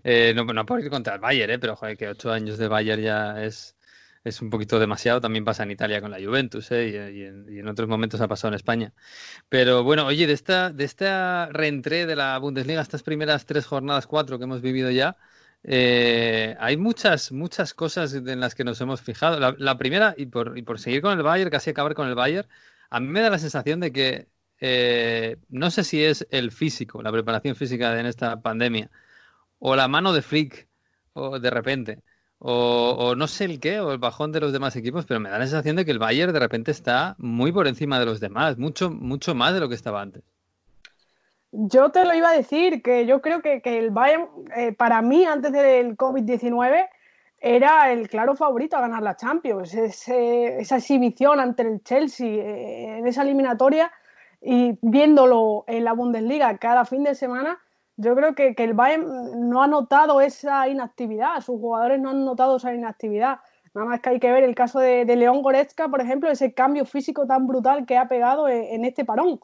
Eh, 0.03 0.33
no, 0.35 0.45
no 0.45 0.65
por 0.65 0.79
ir 0.79 0.89
contra 0.89 1.15
el 1.15 1.19
Bayern, 1.19 1.53
¿eh? 1.53 1.59
pero 1.59 1.75
joder, 1.75 1.97
que 1.97 2.07
ocho 2.07 2.31
años 2.31 2.57
de 2.57 2.67
Bayern 2.67 3.01
ya 3.01 3.43
es, 3.43 3.75
es 4.23 4.41
un 4.41 4.49
poquito 4.49 4.79
demasiado. 4.79 5.21
También 5.21 5.45
pasa 5.45 5.63
en 5.63 5.71
Italia 5.71 6.01
con 6.01 6.11
la 6.11 6.19
Juventus 6.19 6.71
¿eh? 6.71 7.11
y, 7.47 7.57
en, 7.59 7.67
otros 7.67 7.87
momentos 7.89 8.21
ha 8.21 8.27
pasado 8.27 8.49
en 8.49 8.55
España. 8.55 8.93
Pero 9.49 9.83
bueno, 9.83 10.05
oye, 10.05 10.27
de 10.27 10.33
esta, 10.33 10.71
de 10.71 10.83
esta 10.85 11.47
reentré 11.51 12.05
de 12.05 12.15
la 12.15 12.37
Bundesliga, 12.39 12.81
estas 12.81 13.03
primeras 13.03 13.45
tres 13.45 13.65
jornadas, 13.65 14.07
cuatro 14.07 14.37
que 14.37 14.45
hemos 14.45 14.61
vivido 14.61 14.89
ya, 14.91 15.17
eh, 15.63 16.55
hay 16.59 16.77
muchas, 16.77 17.31
muchas 17.31 17.73
cosas 17.73 18.13
en 18.13 18.39
las 18.39 18.55
que 18.55 18.63
nos 18.63 18.79
hemos 18.81 19.01
fijado. 19.01 19.55
La, 19.57 19.77
primera, 19.77 20.15
y 20.17 20.27
por, 20.27 20.57
y 20.57 20.61
por, 20.63 20.79
seguir 20.79 21.01
con 21.01 21.17
el 21.17 21.23
Bayern, 21.23 21.49
casi 21.49 21.71
acabar 21.71 21.93
con 21.95 22.07
el 22.07 22.15
Bayern, 22.15 22.47
a 22.89 22.99
mí 22.99 23.07
me 23.07 23.21
da 23.21 23.29
la 23.29 23.39
sensación 23.39 23.79
de 23.79 23.91
que 23.91 24.27
eh, 24.61 25.37
no 25.49 25.71
sé 25.71 25.83
si 25.83 26.03
es 26.03 26.27
el 26.31 26.51
físico, 26.51 27.01
la 27.01 27.11
preparación 27.11 27.55
física 27.55 27.99
en 27.99 28.05
esta 28.05 28.41
pandemia, 28.41 28.89
o 29.59 29.75
la 29.75 29.87
mano 29.87 30.13
de 30.13 30.21
Flick, 30.21 30.67
o 31.13 31.39
de 31.39 31.49
repente, 31.49 31.99
o, 32.39 33.15
no 33.17 33.27
sé 33.27 33.45
el 33.45 33.59
qué, 33.59 33.79
o 33.79 33.91
el 33.91 33.97
bajón 33.97 34.31
de 34.31 34.39
los 34.39 34.53
demás 34.53 34.75
equipos, 34.75 35.05
pero 35.05 35.19
me 35.19 35.29
da 35.29 35.39
la 35.39 35.45
sensación 35.45 35.75
de 35.75 35.85
que 35.85 35.91
el 35.91 35.99
Bayern 35.99 36.31
de 36.31 36.39
repente 36.39 36.71
está 36.71 37.15
muy 37.17 37.51
por 37.51 37.67
encima 37.67 37.99
de 37.99 38.05
los 38.05 38.19
demás, 38.19 38.57
mucho, 38.57 38.89
mucho 38.89 39.35
más 39.35 39.53
de 39.53 39.59
lo 39.59 39.67
que 39.67 39.75
estaba 39.75 40.01
antes. 40.01 40.23
Yo 41.51 41.89
te 41.89 42.05
lo 42.05 42.13
iba 42.13 42.29
a 42.29 42.33
decir, 42.33 42.81
que 42.81 43.05
yo 43.05 43.21
creo 43.21 43.41
que, 43.41 43.61
el 43.63 43.89
Bayern, 43.89 44.27
eh, 44.55 44.71
para 44.71 45.01
mí, 45.01 45.25
antes 45.25 45.51
del 45.51 45.97
COVID-19, 45.97 46.87
era 47.41 47.91
el 47.91 48.07
claro 48.07 48.35
favorito 48.35 48.77
a 48.77 48.81
ganar 48.81 49.01
la 49.01 49.15
Champions. 49.15 49.73
esa 49.73 50.77
exhibición 50.77 51.39
ante 51.39 51.63
el 51.63 51.81
Chelsea 51.83 52.27
eh, 52.27 52.97
en 52.99 53.07
esa 53.07 53.23
eliminatoria 53.23 53.91
y 54.41 54.77
viéndolo 54.81 55.65
en 55.67 55.83
la 55.83 55.93
Bundesliga 55.93 56.57
cada 56.57 56.85
fin 56.85 57.03
de 57.03 57.15
semana, 57.15 57.59
yo 57.97 58.15
creo 58.15 58.33
que, 58.33 58.55
el 58.57 58.73
Bayern 58.73 59.49
no 59.49 59.61
ha 59.61 59.67
notado 59.67 60.21
esa 60.21 60.67
inactividad, 60.69 61.41
sus 61.41 61.59
jugadores 61.59 61.99
no 61.99 62.11
han 62.11 62.23
notado 62.23 62.57
esa 62.57 62.73
inactividad. 62.73 63.39
Nada 63.73 63.87
más 63.87 63.99
que 63.99 64.09
hay 64.09 64.19
que 64.19 64.31
ver 64.31 64.43
el 64.43 64.55
caso 64.55 64.79
de, 64.79 65.03
León 65.05 65.41
Goretzka, 65.41 65.89
por 65.89 66.01
ejemplo, 66.01 66.29
ese 66.29 66.53
cambio 66.53 66.85
físico 66.85 67.27
tan 67.27 67.45
brutal 67.45 67.85
que 67.85 67.97
ha 67.97 68.07
pegado 68.07 68.47
en 68.47 68.85
este 68.85 69.05
parón. 69.05 69.39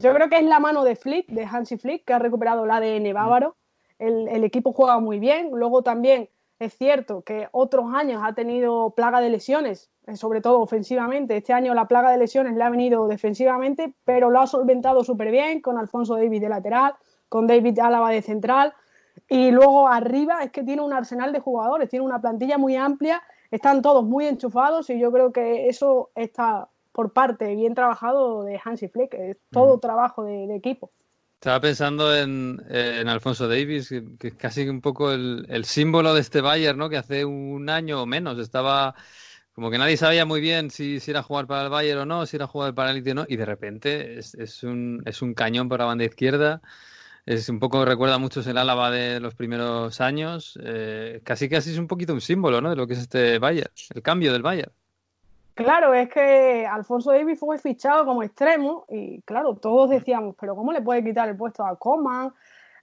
Yo 0.00 0.14
creo 0.14 0.28
que 0.28 0.36
es 0.36 0.44
la 0.44 0.60
mano 0.60 0.84
de 0.84 0.94
Flick, 0.94 1.26
de 1.28 1.44
Hansi 1.44 1.76
Flick, 1.76 2.04
que 2.04 2.12
ha 2.12 2.20
recuperado 2.20 2.64
el 2.64 2.70
ADN 2.70 3.12
bávaro. 3.12 3.56
El, 3.98 4.44
equipo 4.44 4.72
juega 4.72 5.00
muy 5.00 5.18
bien. 5.18 5.50
Luego 5.52 5.82
también 5.82 6.28
es 6.60 6.72
cierto 6.74 7.22
que 7.22 7.48
otros 7.50 7.92
años 7.92 8.22
ha 8.24 8.32
tenido 8.32 8.90
plaga 8.90 9.20
de 9.20 9.30
lesiones, 9.30 9.90
sobre 10.16 10.40
todo 10.40 10.60
ofensivamente. 10.60 11.36
Este 11.36 11.52
año 11.52 11.74
la 11.74 11.88
plaga 11.88 12.10
de 12.10 12.18
lesiones 12.18 12.56
le 12.56 12.64
ha 12.64 12.70
venido 12.70 13.08
defensivamente, 13.08 13.94
pero 14.04 14.30
lo 14.30 14.40
ha 14.40 14.46
solventado 14.46 15.04
súper 15.04 15.30
bien 15.30 15.60
con 15.60 15.78
Alfonso 15.78 16.14
David 16.14 16.40
de 16.40 16.48
lateral, 16.48 16.94
con 17.28 17.46
David 17.46 17.78
Álava 17.80 18.10
de 18.10 18.22
central. 18.22 18.74
Y 19.28 19.50
luego 19.50 19.88
arriba 19.88 20.42
es 20.42 20.50
que 20.50 20.62
tiene 20.62 20.82
un 20.82 20.92
arsenal 20.92 21.32
de 21.32 21.40
jugadores, 21.40 21.88
tiene 21.88 22.04
una 22.04 22.20
plantilla 22.20 22.56
muy 22.56 22.76
amplia, 22.76 23.22
están 23.50 23.82
todos 23.82 24.04
muy 24.04 24.26
enchufados 24.26 24.90
y 24.90 24.98
yo 24.98 25.10
creo 25.10 25.32
que 25.32 25.68
eso 25.68 26.10
está 26.14 26.68
por 26.92 27.12
parte 27.12 27.54
bien 27.54 27.74
trabajado 27.74 28.42
de 28.42 28.60
Hansi 28.62 28.88
Flick, 28.88 29.14
es 29.14 29.36
todo 29.50 29.78
trabajo 29.78 30.24
de, 30.24 30.54
equipo. 30.54 30.90
Estaba 31.34 31.60
pensando 31.60 32.12
en, 32.16 32.60
Alfonso 33.06 33.46
Davis, 33.46 33.88
que, 34.18 34.28
es 34.28 34.34
casi 34.34 34.68
un 34.68 34.80
poco 34.80 35.12
el, 35.12 35.64
símbolo 35.64 36.12
de 36.14 36.20
este 36.20 36.40
Bayern, 36.40 36.76
¿no? 36.76 36.88
Que 36.88 36.96
hace 36.96 37.24
un 37.24 37.68
año 37.70 38.02
o 38.02 38.06
menos 38.06 38.38
estaba 38.38 38.96
como 39.58 39.72
que 39.72 39.78
nadie 39.78 39.96
sabía 39.96 40.24
muy 40.24 40.40
bien 40.40 40.70
si, 40.70 41.00
si 41.00 41.10
era 41.10 41.24
jugar 41.24 41.48
para 41.48 41.64
el 41.64 41.68
Bayern 41.68 42.02
o 42.02 42.06
no, 42.06 42.26
si 42.26 42.36
era 42.36 42.46
jugar 42.46 42.74
para 42.74 42.90
el 42.90 42.98
Elite 42.98 43.10
o 43.10 43.14
no, 43.16 43.24
y 43.26 43.34
de 43.34 43.44
repente 43.44 44.16
es, 44.20 44.62
un, 44.62 45.02
es 45.04 45.20
un 45.20 45.34
cañón 45.34 45.68
por 45.68 45.80
la 45.80 45.86
banda 45.86 46.04
izquierda. 46.04 46.60
Es 47.26 47.48
un 47.48 47.58
poco, 47.58 47.84
recuerda 47.84 48.18
mucho 48.18 48.38
el 48.48 48.56
Álava 48.56 48.92
de 48.92 49.18
los 49.18 49.34
primeros 49.34 50.00
años. 50.00 50.56
Eh, 50.62 51.22
casi 51.24 51.48
casi 51.48 51.72
es 51.72 51.78
un 51.78 51.88
poquito 51.88 52.12
un 52.12 52.20
símbolo, 52.20 52.60
¿no? 52.60 52.70
De 52.70 52.76
lo 52.76 52.86
que 52.86 52.92
es 52.92 53.00
este 53.00 53.40
Bayern, 53.40 53.72
el 53.96 54.00
cambio 54.00 54.32
del 54.32 54.42
Bayern. 54.42 54.70
Claro, 55.54 55.92
es 55.92 56.08
que 56.08 56.64
Alfonso 56.64 57.10
Davis 57.10 57.40
fue 57.40 57.58
fichado 57.58 58.04
como 58.04 58.22
extremo 58.22 58.86
y 58.88 59.22
claro, 59.22 59.56
todos 59.56 59.90
decíamos, 59.90 60.36
pero 60.38 60.54
¿cómo 60.54 60.72
le 60.72 60.82
puede 60.82 61.02
quitar 61.02 61.28
el 61.28 61.36
puesto 61.36 61.66
a 61.66 61.74
Coman, 61.74 62.32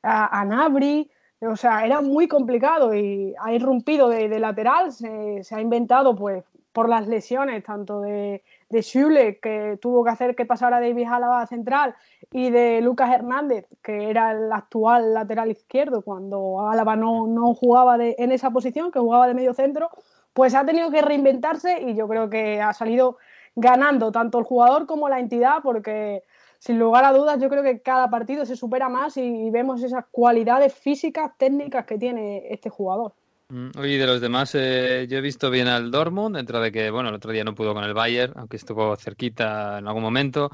a, 0.04 0.44
Nabri? 0.44 1.10
O 1.40 1.56
sea, 1.56 1.86
era 1.86 2.02
muy 2.02 2.28
complicado 2.28 2.94
y 2.94 3.34
ha 3.40 3.54
irrumpido 3.54 4.10
de, 4.10 4.28
lateral, 4.40 4.92
se, 4.92 5.42
ha 5.52 5.62
inventado 5.62 6.18
pues 6.18 6.44
por 6.76 6.90
las 6.90 7.08
lesiones 7.08 7.64
tanto 7.64 8.02
de, 8.02 8.44
de 8.70 8.82
Schule, 8.84 9.40
que 9.40 9.80
tuvo 9.82 10.04
que 10.04 10.12
hacer 10.12 10.36
que 10.36 10.46
pasara 10.46 10.82
Davis 10.82 11.08
a 11.08 11.20
la 11.20 11.48
central, 11.48 11.96
y 12.34 12.50
de 12.50 12.82
Lucas 12.82 13.12
Hernández, 13.14 13.66
que 13.82 14.10
era 14.10 14.34
el 14.34 14.52
actual 14.52 15.14
lateral 15.14 15.50
izquierdo 15.50 16.02
cuando 16.02 16.68
Álava 16.70 16.98
no, 16.98 17.28
no 17.28 17.54
jugaba 17.54 17.96
en 18.00 18.32
esa 18.34 18.52
posición, 18.52 18.92
que 18.92 19.00
jugaba 19.00 19.26
de 19.26 19.34
medio 19.34 19.54
centro, 19.54 19.90
pues 20.34 20.54
ha 20.54 20.66
tenido 20.66 20.92
que 20.92 21.02
reinventarse 21.02 21.82
y 21.82 21.96
yo 21.96 22.10
creo 22.10 22.30
que 22.30 22.62
ha 22.62 22.74
salido 22.74 23.18
ganando 23.56 24.12
tanto 24.12 24.38
el 24.38 24.44
jugador 24.44 24.86
como 24.86 25.08
la 25.08 25.20
entidad 25.20 25.60
porque 25.64 26.24
sin 26.60 26.78
lugar 26.78 27.06
a 27.06 27.14
dudas, 27.14 27.40
yo 27.40 27.48
creo 27.48 27.64
que 27.64 27.80
cada 27.80 28.10
partido 28.10 28.46
se 28.46 28.58
supera 28.58 28.90
más 28.90 29.16
y, 29.16 29.50
vemos 29.50 29.82
esas 29.82 30.04
cualidades 30.12 30.74
físicas, 30.74 31.32
técnicas 31.38 31.86
que 31.86 31.98
tiene 31.98 32.52
este 32.52 32.70
jugador. 32.70 33.14
Mm, 33.48 33.70
oye, 33.78 33.98
de 34.00 34.08
los 34.08 34.22
demás, 34.22 34.56
eh, 34.56 35.06
yo 35.10 35.18
he 35.18 35.22
visto 35.22 35.52
bien 35.52 35.68
al 35.68 35.92
Dortmund, 35.92 36.36
dentro 36.36 36.60
de 36.60 36.72
que, 36.72 36.90
bueno, 36.90 37.10
el 37.10 37.16
otro 37.16 37.32
día 37.32 37.44
no 37.44 37.54
pudo 37.54 37.74
con 37.74 37.84
el 37.84 37.94
Bayern, 37.94 38.34
aunque 38.38 38.58
estuvo 38.58 38.96
cerquita 38.96 39.78
en 39.78 39.88
algún 39.88 40.02
momento. 40.02 40.50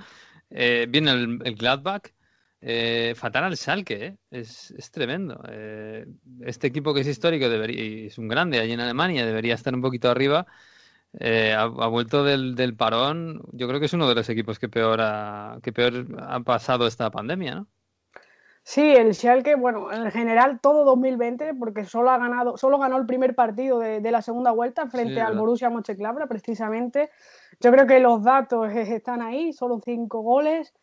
Eh, 0.50 0.88
bien 0.90 1.08
el, 1.08 1.38
Gladbach. 1.56 2.10
Eh, 2.64 3.16
fatal 3.16 3.46
al 3.46 3.58
Schalke, 3.58 4.06
¿eh? 4.06 4.18
es, 4.30 4.72
es, 4.72 4.92
tremendo. 4.92 5.42
Eh, 5.50 6.06
este 6.42 6.68
equipo 6.68 6.94
que 6.94 7.02
es 7.02 7.08
histórico 7.08 7.50
debería, 7.50 7.84
y 7.84 8.06
es 8.08 8.18
un 8.20 8.28
grande 8.28 8.60
allí 8.60 8.74
en 8.74 8.82
Alemania, 8.82 9.26
debería 9.26 9.56
estar 9.56 9.74
un 9.74 9.82
poquito 9.82 10.10
arriba. 10.12 10.46
Eh, 11.20 11.54
ha, 11.54 11.66
vuelto 11.66 12.24
del, 12.24 12.56
del, 12.56 12.76
parón. 12.76 13.42
Yo 13.54 13.68
creo 13.68 13.80
que 13.80 13.88
es 13.88 13.94
uno 13.94 14.08
de 14.08 14.16
los 14.16 14.30
equipos 14.30 14.60
que 14.60 14.70
peor 14.70 15.02
ha, 15.02 15.60
que 15.64 15.74
peor 15.74 16.08
ha 16.20 16.40
pasado 16.42 16.88
esta 16.88 17.12
pandemia, 17.12 17.56
¿no? 17.56 17.68
Sí, 18.64 18.82
el 18.82 19.16
Schalke, 19.16 19.56
bueno, 19.56 19.92
en 19.92 20.12
general 20.12 20.60
todo 20.62 20.86
2020, 20.86 21.56
porque 21.56 21.84
solo 21.86 22.12
ha 22.12 22.18
ganado, 22.18 22.58
solo 22.58 22.78
ganó 22.78 22.98
el 22.98 23.06
primer 23.06 23.34
partido 23.36 23.80
de, 23.80 24.02
de 24.02 24.12
la 24.12 24.22
segunda 24.22 24.52
vuelta 24.52 24.88
frente 24.88 25.20
al 25.20 25.38
Borussia 25.38 25.70
Mönchengladbach, 25.70 26.28
precisamente. 26.28 27.10
Yo 27.60 27.72
creo 27.72 27.88
que 27.88 28.00
los 28.00 28.24
datos 28.24 28.72
están 28.72 29.22
ahí, 29.22 29.52
solo 29.52 29.82
cinco 29.84 30.22
goles, 30.22 30.74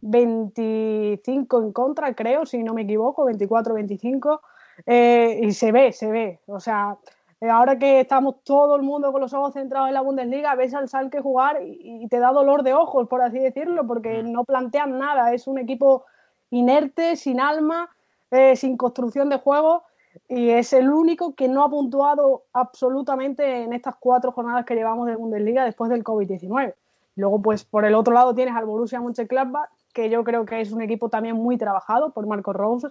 25 0.00 1.62
en 1.62 1.72
contra, 1.72 2.14
creo, 2.14 2.46
si 2.46 2.62
no 2.62 2.74
me 2.74 2.82
equivoco, 2.82 3.24
24-25, 3.26 4.40
eh, 4.86 5.40
y 5.42 5.52
se 5.52 5.72
ve, 5.72 5.92
se 5.92 6.10
ve, 6.10 6.40
o 6.46 6.60
sea, 6.60 6.98
eh, 7.40 7.48
ahora 7.48 7.78
que 7.78 8.00
estamos 8.00 8.42
todo 8.42 8.76
el 8.76 8.82
mundo 8.82 9.12
con 9.12 9.20
los 9.20 9.32
ojos 9.32 9.52
centrados 9.54 9.88
en 9.88 9.94
la 9.94 10.00
Bundesliga, 10.00 10.54
ves 10.56 10.74
al 10.74 10.88
Salque 10.88 11.20
jugar 11.20 11.60
y, 11.62 12.06
te 12.08 12.18
da 12.18 12.32
dolor 12.32 12.62
de 12.62 12.74
ojos, 12.74 13.08
por 13.08 13.22
así 13.22 13.38
decirlo, 13.38 13.86
porque 13.86 14.22
mm. 14.22 14.32
no 14.32 14.44
plantean 14.44 14.98
nada. 14.98 15.32
Es 15.32 15.46
un 15.46 15.58
equipo 15.58 16.04
inerte, 16.50 17.16
sin 17.16 17.40
alma, 17.40 17.90
eh, 18.30 18.56
sin 18.56 18.76
construcción 18.76 19.28
de 19.28 19.38
juego 19.38 19.84
y 20.26 20.50
es 20.50 20.72
el 20.72 20.90
único 20.90 21.34
que 21.34 21.48
no 21.48 21.62
ha 21.62 21.70
puntuado 21.70 22.44
absolutamente 22.52 23.62
en 23.62 23.72
estas 23.72 23.96
cuatro 24.00 24.32
jornadas 24.32 24.64
que 24.64 24.74
llevamos 24.74 25.06
de 25.06 25.16
Bundesliga 25.16 25.64
después 25.64 25.90
del 25.90 26.04
COVID-19. 26.04 26.74
Luego, 27.16 27.42
pues 27.42 27.64
por 27.64 27.84
el 27.84 27.94
otro 27.94 28.14
lado 28.14 28.34
tienes 28.34 28.54
al 28.54 28.66
Borussia 28.66 29.00
Mönchengladbach, 29.00 29.70
que 29.92 30.10
yo 30.10 30.24
creo 30.24 30.44
que 30.44 30.60
es 30.60 30.72
un 30.72 30.82
equipo 30.82 31.08
también 31.08 31.36
muy 31.36 31.56
trabajado 31.56 32.12
por 32.12 32.26
Marco 32.26 32.52
Rose, 32.52 32.88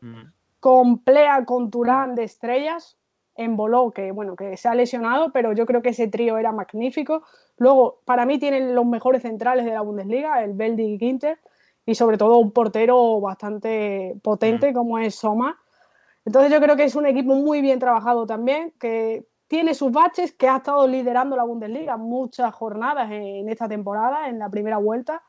mm. 0.00 0.22
con 0.60 0.98
Plea, 0.98 1.44
con 1.44 1.70
Turán 1.70 2.14
de 2.14 2.24
estrellas, 2.24 2.96
en 3.34 3.56
Boló, 3.56 3.90
que 3.90 4.12
bueno, 4.12 4.34
que 4.34 4.56
se 4.56 4.68
ha 4.68 4.74
lesionado, 4.74 5.30
pero 5.30 5.52
yo 5.52 5.66
creo 5.66 5.82
que 5.82 5.90
ese 5.90 6.08
trío 6.08 6.38
era 6.38 6.52
magnífico. 6.52 7.22
Luego, 7.58 8.00
para 8.06 8.24
mí 8.24 8.38
tienen 8.38 8.74
los 8.74 8.86
mejores 8.86 9.22
centrales 9.22 9.66
de 9.66 9.72
la 9.72 9.82
Bundesliga, 9.82 10.42
el 10.42 10.54
Beldi 10.54 10.94
y 10.94 10.98
Ginter, 10.98 11.38
y 11.86 11.94
sobre 11.94 12.18
todo 12.18 12.38
un 12.38 12.50
portero 12.50 13.20
bastante 13.20 14.18
potente 14.22 14.72
mm. 14.72 14.74
como 14.74 14.98
es 14.98 15.14
Soma. 15.14 15.58
Entonces 16.24 16.52
yo 16.52 16.60
creo 16.60 16.76
que 16.76 16.84
es 16.84 16.96
un 16.96 17.06
equipo 17.06 17.34
muy 17.36 17.62
bien 17.62 17.78
trabajado 17.78 18.26
también, 18.26 18.74
que 18.80 19.26
tiene 19.46 19.74
sus 19.74 19.92
baches, 19.92 20.32
que 20.32 20.48
ha 20.48 20.56
estado 20.56 20.86
liderando 20.88 21.36
la 21.36 21.44
Bundesliga 21.44 21.96
muchas 21.96 22.52
jornadas 22.52 23.08
en 23.12 23.48
esta 23.48 23.68
temporada, 23.68 24.28
en 24.28 24.40
la 24.40 24.50
primera 24.50 24.78
vuelta. 24.78 25.22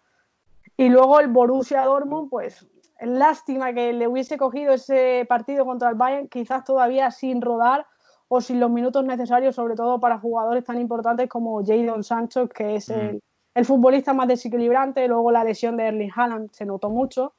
Y 0.75 0.89
luego 0.89 1.19
el 1.19 1.27
Borussia 1.27 1.85
Dortmund, 1.85 2.29
pues 2.31 2.67
lástima 2.99 3.73
que 3.73 3.93
le 3.93 4.07
hubiese 4.07 4.37
cogido 4.37 4.73
ese 4.73 5.25
partido 5.29 5.65
contra 5.65 5.89
el 5.89 5.95
Bayern, 5.95 6.27
quizás 6.27 6.63
todavía 6.63 7.11
sin 7.11 7.41
rodar, 7.41 7.85
o 8.27 8.41
sin 8.41 8.59
los 8.59 8.69
minutos 8.69 9.05
necesarios, 9.05 9.55
sobre 9.55 9.75
todo 9.75 9.99
para 9.99 10.19
jugadores 10.19 10.63
tan 10.63 10.79
importantes 10.79 11.29
como 11.29 11.63
Jadon 11.65 12.03
Sancho, 12.03 12.47
que 12.49 12.75
es 12.75 12.89
mm. 12.89 13.19
El, 13.57 13.65
futbolista 13.65 14.13
más 14.13 14.27
desequilibrante. 14.27 15.07
Luego 15.07 15.31
la 15.31 15.43
lesión 15.43 15.77
de 15.77 15.87
Erling 15.87 16.11
Haaland 16.15 16.51
se 16.51 16.65
notó 16.65 16.89
mucho. 16.89 17.33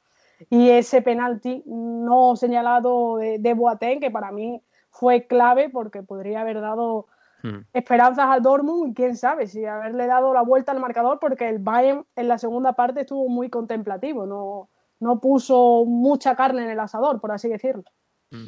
Y 0.49 0.69
ese 0.69 1.01
penalti 1.01 1.63
no 1.65 2.35
señalado 2.35 3.17
de, 3.17 3.39
de 3.39 3.53
Boateng, 3.53 3.99
que 3.99 4.11
para 4.11 4.31
mí 4.31 4.61
fue 4.89 5.27
clave 5.27 5.69
porque 5.69 6.03
podría 6.03 6.41
haber 6.41 6.61
dado 6.61 7.07
mm. 7.43 7.59
esperanzas 7.73 8.25
al 8.27 8.41
Dortmund 8.41 8.91
y 8.91 8.93
quién 8.93 9.17
sabe 9.17 9.47
si 9.47 9.65
haberle 9.65 10.07
dado 10.07 10.33
la 10.33 10.41
vuelta 10.41 10.71
al 10.71 10.79
marcador 10.79 11.19
porque 11.19 11.49
el 11.49 11.59
Bayern 11.59 12.05
en 12.15 12.27
la 12.27 12.37
segunda 12.37 12.73
parte 12.73 13.01
estuvo 13.01 13.27
muy 13.27 13.49
contemplativo, 13.49 14.25
no, 14.25 14.69
no 14.99 15.19
puso 15.19 15.83
mucha 15.85 16.35
carne 16.35 16.63
en 16.63 16.69
el 16.69 16.79
asador, 16.79 17.19
por 17.19 17.31
así 17.31 17.49
decirlo. 17.49 17.83
Mm. 18.31 18.47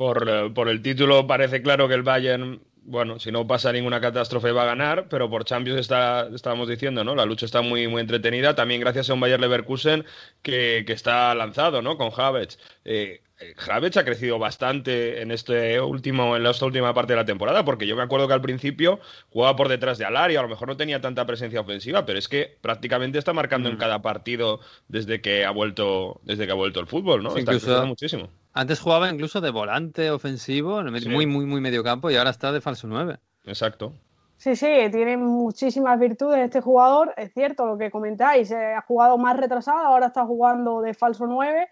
Eh, 0.00 0.50
por, 0.54 0.68
el 0.70 0.80
título 0.80 1.26
parece 1.26 1.60
claro 1.60 1.86
que 1.86 1.92
el 1.92 2.02
Bayern 2.02 2.62
bueno, 2.82 3.18
si 3.18 3.30
no 3.30 3.46
pasa 3.46 3.72
ninguna 3.72 4.00
catástrofe 4.00 4.52
va 4.52 4.62
a 4.62 4.66
ganar, 4.66 5.08
pero 5.08 5.28
por 5.28 5.44
Champions 5.44 5.80
está, 5.80 6.28
estábamos 6.34 6.68
diciendo, 6.68 7.04
¿no? 7.04 7.14
La 7.14 7.24
lucha 7.24 7.46
está 7.46 7.62
muy, 7.62 7.88
muy 7.88 8.00
entretenida, 8.00 8.54
también 8.54 8.80
gracias 8.80 9.10
a 9.10 9.14
un 9.14 9.20
Bayern 9.20 9.40
Leverkusen 9.40 10.04
que, 10.42 10.84
que 10.86 10.92
está 10.92 11.34
lanzado, 11.34 11.82
¿no? 11.82 11.96
Con 11.96 12.10
Havertz. 12.16 12.58
Eh, 12.84 13.22
Havertz 13.56 13.96
ha 13.96 14.04
crecido 14.04 14.38
bastante 14.38 15.22
en 15.22 15.30
este 15.30 15.80
último, 15.80 16.36
en 16.36 16.44
esta 16.44 16.66
última 16.66 16.92
parte 16.92 17.14
de 17.14 17.18
la 17.18 17.24
temporada, 17.24 17.64
porque 17.64 17.86
yo 17.86 17.96
me 17.96 18.02
acuerdo 18.02 18.28
que 18.28 18.34
al 18.34 18.42
principio 18.42 19.00
jugaba 19.30 19.56
por 19.56 19.68
detrás 19.68 19.96
de 19.98 20.04
Alario, 20.04 20.40
a 20.40 20.42
lo 20.42 20.48
mejor 20.48 20.68
no 20.68 20.76
tenía 20.76 21.00
tanta 21.00 21.26
presencia 21.26 21.60
ofensiva, 21.60 22.04
pero 22.04 22.18
es 22.18 22.28
que 22.28 22.58
prácticamente 22.60 23.18
está 23.18 23.32
marcando 23.32 23.68
en 23.68 23.76
mm. 23.76 23.78
cada 23.78 24.02
partido 24.02 24.60
desde 24.88 25.20
que 25.20 25.44
ha 25.44 25.50
vuelto, 25.50 26.20
desde 26.24 26.46
que 26.46 26.52
ha 26.52 26.56
vuelto 26.56 26.80
el 26.80 26.86
fútbol, 26.86 27.22
¿no? 27.22 27.36
está 27.36 27.52
creciendo 27.52 27.86
muchísimo. 27.86 28.30
Antes 28.52 28.80
jugaba 28.80 29.08
incluso 29.08 29.40
de 29.40 29.50
volante 29.50 30.10
ofensivo, 30.10 30.82
muy, 30.82 31.26
muy, 31.26 31.46
muy 31.46 31.60
medio 31.60 31.84
campo, 31.84 32.10
y 32.10 32.16
ahora 32.16 32.30
está 32.30 32.52
de 32.52 32.60
falso 32.60 32.88
9. 32.88 33.18
Exacto. 33.44 33.92
Sí, 34.36 34.56
sí, 34.56 34.66
tiene 34.90 35.16
muchísimas 35.18 36.00
virtudes 36.00 36.40
este 36.40 36.60
jugador. 36.60 37.12
Es 37.16 37.32
cierto 37.34 37.66
lo 37.66 37.76
que 37.76 37.90
comentáis, 37.90 38.50
eh, 38.50 38.74
ha 38.74 38.80
jugado 38.80 39.18
más 39.18 39.36
retrasado, 39.36 39.78
ahora 39.86 40.06
está 40.06 40.24
jugando 40.24 40.80
de 40.80 40.94
falso 40.94 41.26
9. 41.26 41.68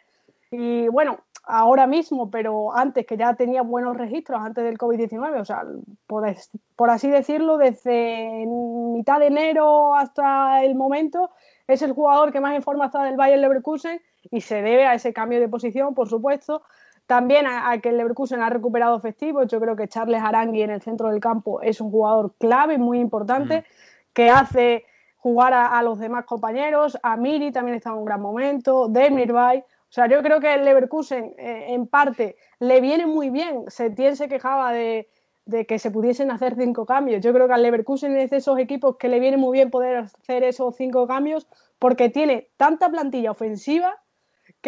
Y 0.51 0.89
bueno, 0.89 1.19
ahora 1.45 1.87
mismo, 1.87 2.31
pero 2.31 2.77
antes 2.77 3.07
que 3.07 3.17
ya 3.17 3.35
tenía 3.35 3.63
buenos 3.63 3.97
registros, 3.97 4.41
antes 4.41 4.65
del 4.65 4.77
COVID-19, 4.77 5.41
o 5.41 5.45
sea, 5.45 5.65
por, 6.07 6.31
por, 6.77 6.91
así 6.91 7.09
decirlo, 7.09 7.57
desde 7.57 8.45
mitad 8.47 9.19
de 9.19 9.29
enero 9.29 9.95
hasta 9.95 10.63
el 10.63 10.75
momento, 10.75 11.31
es 11.67 11.81
el 11.83 11.93
jugador 11.93 12.33
que 12.33 12.41
más 12.41 12.55
en 12.55 12.63
forma 12.63 12.87
está 12.87 13.03
del 13.03 13.17
Bayern 13.17 13.41
Leverkusen 13.41 14.01
y 14.31 14.41
se 14.41 14.63
debe 14.63 14.87
a 14.87 14.95
ese 14.95 15.13
cambio 15.13 15.41
de 15.41 15.49
posición, 15.49 15.95
por 15.95 16.09
supuesto. 16.09 16.63
También 17.07 17.47
a, 17.47 17.79
que 17.79 17.89
el 17.89 17.97
Leverkusen 17.97 18.43
ha 18.43 18.51
recuperado 18.51 18.97
efectivos. 18.97 19.47
Yo 19.49 19.61
creo 19.61 19.77
que 19.77 19.89
Charles 19.89 20.23
Arangui 20.23 20.63
en 20.63 20.71
el 20.71 20.83
centro 20.83 21.09
del 21.09 21.21
campo 21.21 21.63
es 21.63 21.81
un 21.81 21.91
jugador 21.91 22.35
clave, 22.39 22.77
muy 22.77 22.99
importante, 22.99 23.61
mm. 23.61 23.65
que 24.13 24.29
hace 24.29 24.85
jugar 25.17 25.55
a, 25.55 25.83
los 25.83 25.99
demás 25.99 26.27
compañeros. 26.27 26.99
A 27.03 27.17
Miri 27.17 27.51
también 27.51 27.77
está 27.77 27.91
en 27.91 27.97
un 27.97 28.05
gran 28.05 28.21
momento. 28.21 28.89
Demirbay. 28.89 29.61
O 29.61 29.91
sea, 29.91 30.07
yo 30.07 30.23
creo 30.23 30.39
que 30.39 30.53
el 30.53 30.67
Leverkusen, 30.67 31.35
eh, 31.39 31.69
en 31.69 31.87
parte, 31.87 32.37
le 32.61 32.83
viene 32.83 33.07
muy 33.07 33.31
bien. 33.31 33.65
Setién 33.69 34.15
se 34.15 34.29
quejaba 34.29 34.71
de, 34.73 35.09
de, 35.47 35.65
que 35.65 35.79
se 35.79 35.91
pudiesen 35.91 36.31
hacer 36.31 36.57
cinco 36.57 36.85
cambios. 36.85 37.23
Yo 37.25 37.33
creo 37.33 37.47
que 37.47 37.55
al 37.55 37.63
Leverkusen 37.63 38.15
es 38.19 38.29
de 38.29 38.37
esos 38.37 38.59
equipos 38.59 38.97
que 38.99 39.09
le 39.09 39.19
viene 39.19 39.39
muy 39.39 39.57
bien 39.57 39.71
poder 39.71 39.97
hacer 39.97 40.45
esos 40.45 40.77
cinco 40.77 41.07
cambios 41.07 41.49
porque 41.79 42.11
tiene 42.11 42.51
tanta 42.59 42.91
plantilla 42.91 43.31
ofensiva 43.31 43.99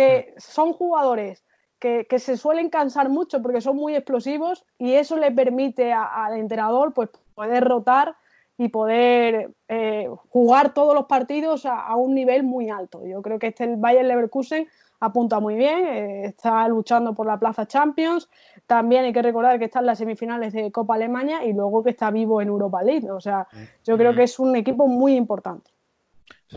que 0.00 0.34
mm. 0.36 0.40
son 0.40 0.72
jugadores 0.72 1.44
que, 1.80 2.18
se 2.18 2.36
suelen 2.36 2.68
cansar 2.68 3.08
mucho 3.08 3.40
porque 3.42 3.60
son 3.60 3.76
muy 3.76 3.94
explosivos 3.96 4.64
y 4.78 4.94
eso 4.94 5.16
le 5.16 5.32
permite 5.32 5.92
al 5.92 6.36
entrenador 6.36 6.92
pues, 6.92 7.08
poder 7.34 7.64
rotar 7.64 8.16
y 8.58 8.68
poder 8.68 9.50
eh, 9.68 10.06
jugar 10.28 10.74
todos 10.74 10.94
los 10.94 11.06
partidos 11.06 11.64
a, 11.64 11.96
un 11.96 12.14
nivel 12.14 12.42
muy 12.42 12.68
alto. 12.68 13.06
Yo 13.06 13.22
creo 13.22 13.38
que 13.38 13.48
este 13.48 13.64
el 13.64 13.76
Bayern 13.76 14.08
Leverkusen 14.08 14.68
apunta 15.00 15.40
muy 15.40 15.54
bien, 15.54 15.86
eh, 15.86 16.24
está 16.26 16.68
luchando 16.68 17.14
por 17.14 17.26
la 17.26 17.38
plaza 17.38 17.66
Champions. 17.66 18.28
También 18.66 19.04
hay 19.04 19.14
que 19.14 19.22
recordar 19.22 19.58
que 19.58 19.64
está 19.64 19.78
en 19.78 19.86
las 19.86 19.96
semifinales 19.96 20.52
de 20.52 20.70
Copa 20.70 20.96
Alemania 20.96 21.42
y 21.46 21.54
luego 21.54 21.82
que 21.82 21.90
está 21.90 22.10
vivo 22.10 22.42
en 22.42 22.48
Europa 22.48 22.82
League. 22.82 23.10
O 23.10 23.20
sea, 23.22 23.48
yo 23.86 23.96
creo 23.96 24.12
mm. 24.12 24.16
que 24.16 24.22
es 24.24 24.38
un 24.38 24.54
equipo 24.54 24.86
muy 24.86 25.14
importante. 25.14 25.70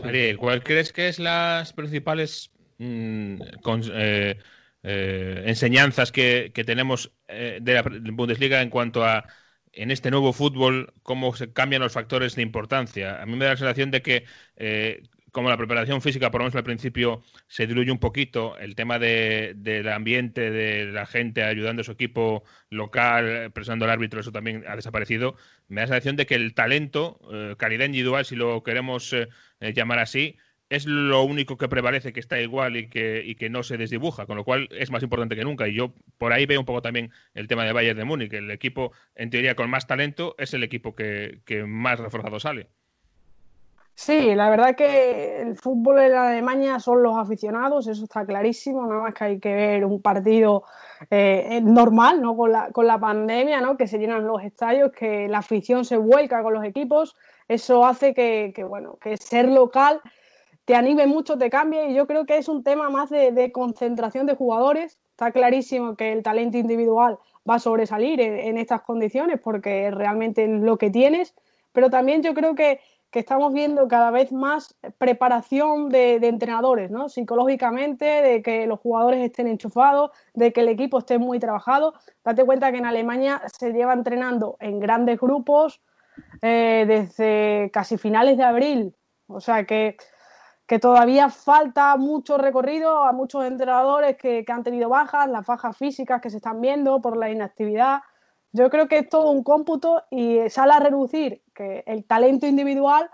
Ariel, 0.02 0.36
¿cuál 0.36 0.62
crees 0.62 0.92
que 0.92 1.08
es 1.08 1.18
las 1.18 1.72
principales 1.72 2.50
mm, 2.78 3.40
eh, 3.92 4.38
eh, 4.82 5.42
enseñanzas 5.46 6.12
que, 6.12 6.52
tenemos 6.66 7.12
eh, 7.28 7.58
de 7.62 7.74
la 7.74 7.82
Bundesliga 8.12 8.62
en 8.62 8.70
cuanto 8.70 9.04
a 9.04 9.24
en 9.72 9.90
este 9.90 10.10
nuevo 10.10 10.32
fútbol 10.32 10.94
cómo 11.02 11.34
se 11.34 11.52
cambian 11.52 11.82
los 11.82 11.92
factores 11.92 12.36
de 12.36 12.42
importancia? 12.42 13.20
A 13.20 13.26
mí 13.26 13.36
me 13.36 13.44
da 13.44 13.52
la 13.52 13.56
sensación 13.56 13.90
de 13.90 14.02
que 14.02 14.24
como 15.32 15.48
la 15.50 15.56
preparación 15.56 16.00
física, 16.00 16.30
por 16.30 16.40
lo 16.40 16.44
menos 16.44 16.54
al 16.54 16.62
principio, 16.62 17.22
se 17.48 17.66
diluye 17.66 17.90
un 17.90 17.98
poquito, 17.98 18.56
el 18.58 18.76
tema 18.76 19.00
del 19.00 19.88
ambiente, 19.88 20.52
de 20.52 20.86
la 20.86 21.06
gente 21.06 21.42
ayudando 21.42 21.80
a 21.80 21.84
su 21.84 21.90
equipo 21.92 22.44
local, 22.70 23.50
presionando 23.52 23.84
al 23.84 23.90
árbitro, 23.90 24.20
eso 24.20 24.30
también 24.30 24.64
ha 24.68 24.76
desaparecido. 24.76 25.36
Me 25.66 25.80
da 25.80 25.86
la 25.86 25.94
sensación 25.94 26.16
de 26.16 26.26
que 26.26 26.36
el 26.36 26.54
talento, 26.54 27.18
calidad 27.58 27.86
individual, 27.86 28.24
si 28.24 28.36
lo 28.36 28.62
queremos 28.62 29.12
llamar 29.60 29.98
así, 29.98 30.36
es 30.70 30.86
lo 30.86 31.22
único 31.22 31.56
que 31.56 31.68
prevalece, 31.68 32.12
que 32.12 32.20
está 32.20 32.40
igual 32.40 32.76
y 32.76 32.88
que, 32.88 33.22
y 33.24 33.34
que 33.34 33.50
no 33.50 33.62
se 33.62 33.76
desdibuja, 33.76 34.26
con 34.26 34.36
lo 34.36 34.44
cual 34.44 34.68
es 34.72 34.90
más 34.90 35.02
importante 35.02 35.36
que 35.36 35.44
nunca. 35.44 35.68
Y 35.68 35.74
yo 35.74 35.92
por 36.18 36.32
ahí 36.32 36.46
veo 36.46 36.60
un 36.60 36.66
poco 36.66 36.82
también 36.82 37.10
el 37.34 37.48
tema 37.48 37.64
de 37.64 37.72
Bayern 37.72 37.98
de 37.98 38.04
Múnich. 38.04 38.32
El 38.32 38.50
equipo, 38.50 38.92
en 39.14 39.30
teoría, 39.30 39.54
con 39.54 39.70
más 39.70 39.86
talento 39.86 40.34
es 40.38 40.54
el 40.54 40.62
equipo 40.62 40.94
que, 40.94 41.40
que 41.44 41.64
más 41.64 42.00
reforzado 42.00 42.40
sale. 42.40 42.68
Sí, 43.96 44.34
la 44.34 44.50
verdad 44.50 44.74
que 44.74 45.40
el 45.40 45.56
fútbol 45.56 46.00
en 46.00 46.14
Alemania 46.14 46.80
son 46.80 47.04
los 47.04 47.16
aficionados, 47.16 47.86
eso 47.86 48.02
está 48.02 48.26
clarísimo, 48.26 48.84
nada 48.86 49.02
más 49.02 49.14
que 49.14 49.24
hay 49.24 49.38
que 49.38 49.54
ver 49.54 49.84
un 49.84 50.02
partido 50.02 50.64
eh, 51.10 51.60
normal, 51.62 52.20
¿no? 52.20 52.36
Con 52.36 52.50
la, 52.50 52.72
con 52.72 52.88
la 52.88 52.98
pandemia, 52.98 53.60
¿no? 53.60 53.76
Que 53.76 53.86
se 53.86 53.98
llenan 53.98 54.26
los 54.26 54.42
estadios, 54.42 54.90
que 54.90 55.28
la 55.28 55.38
afición 55.38 55.84
se 55.84 55.96
vuelca 55.96 56.42
con 56.42 56.54
los 56.54 56.64
equipos, 56.64 57.14
eso 57.46 57.86
hace 57.86 58.14
que, 58.14 58.52
bueno, 58.68 58.98
que 59.00 59.16
ser 59.16 59.48
local 59.48 60.00
te 60.64 60.74
anime 60.74 61.06
mucho, 61.06 61.36
te 61.38 61.50
cambie, 61.50 61.90
y 61.90 61.94
yo 61.94 62.06
creo 62.06 62.24
que 62.26 62.38
es 62.38 62.48
un 62.48 62.62
tema 62.62 62.90
más 62.90 63.10
de, 63.10 63.52
concentración 63.52 64.26
de 64.26 64.34
jugadores, 64.34 64.98
está 65.10 65.30
clarísimo 65.30 65.96
que 65.96 66.12
el 66.12 66.22
talento 66.22 66.58
individual 66.58 67.18
va 67.48 67.56
a 67.56 67.58
sobresalir 67.58 68.20
en 68.20 68.56
estas 68.56 68.82
condiciones 68.82 69.40
porque 69.40 69.90
realmente 69.90 70.44
es 70.44 70.50
lo 70.50 70.78
que 70.78 70.90
tienes, 70.90 71.34
pero 71.72 71.90
también 71.90 72.22
yo 72.22 72.34
creo 72.34 72.54
que 72.54 72.80
que 73.14 73.20
estamos 73.20 73.52
viendo 73.52 73.86
cada 73.86 74.10
vez 74.10 74.32
más 74.32 74.74
preparación 74.98 75.88
de, 75.88 76.16
entrenadores, 76.16 76.90
¿no? 76.90 77.08
Psicológicamente, 77.08 78.04
de 78.04 78.42
que 78.42 78.66
los 78.66 78.80
jugadores 78.80 79.20
estén 79.20 79.46
enchufados, 79.46 80.10
de 80.34 80.52
que 80.52 80.62
el 80.62 80.68
equipo 80.68 80.98
esté 80.98 81.18
muy 81.18 81.38
trabajado. 81.38 81.94
Date 82.24 82.44
cuenta 82.44 82.72
que 82.72 82.78
en 82.78 82.86
Alemania 82.86 83.40
se 83.56 83.72
lleva 83.72 83.92
entrenando 83.92 84.56
en 84.58 84.80
grandes 84.80 85.20
grupos 85.20 85.80
eh, 86.42 86.86
desde 86.88 87.70
casi 87.72 87.98
finales 87.98 88.36
de 88.36 88.42
abril. 88.42 88.96
O 89.28 89.40
sea 89.40 89.62
que, 89.64 89.96
que, 90.66 90.78
todavía 90.78 91.28
falta 91.28 91.96
mucho 91.96 92.38
recorrido 92.38 93.04
a 93.04 93.12
muchos 93.12 93.44
entrenadores 93.44 94.16
que, 94.16 94.44
que 94.44 94.52
han 94.52 94.62
tenido 94.62 94.88
bajas, 94.88 95.28
las 95.28 95.46
bajas 95.46 95.76
físicas 95.76 96.20
que 96.20 96.30
se 96.30 96.36
están 96.38 96.60
viendo 96.60 97.00
por 97.00 97.16
la 97.16 97.30
inactividad. 97.30 98.00
Yo 98.52 98.70
creo 98.70 98.86
que 98.86 98.98
es 98.98 99.08
todo 99.08 99.30
un 99.30 99.42
cómputo 99.42 100.04
y 100.10 100.48
sale 100.48 100.74
a 100.74 100.80
reducir 100.80 101.42
que 101.54 101.82
el 101.86 102.04
talento 102.04 102.46
individual, 102.46 103.10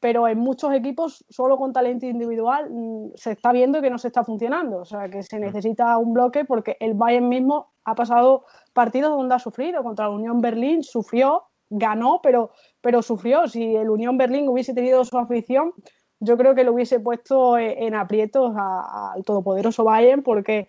pero 0.00 0.28
en 0.28 0.38
muchos 0.38 0.72
equipos 0.72 1.24
solo 1.28 1.58
con 1.58 1.72
talento 1.72 2.06
individual 2.06 2.70
mm, 2.70 3.10
se 3.14 3.32
está 3.32 3.52
viendo 3.52 3.82
que 3.82 3.90
no 3.90 3.98
se 3.98 4.08
está 4.08 4.24
funcionando. 4.24 4.78
O 4.78 4.84
sea, 4.84 5.08
que 5.08 5.22
se 5.22 5.38
mm. 5.38 5.42
necesita 5.42 5.98
un 5.98 6.14
bloque 6.14 6.44
porque 6.44 6.76
el 6.80 6.94
Bayern 6.94 7.28
mismo 7.28 7.72
ha 7.84 7.94
pasado 7.94 8.44
partidos 8.72 9.10
donde 9.10 9.34
ha 9.34 9.38
sufrido. 9.38 9.82
Contra 9.82 10.06
la 10.06 10.14
Unión 10.14 10.40
Berlín 10.40 10.82
sufrió, 10.82 11.44
ganó, 11.68 12.20
pero, 12.22 12.52
pero 12.80 13.02
sufrió. 13.02 13.48
Si 13.48 13.74
el 13.76 13.90
Unión 13.90 14.16
Berlín 14.16 14.48
hubiese 14.48 14.72
tenido 14.74 15.04
su 15.04 15.18
afición, 15.18 15.72
yo 16.20 16.36
creo 16.36 16.54
que 16.54 16.64
lo 16.64 16.72
hubiese 16.72 17.00
puesto 17.00 17.58
e, 17.58 17.86
en 17.86 17.94
aprietos 17.94 18.52
al 18.56 19.24
todopoderoso 19.24 19.84
Bayern 19.84 20.22
porque 20.22 20.68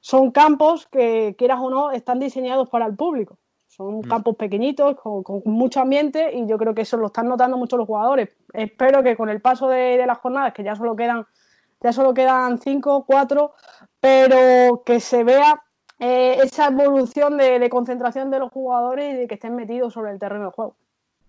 son 0.00 0.32
campos 0.32 0.86
que, 0.88 1.34
quieras 1.38 1.60
o 1.60 1.70
no, 1.70 1.92
están 1.92 2.18
diseñados 2.18 2.68
para 2.68 2.86
el 2.86 2.96
público. 2.96 3.38
Son 3.68 4.00
mm. 4.00 4.02
campos 4.02 4.36
pequeñitos, 4.36 4.96
con, 4.96 5.42
mucho 5.46 5.80
ambiente, 5.80 6.34
y 6.34 6.46
yo 6.46 6.58
creo 6.58 6.74
que 6.74 6.82
eso 6.82 6.96
lo 6.96 7.06
están 7.06 7.28
notando 7.28 7.56
mucho 7.56 7.76
los 7.76 7.86
jugadores. 7.86 8.28
Espero 8.52 9.02
que 9.02 9.16
con 9.16 9.30
el 9.30 9.40
paso 9.40 9.68
de, 9.68 10.04
las 10.06 10.18
jornadas, 10.18 10.52
que 10.52 10.64
ya 10.64 10.74
solo 10.74 10.96
quedan, 10.96 11.24
ya 11.80 11.92
solo 11.92 12.12
quedan 12.12 12.58
cinco, 12.58 13.04
cuatro, 13.06 13.54
pero 14.00 14.82
que 14.84 14.98
se 14.98 15.24
vea 15.24 15.62
eh, 16.00 16.38
esa 16.42 16.66
evolución 16.66 17.38
de, 17.38 17.70
concentración 17.70 18.30
de 18.30 18.40
los 18.40 18.50
jugadores 18.50 19.14
y 19.14 19.16
de 19.16 19.28
que 19.28 19.34
estén 19.34 19.54
metidos 19.54 19.92
sobre 19.92 20.10
el 20.10 20.18
terreno 20.18 20.46
de 20.46 20.50
juego. 20.50 20.76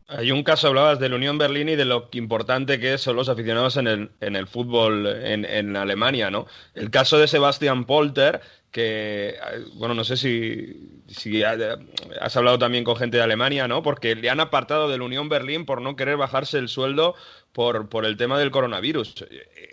Hay 0.07 0.31
un 0.31 0.43
caso, 0.43 0.67
hablabas 0.67 0.99
del 0.99 1.13
Unión 1.13 1.37
Berlín 1.37 1.69
y 1.69 1.75
de 1.75 1.85
lo 1.85 2.09
importante 2.11 2.79
que 2.79 2.97
son 2.97 3.15
los 3.15 3.29
aficionados 3.29 3.77
en 3.77 3.87
el, 3.87 4.11
en 4.19 4.35
el 4.35 4.47
fútbol 4.47 5.07
en, 5.07 5.45
en, 5.45 5.75
Alemania, 5.75 6.29
¿no? 6.29 6.45
El 6.75 6.91
caso 6.91 7.17
de 7.17 7.27
Sebastian 7.27 7.85
Polter, 7.85 8.41
que, 8.71 9.37
bueno, 9.75 9.93
no 9.93 10.03
sé 10.03 10.17
si, 10.17 11.03
si, 11.07 11.43
has 11.43 12.35
hablado 12.35 12.59
también 12.59 12.83
con 12.83 12.95
gente 12.95 13.17
de 13.17 13.23
Alemania, 13.23 13.67
¿no? 13.67 13.81
Porque 13.81 14.15
le 14.15 14.29
han 14.29 14.39
apartado 14.39 14.89
del 14.89 15.01
Unión 15.01 15.29
Berlín 15.29 15.65
por 15.65 15.81
no 15.81 15.95
querer 15.95 16.17
bajarse 16.17 16.57
el 16.57 16.67
sueldo 16.67 17.15
por, 17.53 17.87
por 17.87 18.05
el 18.05 18.17
tema 18.17 18.37
del 18.39 18.51
coronavirus. 18.51 19.25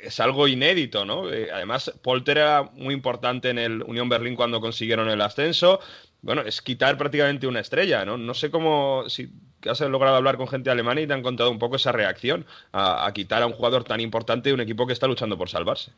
Es 0.02 0.20
algo 0.20 0.46
inédito, 0.46 1.04
¿no? 1.04 1.32
Eh, 1.32 1.48
además, 1.52 1.92
Polter 2.02 2.38
era 2.38 2.70
muy 2.74 2.94
importante 2.94 3.50
en 3.50 3.58
el 3.58 3.82
Unión 3.82 4.08
Berlín 4.08 4.36
cuando 4.36 4.60
consiguieron 4.60 5.08
el 5.08 5.22
ascenso. 5.22 5.80
Bueno, 6.22 6.42
es 6.42 6.62
quitar 6.62 6.96
prácticamente 6.98 7.46
una 7.46 7.60
estrella, 7.60 8.04
¿no? 8.04 8.16
No 8.18 8.34
sé 8.34 8.50
cómo, 8.50 9.04
si 9.08 9.30
has 9.68 9.80
logrado 9.80 10.16
hablar 10.16 10.36
con 10.36 10.48
gente 10.48 10.70
alemana 10.70 11.00
y 11.00 11.06
te 11.06 11.12
han 11.12 11.22
contado 11.22 11.50
un 11.50 11.58
poco 11.58 11.76
esa 11.76 11.92
reacción 11.92 12.46
a, 12.72 13.06
a 13.06 13.12
quitar 13.12 13.42
a 13.42 13.46
un 13.46 13.52
jugador 13.52 13.84
tan 13.84 14.00
importante 14.00 14.48
de 14.48 14.54
un 14.54 14.60
equipo 14.60 14.86
que 14.86 14.92
está 14.92 15.06
luchando 15.06 15.36
por 15.36 15.48
salvarse. 15.48 15.92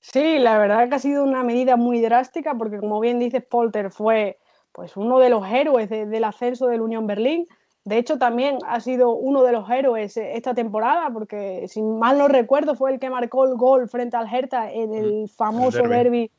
Sí, 0.00 0.38
la 0.38 0.58
verdad 0.58 0.88
que 0.88 0.94
ha 0.94 0.98
sido 0.98 1.22
una 1.22 1.42
medida 1.42 1.76
muy 1.76 2.00
drástica 2.00 2.54
porque, 2.54 2.78
como 2.78 3.00
bien 3.00 3.18
dices, 3.18 3.44
Polter 3.44 3.90
fue 3.90 4.38
pues, 4.72 4.96
uno 4.96 5.18
de 5.18 5.28
los 5.28 5.46
héroes 5.46 5.90
del 5.90 6.24
ascenso 6.24 6.66
del 6.66 6.80
Unión 6.80 7.06
Berlín. 7.06 7.46
De 7.84 7.98
hecho, 7.98 8.18
también 8.18 8.58
ha 8.66 8.80
sido 8.80 9.10
uno 9.10 9.42
de 9.42 9.52
los 9.52 9.68
héroes 9.70 10.16
esta 10.16 10.54
temporada 10.54 11.10
porque, 11.12 11.66
si 11.68 11.82
mal 11.82 12.18
no 12.18 12.28
recuerdo, 12.28 12.74
fue 12.74 12.92
el 12.92 12.98
que 12.98 13.10
marcó 13.10 13.46
el 13.46 13.56
gol 13.56 13.88
frente 13.88 14.16
al 14.16 14.32
Hertha 14.32 14.70
en 14.72 14.94
el 14.94 15.24
mm, 15.24 15.28
famoso 15.28 15.82
derby, 15.86 16.30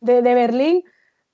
de, 0.00 0.20
Berlín. 0.22 0.82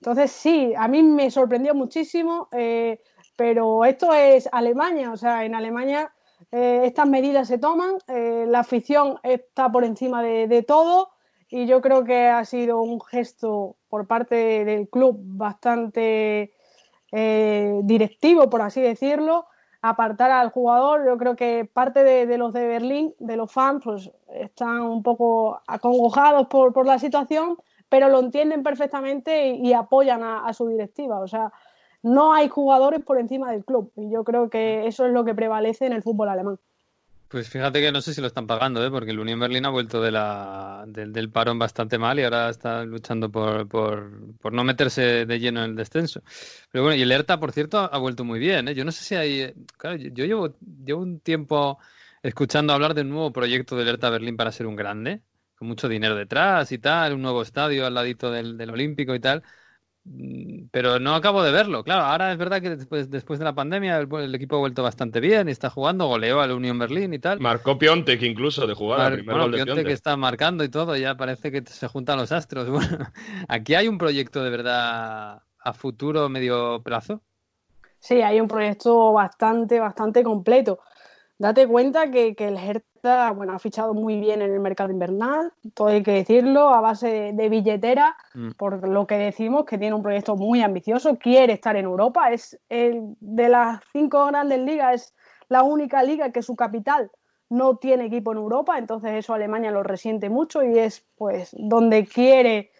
Entonces, 0.00 0.32
sí, 0.32 0.72
a 0.76 0.88
mí 0.88 1.02
me 1.02 1.30
sorprendió 1.30 1.74
muchísimo, 1.74 2.48
eh, 2.52 3.00
pero 3.40 3.86
esto 3.86 4.12
es 4.12 4.50
Alemania, 4.52 5.10
o 5.12 5.16
sea, 5.16 5.46
en 5.46 5.54
Alemania 5.54 6.12
eh, 6.52 6.82
estas 6.84 7.08
medidas 7.08 7.48
se 7.48 7.56
toman, 7.56 7.94
eh, 8.06 8.44
la 8.46 8.58
afición 8.58 9.18
está 9.22 9.72
por 9.72 9.82
encima 9.84 10.22
de 10.22 10.62
todo 10.62 11.08
y 11.48 11.64
yo 11.64 11.80
creo 11.80 12.04
que 12.04 12.28
ha 12.28 12.44
sido 12.44 12.82
un 12.82 13.00
gesto 13.00 13.76
por 13.88 14.06
parte 14.06 14.66
del 14.66 14.90
club 14.90 15.16
bastante 15.22 16.52
eh, 17.12 17.80
directivo, 17.84 18.50
por 18.50 18.60
así 18.60 18.82
decirlo, 18.82 19.46
apartar 19.80 20.30
al 20.30 20.50
jugador. 20.50 21.06
Yo 21.06 21.16
creo 21.16 21.34
que 21.34 21.64
parte 21.64 22.04
de, 22.04 22.36
los 22.36 22.52
de 22.52 22.66
Berlín, 22.66 23.14
de 23.20 23.38
los 23.38 23.50
fans, 23.50 23.82
pues 23.82 24.10
están 24.34 24.82
un 24.82 25.02
poco 25.02 25.62
acongojados 25.66 26.46
por, 26.48 26.84
la 26.84 26.98
situación, 26.98 27.56
pero 27.88 28.10
lo 28.10 28.20
entienden 28.20 28.62
perfectamente 28.62 29.48
y, 29.48 29.72
apoyan 29.72 30.22
a, 30.22 30.44
a, 30.44 30.52
su 30.52 30.68
directiva. 30.68 31.20
O 31.20 31.26
sea, 31.26 31.50
no 32.02 32.32
hay 32.32 32.48
jugadores 32.48 33.02
por 33.02 33.18
encima 33.18 33.52
del 33.52 33.64
club 33.64 33.92
y 33.96 34.10
yo 34.10 34.24
creo 34.24 34.48
que 34.50 34.86
eso 34.86 35.06
es 35.06 35.12
lo 35.12 35.24
que 35.24 35.34
prevalece 35.34 35.86
en 35.86 35.92
el 35.92 36.02
fútbol 36.02 36.28
alemán. 36.28 36.58
Pues 37.30 37.48
fíjate 37.48 37.80
que 37.80 37.92
no 37.92 38.00
sé 38.00 38.12
si 38.12 38.20
lo 38.20 38.26
están 38.26 38.48
pagando, 38.48 38.84
¿eh? 38.84 38.90
porque 38.90 39.12
el 39.12 39.20
Unión 39.20 39.38
Berlín 39.38 39.64
ha 39.64 39.68
vuelto 39.68 40.02
de 40.02 40.10
la, 40.10 40.82
del 40.88 41.30
parón 41.30 41.60
bastante 41.60 41.96
mal 41.96 42.18
y 42.18 42.24
ahora 42.24 42.50
está 42.50 42.84
luchando 42.84 43.30
por, 43.30 43.68
por, 43.68 44.36
por, 44.38 44.52
no 44.52 44.64
meterse 44.64 45.26
de 45.26 45.38
lleno 45.38 45.62
en 45.62 45.70
el 45.70 45.76
descenso. 45.76 46.22
Pero 46.72 46.82
bueno, 46.82 46.96
y 46.98 47.02
el 47.02 47.12
ERTA, 47.12 47.38
por 47.38 47.52
cierto, 47.52 47.78
ha 47.78 47.98
vuelto 47.98 48.24
muy 48.24 48.40
bien. 48.40 48.66
¿eh? 48.66 48.74
Yo 48.74 48.84
no 48.84 48.90
sé 48.90 49.04
si 49.04 49.14
hay. 49.14 49.54
Claro, 49.76 49.94
yo, 49.96 50.24
llevo, 50.24 50.56
llevo 50.84 51.02
un 51.02 51.20
tiempo 51.20 51.78
escuchando 52.20 52.72
hablar 52.72 52.94
de 52.94 53.02
un 53.02 53.10
nuevo 53.10 53.32
proyecto 53.32 53.76
del 53.76 53.86
ERTA 53.86 54.10
Berlín 54.10 54.36
para 54.36 54.50
ser 54.50 54.66
un 54.66 54.74
grande, 54.74 55.22
con 55.54 55.68
mucho 55.68 55.88
dinero 55.88 56.16
detrás 56.16 56.72
y 56.72 56.78
tal, 56.78 57.14
un 57.14 57.22
nuevo 57.22 57.42
estadio 57.42 57.86
al 57.86 57.94
ladito 57.94 58.32
del, 58.32 58.58
del 58.58 58.70
Olímpico 58.70 59.14
y 59.14 59.20
tal. 59.20 59.44
Mm, 60.04 60.68
pero 60.70 60.98
no 60.98 61.14
acabo 61.14 61.42
de 61.42 61.52
verlo. 61.52 61.84
Claro, 61.84 62.02
ahora 62.02 62.32
es 62.32 62.38
verdad 62.38 62.62
que 62.62 62.70
después, 62.70 63.10
después 63.10 63.38
de 63.38 63.44
la 63.44 63.54
pandemia 63.54 63.98
el, 63.98 64.34
equipo 64.34 64.56
ha 64.56 64.60
vuelto 64.60 64.82
bastante 64.82 65.20
bien 65.20 65.48
y 65.48 65.52
está 65.52 65.68
jugando, 65.68 66.06
goleó 66.06 66.40
al 66.40 66.52
Unión 66.52 66.78
Berlín 66.78 67.12
y 67.12 67.18
tal. 67.18 67.40
Marcó 67.40 67.78
Piontek 67.78 68.22
incluso 68.22 68.66
de 68.66 68.74
jugar. 68.74 69.22
bueno, 69.24 69.50
Piontek 69.50 69.86
que 69.86 69.92
está 69.92 70.16
marcando 70.16 70.64
y 70.64 70.68
todo, 70.68 70.96
ya 70.96 71.16
parece 71.16 71.52
que 71.52 71.62
se 71.66 71.88
juntan 71.88 72.18
los 72.18 72.32
astros. 72.32 72.68
Bueno, 72.80 73.10
aquí 73.48 73.74
hay 73.74 73.88
un 73.88 73.98
proyecto 73.98 74.42
de 74.42 74.50
verdad 74.50 75.42
a 75.58 75.72
futuro 75.74 76.28
medio 76.28 76.82
plazo. 76.82 77.20
Sí, 77.98 78.22
hay 78.22 78.40
un 78.40 78.48
proyecto 78.48 79.12
bastante, 79.12 79.78
bastante 79.78 80.22
completo. 80.24 80.80
Date 81.40 81.66
cuenta 81.66 82.10
que, 82.10 82.34
que 82.34 82.48
el 82.48 82.58
bueno, 83.34 83.54
ha 83.54 83.58
fichado 83.58 83.94
muy 83.94 84.20
bien 84.20 84.42
en 84.42 84.52
el 84.52 84.60
mercado 84.60 84.90
invernal, 84.90 85.54
todo 85.72 85.88
hay 85.88 86.02
que 86.02 86.12
decirlo, 86.12 86.68
a 86.68 86.82
base 86.82 87.32
de, 87.32 87.48
billetera, 87.48 88.14
mm. 88.34 88.50
por 88.58 88.86
lo 88.86 89.06
que 89.06 89.14
decimos 89.16 89.64
que 89.64 89.78
tiene 89.78 89.94
un 89.94 90.02
proyecto 90.02 90.36
muy 90.36 90.60
ambicioso, 90.60 91.16
quiere 91.16 91.54
estar 91.54 91.76
en 91.76 91.86
Europa, 91.86 92.30
es 92.30 92.60
el, 92.68 93.16
de 93.20 93.48
las 93.48 93.80
cinco 93.90 94.26
grandes 94.26 94.60
ligas, 94.60 94.94
es 94.94 95.14
la 95.48 95.62
única 95.62 96.02
liga 96.02 96.30
que 96.30 96.42
su 96.42 96.54
capital 96.54 97.10
no 97.48 97.78
tiene 97.78 98.04
equipo 98.04 98.32
en 98.32 98.38
Europa, 98.38 98.76
entonces 98.76 99.12
eso 99.12 99.32
Alemania 99.32 99.70
lo 99.70 99.82
resiente 99.82 100.28
mucho 100.28 100.62
y 100.62 100.78
es 100.78 101.06
pues 101.16 101.56
donde 101.58 102.04
quiere 102.04 102.70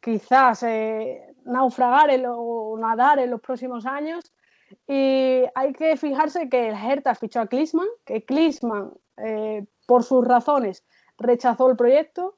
quizás 0.00 0.64
eh, 0.64 1.32
naufragar 1.44 2.10
o 2.26 2.76
nadar 2.76 3.20
en 3.20 3.30
los 3.30 3.40
próximos 3.40 3.86
años. 3.86 4.32
Y 4.86 5.44
hay 5.54 5.72
que 5.72 5.96
fijarse 5.96 6.48
que 6.48 6.68
el 6.68 6.74
Hertha 6.74 7.14
fichó 7.14 7.40
a 7.40 7.46
Klinsmann, 7.46 7.88
que 8.04 8.24
Klinsmann 8.24 8.92
eh, 9.16 9.66
por 9.86 10.04
sus 10.04 10.26
razones, 10.26 10.84
rechazó 11.18 11.70
el 11.70 11.76
proyecto. 11.76 12.36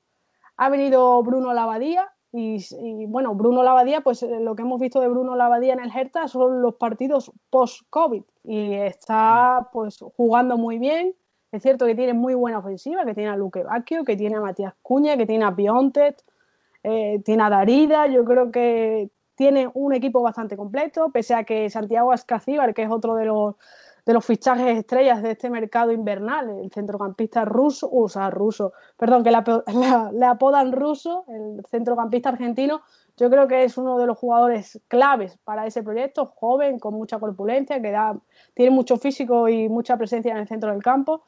Ha 0.57 0.69
venido 0.69 1.23
Bruno 1.23 1.53
Lavadía 1.53 2.13
y, 2.33 2.65
bueno, 3.07 3.35
Bruno 3.35 3.63
Lavadía, 3.63 4.01
pues 4.01 4.23
eh, 4.23 4.41
lo 4.41 4.57
que 4.57 4.63
hemos 4.63 4.81
visto 4.81 5.01
de 5.01 5.09
Bruno 5.09 5.37
Lavadía 5.37 5.75
en 5.75 5.81
el 5.81 5.91
Hertha 5.95 6.29
son 6.29 6.63
los 6.63 6.77
partidos 6.77 7.31
post-COVID 7.51 8.23
y 8.45 8.75
está 8.75 9.69
pues 9.73 9.99
jugando 10.17 10.57
muy 10.57 10.79
bien. 10.79 11.15
Es 11.53 11.63
cierto 11.63 11.85
que 11.85 11.95
tiene 11.95 12.15
muy 12.15 12.33
buena 12.33 12.59
ofensiva, 12.59 13.05
que 13.05 13.15
tiene 13.15 13.29
a 13.29 13.37
Luque 13.37 13.63
Bacchio, 13.63 14.05
que 14.05 14.17
tiene 14.17 14.37
a 14.37 14.41
Matías 14.41 14.73
Cuña, 14.81 15.19
que 15.19 15.27
tiene 15.27 15.45
a 15.45 15.55
Piontet, 15.55 16.25
eh, 16.83 17.21
tiene 17.23 17.43
a 17.43 17.51
Darida. 17.51 18.07
Yo 18.07 18.25
creo 18.25 18.51
que 18.51 19.11
tiene 19.35 19.71
un 19.75 19.93
equipo 19.93 20.23
bastante 20.23 20.57
completo, 20.57 21.11
pese 21.11 21.35
a 21.35 21.45
que 21.45 21.71
Santiago 21.71 22.13
Ascacíbar, 22.13 22.75
que 22.75 22.83
es 22.83 22.91
otro 22.91 23.15
de 23.15 23.27
los 23.27 23.57
de 24.05 24.13
los 24.13 24.25
fichajes 24.25 24.79
estrellas 24.79 25.23
de 25.23 25.33
este 25.33 25.49
mercado 25.49 25.93
invernal, 25.93 26.51
el 26.51 26.73
centrocampista 26.73 27.45
ruso, 27.45 27.89
o 27.91 28.09
sea, 28.09 28.31
ruso, 28.31 28.73
perdón, 28.97 29.23
que 29.23 29.31
le 29.31 29.37
apodan 30.27 30.73
ruso, 30.73 31.25
el 31.29 31.65
centrocampista 31.71 32.31
argentino, 32.31 32.83
yo 33.17 33.31
creo 33.31 33.47
que 33.47 33.65
es 33.65 33.77
uno 33.79 33.99
de 33.99 34.07
los 34.07 34.19
jugadores 34.19 34.81
claves 34.89 35.39
para 35.45 35.67
ese 35.67 35.83
proyecto, 35.83 36.27
joven, 36.27 36.79
con 36.79 36.95
mucha 36.95 37.19
corpulencia, 37.21 37.81
que 37.81 37.91
da, 37.91 38.19
tiene 38.55 38.73
mucho 38.73 38.97
físico 38.97 39.49
y 39.49 39.69
mucha 39.69 39.97
presencia 39.97 40.33
en 40.33 40.39
el 40.39 40.49
centro 40.49 40.73
del 40.73 40.83
campo. 40.83 41.23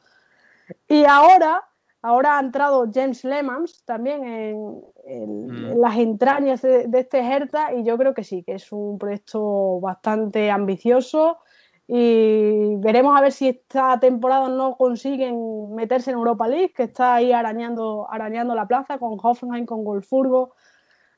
Y 0.87 1.05
ahora, 1.05 1.63
ahora 2.05 2.37
ha 2.37 2.39
entrado 2.39 2.85
James 2.93 3.23
Lemans 3.23 3.83
también 3.83 4.23
en, 4.23 5.47
mm. 5.47 5.79
las 5.79 5.97
entrañas 5.97 6.61
de, 6.61 6.87
de, 6.87 6.99
este 6.99 7.19
Hertha 7.19 7.73
y 7.73 7.83
yo 7.83 7.97
creo 7.97 8.13
que 8.13 8.23
sí, 8.23 8.43
que 8.43 8.53
es 8.53 8.71
un 8.71 8.97
proyecto 8.99 9.79
bastante 9.79 10.51
ambicioso 10.51 11.39
y 11.87 12.75
veremos 12.77 13.15
a 13.17 13.21
ver 13.21 13.31
si 13.31 13.47
esta 13.49 13.99
temporada 13.99 14.49
no 14.49 14.75
consiguen 14.75 15.75
meterse 15.75 16.11
en 16.11 16.17
Europa 16.17 16.47
League, 16.47 16.73
que 16.73 16.83
está 16.83 17.15
ahí 17.15 17.31
arañando, 17.31 18.07
arañando 18.09 18.55
la 18.55 18.67
plaza 18.67 18.97
con 18.97 19.19
Hoffenheim, 19.21 19.65
con 19.65 19.83
Golfurgo. 19.83 20.53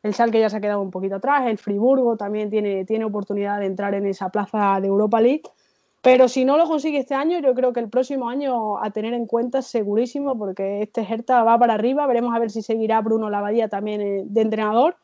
El 0.04 0.14
Schalke 0.14 0.40
ya 0.40 0.50
se 0.50 0.58
ha 0.58 0.62
quedado 0.62 0.82
un 0.82 0.92
poquito 0.92 1.16
atrás, 1.16 1.48
el 1.48 1.58
Friburgo 1.58 2.18
también 2.18 2.50
tiene, 2.50 2.86
tiene 2.86 3.06
oportunidad 3.06 3.60
de 3.60 3.66
entrar 3.66 3.94
en 3.94 4.06
esa 4.06 4.30
plaza 4.30 4.80
de 4.82 4.88
Europa 4.88 5.22
League. 5.22 5.44
Pero 6.08 6.30
si 6.30 6.46
no 6.46 6.56
lo 6.56 6.70
consigue 6.70 7.00
este 7.00 7.16
año, 7.16 7.38
yo 7.40 7.54
creo 7.54 7.74
que 7.74 7.82
el 7.82 7.90
próximo 7.90 8.30
año 8.30 8.82
a 8.82 8.92
tener 8.92 9.14
en 9.14 9.26
cuenta 9.26 9.62
segurísimo, 9.62 10.38
porque 10.38 10.82
este 10.82 11.02
Hertha 11.02 11.44
va 11.44 11.60
para 11.60 11.74
arriba. 11.74 12.08
Veremos 12.08 12.34
a 12.34 12.40
ver 12.40 12.50
si 12.50 12.62
seguirá 12.62 13.02
Bruno 13.02 13.30
Lavadía 13.30 13.68
también 13.68 14.00
eh, 14.00 14.24
de 14.26 14.42
entrenador. 14.42 14.96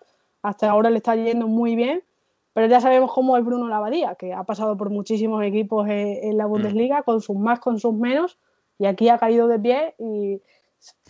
Hasta 0.43 0.69
ahora 0.69 0.89
le 0.89 0.99
está 0.99 1.13
yendo 1.17 1.49
muy 1.49 1.75
bien. 1.75 2.05
Pero 2.53 2.67
ya 2.67 2.79
sabemos 2.79 3.11
cómo 3.11 3.35
es 3.35 3.43
Bruno 3.43 3.67
Lavadía, 3.67 4.15
que 4.15 4.31
ha 4.31 4.45
pasado 4.45 4.77
por 4.77 4.91
muchísimos 4.91 5.43
equipos 5.43 5.89
en, 5.89 6.37
la 6.37 6.47
mm. 6.47 6.49
Bundesliga, 6.49 7.03
con 7.03 7.19
sus 7.19 7.35
más, 7.35 7.59
con 7.59 7.81
sus 7.81 7.93
menos, 7.93 8.39
y 8.77 8.85
aquí 8.85 9.09
ha 9.09 9.17
caído 9.17 9.49
de 9.49 9.59
pie 9.59 9.95
y 9.99 10.41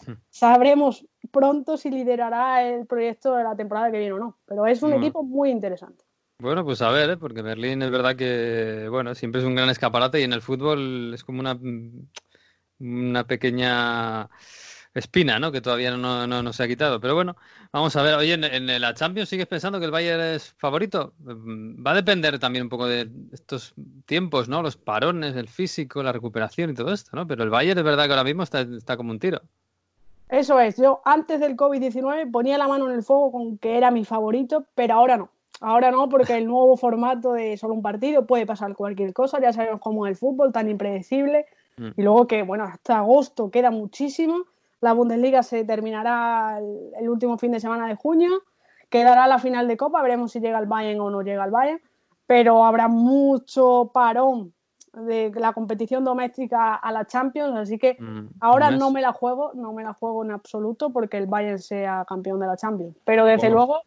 mm. 0.08 0.12
sabremos 0.32 1.06
pronto 1.30 1.78
si 1.78 1.92
liderará 1.92 2.68
el 2.68 2.88
proyecto 2.88 3.36
de 3.36 3.44
la 3.44 3.56
temporada 3.56 3.92
que 3.92 4.00
viene 4.00 4.14
o 4.14 4.18
no. 4.18 4.38
Pero 4.48 4.66
es 4.66 4.82
un 4.82 4.94
equipo 4.94 5.22
muy 5.22 5.52
interesante. 5.52 6.04
Bueno, 6.44 6.66
pues 6.66 6.82
a 6.82 6.90
ver, 6.90 7.10
¿eh? 7.12 7.16
porque 7.16 7.42
Berlín 7.42 7.82
es 7.84 7.90
verdad 7.90 8.18
que, 8.18 8.90
bueno, 8.90 9.16
siempre 9.16 9.40
es 9.40 9.48
un 9.48 9.56
gran 9.56 9.70
escaparate 9.70 10.20
y 10.20 10.24
en 10.24 10.34
el 10.34 10.42
fútbol 10.42 11.14
es 11.14 11.24
como 11.24 11.40
una, 11.40 11.58
una 12.80 13.24
pequeña 13.26 14.30
espina, 14.94 15.40
¿no? 15.40 15.54
Que 15.54 15.62
todavía 15.62 15.96
no, 15.96 16.28
no, 16.28 16.52
se 16.52 16.64
ha 16.64 16.68
quitado. 16.68 17.00
Pero 17.00 17.16
bueno, 17.16 17.38
vamos 17.72 17.96
a 17.96 18.02
ver. 18.02 18.16
Oye, 18.16 18.34
en, 18.34 18.82
la 18.82 18.94
Champions 18.94 19.30
sigues 19.30 19.48
pensando 19.48 19.80
que 19.80 19.86
el 19.86 19.92
Bayern 19.92 20.20
es 20.22 20.54
favorito. 20.58 21.14
Va 21.22 21.92
a 21.92 21.96
depender 21.96 22.38
también 22.40 22.64
un 22.64 22.70
poco 22.70 22.88
de 22.88 23.10
estos 23.32 23.74
tiempos, 24.06 24.50
¿no? 24.50 24.62
Los 24.62 24.76
parones, 24.76 25.38
el 25.38 25.48
físico, 25.48 26.04
la 26.04 26.12
recuperación 26.12 26.72
y 26.72 26.74
todo 26.74 26.92
esto, 26.92 27.12
¿no? 27.14 27.26
Pero 27.26 27.46
el 27.46 27.52
Bayern 27.52 27.80
es 27.80 27.86
verdad 27.86 28.04
que 28.04 28.12
ahora 28.12 28.26
mismo 28.26 28.44
está, 28.44 28.60
está 28.60 28.98
como 28.98 29.12
un 29.12 29.20
tiro. 29.20 29.42
Eso 30.28 30.60
es. 30.60 30.76
Yo 30.76 31.02
antes 31.06 31.40
del 31.40 31.56
COVID-19 31.56 32.30
ponía 32.32 32.58
la 32.58 32.68
mano 32.68 32.90
en 32.90 32.96
el 32.98 33.04
fuego 33.04 33.32
con 33.32 33.58
que 33.58 33.78
era 33.78 33.92
mi 33.92 34.04
favorito, 34.04 34.66
pero 34.76 34.96
ahora 34.96 35.16
no. 35.16 35.33
Ahora 35.62 35.92
no, 35.92 36.10
porque 36.10 36.36
el 36.38 36.46
nuevo 36.46 36.76
formato 36.78 37.34
de 37.34 37.58
solo 37.58 37.74
un 37.74 37.82
partido 37.82 38.26
puede 38.26 38.46
pasar 38.46 38.76
cualquier 38.76 39.14
cosa. 39.14 39.40
Ya 39.40 39.54
sabemos 39.54 39.80
cómo 39.80 40.06
es 40.06 40.12
el 40.12 40.16
fútbol, 40.18 40.52
tan 40.52 40.70
impredecible. 40.70 41.46
Mm. 41.78 41.90
Y 41.98 42.02
luego 42.02 42.28
que, 42.28 42.44
bueno, 42.44 42.66
hasta 42.66 42.98
agosto 42.98 43.50
queda 43.50 43.72
muchísimo. 43.72 44.46
La 44.82 44.94
Bundesliga 44.94 45.44
se 45.44 45.64
terminará 45.64 46.60
el, 47.00 47.10
último 47.10 47.38
fin 47.38 47.52
de 47.52 47.60
semana 47.60 47.88
de 47.88 47.96
junio. 47.96 48.44
Quedará 48.90 49.28
la 49.28 49.40
final 49.40 49.68
de 49.68 49.78
Copa, 49.78 50.02
veremos 50.02 50.32
si 50.32 50.40
llega 50.40 50.60
el 50.60 50.66
Bayern 50.66 51.00
o 51.00 51.10
no 51.10 51.22
llega 51.22 51.46
el 51.46 51.52
Bayern. 51.52 51.82
Pero 52.28 52.66
habrá 52.66 52.88
mucho 52.88 53.92
parón 53.94 54.54
de 54.94 55.32
la 55.36 55.54
competición 55.54 56.04
doméstica 56.04 56.76
a 56.76 56.92
la 56.92 57.06
Champions, 57.06 57.58
así 57.58 57.80
que 57.80 57.98
mm, 58.00 58.28
ahora 58.42 58.70
no 58.70 58.92
me 58.92 59.02
la 59.02 59.12
juego, 59.12 59.52
no 59.56 59.74
me 59.74 59.84
la 59.84 59.94
juego 59.94 60.24
en 60.24 60.32
absoluto 60.32 60.92
porque 60.92 61.18
el 61.18 61.26
Bayern 61.26 61.60
sea 61.60 62.06
campeón 62.08 62.40
de 62.40 62.48
la 62.48 62.58
Champions. 62.58 62.96
Pero 63.04 63.26
desde 63.26 63.50
luego, 63.50 63.82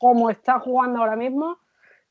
como 0.00 0.30
está 0.30 0.58
jugando 0.58 1.00
ahora 1.00 1.14
mismo, 1.14 1.58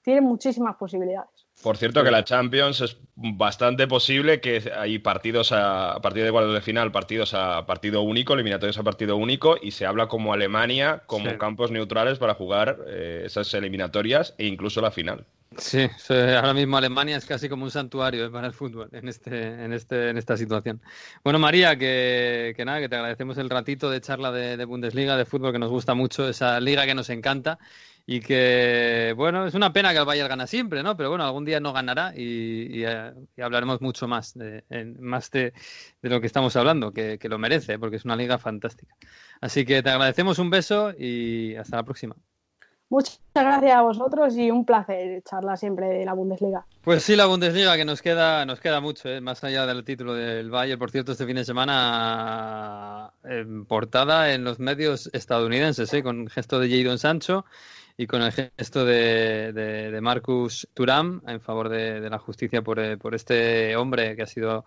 tiene 0.04 0.22
muchísimas 0.22 0.76
posibilidades. 0.76 1.48
Por 1.64 1.76
cierto, 1.76 2.04
que 2.04 2.12
la 2.12 2.24
Champions 2.24 2.82
es 2.82 2.98
bastante 3.16 3.88
posible 3.88 4.40
que 4.40 4.72
hay 4.78 5.00
partidos 5.00 5.52
a, 5.52 6.00
partir 6.02 6.24
de 6.24 6.32
cuartos 6.32 6.54
de 6.54 6.62
final, 6.62 6.92
partidos 6.92 7.34
a 7.34 7.66
partido 7.66 8.04
único, 8.04 8.36
eliminatorios 8.36 8.78
a 8.78 8.84
partido 8.84 9.18
único, 9.18 9.58
y 9.60 9.72
se 9.72 9.88
habla 9.88 10.08
como 10.08 10.34
Alemania, 10.34 11.02
como 11.08 11.36
campos 11.40 11.72
neutrales 11.72 12.20
para 12.20 12.36
jugar 12.36 12.78
eh, 12.88 13.24
esas 13.26 13.52
eliminatorias 13.56 14.36
e 14.38 14.46
incluso 14.46 14.82
la 14.82 14.92
final. 14.92 15.26
Sí, 15.58 15.88
ahora 16.10 16.54
mismo 16.54 16.78
Alemania 16.78 17.18
es 17.18 17.26
casi 17.26 17.50
como 17.50 17.64
un 17.64 17.72
santuario 17.72 18.26
eh, 18.26 18.30
para 18.30 18.48
el 18.48 18.54
fútbol 18.54 18.88
en 18.92 19.08
este, 19.10 19.64
en 19.66 19.74
este, 19.74 20.10
en 20.10 20.18
esta 20.18 20.38
situación. 20.38 20.82
Bueno, 21.24 21.40
María, 21.40 21.76
que, 21.76 22.56
nada, 22.66 22.80
que 22.80 22.88
te 22.88 22.96
agradecemos 22.96 23.38
el 23.40 23.50
ratito 23.50 23.90
de 23.90 24.00
charla 24.00 24.32
de, 24.32 24.58
de 24.58 24.66
Bundesliga, 24.66 25.18
de 25.18 25.26
fútbol 25.26 25.52
que 25.52 25.60
nos 25.60 25.72
gusta 25.72 25.96
mucho, 25.96 26.30
esa 26.30 26.60
liga 26.60 26.86
que 26.86 26.94
nos 26.94 27.10
encanta 27.10 27.58
y 28.12 28.22
que, 28.22 29.14
bueno, 29.16 29.46
es 29.46 29.54
una 29.54 29.72
pena 29.72 29.92
que 29.92 30.00
el 30.00 30.06
Bayern 30.06 30.30
gana 30.30 30.48
siempre, 30.48 30.82
¿no? 30.82 30.98
Pero 30.98 31.10
bueno, 31.10 31.26
algún 31.26 31.46
día 31.46 31.60
no 31.60 31.74
ganará 31.74 32.12
y, 32.16 32.84
eh, 32.84 33.14
hablaremos 33.40 33.82
mucho 33.82 34.08
más, 34.08 34.34
de, 34.34 34.64
más 35.00 35.30
de, 35.30 35.54
lo 36.02 36.20
que 36.20 36.26
estamos 36.26 36.56
hablando, 36.56 36.92
que, 36.92 37.20
lo 37.30 37.38
merece, 37.38 37.78
porque 37.78 37.98
es 37.98 38.06
una 38.06 38.16
liga 38.16 38.40
fantástica. 38.40 38.96
Así 39.42 39.64
que 39.64 39.84
te 39.84 39.92
agradecemos 39.92 40.40
un 40.40 40.50
beso 40.50 40.92
y 40.98 41.56
hasta 41.56 41.76
la 41.76 41.84
próxima. 41.84 42.16
Muchas 42.90 43.20
gracias 43.36 43.76
a 43.76 43.82
vosotros 43.84 44.36
y 44.36 44.50
un 44.50 44.66
placer 44.66 45.22
charlar 45.24 45.60
siempre 45.60 45.88
de 45.88 46.06
la 46.06 46.14
Bundesliga. 46.14 46.66
Pues 46.82 47.04
sí, 47.04 47.16
la 47.16 47.28
Bundesliga, 47.28 47.78
que 47.78 47.86
nos 47.86 48.02
queda, 48.02 48.46
nos 48.48 48.60
queda 48.60 48.82
mucho, 48.82 49.08
¿eh? 49.10 49.22
más 49.22 49.44
allá 49.44 49.68
del 49.68 49.84
título 49.84 50.16
del 50.16 50.50
Bayern. 50.50 50.80
Por 50.80 50.90
cierto, 50.90 51.12
este 51.12 51.28
fin 51.28 51.36
de 51.36 51.46
semana 51.46 53.12
en 53.24 53.66
portada 53.66 54.34
en 54.34 54.44
los 54.44 54.58
medios 54.58 55.08
estadounidenses, 55.14 55.94
¿eh? 55.94 56.02
con 56.02 56.28
gesto 56.30 56.60
de 56.60 56.68
Jadon 56.68 56.98
Sancho 56.98 57.46
y 57.96 58.08
con 58.08 58.24
el 58.24 58.32
gesto 58.32 58.86
de, 58.86 59.54
de, 59.54 60.02
Marcus 60.02 60.68
Turam 60.74 61.22
en 61.28 61.42
favor 61.42 61.70
de, 61.70 62.10
la 62.10 62.18
justicia 62.18 62.64
por, 62.64 62.80
eh, 62.80 62.98
por, 62.98 63.14
este 63.14 63.76
hombre 63.76 64.16
que 64.16 64.24
ha 64.24 64.26
sido 64.26 64.66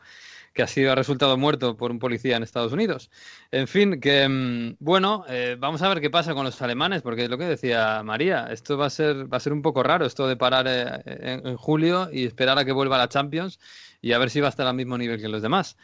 que 0.53 0.63
ha 0.63 0.67
sido 0.67 0.95
resultado 0.95 1.37
muerto 1.37 1.77
por 1.77 1.91
un 1.91 1.99
policía 1.99 2.37
en 2.37 2.43
Estados 2.43 2.73
Unidos. 2.73 3.11
En 3.51 3.69
fin, 3.69 4.01
que 4.01 4.29
mm, 4.29 4.77
bueno, 4.81 5.25
eh, 5.29 5.57
vamos 5.59 5.83
a 5.83 5.89
ver 5.89 6.01
qué 6.01 6.11
pasa 6.11 6.35
con 6.35 6.45
los 6.45 6.61
alemanes, 6.63 7.03
porque 7.03 7.25
es 7.25 7.31
lo 7.31 7.39
que 7.39 7.45
decía 7.45 8.03
María, 8.03 8.49
esto 8.51 8.77
va 8.77 8.87
a 8.87 8.91
ser 8.91 9.33
va 9.33 9.39
a 9.39 9.41
ser 9.41 9.53
un 9.53 9.63
poco 9.63 9.83
raro 9.83 10.05
esto 10.07 10.27
de 10.27 10.37
parar 10.37 10.67
eh, 10.69 11.41
en, 11.45 11.57
julio 11.57 12.09
y 12.13 12.27
esperar 12.27 12.59
a 12.59 12.65
que 12.65 12.73
vuelva 12.73 12.99
la 12.99 13.09
Champions 13.09 13.59
y 14.01 14.13
a 14.13 14.19
ver 14.19 14.31
si 14.31 14.41
va 14.41 14.49
a 14.49 14.51
estar 14.51 14.67
al 14.67 14.75
mismo 14.75 14.99
nivel 14.99 15.21
que 15.21 15.29
los 15.29 15.43
demás. 15.43 15.77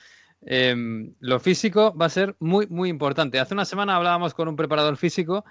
Em, 0.43 1.15
lo 1.21 1.41
físico 1.41 1.95
va 1.97 2.07
a 2.07 2.11
ser 2.11 2.37
muy 2.39 2.67
muy 2.69 2.89
importante. 2.91 3.41
Hace 3.41 3.55
una 3.55 3.65
semana 3.65 3.97
hablábamos 3.97 4.35
con 4.35 4.49
un 4.49 4.57
preparador 4.57 4.97
físico 4.97 5.45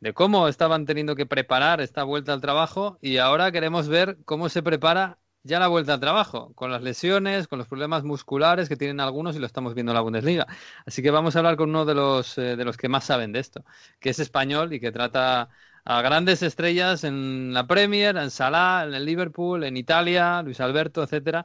de 0.00 0.12
cómo 0.14 0.48
estaban 0.48 0.86
teniendo 0.86 1.16
que 1.16 1.26
preparar 1.26 1.80
esta 1.80 2.04
vuelta 2.04 2.32
al 2.32 2.40
trabajo 2.40 2.98
y 3.00 3.18
ahora 3.18 3.50
queremos 3.52 3.88
ver 3.88 4.18
cómo 4.24 4.48
se 4.48 4.62
prepara 4.62 5.18
ya 5.48 5.58
la 5.58 5.68
vuelta 5.68 5.94
al 5.94 6.00
trabajo, 6.00 6.52
con 6.54 6.70
las 6.70 6.82
lesiones, 6.82 7.48
con 7.48 7.58
los 7.58 7.66
problemas 7.68 8.04
musculares 8.04 8.68
que 8.68 8.76
tienen 8.76 9.00
algunos 9.00 9.34
y 9.36 9.38
lo 9.40 9.46
estamos 9.46 9.74
viendo 9.74 9.92
en 9.92 9.94
la 9.96 10.02
Bundesliga. 10.02 10.46
Así 10.86 11.02
que 11.02 11.10
vamos 11.10 11.34
a 11.36 11.40
hablar 11.40 11.56
con 11.56 11.70
uno 11.70 11.84
de 11.86 11.94
los, 11.94 12.36
eh, 12.38 12.56
de 12.56 12.64
los 12.64 12.76
que 12.76 12.88
más 12.88 13.04
saben 13.04 13.32
de 13.32 13.40
esto, 13.40 13.64
que 13.98 14.10
es 14.10 14.18
español 14.20 14.72
y 14.72 14.80
que 14.80 14.92
trata 14.92 15.48
a 15.84 16.02
grandes 16.02 16.42
estrellas 16.42 17.04
en 17.04 17.52
la 17.54 17.66
Premier, 17.66 18.16
en 18.16 18.30
Salah, 18.30 18.84
en 18.86 18.94
el 18.94 19.04
Liverpool, 19.06 19.64
en 19.64 19.76
Italia, 19.76 20.42
Luis 20.42 20.60
Alberto, 20.60 21.02
etcétera. 21.02 21.44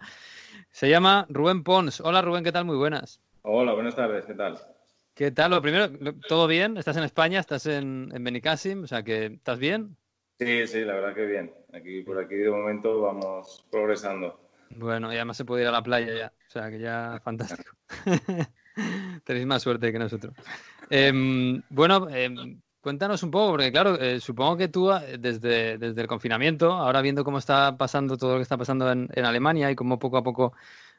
Se 0.72 0.90
llama 0.90 1.26
Rubén 1.30 1.64
Pons. 1.64 2.02
Hola 2.02 2.22
Rubén, 2.22 2.44
¿qué 2.44 2.52
tal? 2.52 2.66
Muy 2.66 2.78
buenas. 2.78 3.22
Hola, 3.44 3.74
buenas 3.74 3.96
tardes, 3.96 4.26
¿qué 4.26 4.34
tal? 4.34 4.60
¿Qué 5.16 5.32
tal? 5.32 5.52
Lo 5.52 5.62
primero, 5.62 5.90
¿todo 6.28 6.48
bien? 6.48 6.78
¿Estás 6.78 6.98
en 6.98 7.04
España? 7.04 7.40
¿Estás 7.40 7.66
en, 7.68 8.10
en 8.14 8.24
Benicassim? 8.24 8.84
O 8.84 8.88
sea, 8.88 9.04
que 9.04 9.26
¿estás 9.28 9.60
bien? 9.60 9.96
Sí, 10.40 10.68
sí, 10.68 10.82
la 10.86 10.94
verdad 10.96 11.16
que 11.16 11.26
bien. 11.26 11.54
Aquí, 11.74 12.02
por 12.04 12.20
aquí 12.20 12.36
de 12.36 12.52
momento 12.52 13.02
vamos 13.02 13.66
progresando. 13.72 14.40
Bueno, 14.70 15.12
y 15.12 15.16
además 15.16 15.38
se 15.38 15.46
puede 15.46 15.64
ir 15.64 15.68
a 15.68 15.72
la 15.72 15.84
playa 15.84 16.14
ya. 16.14 16.34
O 16.48 16.52
sea, 16.52 16.70
que 16.70 16.80
ya 16.80 17.20
fantástico. 17.24 17.76
Tenéis 19.24 19.46
más 19.46 19.62
suerte 19.62 19.92
que 19.92 20.00
nosotros. 20.00 20.34
Em, 20.90 21.62
bueno, 21.70 22.08
em, 22.10 22.62
cuéntanos 22.82 23.24
un 23.24 23.32
poco, 23.32 23.52
porque 23.52 23.72
claro, 23.72 24.00
eh, 24.00 24.20
supongo 24.20 24.58
que 24.58 24.68
tú 24.68 24.92
eh, 24.92 25.18
desde, 25.20 25.78
desde 25.78 26.02
el 26.02 26.08
confinamiento, 26.08 26.72
ahora 26.72 27.02
viendo 27.02 27.24
cómo 27.24 27.40
está 27.40 27.78
pasando 27.78 28.18
todo 28.18 28.34
lo 28.34 28.38
que 28.38 28.44
está 28.44 28.58
pasando 28.58 28.92
en, 28.92 29.10
en 29.14 29.26
Alemania 29.26 29.72
y 29.72 29.76
cómo 29.76 30.00
poco 30.00 30.18
a 30.18 30.24
poco 30.24 30.54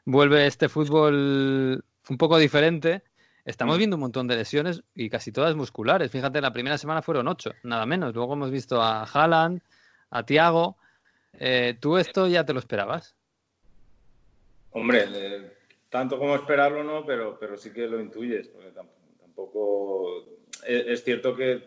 vuelve 0.04 0.46
este 0.46 0.68
fútbol 0.68 1.84
un 2.08 2.18
poco 2.18 2.38
diferente, 2.38 3.02
Estamos 3.44 3.76
mm. 3.76 3.78
viendo 3.78 3.96
un 3.96 4.00
montón 4.00 4.26
de 4.26 4.36
lesiones 4.36 4.82
y 4.94 5.10
casi 5.10 5.30
todas 5.30 5.54
musculares. 5.54 6.10
Fíjate, 6.10 6.40
la 6.40 6.52
primera 6.52 6.78
semana 6.78 7.02
fueron 7.02 7.28
ocho, 7.28 7.52
nada 7.62 7.84
menos. 7.84 8.14
Luego 8.14 8.32
hemos 8.32 8.50
visto 8.50 8.80
a 8.80 9.04
Haaland, 9.04 9.60
a 10.14 10.24
Tiago. 10.24 10.76
Eh, 11.38 11.76
¿Tú 11.80 11.98
esto 11.98 12.28
ya 12.28 12.46
te 12.46 12.52
lo 12.52 12.60
esperabas? 12.60 13.16
Hombre, 14.70 15.50
tanto 15.90 16.18
como 16.18 16.36
esperarlo 16.36 16.84
no, 16.84 17.04
pero, 17.04 17.36
pero 17.38 17.56
sí 17.56 17.72
que 17.72 17.86
lo 17.86 18.00
intuyes, 18.00 18.50
tampoco... 19.20 20.24
Es, 20.66 21.04
cierto 21.04 21.36
que 21.36 21.62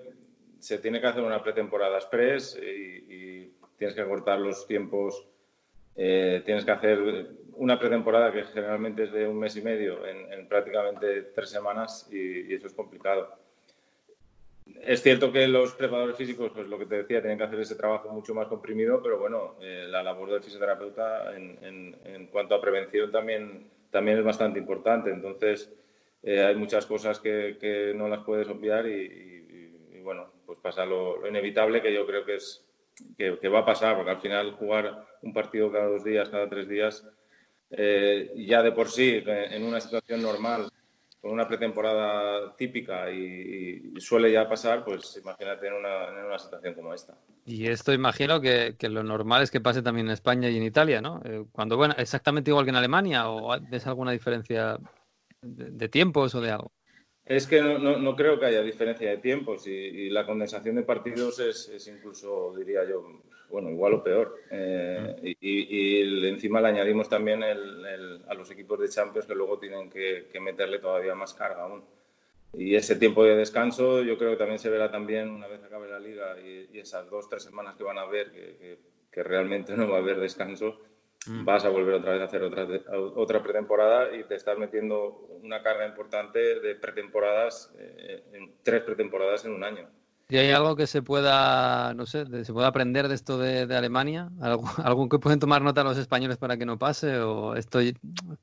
se 0.59 0.79
tiene 0.79 0.99
que 0.99 1.07
hacer 1.07 1.23
una 1.23 1.43
pretemporada 1.43 1.97
express 1.97 2.57
y, 2.57 3.53
tienes 3.77 3.95
que 3.95 4.05
cortar 4.05 4.39
los 4.39 4.65
tiempos 4.65 5.27
eh, 5.95 6.41
tienes 6.43 6.65
que 6.65 6.71
hacer 6.71 7.37
una 7.53 7.77
pretemporada 7.77 8.31
que 8.31 8.43
generalmente 8.45 9.03
es 9.03 9.11
de 9.11 9.27
un 9.27 9.37
mes 9.37 9.55
y 9.55 9.61
medio 9.61 10.03
en, 10.03 10.47
prácticamente 10.47 11.21
tres 11.35 11.49
semanas 11.51 12.09
y, 12.11 12.53
eso 12.53 12.65
es 12.65 12.73
complicado. 12.73 13.37
Es 14.87 15.01
cierto 15.01 15.31
que 15.31 15.47
los 15.47 15.73
preparadores 15.73 16.15
físicos, 16.15 16.51
pues 16.53 16.67
lo 16.67 16.79
que 16.79 16.85
te 16.85 16.95
decía, 16.97 17.19
tienen 17.21 17.37
que 17.37 17.43
hacer 17.43 17.59
ese 17.59 17.75
trabajo 17.75 18.09
mucho 18.09 18.33
más 18.33 18.47
comprimido, 18.47 19.01
pero 19.01 19.19
bueno, 19.19 19.55
eh, 19.61 19.85
la 19.89 20.01
labor 20.01 20.31
del 20.31 20.41
fisioterapeuta 20.43 21.35
en, 21.35 22.27
cuanto 22.31 22.55
a 22.55 22.61
prevención 22.61 23.11
también, 23.11 23.69
también 23.91 24.17
es 24.19 24.23
bastante 24.23 24.59
importante. 24.59 25.09
Entonces, 25.09 25.73
eh, 26.23 26.43
hay 26.43 26.55
muchas 26.55 26.85
cosas 26.85 27.19
que, 27.19 27.93
no 27.95 28.07
las 28.07 28.23
puedes 28.23 28.47
obviar 28.47 28.87
y, 28.87 29.99
bueno, 30.03 30.31
pues 30.45 30.57
pasa 30.59 30.85
lo, 30.85 31.27
inevitable 31.27 31.81
que 31.81 31.93
yo 31.93 32.05
creo 32.05 32.23
que 32.25 32.35
es 32.35 32.65
que, 33.17 33.49
va 33.49 33.59
a 33.59 33.65
pasar, 33.65 33.95
porque 33.95 34.11
al 34.11 34.21
final 34.21 34.53
jugar 34.53 35.05
un 35.21 35.33
partido 35.33 35.71
cada 35.71 35.87
dos 35.87 36.03
días, 36.03 36.29
cada 36.29 36.47
tres 36.47 36.67
días, 36.67 37.05
eh, 37.71 38.31
ya 38.37 38.63
de 38.63 38.71
por 38.71 38.89
sí, 38.89 39.21
en 39.25 39.63
una 39.63 39.81
situación 39.81 40.21
normal, 40.21 40.69
con 41.21 41.31
una 41.31 41.47
pretemporada 41.47 42.55
típica 42.55 43.11
y, 43.11 43.93
suele 43.97 44.31
ya 44.31 44.47
pasar, 44.47 44.83
pues 44.85 45.19
imagínate 45.21 45.67
en 45.67 45.73
una, 45.73 46.39
situación 46.39 46.73
como 46.73 46.93
esta. 46.93 47.17
Y 47.45 47.67
esto 47.67 47.93
imagino 47.93 48.39
que, 48.39 48.75
lo 48.81 49.03
normal 49.03 49.43
es 49.43 49.51
que 49.51 49.61
pase 49.61 49.81
también 49.81 50.07
en 50.07 50.13
España 50.13 50.49
y 50.49 50.57
en 50.57 50.63
Italia, 50.63 51.01
¿no? 51.01 51.21
Eh, 51.25 51.45
cuando, 51.51 51.77
bueno, 51.77 51.95
exactamente 51.97 52.51
igual 52.51 52.65
que 52.65 52.71
en 52.71 52.75
Alemania, 52.75 53.29
¿o 53.29 53.59
ves 53.69 53.87
alguna 53.87 54.11
diferencia 54.11 54.77
de 55.41 55.89
tiempos 55.89 56.35
o 56.35 56.41
de 56.41 56.51
algo? 56.51 56.71
Es 57.27 57.45
que 57.45 57.61
no, 57.61 57.97
no, 57.97 58.15
creo 58.15 58.39
que 58.39 58.45
haya 58.45 58.61
diferencia 58.61 59.09
de 59.09 59.17
tiempos 59.17 59.67
y, 59.67 60.09
la 60.09 60.25
condensación 60.25 60.75
de 60.77 60.83
partidos 60.83 61.39
es, 61.39 61.87
incluso, 61.87 62.53
diría 62.55 62.87
yo, 62.87 63.03
bueno, 63.49 63.69
igual 63.69 63.95
o 63.95 64.03
peor. 64.03 64.35
Eh, 64.51 65.35
y, 65.39 66.27
encima 66.27 66.61
le 66.61 66.69
añadimos 66.69 67.09
también 67.09 67.43
el, 67.43 68.21
a 68.27 68.33
los 68.33 68.51
equipos 68.51 68.79
de 68.79 68.89
Champions 68.89 69.25
que 69.25 69.35
luego 69.35 69.59
tienen 69.59 69.89
que, 69.89 70.27
meterle 70.39 70.79
todavía 70.79 71.15
más 71.15 71.33
carga 71.33 71.63
aún. 71.63 71.83
Y 72.53 72.75
ese 72.75 72.95
tiempo 72.95 73.23
de 73.23 73.35
descanso 73.35 74.01
yo 74.03 74.17
creo 74.17 74.31
que 74.31 74.37
también 74.37 74.59
se 74.59 74.69
verá 74.69 74.89
también 74.89 75.29
una 75.29 75.47
vez 75.47 75.63
acabe 75.63 75.89
la 75.89 75.99
liga 75.99 76.35
y, 76.39 76.79
esas 76.79 77.09
dos, 77.09 77.29
tres 77.29 77.43
semanas 77.43 77.75
que 77.75 77.83
van 77.83 77.97
a 77.97 78.01
haber 78.01 78.31
que, 78.31 78.79
que 79.11 79.23
realmente 79.23 79.75
no 79.77 79.89
va 79.89 79.97
a 79.97 80.01
haber 80.01 80.19
descanso 80.19 80.79
Mm. 81.27 81.45
vas 81.45 81.65
a 81.65 81.69
volver 81.69 81.95
otra 81.95 82.13
vez 82.13 82.21
a 82.21 82.25
hacer 82.25 82.43
otra, 82.43 82.67
otra 83.15 83.43
pretemporada 83.43 84.15
y 84.15 84.23
te 84.23 84.35
estás 84.35 84.57
metiendo 84.57 85.27
una 85.43 85.61
carga 85.61 85.85
importante 85.85 86.59
de 86.59 86.75
pretemporadas, 86.75 87.73
eh, 87.77 88.23
en 88.33 88.53
tres 88.63 88.83
pretemporadas 88.83 89.45
en 89.45 89.53
un 89.53 89.63
año. 89.63 89.89
¿Y 90.29 90.37
hay 90.37 90.51
algo 90.51 90.75
que 90.75 90.87
se 90.87 91.01
pueda, 91.01 91.93
no 91.93 92.05
sé, 92.05 92.25
se 92.43 92.51
pueda 92.53 92.67
aprender 92.67 93.07
de 93.07 93.15
esto 93.15 93.37
de, 93.37 93.73
Alemania? 93.75 94.29
¿Algo, 94.41 94.63
¿Algún 94.83 95.07
que 95.07 95.19
pueden 95.19 95.39
tomar 95.39 95.61
nota 95.61 95.83
los 95.83 95.97
españoles 95.97 96.37
para 96.37 96.57
que 96.57 96.65
no 96.65 96.77
pase? 96.77 97.19
¿O 97.19 97.55
esto 97.55 97.79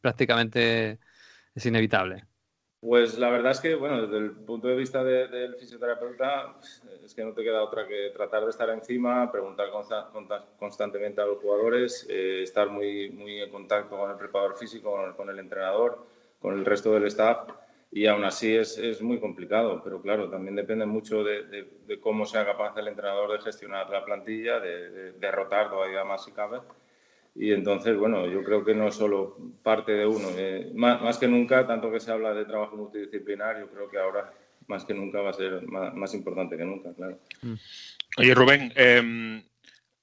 prácticamente 0.01 0.99
es 1.55 1.66
inevitable? 1.66 2.24
Pues 2.85 3.18
la 3.18 3.30
verdad 3.30 3.53
es 3.53 3.61
que, 3.61 3.74
bueno, 3.74 4.03
desde 4.03 4.18
el 4.18 4.32
punto 4.32 4.68
de 4.68 4.76
vista 4.76 5.03
del 5.03 5.57
fisioterapeuta, 5.57 6.55
es 7.03 7.14
que 7.14 7.24
no 7.24 7.32
te 7.32 7.43
queda 7.43 7.62
otra 7.62 7.87
que 7.89 8.11
tratar 8.14 8.45
de 8.45 8.51
estar 8.51 8.68
encima, 8.68 9.32
preguntar 9.32 9.68
constantemente 10.59 11.22
a 11.22 11.24
los 11.24 11.39
jugadores, 11.39 12.07
eh, 12.11 12.43
estar 12.43 12.68
muy, 12.68 13.09
muy 13.09 13.41
en 13.41 13.51
contacto 13.51 13.97
con 13.97 14.11
el 14.11 14.18
preparador 14.18 14.59
físico, 14.59 14.95
con 15.16 15.30
el, 15.30 15.39
entrenador, 15.39 16.07
con 16.39 16.59
el 16.59 16.64
resto 16.66 16.93
del 16.93 17.07
staff, 17.07 17.49
y 17.97 18.07
aún 18.07 18.24
así 18.24 18.53
es, 18.53 18.76
es 18.76 19.01
muy 19.01 19.20
complicado, 19.20 19.80
pero 19.84 20.03
claro, 20.03 20.28
también 20.28 20.57
depende 20.57 20.84
mucho 20.84 21.22
de, 21.22 22.01
cómo 22.01 22.26
sea 22.26 22.45
capaz 22.45 22.76
el 22.76 22.88
entrenador 22.88 23.30
de 23.30 23.38
gestionar 23.38 23.88
la 23.88 24.05
plantilla, 24.05 24.59
de, 24.59 25.12
derrotar 25.12 25.70
todavía 25.70 26.03
más 26.03 26.24
si 26.24 26.32
cabe 26.32 26.59
y 27.36 27.53
entonces, 27.53 27.97
bueno, 27.97 28.26
yo 28.26 28.42
creo 28.42 28.64
que 28.64 28.74
no 28.74 28.88
es 28.88 28.97
solo 28.97 29.36
parte 29.62 29.92
de 29.92 30.07
uno. 30.07 30.28
Eh, 30.36 30.72
más, 30.74 31.18
que 31.18 31.28
nunca, 31.28 31.66
tanto 31.66 31.90
que 31.90 32.01
se 32.01 32.11
habla 32.11 32.32
de 32.32 32.45
trabajo 32.45 32.76
multidisciplinar, 32.76 33.61
yo 33.61 33.68
creo 33.68 33.88
que 33.88 33.99
ahora 33.99 34.32
más 34.66 34.84
que 34.84 34.95
nunca 34.95 35.20
va 35.20 35.30
a 35.30 35.34
ser 35.34 35.62
más, 35.62 36.14
importante 36.14 36.57
que 36.57 36.64
nunca, 36.64 36.92
claro. 36.95 37.20
Mm. 37.42 37.55
Oye, 38.18 38.34
Rubén, 38.34 38.72
em, 38.76 39.42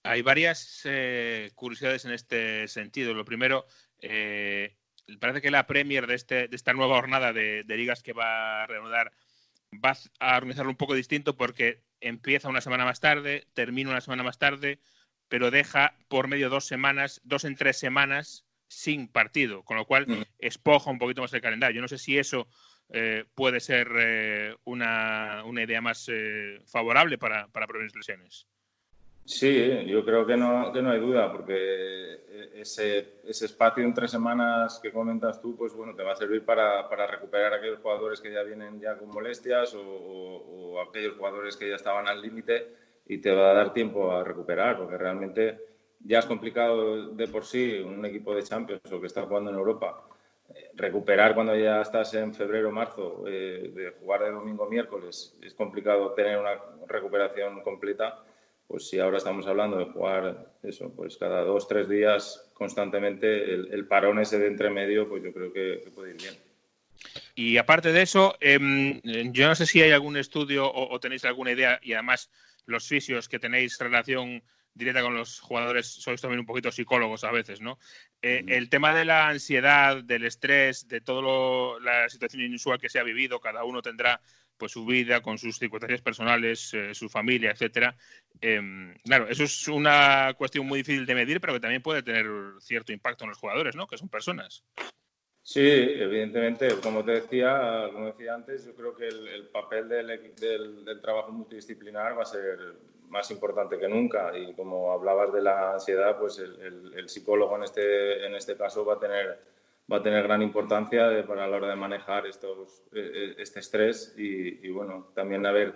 hay 0.04 0.22
varias 0.22 0.82
eh, 0.86 1.52
curiosidades 1.56 2.06
en 2.06 2.12
este 2.12 2.68
sentido. 2.68 3.14
Lo 3.14 3.26
primero, 3.26 3.66
eh, 4.02 4.76
parece 5.20 5.42
que 5.42 5.52
la 5.52 5.68
Premier 5.68 6.08
de, 6.08 6.16
este, 6.16 6.48
de 6.48 6.56
esta 6.56 6.74
nueva 6.74 6.96
jornada 6.96 7.34
de, 7.34 7.64
de 7.64 7.78
ligas 7.78 8.04
que 8.04 8.14
va 8.14 8.64
a 8.64 8.68
reanudar 8.68 9.12
va 9.74 9.96
a 10.20 10.38
organizarlo 10.38 10.72
un 10.72 10.78
poco 10.78 10.96
distinto 10.96 11.38
porque 11.38 11.84
empieza 12.02 12.50
una 12.50 12.62
semana 12.62 12.86
más 12.86 13.00
tarde, 13.00 13.48
termina 13.54 13.90
una 13.90 14.02
semana 14.02 14.24
más 14.24 14.38
tarde 14.38 14.80
pero 15.32 15.50
deja 15.50 15.96
por 16.10 16.28
medio 16.28 16.50
dos 16.50 16.66
semanas, 16.66 17.22
dos 17.24 17.46
en 17.46 17.56
tres 17.56 17.80
semanas 17.80 18.46
sin 18.68 19.08
partido, 19.08 19.64
con 19.64 19.78
lo 19.78 19.86
cual 19.86 20.06
mm. 20.06 20.24
espoja 20.40 20.92
un 20.92 21.00
poquito 21.00 21.22
más 21.22 21.34
el 21.34 21.40
calendario. 21.40 21.76
Yo 21.76 21.82
no 21.82 21.88
sé 21.88 21.98
si 21.98 22.18
eso 22.18 22.50
eh, 22.90 23.24
puede 23.34 23.62
ser 23.62 23.88
eh, 23.98 24.58
una, 24.66 25.42
idea 25.56 25.80
más 25.80 26.10
eh, 26.12 26.60
favorable 26.66 27.18
para, 27.18 27.48
para 27.48 27.66
prevenir 27.66 27.96
lesiones. 27.96 28.46
Sí, 29.24 29.86
yo 29.86 30.04
creo 30.04 30.26
que 30.26 30.36
no, 30.36 30.72
que 30.74 30.82
no 30.82 30.92
hay 30.92 31.00
duda, 31.00 31.32
porque 31.32 32.52
ese, 32.54 33.22
ese 33.24 33.46
espacio 33.46 33.84
en 33.84 33.94
tres 33.94 34.12
semanas 34.12 34.80
que 34.82 34.92
comentas 34.92 35.42
tú, 35.42 35.56
pues 35.56 35.74
bueno, 35.74 35.96
te 35.96 36.04
va 36.04 36.14
a 36.14 36.16
servir 36.16 36.44
para, 36.44 36.88
para 36.90 37.08
recuperar 37.08 37.54
a 37.54 37.58
aquellos 37.58 37.80
jugadores 37.80 38.20
que 38.20 38.32
ya 38.32 38.44
vienen 38.44 38.80
ya 38.80 38.98
con 38.98 39.10
molestias 39.10 39.74
o, 39.76 39.82
o 39.82 40.82
aquellos 40.82 41.16
jugadores 41.18 41.56
que 41.56 41.70
ya 41.70 41.76
estaban 41.76 42.08
al 42.08 42.22
límite 42.22 42.76
y 43.06 43.18
te 43.20 43.32
va 43.32 43.52
a 43.52 43.54
dar 43.54 43.74
tiempo 43.74 44.12
a 44.12 44.24
recuperar, 44.24 44.78
porque 44.78 44.98
realmente 44.98 45.60
ya 46.00 46.20
es 46.20 46.26
complicado 46.26 47.10
de 47.10 47.28
por 47.28 47.46
sí 47.46 47.80
un 47.80 48.06
equipo 48.06 48.34
de 48.36 48.44
Champions 48.44 48.92
o 48.92 49.00
que 49.00 49.08
está 49.08 49.24
jugando 49.24 49.52
en 49.52 49.58
Europa. 49.58 50.04
Eh, 50.54 50.72
recuperar 50.76 51.34
cuando 51.34 51.56
ya 51.56 51.82
estás 51.82 52.14
en 52.14 52.34
febrero 52.34 52.70
o 52.70 52.72
marzo, 52.72 53.24
eh, 53.28 53.72
de 53.74 53.92
jugar 54.00 54.24
de 54.24 54.32
domingo 54.32 54.66
a 54.66 54.70
miércoles, 54.70 55.38
es 55.42 55.54
complicado 55.54 56.14
tener 56.14 56.38
una 56.38 56.60
recuperación 56.88 57.62
completa. 57.62 58.24
Pues 58.72 58.88
si 58.88 59.00
ahora 59.00 59.18
estamos 59.18 59.46
hablando 59.48 59.78
de 59.78 59.84
jugar 59.84 60.56
eso, 60.64 60.94
pues 60.96 61.18
cada 61.18 61.42
dos, 61.42 61.68
tres 61.68 61.90
días 61.90 62.50
constantemente, 62.54 63.54
el, 63.54 63.86
parón 63.86 64.18
ese 64.20 64.40
de 64.40 64.48
entre 64.48 64.70
medio, 64.70 65.10
pues 65.10 65.22
yo 65.22 65.34
creo 65.34 65.52
que, 65.52 65.92
puede 65.94 66.12
ir 66.12 66.22
bien. 66.22 66.36
Y 67.36 67.58
aparte 67.58 67.92
de 67.92 68.02
eso, 68.02 68.38
em, 68.40 69.02
yo 69.34 69.50
no 69.50 69.56
sé 69.56 69.66
si 69.66 69.82
hay 69.82 69.92
algún 69.92 70.16
estudio 70.16 70.72
o, 70.72 70.90
o, 70.90 71.00
tenéis 71.02 71.26
alguna 71.26 71.52
idea, 71.52 71.82
y 71.84 71.92
además 71.92 72.32
los 72.66 72.88
fisios 72.88 73.28
que 73.28 73.40
tenéis 73.40 73.78
relación 73.78 74.42
directa 74.74 75.02
con 75.02 75.16
los 75.16 75.40
jugadores 75.40 75.88
sois 75.88 76.22
también 76.22 76.40
un 76.40 76.46
poquito 76.46 76.72
psicólogos 76.72 77.24
a 77.24 77.32
veces, 77.32 77.62
¿no? 77.62 77.78
Eh, 78.22 78.44
el 78.48 78.70
tema 78.70 78.96
de 78.96 79.06
la 79.06 79.28
ansiedad, 79.28 80.04
del 80.04 80.26
estrés, 80.26 80.88
de 80.88 81.02
toda 81.02 81.80
la 81.82 82.08
situación 82.10 82.44
inusual 82.44 82.80
que 82.80 82.90
se 82.90 83.00
ha 83.00 83.04
vivido, 83.04 83.40
cada 83.42 83.64
uno 83.64 83.82
tendrá 83.82 84.22
pues 84.62 84.74
su 84.74 84.86
vida 84.86 85.22
con 85.22 85.40
sus 85.40 85.58
circunstancias 85.58 86.02
personales, 86.02 86.72
eh, 86.76 86.94
su 86.94 87.10
familia, 87.10 87.50
etcétera. 87.50 87.98
Em, 88.40 88.94
claro, 89.04 89.28
eso 89.28 89.44
es 89.44 89.68
una 89.68 90.36
cuestión 90.38 90.68
muy 90.68 90.78
difícil 90.82 91.08
de 91.08 91.16
medir, 91.16 91.42
pero 91.42 91.54
que 91.54 91.60
también 91.60 91.82
puede 91.82 92.04
tener 92.04 92.28
cierto 92.60 92.94
impacto 92.94 93.24
en 93.24 93.32
los 93.32 93.40
jugadores, 93.40 93.76
¿no? 93.76 93.88
Que 93.88 93.98
son 93.98 94.08
personas. 94.08 94.64
Sí, 95.42 95.68
evidentemente, 95.68 96.68
como 96.84 97.04
te 97.04 97.14
decía, 97.14 97.90
como 97.92 98.06
decía 98.06 98.36
antes, 98.36 98.64
yo 98.64 98.76
creo 98.76 98.96
que 98.96 99.08
el, 99.08 99.48
papel 99.48 99.90
del, 99.90 100.36
del, 100.86 101.02
trabajo 101.02 101.32
multidisciplinar 101.32 102.16
va 102.16 102.22
a 102.22 102.26
ser 102.26 102.60
más 103.10 103.32
importante 103.32 103.80
que 103.80 103.90
nunca 103.90 104.38
y 104.38 104.54
como 104.54 104.92
hablabas 104.92 105.34
de 105.34 105.42
la 105.42 105.74
ansiedad, 105.74 106.20
pues 106.20 106.38
el, 106.38 107.10
psicólogo 107.10 107.56
en 107.56 107.64
este, 107.64 108.28
en 108.28 108.36
este 108.36 108.56
caso 108.56 108.86
va 108.86 108.94
a 108.94 109.00
tener, 109.00 109.40
va 109.92 109.98
a 109.98 110.04
tener 110.04 110.24
gran 110.24 110.42
importancia 110.42 111.26
para 111.26 111.48
la 111.48 111.58
hora 111.58 111.70
de 111.70 111.76
manejar 111.76 112.26
estos, 112.26 112.84
e, 112.94 113.00
e, 113.00 113.42
este 113.42 113.60
estrés 113.60 114.14
y, 114.18 114.70
bueno, 114.70 115.12
también 115.16 115.46
a 115.46 115.52
ver, 115.52 115.76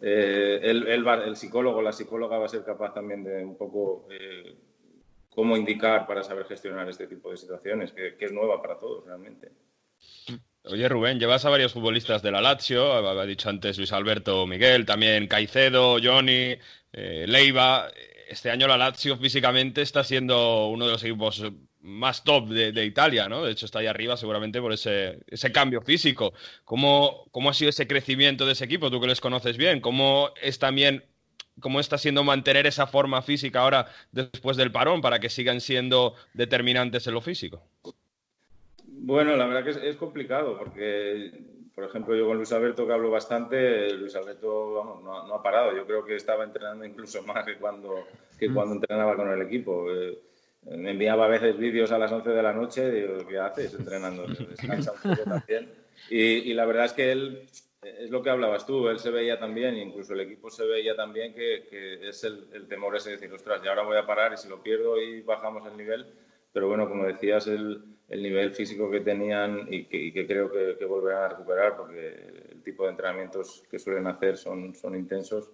eh, 0.00 0.60
el, 0.62 0.86
el, 0.86 1.36
psicólogo, 1.36 1.82
la 1.82 1.92
psicóloga 1.92 2.38
va 2.38 2.46
a 2.46 2.48
ser 2.48 2.64
capaz 2.64 2.94
también 2.94 3.24
de 3.24 3.44
un 3.44 3.56
poco... 3.56 4.06
Eh, 4.10 4.56
cómo 5.38 5.56
indicar 5.56 6.04
para 6.04 6.24
saber 6.24 6.46
gestionar 6.46 6.88
este 6.88 7.06
tipo 7.06 7.30
de 7.30 7.36
situaciones, 7.36 7.92
que, 7.92 8.16
es 8.18 8.32
nueva 8.32 8.60
para 8.60 8.76
todos 8.76 9.06
realmente. 9.06 9.52
Oye, 10.64 10.88
Rubén, 10.88 11.20
llevas 11.20 11.44
a 11.44 11.48
varios 11.48 11.74
futbolistas 11.74 12.22
de 12.22 12.32
la 12.32 12.40
Lazio, 12.40 12.92
ha 12.92 13.24
dicho 13.24 13.48
antes 13.48 13.78
Luis 13.78 13.92
Alberto 13.92 14.48
Miguel, 14.48 14.84
también 14.84 15.28
Caicedo, 15.28 15.98
Johnny, 16.02 16.56
eh, 16.92 17.24
Leiva. 17.28 17.88
Este 18.28 18.50
año 18.50 18.66
la 18.66 18.76
Lazio 18.76 19.16
físicamente 19.16 19.80
está 19.80 20.02
siendo 20.02 20.70
uno 20.70 20.86
de 20.86 20.92
los 20.94 21.04
equipos 21.04 21.40
más 21.80 22.24
top 22.24 22.48
de, 22.48 22.84
Italia, 22.84 23.28
¿no? 23.28 23.44
De 23.44 23.52
hecho, 23.52 23.66
está 23.66 23.78
ahí 23.78 23.86
arriba 23.86 24.16
seguramente 24.16 24.60
por 24.60 24.72
ese, 24.72 25.20
ese 25.26 25.52
cambio 25.52 25.80
físico. 25.80 26.32
¿Cómo, 26.64 27.26
¿Cómo 27.30 27.50
ha 27.50 27.54
sido 27.54 27.70
ese 27.70 27.86
crecimiento 27.86 28.46
de 28.46 28.52
ese 28.52 28.64
equipo? 28.64 28.90
Tú 28.90 29.00
que 29.00 29.06
les 29.06 29.20
conoces 29.20 29.56
bien. 29.56 29.80
¿Cómo 29.80 30.30
es 30.42 30.58
también 30.58 31.04
cómo 31.60 31.80
está 31.80 31.98
siendo 31.98 32.24
mantener 32.24 32.66
esa 32.66 32.86
forma 32.86 33.22
física 33.22 33.60
ahora 33.60 33.86
después 34.12 34.56
del 34.56 34.72
parón 34.72 35.00
para 35.00 35.18
que 35.18 35.28
sigan 35.28 35.60
siendo 35.60 36.14
determinantes 36.34 37.06
en 37.06 37.14
lo 37.14 37.20
físico? 37.20 37.62
Bueno, 38.84 39.36
la 39.36 39.46
verdad 39.46 39.64
que 39.64 39.88
es, 39.88 39.96
complicado 39.96 40.58
porque, 40.58 41.32
por 41.74 41.84
ejemplo, 41.84 42.16
yo 42.16 42.26
con 42.26 42.36
Luis 42.36 42.52
Alberto 42.52 42.86
que 42.86 42.92
hablo 42.92 43.10
bastante, 43.10 43.92
Luis 43.94 44.14
Alberto 44.16 45.00
no, 45.02 45.34
ha 45.34 45.42
parado. 45.42 45.74
Yo 45.76 45.86
creo 45.86 46.04
que 46.04 46.16
estaba 46.16 46.44
entrenando 46.44 46.84
incluso 46.84 47.22
más 47.26 47.44
que 47.44 47.56
cuando, 47.56 48.06
que 48.38 48.48
mm. 48.48 48.54
cuando 48.54 48.74
entrenaba 48.74 49.16
con 49.16 49.30
el 49.30 49.42
equipo. 49.42 49.90
Eh, 49.92 50.18
me 50.76 50.90
enviaba 50.90 51.24
a 51.24 51.28
veces 51.28 51.56
vídeos 51.56 51.92
a 51.92 51.98
las 51.98 52.12
11 52.12 52.30
de 52.30 52.42
la 52.42 52.52
noche, 52.52 52.90
digo, 52.90 53.26
¿qué 53.26 53.38
haces 53.38 53.74
entrenando? 53.74 54.26
Descansa 54.26 54.92
un 54.92 55.10
poco 55.10 55.22
también. 55.24 55.70
Y, 56.10 56.52
la 56.54 56.66
verdad 56.66 56.86
es 56.86 56.92
que 56.92 57.12
él, 57.12 57.48
es 57.82 58.10
lo 58.10 58.22
que 58.22 58.30
hablabas 58.30 58.66
tú, 58.66 58.88
él 58.88 58.98
se 58.98 59.10
veía 59.10 59.38
también, 59.38 59.76
incluso 59.76 60.12
el 60.12 60.20
equipo 60.20 60.50
se 60.50 60.66
veía 60.66 60.94
también 60.94 61.34
que, 61.34 62.08
es 62.08 62.24
el, 62.24 62.66
temor 62.68 62.96
ese 62.96 63.10
de 63.10 63.16
decir, 63.16 63.32
ostras, 63.32 63.60
y 63.64 63.68
ahora 63.68 63.82
voy 63.82 63.96
a 63.96 64.06
parar 64.06 64.32
y 64.32 64.36
si 64.36 64.48
lo 64.48 64.62
pierdo 64.62 65.00
y 65.00 65.22
bajamos 65.22 65.66
el 65.66 65.76
nivel. 65.76 66.06
Pero 66.52 66.68
bueno, 66.68 66.88
como 66.88 67.04
decías, 67.04 67.46
el, 67.46 67.82
nivel 68.08 68.52
físico 68.52 68.90
que 68.90 69.00
tenían 69.00 69.66
y 69.70 69.84
que, 69.84 70.26
creo 70.26 70.50
que, 70.50 70.84
volverán 70.84 71.24
a 71.24 71.28
recuperar 71.28 71.76
porque 71.76 72.46
el 72.52 72.62
tipo 72.62 72.84
de 72.84 72.90
entrenamientos 72.90 73.62
que 73.70 73.78
suelen 73.78 74.06
hacer 74.06 74.36
son, 74.36 74.74
son 74.74 74.94
intensos. 74.94 75.50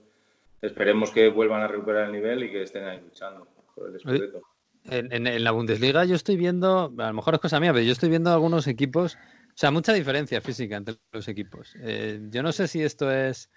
Esperemos 0.62 1.10
que 1.10 1.28
vuelvan 1.28 1.62
a 1.62 1.68
recuperar 1.68 2.06
el 2.06 2.12
nivel 2.12 2.44
y 2.44 2.50
que 2.50 2.62
estén 2.62 2.84
ahí 2.84 3.00
luchando 3.00 3.46
por 3.74 3.88
el 3.88 3.96
escudeto. 3.96 4.53
En, 4.86 5.44
la 5.44 5.50
Bundesliga 5.50 6.04
yo 6.04 6.14
estoy 6.14 6.36
viendo, 6.36 6.92
a 6.98 7.06
lo 7.06 7.12
mejor 7.14 7.34
es 7.34 7.40
cosa 7.40 7.60
mía, 7.60 7.72
pero 7.72 7.84
yo 7.84 7.92
estoy 7.92 8.10
viendo 8.10 8.32
algunos 8.32 8.66
equipos, 8.66 9.16
o 9.16 9.56
sea, 9.56 9.70
mucha 9.70 9.92
diferencia 9.92 10.40
física 10.40 10.76
entre 10.76 10.96
los 11.12 11.26
equipos. 11.28 11.74
Eh, 11.80 12.20
yo 12.30 12.42
no 12.42 12.52
sé 12.52 12.68
si 12.68 12.82
esto 12.82 13.10
es, 13.10 13.50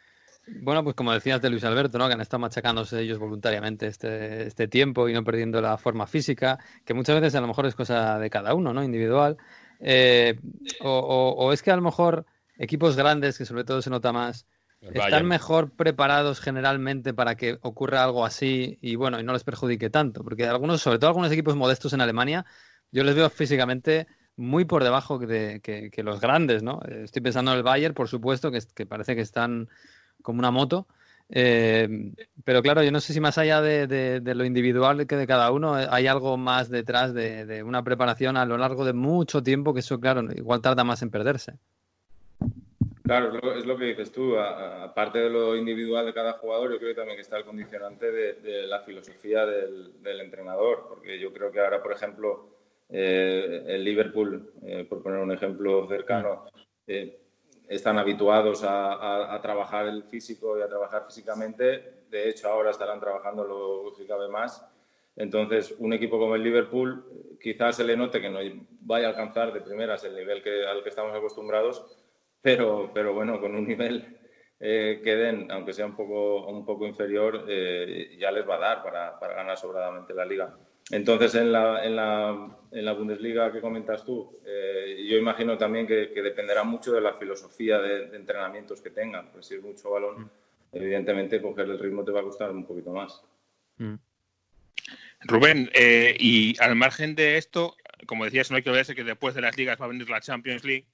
bueno, 0.61 0.84
pues 0.84 0.95
como 0.95 1.11
decías 1.11 1.41
de 1.41 1.49
Luis 1.49 1.65
Alberto, 1.65 1.97
¿no? 1.97 2.07
que 2.07 2.13
han 2.13 2.21
estado 2.21 2.39
machacándose 2.39 3.01
ellos 3.01 3.19
voluntariamente 3.19 3.88
este, 3.88 4.47
este 4.47 4.67
tiempo 4.67 5.09
y 5.09 5.13
no 5.13 5.23
perdiendo 5.23 5.59
la 5.59 5.78
forma 5.78 6.07
física, 6.07 6.59
que 6.86 6.93
muchas 6.93 7.19
veces 7.19 7.36
a 7.36 7.41
lo 7.41 7.47
mejor 7.47 7.65
es 7.65 7.75
cosa 7.75 8.19
de 8.19 8.30
cada 8.30 8.53
uno, 8.53 8.73
¿no? 8.73 8.84
Individual. 8.84 9.38
Eh, 9.80 10.39
o 10.82 11.51
es 11.51 11.61
que 11.61 11.71
a 11.71 11.75
lo 11.75 11.82
mejor 11.82 12.25
equipos 12.57 12.95
grandes, 12.95 13.38
que 13.38 13.45
sobre 13.45 13.63
todo 13.63 13.82
se 13.82 13.89
nota 13.89 14.13
más, 14.13 14.47
están 14.82 15.25
mejor 15.25 15.71
preparados 15.71 16.39
generalmente 16.39 17.13
para 17.13 17.36
que 17.36 17.57
ocurra 17.61 18.03
algo 18.03 18.25
así 18.25 18.78
y 18.82 18.95
bueno, 18.95 19.19
y 19.19 19.23
no 19.23 19.34
les 19.34 19.43
perjudique 19.43 19.89
tanto, 19.89 20.23
porque 20.23 20.45
algunos, 20.45 20.82
sobre 20.82 20.99
todo 20.99 21.09
algunos 21.09 21.32
equipos 21.32 21.55
modestos 21.55 21.93
en 21.93 22.01
Alemania, 22.01 22.45
yo 22.91 23.03
les 23.03 23.15
veo 23.15 23.30
físicamente 23.30 24.07
muy 24.36 24.65
por 24.65 24.84
debajo 24.84 25.17
de, 25.17 25.59
que, 25.61 26.03
los 26.03 26.21
grandes, 26.21 26.61
¿no? 26.61 26.80
Estoy 26.88 27.21
pensando 27.21 27.51
en 27.51 27.57
el 27.57 27.63
Bayern, 27.63 27.95
por 27.95 28.07
supuesto, 28.07 28.51
que, 28.51 28.86
parece 28.86 29.15
que 29.15 29.21
están 29.21 29.67
como 30.21 30.39
una 30.39 30.51
moto. 30.51 30.88
Eh, 31.30 32.13
pero 32.45 32.61
claro, 32.61 32.84
yo 32.84 32.91
no 32.91 33.01
sé 33.01 33.13
si 33.13 33.19
más 33.19 33.38
allá 33.38 33.61
de, 33.61 34.21
lo 34.23 34.45
individual 34.45 35.07
que 35.07 35.17
de 35.17 35.28
cada 35.28 35.51
uno, 35.51 35.80
eh, 35.80 35.88
hay 35.89 36.07
algo 36.07 36.38
más 36.38 36.69
detrás 36.69 37.13
de, 37.13 37.63
una 37.63 37.84
preparación 37.84 38.38
a 38.38 38.45
lo 38.45 38.57
largo 38.57 38.86
de 38.86 38.93
mucho 38.93 39.41
tiempo 39.41 39.73
que 39.73 39.82
eso, 39.82 39.99
claro, 39.99 40.21
igual 40.34 40.61
tarda 40.61 40.84
más 40.84 41.01
en 41.01 41.09
perderse. 41.09 41.53
Claro, 43.08 43.55
es 43.55 43.66
lo, 43.66 43.78
que 43.78 43.86
dices 43.86 44.12
tú. 44.12 44.38
Aparte 44.38 45.20
de 45.20 45.30
lo 45.30 45.55
individual 45.55 46.05
de 46.05 46.14
cada 46.14 46.34
jugador, 46.34 46.72
yo 46.72 46.78
creo 46.78 46.89
que 46.89 46.99
también 46.99 47.20
está 47.20 47.38
el 47.38 47.45
condicionante 47.45 48.12
de, 48.12 48.68
la 48.68 48.82
filosofía 48.82 49.45
del, 49.45 50.20
entrenador. 50.20 50.88
Porque 50.89 51.18
yo 51.18 51.32
creo 51.32 51.49
que 51.49 51.62
ahora, 51.62 51.82
por 51.82 51.93
ejemplo, 51.93 52.49
eh, 52.89 53.64
el 53.66 53.84
Liverpool, 53.86 54.51
eh, 54.62 54.86
por 54.89 55.01
poner 55.01 55.20
un 55.20 55.32
ejemplo 55.32 55.88
cercano, 55.88 56.47
eh, 56.86 57.18
están 57.70 57.97
habituados 57.97 58.64
a, 58.66 59.39
trabajar 59.41 59.88
el 59.88 60.03
físico 60.03 60.60
y 60.60 60.62
a 60.62 60.68
trabajar 60.68 61.05
físicamente. 61.05 62.03
De 62.10 62.28
hecho, 62.28 62.49
ahora 62.49 62.72
estarán 62.72 62.99
trabajando 62.99 63.45
lo 63.45 63.93
que 63.95 64.05
cabe 64.05 64.28
más. 64.28 64.66
Entonces, 65.16 65.74
un 65.80 65.93
equipo 65.93 66.20
como 66.20 66.36
el 66.36 66.43
Liverpool 66.43 67.38
quizás 67.41 67.78
se 67.78 67.86
le 67.86 67.95
note 67.95 68.20
que 68.20 68.30
no 68.30 68.39
vaya 68.82 69.08
a 69.08 69.10
alcanzar 69.12 69.53
de 69.53 69.62
primeras 69.62 70.03
el 70.03 70.16
nivel 70.16 70.43
que, 70.43 70.66
al 70.66 70.84
que 70.84 70.89
estamos 70.89 71.16
acostumbrados, 71.16 71.86
pero, 72.41 72.91
pero 72.93 73.13
bueno, 73.13 73.39
con 73.39 73.55
un 73.55 73.67
nivel 73.67 74.17
eh, 74.59 75.01
que 75.03 75.15
den, 75.15 75.51
aunque 75.51 75.73
sea 75.73 75.85
un 75.85 75.95
poco, 75.95 76.47
un 76.47 76.65
poco 76.65 76.88
inferior, 76.88 77.45
eh, 77.47 78.17
ya 78.19 78.31
les 78.31 78.47
va 78.47 78.55
a 78.55 78.59
dar 78.59 78.83
para, 78.83 79.19
para, 79.19 79.35
ganar 79.35 79.55
sobradamente 79.57 80.15
la 80.15 80.25
liga. 80.25 80.57
Entonces, 80.89 81.35
en 81.35 81.51
la, 81.51 81.85
en 81.85 81.95
la, 81.95 82.57
en 82.71 82.85
la 82.85 82.93
Bundesliga 82.93 83.51
que 83.51 83.61
comentas 83.61 84.03
tú, 84.03 84.39
eh, 84.45 85.05
yo 85.07 85.17
imagino 85.17 85.57
también 85.57 85.85
que, 85.85 86.11
que, 86.11 86.23
dependerá 86.23 86.63
mucho 86.63 86.91
de 86.93 87.01
la 87.01 87.13
filosofía 87.13 87.77
de, 87.79 88.15
entrenamientos 88.15 88.81
que 88.81 88.89
tengan. 88.89 89.31
Pues 89.31 89.45
si 89.45 89.55
es 89.55 89.61
mucho 89.61 89.91
balón, 89.91 90.23
mm. 90.23 90.29
evidentemente 90.71 91.41
coger 91.41 91.69
el 91.69 91.77
ritmo 91.77 92.03
te 92.03 92.11
va 92.11 92.21
a 92.21 92.23
costar 92.23 92.49
un 92.49 92.65
poquito 92.65 92.91
más. 92.91 93.21
Mm. 93.77 93.95
Rubén, 95.21 95.69
y 95.73 96.55
al 96.61 96.75
margen 96.75 97.15
de 97.15 97.38
esto, 97.38 97.75
como 98.05 98.25
decías, 98.25 98.49
no 98.49 98.57
hay 98.57 98.63
que 98.63 98.69
olvidarse 98.69 98.95
que 98.95 99.03
después 99.03 99.35
de 99.35 99.41
las 99.41 99.57
ligas 99.57 99.79
va 99.81 99.85
a 99.85 99.89
venir 99.89 100.09
la 100.09 100.21
Champions 100.21 100.63
League 100.63 100.85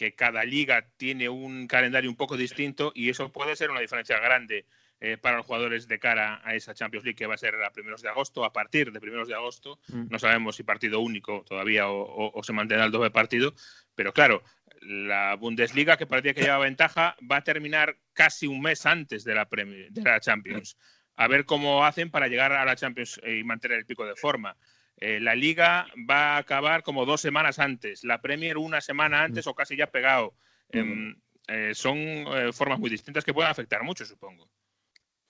que 0.00 0.14
cada 0.14 0.44
liga 0.44 0.86
tiene 0.96 1.28
un 1.28 1.66
calendario 1.66 2.08
un 2.08 2.16
poco 2.16 2.38
distinto 2.38 2.90
y 2.94 3.10
eso 3.10 3.30
puede 3.30 3.54
ser 3.54 3.70
una 3.70 3.80
diferencia 3.80 4.18
grande 4.18 4.64
eh, 4.98 5.18
para 5.18 5.36
los 5.36 5.44
jugadores 5.44 5.88
de 5.88 5.98
cara 5.98 6.40
a 6.42 6.54
esa 6.54 6.72
Champions 6.72 7.04
League 7.04 7.18
que 7.18 7.26
va 7.26 7.34
a 7.34 7.36
ser 7.36 7.62
a 7.62 7.70
primeros 7.70 8.00
de 8.00 8.08
agosto, 8.08 8.46
a 8.46 8.50
partir 8.50 8.92
de 8.92 8.98
primeros 8.98 9.28
de 9.28 9.34
agosto. 9.34 9.78
Mm. 9.88 10.06
No 10.08 10.18
sabemos 10.18 10.56
si 10.56 10.62
partido 10.62 11.00
único 11.00 11.44
todavía 11.46 11.84
o, 11.86 12.42
se 12.42 12.54
mantendrá 12.54 12.86
el 12.86 12.92
doble 12.92 13.10
partido, 13.10 13.52
pero 13.94 14.14
claro, 14.14 14.42
la 14.80 15.36
Bundesliga, 15.36 15.98
que 15.98 16.06
parecía 16.06 16.32
que 16.32 16.44
lleva 16.44 16.56
ventaja, 16.56 17.14
va 17.30 17.36
a 17.36 17.44
terminar 17.44 17.98
casi 18.14 18.46
un 18.46 18.62
mes 18.62 18.86
antes 18.86 19.22
de 19.22 19.34
la, 19.34 19.46
de 19.50 20.02
la 20.02 20.18
Champions. 20.20 20.78
A 21.16 21.28
ver 21.28 21.44
cómo 21.44 21.84
hacen 21.84 22.10
para 22.10 22.28
llegar 22.28 22.54
a 22.54 22.64
la 22.64 22.74
Champions 22.74 23.20
y 23.22 23.44
mantener 23.44 23.76
el 23.76 23.84
pico 23.84 24.06
de 24.06 24.16
forma. 24.16 24.56
Eh, 25.00 25.18
la 25.18 25.34
liga 25.34 25.86
va 26.08 26.34
a 26.34 26.38
acabar 26.38 26.82
como 26.82 27.06
dos 27.06 27.22
semanas 27.22 27.58
antes, 27.58 28.04
la 28.04 28.20
Premier 28.20 28.58
una 28.58 28.82
semana 28.82 29.22
antes 29.22 29.46
o 29.46 29.54
casi 29.54 29.74
ya 29.74 29.86
pegado. 29.86 30.34
Em, 30.68 31.16
eh, 31.48 31.72
son 31.74 31.96
eh, 31.96 32.50
formas 32.52 32.78
muy 32.78 32.90
distintas 32.90 33.24
que 33.24 33.32
pueden 33.32 33.50
afectar 33.50 33.82
mucho, 33.82 34.04
supongo. 34.04 34.46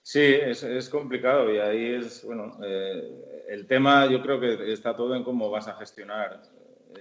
Sí, 0.02 0.20
es, 0.20 0.88
complicado 0.88 1.54
y 1.54 1.58
ahí 1.58 1.94
es, 1.94 2.24
bueno, 2.24 2.58
el 3.48 3.66
tema 3.66 4.06
yo 4.10 4.20
creo 4.22 4.40
que 4.40 4.72
está 4.72 4.96
todo 4.96 5.14
en 5.14 5.22
cómo 5.22 5.50
vas 5.50 5.68
a 5.68 5.76
gestionar 5.76 6.42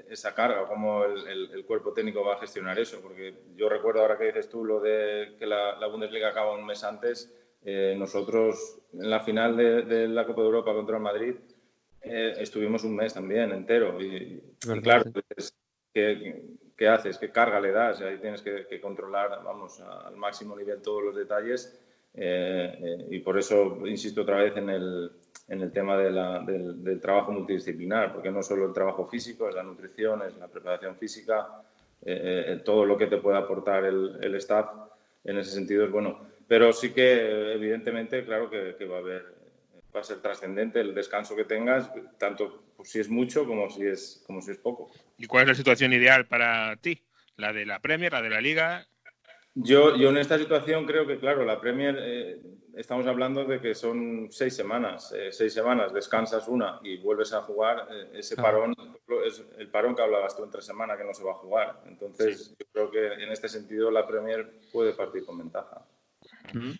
esa 0.09 0.36
carga, 0.36 0.67
cómo 0.67 1.05
el, 1.05 1.65
cuerpo 1.65 1.93
técnico 1.93 2.24
va 2.24 2.36
a 2.36 2.39
gestionar 2.39 2.78
eso, 2.78 3.01
porque 3.01 3.34
yo 3.55 3.67
recuerdo 3.67 4.01
ahora 4.01 4.17
que 4.17 4.26
dices 4.26 4.49
tú 4.49 4.63
lo 4.63 4.80
de 4.80 5.38
que 5.39 5.47
la, 5.47 5.88
Bundesliga 5.88 6.30
acaba 6.30 6.53
un 6.53 6.65
mes 6.65 6.84
antes, 6.84 7.34
nosotros 7.97 8.80
en 8.93 9.09
la 9.09 9.22
final 9.22 9.57
de, 9.57 9.82
de 9.84 10.07
la 10.07 10.26
Copa 10.26 10.41
de 10.41 10.47
Europa 10.47 10.74
contra 10.74 10.97
el 10.97 11.03
Madrid, 11.03 11.36
eh, 12.02 12.36
estuvimos 12.39 12.84
un 12.84 12.95
mes 12.95 13.14
también 13.14 13.52
entero. 13.52 14.02
Y, 14.02 14.41
claro, 14.82 15.12
pues, 15.12 15.56
¿qué, 15.93 16.88
haces? 16.88 17.18
¿Qué 17.18 17.32
carga 17.32 17.60
le 17.60 17.72
das? 17.72 18.02
Ahí 18.02 18.18
tienes 18.18 18.41
que, 18.41 18.80
controlar, 18.80 19.41
vamos, 19.43 19.82
al 19.82 20.16
máximo 20.16 20.56
nivel 20.56 20.82
todos 20.82 21.04
los 21.04 21.16
detalles. 21.16 21.80
Eh, 22.14 22.78
eh, 22.82 23.08
y 23.12 23.20
por 23.20 23.38
eso 23.38 23.86
insisto 23.86 24.22
otra 24.22 24.38
vez 24.38 24.58
en 24.58 24.70
el, 24.70 25.12
en 25.47 25.62
el 25.62 25.72
tema 25.72 25.97
del, 25.97 27.00
trabajo 27.02 27.32
multidisciplinar, 27.32 28.14
porque 28.14 28.32
no 28.32 28.41
solo 28.41 28.66
el 28.66 28.74
trabajo 28.74 29.06
físico, 29.08 29.47
es 29.47 29.56
la 29.56 29.64
nutrición, 29.64 30.24
es 30.24 30.36
la 30.38 30.47
preparación 30.47 30.95
física, 30.95 31.64
todo 32.64 32.86
lo 32.86 32.97
que 32.97 33.08
te 33.08 33.18
puede 33.18 33.38
aportar 33.38 33.84
el, 33.84 34.36
staff 34.36 34.70
en 35.24 35.38
ese 35.38 35.52
sentido 35.52 35.86
es 35.86 35.91
bueno. 35.91 36.28
Pero 36.47 36.74
sí 36.74 36.91
que, 36.93 37.54
evidentemente, 37.54 38.26
claro 38.26 38.50
que 38.50 38.86
va 38.86 38.95
a 38.95 39.00
haber 39.00 39.39
va 39.96 40.02
a 40.02 40.04
ser 40.04 40.22
trascendente 40.22 40.80
el 40.80 40.94
descanso 40.94 41.36
que 41.36 41.46
tengas, 41.46 41.92
tanto 42.18 42.64
si 42.84 43.00
es 43.00 43.10
mucho 43.10 43.46
como 43.46 43.70
si 43.70 43.86
es, 43.86 44.24
como 44.26 44.42
si 44.42 44.52
es 44.52 44.58
poco. 44.58 44.92
¿Y 45.18 45.26
cuál 45.26 45.44
es 45.44 45.50
la 45.50 45.56
situación 45.56 45.94
ideal 45.94 46.28
para 46.28 46.76
ti? 46.78 47.02
¿La 47.36 47.54
de 47.54 47.66
la 47.66 47.80
Premier, 47.80 48.12
la 48.12 48.22
de 48.22 48.30
la 48.30 48.42
Liga? 48.42 48.88
Yo, 49.56 49.96
yo 49.98 50.10
en 50.10 50.18
esta 50.18 50.38
situación 50.38 50.86
creo 50.86 51.08
que, 51.08 51.20
claro, 51.20 51.44
la 51.44 51.60
Premier, 51.60 51.98
eh, 52.00 52.42
estamos 52.76 53.08
hablando 53.08 53.44
de 53.46 53.60
que 53.60 53.74
son 53.74 54.28
seis 54.30 54.56
semanas. 54.56 55.12
Eh, 55.12 55.32
seis 55.32 55.54
semanas, 55.54 55.92
descansas 55.94 56.48
una 56.48 56.80
y 56.84 56.98
vuelves 56.98 57.34
a 57.34 57.42
jugar. 57.42 57.88
Eh, 57.92 58.10
ese 58.14 58.36
parón 58.36 58.76
es 59.26 59.44
el 59.58 59.70
parón 59.70 59.96
que 59.96 60.02
hablabas 60.02 60.36
tú 60.36 60.44
entre 60.44 60.62
semana 60.62 60.98
que 60.98 61.04
no 61.04 61.14
se 61.14 61.24
va 61.24 61.32
a 61.32 61.36
jugar. 61.36 61.82
Entonces, 61.88 62.56
yo 62.58 62.66
creo 62.72 62.92
que 62.92 63.24
en 63.24 63.32
este 63.32 63.50
sentido 63.50 63.90
la 63.92 64.08
Premier 64.08 64.60
puede 64.72 64.94
partir 64.94 65.26
con 65.26 65.38
ventaja. 65.38 65.84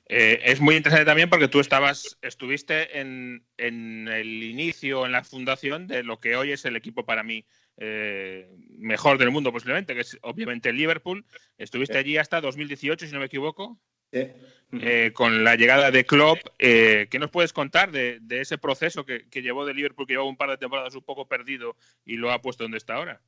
Eh, 0.08 0.42
es 0.44 0.60
muy 0.60 0.76
interesante 0.76 1.06
también 1.06 1.30
porque 1.30 1.48
tú 1.48 1.60
estabas, 1.60 2.18
estuviste 2.22 3.00
en, 3.00 3.44
el 3.58 4.44
inicio, 4.44 5.06
en 5.06 5.12
la 5.12 5.24
fundación 5.24 5.88
de 5.88 6.04
lo 6.04 6.20
que 6.20 6.36
hoy 6.36 6.52
es 6.52 6.66
el 6.66 6.76
equipo 6.76 7.06
para 7.06 7.24
mí 7.24 7.46
eh, 7.78 8.50
mejor 8.78 9.18
del 9.18 9.32
mundo 9.32 9.52
posiblemente, 9.52 9.96
que 9.96 10.02
es 10.02 10.18
obviamente 10.22 10.70
el 10.70 10.78
Liverpool. 10.78 11.26
Estuviste 11.58 11.98
allí 11.98 12.18
hasta 12.18 12.42
2018, 12.42 13.06
si 13.06 13.14
no 13.14 13.20
me 13.20 13.26
equivoco. 13.26 13.80
Eh, 14.12 15.12
con 15.14 15.44
la 15.44 15.56
llegada 15.56 15.92
de 15.92 16.06
Klopp, 16.06 16.40
¿qué 16.58 17.18
nos 17.20 17.30
puedes 17.30 17.54
contar 17.54 17.92
de, 17.92 18.20
ese 18.30 18.58
proceso 18.58 19.06
que, 19.06 19.28
que, 19.30 19.42
llevó 19.42 19.66
de 19.66 19.74
Liverpool, 19.74 20.08
que 20.08 20.14
llevó 20.14 20.28
un 20.28 20.38
par 20.38 20.50
de 20.50 20.58
temporadas 20.58 20.96
un 20.96 21.04
poco 21.04 21.28
perdido 21.28 21.76
y 22.06 22.18
lo 22.18 22.32
ha 22.32 22.42
puesto 22.42 22.64
donde 22.64 22.80
está 22.80 22.96
ahora? 22.96 23.22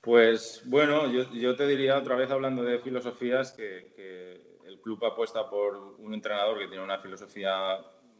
Pues 0.00 0.62
bueno, 0.64 1.10
yo, 1.12 1.56
te 1.56 1.66
diría 1.66 1.98
otra 1.98 2.16
vez 2.16 2.30
hablando 2.30 2.62
de 2.62 2.78
filosofías 2.78 3.52
que, 3.52 4.48
el 4.64 4.80
club 4.80 5.04
apuesta 5.04 5.50
por 5.50 5.96
un 5.98 6.14
entrenador 6.14 6.58
que 6.58 6.68
tiene 6.68 6.82
una 6.82 7.00
filosofía 7.00 7.78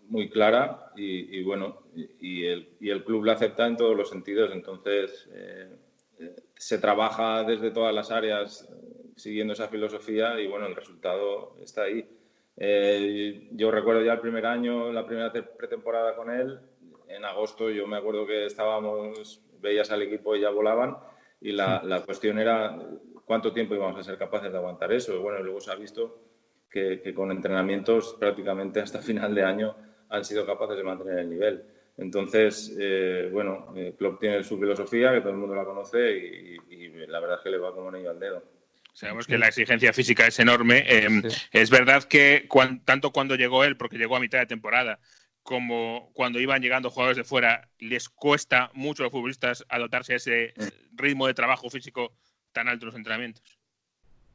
muy 0.09 0.29
clara 0.29 0.91
y, 0.97 1.43
bueno, 1.43 1.85
y, 1.95 2.45
el, 2.45 3.05
club 3.05 3.25
la 3.25 3.35
acepta 3.35 3.67
en 3.67 3.77
todos 3.77 3.97
los 3.97 4.11
sentidos. 4.11 4.51
Entonces, 4.53 5.29
eh, 5.33 5.71
se 6.57 6.79
trabaja 6.79 7.45
desde 7.45 7.71
todas 7.71 7.95
las 7.95 8.11
áreas 8.11 8.69
eh, 8.69 9.13
siguiendo 9.17 9.55
esa 9.55 9.69
filosofía 9.69 10.39
y 10.39 10.49
bueno, 10.49 10.67
el 10.67 10.75
resultado 10.75 11.57
está 11.63 11.85
ahí. 11.85 12.07
Eh, 12.57 13.49
yo 13.53 13.71
recuerdo 13.71 14.05
ya 14.05 14.15
el 14.15 14.21
primer 14.21 14.45
año, 14.45 14.93
la 14.93 15.07
primera 15.07 15.33
pretemporada 15.33 16.15
con 16.15 16.31
él, 16.31 16.59
en 17.09 17.25
agosto 17.25 17.71
yo 17.71 17.87
me 17.87 17.97
acuerdo 17.97 18.27
que 18.27 18.45
estábamos, 18.45 19.41
veías 19.61 19.91
al 19.91 20.03
equipo 20.03 20.37
y 20.37 20.41
ya 20.41 20.51
volaban 20.51 20.97
y 21.41 21.53
la, 21.53 21.83
la 21.85 22.03
cuestión 22.03 22.39
era 22.39 22.79
cuánto 23.25 23.53
tiempo 23.53 23.75
íbamos 23.75 23.99
a 23.99 24.03
ser 24.03 24.19
capaces 24.19 24.51
de 24.53 24.59
aguantar 24.59 24.93
eso. 24.93 25.21
Bueno, 25.21 25.43
luego 25.43 25.61
se 25.61 25.71
ha 25.71 25.77
visto 25.77 26.23
que, 26.71 27.01
que, 27.03 27.15
con 27.15 27.31
entrenamientos 27.31 28.17
prácticamente 28.19 28.81
hasta 28.81 29.01
final 29.03 29.35
de 29.35 29.45
año 29.45 29.77
han 30.09 30.25
sido 30.25 30.45
capaces 30.45 30.77
de 30.77 30.83
mantener 30.83 31.21
el 31.21 31.31
nivel. 31.31 31.65
Entonces, 31.97 32.75
eh, 32.81 33.29
bueno, 33.31 33.73
eh, 33.77 33.95
Klopp 33.97 34.21
tiene 34.21 34.43
su 34.43 34.59
filosofía, 34.59 35.13
que 35.13 35.21
todo 35.21 35.31
el 35.31 35.37
mundo 35.37 35.55
la 35.55 35.65
conoce 35.65 36.17
y, 36.17 36.57
y, 36.71 37.07
la 37.07 37.21
verdad 37.21 37.39
es 37.39 37.45
que 37.45 37.51
le 37.51 37.59
va 37.59 37.75
como 37.75 37.89
un 37.89 37.95
anillo 37.95 38.11
al 38.11 38.19
dedo. 38.19 38.43
Sabemos 38.93 39.27
que 39.27 39.39
la 39.39 39.49
exigencia 39.49 39.93
física 39.93 40.27
es 40.27 40.39
enorme. 40.39 40.85
Eh, 40.87 41.09
sí. 41.29 41.43
Es 41.53 41.71
verdad 41.71 42.05
que 42.05 42.47
cuan, 42.49 42.85
tanto 42.85 43.13
cuando 43.13 43.37
llegó 43.37 43.65
él, 43.65 43.77
porque 43.77 43.99
llegó 43.99 44.17
a 44.17 44.21
mitad 44.21 44.39
de 44.39 44.47
temporada, 44.47 44.99
como 45.43 46.11
cuando 46.13 46.39
iban 46.41 46.63
llegando 46.63 46.91
jugadores 46.91 47.17
de 47.17 47.25
fuera, 47.25 47.69
les 47.79 48.09
cuesta 48.09 48.71
mucho 48.75 49.03
a 49.03 49.07
los 49.07 49.13
futbolistas 49.13 49.65
adaptarse 49.69 50.15
a 50.15 50.17
ese 50.17 50.55
ritmo 50.93 51.27
de 51.27 51.35
trabajo 51.35 51.71
físico 51.71 52.13
tan 52.53 52.69
alto 52.69 52.85
en 52.85 52.89
los 52.89 52.97
entrenamientos. 52.97 53.43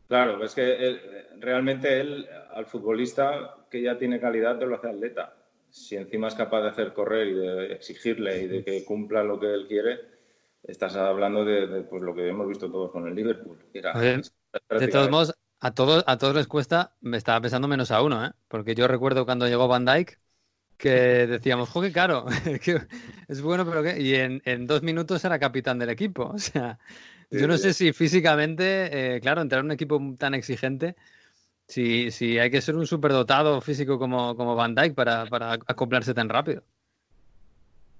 Claro, 0.07 0.43
es 0.43 0.53
que 0.53 0.73
él, 0.75 1.01
realmente 1.39 1.99
él, 1.99 2.27
al 2.53 2.65
futbolista 2.65 3.57
que 3.69 3.81
ya 3.81 3.97
tiene 3.97 4.19
calidad, 4.19 4.59
te 4.59 4.65
lo 4.65 4.75
hace 4.75 4.89
atleta. 4.89 5.35
Si 5.69 5.95
encima 5.95 6.27
es 6.27 6.35
capaz 6.35 6.61
de 6.61 6.69
hacer 6.69 6.93
correr 6.93 7.27
y 7.27 7.33
de 7.33 7.73
exigirle 7.73 8.43
y 8.43 8.47
de 8.47 8.63
que 8.63 8.85
cumpla 8.85 9.23
lo 9.23 9.39
que 9.39 9.53
él 9.53 9.65
quiere, 9.67 9.99
estás 10.63 10.95
hablando 10.95 11.43
de, 11.43 11.67
de 11.67 11.81
pues, 11.81 12.01
lo 12.01 12.13
que 12.13 12.27
hemos 12.27 12.47
visto 12.47 12.71
todos 12.71 12.91
con 12.91 13.07
el 13.07 13.15
Liverpool. 13.15 13.57
Era, 13.73 13.97
Oye, 13.97 14.21
de 14.69 14.87
todos 14.87 15.09
modos, 15.09 15.35
a 15.59 15.73
todos, 15.73 16.03
a 16.07 16.17
todos 16.17 16.35
les 16.35 16.47
cuesta, 16.47 16.95
me 17.01 17.17
estaba 17.17 17.41
pensando 17.41 17.67
menos 17.67 17.91
a 17.91 18.01
uno, 18.01 18.25
¿eh? 18.25 18.31
porque 18.47 18.75
yo 18.75 18.87
recuerdo 18.87 19.25
cuando 19.25 19.47
llegó 19.47 19.67
Van 19.67 19.85
Dyke 19.85 20.19
que 20.77 21.27
decíamos, 21.27 21.69
jo, 21.69 21.81
qué 21.81 21.91
caro, 21.91 22.25
es 23.27 23.41
bueno, 23.41 23.65
pero 23.65 23.83
qué, 23.83 24.01
y 24.01 24.15
en, 24.15 24.41
en, 24.45 24.67
dos 24.67 24.83
minutos 24.83 25.23
era 25.25 25.39
capitán 25.39 25.79
del 25.79 25.89
equipo. 25.89 26.31
O 26.33 26.37
sea, 26.37 26.77
sí, 27.31 27.39
yo 27.39 27.47
no 27.47 27.57
sé 27.57 27.73
si 27.73 27.93
físicamente, 27.93 29.15
eh, 29.15 29.21
claro, 29.21 29.41
entrar 29.41 29.59
en 29.59 29.65
un 29.65 29.71
equipo 29.71 29.99
tan 30.17 30.33
exigente, 30.33 30.95
si, 31.67 32.11
si 32.11 32.37
hay 32.37 32.51
que 32.51 32.61
ser 32.61 32.75
un 32.75 32.85
superdotado 32.85 33.59
físico 33.61 33.97
como, 33.97 34.35
como 34.35 34.55
Van 34.55 34.75
Dyke 34.75 34.95
para, 34.95 35.25
para 35.25 35.53
acoplarse 35.53 36.13
tan 36.13 36.29
rápido. 36.29 36.63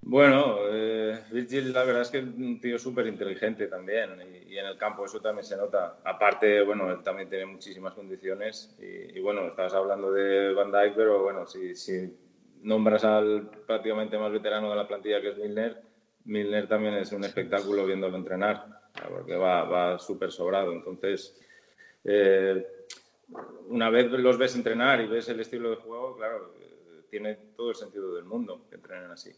Bueno, 0.07 0.57
eh, 0.69 1.19
Virgil 1.32 1.73
la 1.73 1.84
verdad 1.84 2.03
es 2.03 2.09
que 2.09 2.19
es 2.19 2.26
un 2.26 2.61
tío 2.61 2.78
súper 2.78 3.07
inteligente 3.07 3.65
también 3.65 4.11
y, 4.21 4.53
y, 4.53 4.59
en 4.59 4.67
el 4.67 4.78
campo 4.78 5.03
eso 5.03 5.19
también 5.19 5.43
se 5.43 5.57
nota. 5.57 5.97
Aparte, 6.03 6.61
bueno, 6.61 6.91
él 6.91 7.01
también 7.01 7.28
tiene 7.28 7.47
muchísimas 7.47 7.95
condiciones 7.95 8.76
y, 8.80 9.17
y 9.17 9.19
bueno, 9.19 9.47
estabas 9.47 9.73
hablando 9.73 10.11
de 10.11 10.53
Van 10.53 10.71
Dyke, 10.71 10.93
pero 10.95 11.23
bueno, 11.23 11.47
si, 11.47 11.73
si 11.73 12.07
nombras 12.62 13.03
al 13.03 13.49
prácticamente 13.66 14.18
más 14.18 14.32
veterano 14.32 14.70
de 14.70 14.76
la 14.76 14.88
plantilla 14.88 15.22
que 15.22 15.30
es 15.30 15.38
Milner, 15.38 15.82
Milner 16.26 16.68
también 16.68 16.95
es 16.95 17.12
un 17.12 17.24
espectáculo 17.24 17.86
viéndolo 17.86 18.18
entrenar, 18.18 18.66
porque 19.10 19.36
va, 19.36 19.64
va 19.64 19.99
súper 19.99 20.32
sobrado. 20.32 20.72
Entonces, 20.74 21.39
eh, 22.03 22.66
una 23.68 23.89
vez 23.89 24.12
los 24.12 24.38
ves 24.38 24.56
entrenar 24.56 25.01
y 25.01 25.08
ves 25.08 25.30
el 25.30 25.39
estilo 25.39 25.70
de 25.70 25.76
juego, 25.78 26.16
claro, 26.18 26.53
tiene 27.10 27.36
todo 27.56 27.70
el 27.70 27.76
sentido 27.76 28.16
del 28.16 28.26
mundo 28.26 28.66
que 28.70 28.76
entrenen 28.76 29.12
así. 29.12 29.32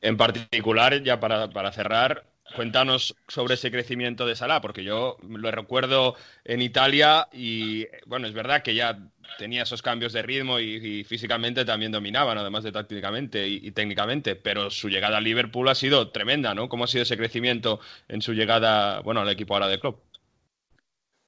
En 0.00 0.16
particular, 0.16 1.02
ya 1.02 1.20
para, 1.20 1.48
para 1.50 1.72
cerrar, 1.72 2.24
cuéntanos 2.54 3.16
sobre 3.28 3.54
ese 3.54 3.70
crecimiento 3.70 4.26
de 4.26 4.36
Salah, 4.36 4.60
porque 4.60 4.84
yo 4.84 5.16
lo 5.28 5.50
recuerdo 5.50 6.14
en 6.44 6.62
Italia 6.62 7.28
y, 7.32 7.86
bueno, 8.06 8.26
es 8.26 8.32
verdad 8.32 8.62
que 8.62 8.74
ya 8.74 8.98
tenía 9.38 9.62
esos 9.62 9.82
cambios 9.82 10.12
de 10.12 10.22
ritmo 10.22 10.60
y, 10.60 11.04
físicamente 11.04 11.64
también 11.64 11.92
dominaban, 11.92 12.38
además 12.38 12.64
de 12.64 12.72
tácticamente 12.72 13.46
y, 13.46 13.70
técnicamente, 13.72 14.36
pero 14.36 14.70
su 14.70 14.88
llegada 14.88 15.18
a 15.18 15.20
Liverpool 15.20 15.68
ha 15.68 15.74
sido 15.74 16.10
tremenda, 16.10 16.54
¿no? 16.54 16.68
¿Cómo 16.68 16.84
ha 16.84 16.88
sido 16.88 17.02
ese 17.02 17.16
crecimiento 17.16 17.80
en 18.08 18.22
su 18.22 18.32
llegada, 18.32 19.00
bueno, 19.00 19.20
al 19.20 19.28
equipo 19.28 19.54
ahora 19.54 19.68
de 19.68 19.80
club? 19.80 19.98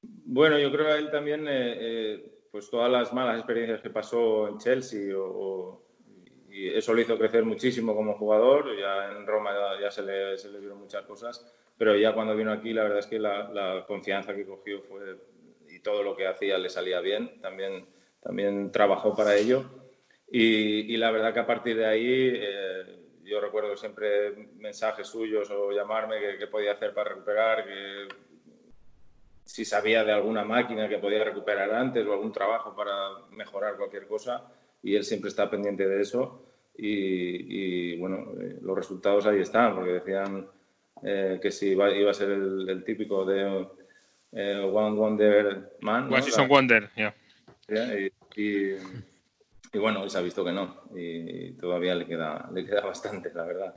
Bueno, 0.01 0.57
yo 0.57 0.71
creo 0.71 0.87
que 0.87 0.97
él 0.97 1.11
también, 1.11 1.47
eh, 1.47 1.77
eh, 1.79 2.39
pues 2.51 2.69
todas 2.69 2.91
las 2.91 3.13
malas 3.13 3.37
experiencias 3.37 3.81
que 3.81 3.89
pasó 3.89 4.47
en 4.47 4.57
Chelsea 4.57 5.13
o 5.17 5.88
y 6.51 6.69
eso 6.69 6.93
lo 6.93 7.01
hizo 7.01 7.17
crecer 7.17 7.45
muchísimo 7.45 7.95
como 7.95 8.15
jugador. 8.15 8.75
Ya 8.77 9.11
en 9.11 9.25
Roma 9.25 9.51
ya, 9.53 9.81
ya 9.81 9.91
se, 9.91 10.01
le, 10.03 10.37
se, 10.37 10.49
le, 10.49 10.59
vieron 10.59 10.79
muchas 10.79 11.05
cosas, 11.05 11.45
pero 11.77 11.95
ya 11.95 12.13
cuando 12.13 12.35
vino 12.35 12.51
aquí, 12.51 12.73
la 12.73 12.83
verdad 12.83 12.99
es 12.99 13.07
que 13.07 13.19
la, 13.19 13.49
la, 13.49 13.85
confianza 13.85 14.35
que 14.35 14.45
cogió 14.45 14.81
fue 14.81 15.17
y 15.69 15.79
todo 15.79 16.03
lo 16.03 16.15
que 16.15 16.27
hacía 16.27 16.57
le 16.57 16.69
salía 16.69 16.99
bien. 16.99 17.39
También, 17.41 17.85
también 18.21 18.71
trabajó 18.71 19.15
para 19.15 19.35
ello. 19.35 19.63
Y, 20.31 20.93
y 20.93 20.97
la 20.97 21.11
verdad 21.11 21.33
que 21.33 21.39
a 21.39 21.47
partir 21.47 21.77
de 21.77 21.85
ahí, 21.85 22.31
eh, 22.35 22.99
yo 23.23 23.39
recuerdo 23.39 23.77
siempre 23.77 24.31
mensajes 24.55 25.07
suyos 25.07 25.49
o 25.51 25.71
llamarme 25.71 26.19
que, 26.19 26.37
que 26.37 26.47
podía 26.47 26.73
hacer 26.73 26.93
para 26.93 27.11
recuperar, 27.11 27.65
que 27.65 28.07
si 29.45 29.65
sabía 29.65 30.03
de 30.03 30.11
alguna 30.11 30.43
máquina 30.43 30.87
que 30.87 30.99
podía 30.99 31.23
recuperar 31.23 31.71
antes 31.71 32.05
o 32.05 32.13
algún 32.13 32.31
trabajo 32.31 32.75
para 32.75 32.93
mejorar 33.31 33.77
cualquier 33.77 34.07
cosa 34.07 34.51
y 34.81 34.95
él 34.95 35.03
siempre 35.03 35.29
está 35.29 35.49
pendiente 35.49 35.87
de 35.87 36.01
eso. 36.01 36.45
Y, 36.77 37.93
y 37.93 37.97
bueno, 37.97 38.31
eh, 38.39 38.57
los 38.61 38.77
resultados 38.77 39.25
ahí 39.25 39.41
están, 39.41 39.75
porque 39.75 39.91
decían 39.93 40.47
eh, 41.03 41.39
que 41.41 41.51
si 41.51 41.69
iba, 41.69 41.91
iba, 41.91 42.11
a 42.11 42.13
ser 42.13 42.31
el, 42.31 42.69
el 42.69 42.83
típico 42.83 43.25
de 43.25 43.67
eh, 44.31 44.59
One 44.59 44.95
Wonder 44.95 45.77
Man. 45.81 46.11
One 46.11 46.21
Season 46.21 46.47
Wonder, 46.47 46.89
yeah. 46.95 47.13
yeah 47.67 47.99
y, 47.99 48.41
y, 48.41 48.77
y, 49.73 49.77
bueno, 49.77 50.07
se 50.09 50.17
ha 50.17 50.21
visto 50.21 50.45
que 50.45 50.53
no, 50.53 50.83
y 50.95 51.51
todavía 51.53 51.95
le 51.95 52.05
queda, 52.05 52.49
le 52.53 52.65
queda 52.65 52.81
bastante, 52.81 53.31
la 53.33 53.43
verdad. 53.43 53.75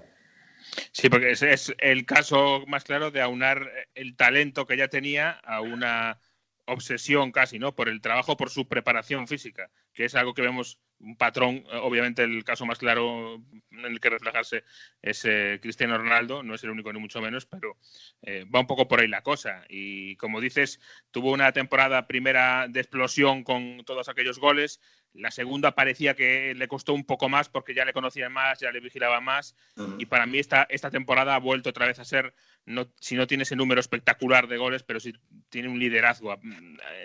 Sí, 0.92 1.08
porque 1.08 1.32
es, 1.32 1.42
es 1.42 1.74
el 1.78 2.06
caso 2.06 2.64
más 2.68 2.84
claro 2.84 3.10
de 3.10 3.20
aunar 3.20 3.68
el 3.96 4.14
talento 4.14 4.64
que 4.64 4.76
ya 4.76 4.86
tenía 4.86 5.30
a 5.30 5.60
una 5.60 6.20
obsesión 6.66 7.32
casi, 7.32 7.58
¿no? 7.58 7.74
Por 7.74 7.88
el 7.88 8.00
trabajo, 8.00 8.36
por 8.36 8.50
su 8.50 8.68
preparación 8.68 9.26
física, 9.26 9.70
que 9.92 10.04
es 10.04 10.14
algo 10.14 10.34
que 10.34 10.42
vemos 10.42 10.78
un 11.00 11.16
patrón, 11.16 11.64
obviamente 11.82 12.22
el 12.22 12.44
caso 12.44 12.64
más 12.64 12.78
claro 12.78 13.42
en 13.72 13.84
el 13.84 14.00
que 14.00 14.10
reflejarse 14.10 14.62
es 15.02 15.24
eh, 15.24 15.58
Cristiano 15.60 15.98
Ronaldo, 15.98 16.44
no 16.44 16.54
es 16.54 16.62
el 16.62 16.70
único 16.70 16.92
ni 16.92 17.00
mucho 17.00 17.20
menos, 17.20 17.44
pero 17.44 17.76
eh, 18.22 18.44
va 18.44 18.60
un 18.60 18.68
poco 18.68 18.86
por 18.86 19.00
ahí 19.00 19.08
la 19.08 19.22
cosa. 19.22 19.64
Y 19.68 20.14
como 20.16 20.40
dices, 20.40 20.80
tuvo 21.10 21.32
una 21.32 21.50
temporada 21.52 22.06
primera 22.06 22.68
de 22.68 22.80
explosión 22.80 23.42
con 23.42 23.82
todos 23.84 24.08
aquellos 24.08 24.38
goles, 24.38 24.80
la 25.14 25.30
segunda 25.30 25.74
parecía 25.74 26.14
que 26.14 26.54
le 26.54 26.68
costó 26.68 26.94
un 26.94 27.04
poco 27.04 27.28
más 27.28 27.48
porque 27.48 27.74
ya 27.74 27.84
le 27.84 27.92
conocían 27.92 28.32
más, 28.32 28.60
ya 28.60 28.70
le 28.70 28.80
vigilaban 28.80 29.24
más, 29.24 29.56
y 29.98 30.06
para 30.06 30.26
mí 30.26 30.38
esta, 30.38 30.66
esta 30.70 30.90
temporada 30.90 31.34
ha 31.34 31.38
vuelto 31.38 31.70
otra 31.70 31.86
vez 31.86 31.98
a 31.98 32.04
ser, 32.04 32.34
no, 32.66 32.86
si 33.00 33.16
no 33.16 33.26
tiene 33.26 33.42
ese 33.42 33.56
número 33.56 33.80
espectacular 33.80 34.46
de 34.48 34.56
goles, 34.56 34.82
pero 34.82 35.00
sí 35.00 35.12
tiene 35.48 35.68
un 35.68 35.78
liderazgo. 35.78 36.34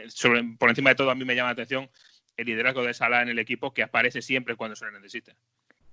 Sobre, 0.08 0.44
por 0.58 0.70
encima 0.70 0.92
de 0.92 0.96
todo, 0.96 1.10
a 1.10 1.16
mí 1.16 1.26
me 1.26 1.36
llama 1.36 1.50
la 1.50 1.54
atención 1.54 1.90
el 2.38 2.46
liderazgo 2.46 2.84
de 2.84 2.94
Salah 2.94 3.24
en 3.24 3.30
el 3.30 3.40
equipo 3.40 3.74
que 3.74 3.84
aparece 3.84 4.22
siempre 4.22 4.56
cuando 4.56 4.76
se 4.76 4.86
le 4.86 4.92
necesita. 4.92 5.36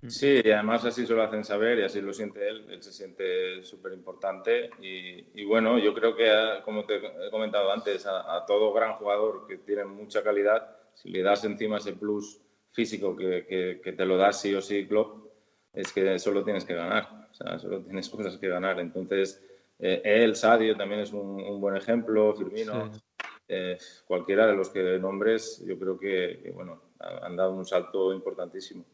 Sí, 0.07 0.43
y 0.45 0.51
además 0.51 0.85
así 0.85 1.07
se 1.07 1.15
lo 1.15 1.23
hacen 1.23 1.45
saber 1.45 1.79
y 1.79 1.83
así 1.83 2.03
lo 2.03 2.13
siente 2.13 2.47
él. 2.47 2.67
Él 2.69 2.83
se 2.83 2.93
siente 2.93 3.63
súper 3.63 3.95
importante. 3.95 4.69
Y, 4.83 5.41
y, 5.41 5.45
bueno, 5.45 5.79
yo 5.79 5.95
creo 5.95 6.15
que, 6.15 6.31
como 6.63 6.85
te 6.85 6.97
he 6.97 7.31
comentado 7.31 7.73
antes, 7.73 8.05
a, 8.05 8.37
a, 8.37 8.45
todo 8.45 8.75
gran 8.75 8.95
jugador 8.95 9.47
que 9.49 9.57
tiene 9.57 9.87
mucha 9.87 10.23
calidad, 10.23 10.77
si 10.93 11.09
le 11.09 11.23
das 11.23 11.45
encima 11.45 11.79
ese 11.79 11.95
plus 11.95 12.39
físico 12.73 13.17
que, 13.17 13.47
que, 13.47 13.81
que 13.83 13.93
te 13.93 14.05
lo 14.05 14.19
das 14.19 14.43
sí 14.43 14.55
o 14.55 14.61
sí, 14.61 14.87
Klopp, 14.87 15.25
es 15.73 15.91
que 15.91 16.19
solo 16.19 16.45
tienes 16.45 16.67
que 16.67 16.75
ganar. 16.75 17.29
O 17.31 17.35
sea, 17.35 17.59
solo 17.59 17.81
tienes 17.81 18.09
cosas 18.11 18.37
que 18.37 18.49
ganar. 18.49 18.79
Entonces, 18.81 19.43
eh, 19.79 20.03
él, 20.05 20.37
Sadio, 20.37 20.77
también 20.77 21.01
es 21.01 21.13
un, 21.13 21.43
un 21.43 21.61
buen 21.61 21.77
ejemplo, 21.77 22.35
Firmino. 22.35 22.93
Sí 22.93 23.01
eh, 23.49 23.79
cualquiera 24.07 24.47
de 24.47 24.55
los 24.55 24.71
que 24.71 24.99
nombres, 24.99 25.63
yo 25.67 25.79
creo 25.79 25.99
que, 25.99 26.41
que, 26.43 26.51
bueno, 26.51 26.83
han 26.99 27.37
dado 27.37 27.53
un 27.53 27.67
salto 27.67 28.15
importantísimo. 28.15 28.87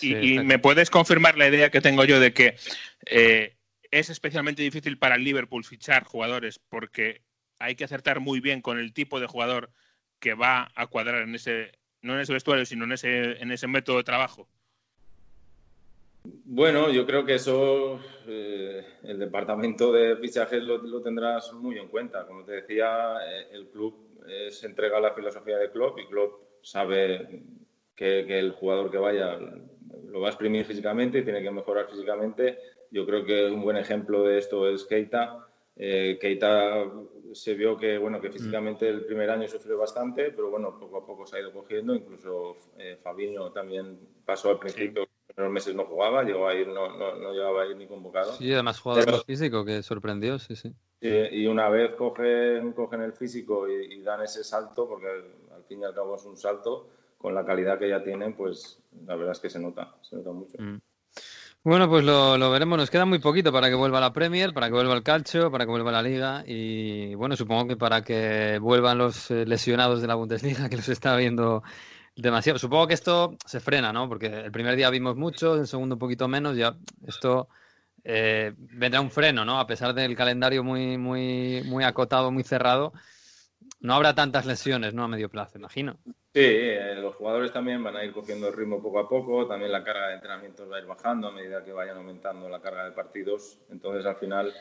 Y, 0.00 0.16
y, 0.16 0.38
me 0.44 0.58
puedes 0.58 0.88
confirmar 0.88 1.36
la 1.36 1.48
idea 1.48 1.70
que 1.70 1.82
tengo 1.82 2.04
yo 2.04 2.18
de 2.18 2.32
que 2.32 2.56
eh, 3.06 3.56
es 3.90 4.08
especialmente 4.08 4.62
difícil 4.62 4.98
para 4.98 5.16
el 5.16 5.24
Liverpool 5.24 5.64
fichar 5.64 6.04
jugadores 6.04 6.58
porque 6.58 7.22
hay 7.58 7.74
que 7.74 7.84
acertar 7.84 8.20
muy 8.20 8.40
bien 8.40 8.62
con 8.62 8.78
el 8.78 8.94
tipo 8.94 9.20
de 9.20 9.26
jugador 9.26 9.70
que 10.20 10.34
va 10.34 10.72
a 10.74 10.86
cuadrar 10.86 11.22
en 11.22 11.34
ese, 11.34 11.72
no 12.00 12.14
en 12.14 12.20
ese 12.20 12.32
vestuario, 12.32 12.64
sino 12.64 12.84
en 12.84 12.92
ese, 12.92 13.42
en 13.42 13.52
ese 13.52 13.66
método 13.66 13.98
de 13.98 14.04
trabajo. 14.04 14.48
Bueno, 16.44 16.90
yo 16.90 17.06
creo 17.06 17.24
que 17.24 17.34
eso 17.34 18.00
eh, 18.26 18.84
el 19.02 19.18
departamento 19.18 19.92
de 19.92 20.16
fichajes 20.16 20.62
lo, 20.62 20.78
lo, 20.78 21.00
tendrás 21.02 21.52
muy 21.52 21.78
en 21.78 21.88
cuenta. 21.88 22.26
Como 22.26 22.44
te 22.44 22.52
decía, 22.52 23.16
eh, 23.26 23.48
el 23.52 23.68
club 23.68 24.18
eh, 24.26 24.50
se 24.50 24.66
entrega 24.66 24.98
a 24.98 25.00
la 25.00 25.14
filosofía 25.14 25.58
de 25.58 25.70
Klopp 25.70 25.98
y 25.98 26.06
Klopp 26.06 26.42
sabe 26.62 27.42
que, 27.94 28.24
que, 28.26 28.38
el 28.38 28.52
jugador 28.52 28.90
que 28.90 28.98
vaya 28.98 29.38
lo 30.06 30.20
va 30.20 30.28
a 30.28 30.30
exprimir 30.30 30.64
físicamente 30.64 31.18
y 31.18 31.24
tiene 31.24 31.42
que 31.42 31.50
mejorar 31.50 31.88
físicamente. 31.88 32.58
Yo 32.90 33.06
creo 33.06 33.24
que 33.24 33.46
un 33.46 33.62
buen 33.62 33.76
ejemplo 33.76 34.24
de 34.24 34.38
esto 34.38 34.68
es 34.68 34.84
Keita. 34.84 35.46
Eh, 35.76 36.18
Keita 36.20 36.90
se 37.32 37.54
vio 37.54 37.76
que, 37.76 37.98
bueno, 37.98 38.20
que 38.20 38.30
físicamente 38.30 38.88
el 38.88 39.04
primer 39.04 39.30
año 39.30 39.46
sufrió 39.46 39.78
bastante, 39.78 40.30
pero 40.32 40.50
bueno, 40.50 40.78
poco 40.78 40.98
a 40.98 41.06
poco 41.06 41.26
se 41.26 41.36
ha 41.36 41.40
ido 41.40 41.52
cogiendo. 41.52 41.94
Incluso 41.94 42.56
Fabinho 43.02 43.52
también 43.52 43.98
pasó 44.24 44.50
al 44.50 44.58
principio. 44.58 45.07
Primeros 45.38 45.54
meses 45.54 45.76
no 45.76 45.84
jugaba, 45.84 46.24
llegó 46.24 46.48
a 46.48 46.54
ir, 46.56 46.66
no, 46.66 46.98
no, 46.98 47.14
no 47.14 47.32
llegaba 47.32 47.62
a 47.62 47.66
ir 47.66 47.76
ni 47.76 47.86
convocado. 47.86 48.32
Sí, 48.32 48.52
además 48.52 48.80
jugador 48.80 49.24
físico 49.24 49.64
que 49.64 49.84
sorprendió, 49.84 50.36
sí, 50.40 50.56
sí. 50.56 50.74
Y, 51.00 51.46
una 51.46 51.68
vez 51.68 51.94
cogen, 51.94 52.72
cogen 52.72 53.02
el 53.02 53.12
físico 53.12 53.68
y, 53.68 54.00
dan 54.00 54.20
ese 54.20 54.42
salto, 54.42 54.88
porque 54.88 55.06
al 55.06 55.62
fin 55.68 55.80
y 55.80 55.84
al 55.84 55.94
cabo 55.94 56.16
es 56.16 56.24
un 56.24 56.36
salto, 56.36 56.88
con 57.16 57.36
la 57.36 57.46
calidad 57.46 57.78
que 57.78 57.88
ya 57.88 58.02
tienen, 58.02 58.34
pues 58.34 58.82
la 59.06 59.14
verdad 59.14 59.30
es 59.30 59.38
que 59.38 59.48
se 59.48 59.60
nota, 59.60 59.94
se 60.02 60.16
nota 60.16 60.32
mucho. 60.32 60.58
Mm. 60.58 60.80
Bueno, 61.62 61.88
pues 61.88 62.04
lo, 62.04 62.50
veremos. 62.50 62.76
Nos 62.76 62.90
queda 62.90 63.04
muy 63.04 63.20
poquito 63.20 63.52
para 63.52 63.68
que 63.68 63.76
vuelva 63.76 64.00
la 64.00 64.12
Premier, 64.12 64.52
para 64.52 64.66
que 64.66 64.72
vuelva 64.72 64.94
el 64.94 65.04
calcio, 65.04 65.52
para 65.52 65.66
que 65.66 65.70
vuelva 65.70 65.92
la 65.92 66.02
Liga 66.02 66.42
y 66.48 67.14
bueno, 67.14 67.36
supongo 67.36 67.68
que 67.68 67.76
para 67.76 68.02
que 68.02 68.58
vuelvan 68.60 68.98
los 68.98 69.30
eh, 69.30 69.46
lesionados 69.46 70.00
de 70.00 70.08
la 70.08 70.16
Bundesliga, 70.16 70.68
que 70.68 70.76
los 70.78 70.88
está 70.88 71.14
viendo 71.14 71.62
demasiado. 72.18 72.58
Supongo 72.58 72.88
que 72.88 72.94
esto 72.94 73.36
se 73.46 73.60
frena, 73.60 73.92
¿no? 73.92 74.08
Porque 74.08 74.26
el 74.26 74.52
primer 74.52 74.76
día 74.76 74.90
vimos 74.90 75.16
mucho, 75.16 75.54
el 75.54 75.66
segundo 75.66 75.94
un 75.94 75.98
poquito 75.98 76.28
menos, 76.28 76.56
ya 76.56 76.74
esto 77.06 77.48
eh, 78.04 78.52
vendrá 78.56 79.00
un 79.00 79.10
freno, 79.10 79.44
¿no? 79.44 79.60
A 79.60 79.66
pesar 79.66 79.94
del 79.94 80.16
calendario 80.16 80.64
muy, 80.64 80.98
muy, 80.98 81.62
muy 81.64 81.84
acotado, 81.84 82.30
muy 82.30 82.42
cerrado, 82.42 82.92
no 83.80 83.94
habrá 83.94 84.14
tantas 84.14 84.46
lesiones, 84.46 84.94
¿no? 84.94 85.04
A 85.04 85.08
medio 85.08 85.28
plazo, 85.28 85.58
imagino. 85.58 85.96
Sí, 86.34 86.44
eh, 86.44 86.96
los 86.96 87.14
jugadores 87.14 87.52
también 87.52 87.82
van 87.82 87.96
a 87.96 88.04
ir 88.04 88.12
cogiendo 88.12 88.48
el 88.48 88.54
ritmo 88.54 88.82
poco 88.82 88.98
a 88.98 89.08
poco, 89.08 89.46
también 89.46 89.70
la 89.72 89.84
carga 89.84 90.08
de 90.08 90.14
entrenamientos 90.14 90.70
va 90.70 90.76
a 90.76 90.80
ir 90.80 90.86
bajando 90.86 91.28
a 91.28 91.32
medida 91.32 91.64
que 91.64 91.72
vayan 91.72 91.96
aumentando 91.96 92.48
la 92.48 92.60
carga 92.60 92.84
de 92.84 92.92
partidos, 92.92 93.58
entonces 93.70 94.04
al 94.04 94.16
final 94.16 94.52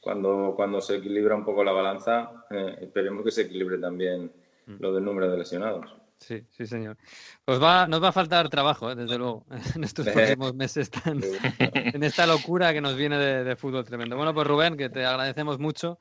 cuando, 0.00 0.52
cuando 0.54 0.80
se 0.80 0.96
equilibra 0.96 1.34
un 1.34 1.44
poco 1.44 1.64
la 1.64 1.72
balanza, 1.72 2.44
eh, 2.50 2.76
esperemos 2.82 3.24
que 3.24 3.30
se 3.30 3.42
equilibre 3.42 3.78
también 3.78 4.30
mm. 4.66 4.76
lo 4.78 4.94
del 4.94 5.04
número 5.04 5.30
de 5.30 5.38
lesionados. 5.38 5.96
Sí, 6.18 6.42
sí, 6.50 6.66
señor. 6.66 6.96
Pues 7.44 7.62
va, 7.62 7.86
nos 7.86 8.02
va 8.02 8.08
a 8.08 8.12
faltar 8.12 8.48
trabajo, 8.48 8.90
¿eh? 8.90 8.94
desde 8.94 9.18
luego, 9.18 9.44
en 9.74 9.84
estos 9.84 10.08
próximos 10.08 10.54
meses, 10.54 10.90
en 11.04 12.02
esta 12.02 12.26
locura 12.26 12.72
que 12.72 12.80
nos 12.80 12.96
viene 12.96 13.18
de, 13.18 13.56
fútbol 13.56 13.84
tremendo. 13.84 14.16
Bueno, 14.16 14.34
pues 14.34 14.46
Rubén, 14.46 14.76
que 14.76 14.88
te 14.88 15.04
agradecemos 15.04 15.58
mucho, 15.58 15.98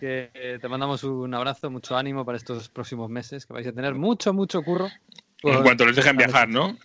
que 0.00 0.58
te 0.60 0.68
mandamos 0.68 1.04
un 1.04 1.32
abrazo, 1.34 1.70
mucho 1.70 1.96
ánimo 1.96 2.24
para 2.24 2.38
estos 2.38 2.68
próximos 2.68 3.10
meses, 3.10 3.46
que 3.46 3.52
vais 3.52 3.66
a 3.66 3.72
tener 3.72 3.94
mucho, 3.94 4.32
mucho 4.32 4.62
curro. 4.62 4.88
En 5.42 5.62
cuanto 5.62 5.86
les 5.86 5.94
dejen 5.94 6.16
viajar, 6.16 6.48
¿no? 6.48 6.76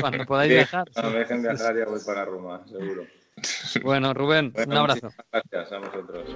Cuando 0.00 0.24
podáis 0.24 0.52
viajar. 0.52 0.88
Cuando 0.92 1.12
me 1.12 1.18
dejen 1.18 1.42
viajar 1.42 1.76
ya 1.76 1.84
voy 1.84 2.00
para 2.06 2.24
Roma, 2.24 2.62
seguro. 2.68 3.04
Bueno, 3.82 4.14
Rubén, 4.14 4.52
un 4.66 4.76
abrazo. 4.76 5.10
Gracias 5.32 5.72
a 5.72 5.78
vosotros. 5.78 6.28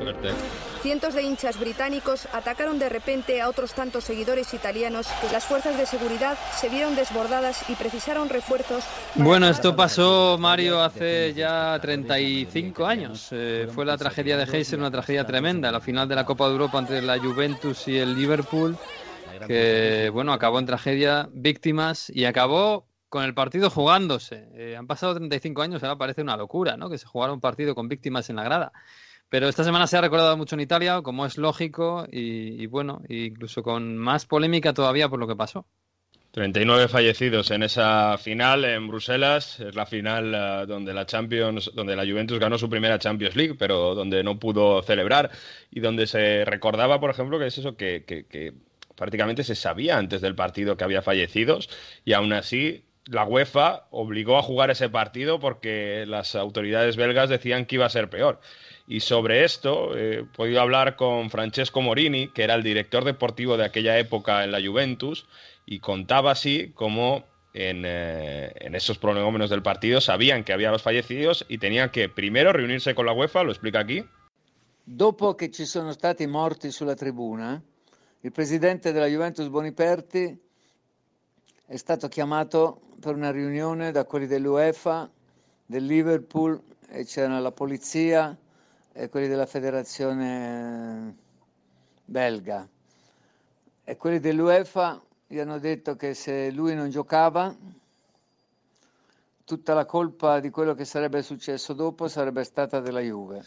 Cientos 0.80 1.14
de 1.14 1.22
hinchas 1.22 1.59
británicos 1.59 2.26
atacaron 2.32 2.78
de 2.78 2.88
repente 2.88 3.40
a 3.40 3.48
otros 3.48 3.74
tantos 3.74 4.05
seguidores 4.05 4.53
italianos 4.55 5.07
que 5.20 5.30
las 5.32 5.44
fuerzas 5.44 5.76
de 5.76 5.86
seguridad 5.86 6.38
se 6.55 6.68
vieron 6.68 6.94
desbordadas 6.94 7.68
y 7.68 7.74
precisaron 7.74 8.28
refuerzos. 8.28 8.84
Bueno, 9.14 9.48
esto 9.48 9.74
pasó, 9.74 10.36
Mario, 10.38 10.82
hace 10.82 11.34
ya 11.34 11.78
35 11.80 12.86
años. 12.86 13.28
Eh, 13.32 13.68
fue 13.72 13.84
la 13.84 13.96
tragedia 13.96 14.36
de 14.36 14.44
Heysel, 14.44 14.80
una 14.80 14.90
tragedia 14.90 15.26
tremenda. 15.26 15.70
La 15.72 15.80
final 15.80 16.09
de 16.09 16.14
la 16.14 16.24
Copa 16.24 16.46
de 16.46 16.53
Europa 16.53 16.78
entre 16.78 17.03
la 17.03 17.18
Juventus 17.18 17.88
y 17.88 17.98
el 17.98 18.14
Liverpool, 18.14 18.76
que, 19.46 20.11
bueno, 20.12 20.32
acabó 20.32 20.59
en 20.59 20.66
tragedia, 20.66 21.28
víctimas, 21.32 22.11
y 22.11 22.24
acabó 22.24 22.86
con 23.12 23.24
el 23.24 23.34
partido 23.34 23.68
jugándose. 23.68 24.48
Eh, 24.54 24.74
han 24.74 24.86
pasado 24.86 25.14
35 25.14 25.60
años, 25.60 25.82
ahora 25.82 25.98
parece 25.98 26.22
una 26.22 26.34
locura, 26.34 26.78
¿no? 26.78 26.88
Que 26.88 26.96
se 26.96 27.04
jugara 27.04 27.34
un 27.34 27.42
partido 27.42 27.74
con 27.74 27.86
víctimas 27.86 28.30
en 28.30 28.36
la 28.36 28.42
grada. 28.42 28.72
Pero 29.28 29.48
esta 29.48 29.64
semana 29.64 29.86
se 29.86 29.98
ha 29.98 30.00
recordado 30.00 30.34
mucho 30.38 30.56
en 30.56 30.62
Italia, 30.62 31.02
como 31.02 31.26
es 31.26 31.36
lógico, 31.36 32.06
y, 32.10 32.64
bueno, 32.68 33.02
incluso 33.10 33.62
con 33.62 33.98
más 33.98 34.24
polémica 34.24 34.72
todavía 34.72 35.10
por 35.10 35.20
lo 35.20 35.28
que 35.28 35.36
pasó. 35.36 35.66
39 36.30 36.88
fallecidos 36.88 37.50
en 37.50 37.64
esa 37.64 38.16
final 38.16 38.64
en 38.64 38.88
Bruselas, 38.88 39.60
es 39.60 39.74
la 39.74 39.84
final 39.84 40.34
eh, 40.34 40.66
donde 40.66 40.94
la 40.94 41.04
Champions, 41.04 41.70
donde 41.74 41.94
la 41.94 42.06
Juventus 42.06 42.38
ganó 42.38 42.56
su 42.56 42.70
primera 42.70 42.98
Champions 42.98 43.36
League, 43.36 43.56
pero 43.58 43.94
donde 43.94 44.24
no 44.24 44.38
pudo 44.38 44.80
celebrar 44.82 45.30
y 45.70 45.80
donde 45.80 46.06
se 46.06 46.46
recordaba, 46.46 46.98
por 46.98 47.10
ejemplo, 47.10 47.38
que 47.38 47.48
es 47.48 47.58
eso 47.58 47.76
que 47.76 48.54
prácticamente 48.96 49.44
se 49.44 49.54
sabía 49.54 49.98
antes 49.98 50.22
del 50.22 50.34
partido 50.34 50.78
que 50.78 50.84
había 50.84 51.02
fallecidos 51.02 51.68
y 52.06 52.14
aún 52.14 52.32
así 52.32 52.86
la 53.07 53.24
UEFA 53.24 53.86
obligó 53.90 54.38
a 54.38 54.42
jugar 54.42 54.70
ese 54.70 54.88
partido 54.88 55.40
porque 55.40 56.05
las 56.07 56.34
autoridades 56.34 56.96
belgas 56.96 57.28
decían 57.28 57.66
que 57.66 57.76
iba 57.76 57.86
a 57.86 57.90
ser 57.90 58.09
peor. 58.09 58.40
Y 58.86 59.00
sobre 59.00 59.44
esto 59.44 59.96
eh, 59.96 60.20
he 60.20 60.24
podido 60.24 60.61
hablar 60.61 60.96
con 60.96 61.30
Francesco 61.30 61.80
Morini, 61.80 62.28
que 62.28 62.44
era 62.44 62.55
el 62.55 62.62
director 62.62 63.05
deportivo 63.05 63.57
de 63.57 63.64
aquella 63.64 63.98
época 63.98 64.44
en 64.44 64.53
la 64.53 64.61
Juventus, 64.61 65.26
y 65.66 65.80
contaba 65.80 66.32
así 66.32 66.72
cómo 66.74 67.24
en, 67.55 67.82
eh, 67.84 68.53
esos 68.72 68.98
prolegómenos 68.98 69.50
del 69.50 69.62
partido 69.62 70.00
sabían 70.00 70.44
que 70.44 70.53
había 70.53 70.70
los 70.70 70.82
fallecidos 70.82 71.44
y 71.48 71.59
tenían 71.59 71.90
que 71.90 72.09
primero 72.09 72.53
reunirse 72.53 72.94
con 72.94 73.07
la 73.07 73.12
UEFA, 73.12 73.42
lo 73.42 73.50
explica 73.53 73.80
aquí. 73.80 74.05
Dopo 74.84 75.36
che 75.36 75.50
ci 75.50 75.64
sono 75.64 75.92
stati 75.92 76.26
morti 76.26 76.72
sulla 76.72 76.94
tribuna, 76.94 77.62
il 78.20 78.32
presidente 78.32 78.90
della 78.92 79.07
Juventus 79.07 79.48
Boniperti 79.48 80.36
è 81.72 81.78
stato 81.78 82.06
chiamato 82.06 82.82
per 83.00 83.14
una 83.14 83.30
riunione 83.30 83.92
da 83.92 84.04
quelli 84.04 84.26
dell'UEFA, 84.26 85.10
del 85.64 85.86
Liverpool, 85.86 86.60
e 86.86 87.06
c'era 87.06 87.38
la 87.38 87.50
polizia 87.50 88.36
e 88.92 89.08
quelli 89.08 89.26
della 89.26 89.46
federazione 89.46 91.16
belga. 92.04 92.68
E 93.84 93.96
quelli 93.96 94.20
dell'UEFA 94.20 95.02
gli 95.26 95.38
hanno 95.38 95.58
detto 95.58 95.96
che 95.96 96.12
se 96.12 96.50
lui 96.50 96.74
non 96.74 96.90
giocava, 96.90 97.56
tutta 99.42 99.72
la 99.72 99.86
colpa 99.86 100.40
di 100.40 100.50
quello 100.50 100.74
che 100.74 100.84
sarebbe 100.84 101.22
successo 101.22 101.72
dopo 101.72 102.06
sarebbe 102.06 102.44
stata 102.44 102.80
della 102.80 103.00
Juve. 103.00 103.38
O 103.38 103.42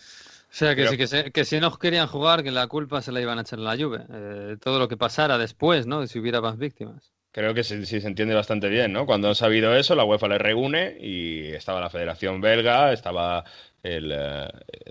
sea, 0.50 0.74
que, 0.74 0.88
si, 0.88 0.98
que, 0.98 1.06
se, 1.06 1.32
que 1.32 1.46
si 1.46 1.60
no 1.60 1.78
querían 1.78 2.08
jugar, 2.08 2.42
que 2.42 2.50
la 2.50 2.66
culpa 2.66 3.04
se 3.04 3.12
la 3.12 3.22
iban 3.22 3.38
a 3.38 3.42
echar 3.42 3.60
a 3.60 3.62
la 3.62 3.78
Juve. 3.78 4.04
Eh, 4.10 4.58
todo 4.60 4.80
lo 4.80 4.88
que 4.88 4.98
pasara 4.98 5.38
después, 5.38 5.86
¿no? 5.86 6.08
Si 6.08 6.18
hubiera 6.18 6.42
más 6.42 6.58
víctimas 6.58 7.15
creo 7.36 7.54
que 7.54 7.66
sí, 7.66 7.86
se 7.86 8.08
entiende 8.08 8.34
bastante 8.34 8.70
bien, 8.70 8.94
¿no? 8.94 9.06
Cuando 9.06 9.28
han 9.28 9.36
sabido 9.36 9.76
eso, 9.76 9.94
la 9.94 10.06
UEFA 10.06 10.30
le 10.30 10.38
reúne 10.38 10.96
y 11.02 11.48
estaba 11.48 11.82
la 11.82 11.90
Federación 11.90 12.40
Belga, 12.40 12.94
estaba 12.94 13.44
eh, 13.84 14.00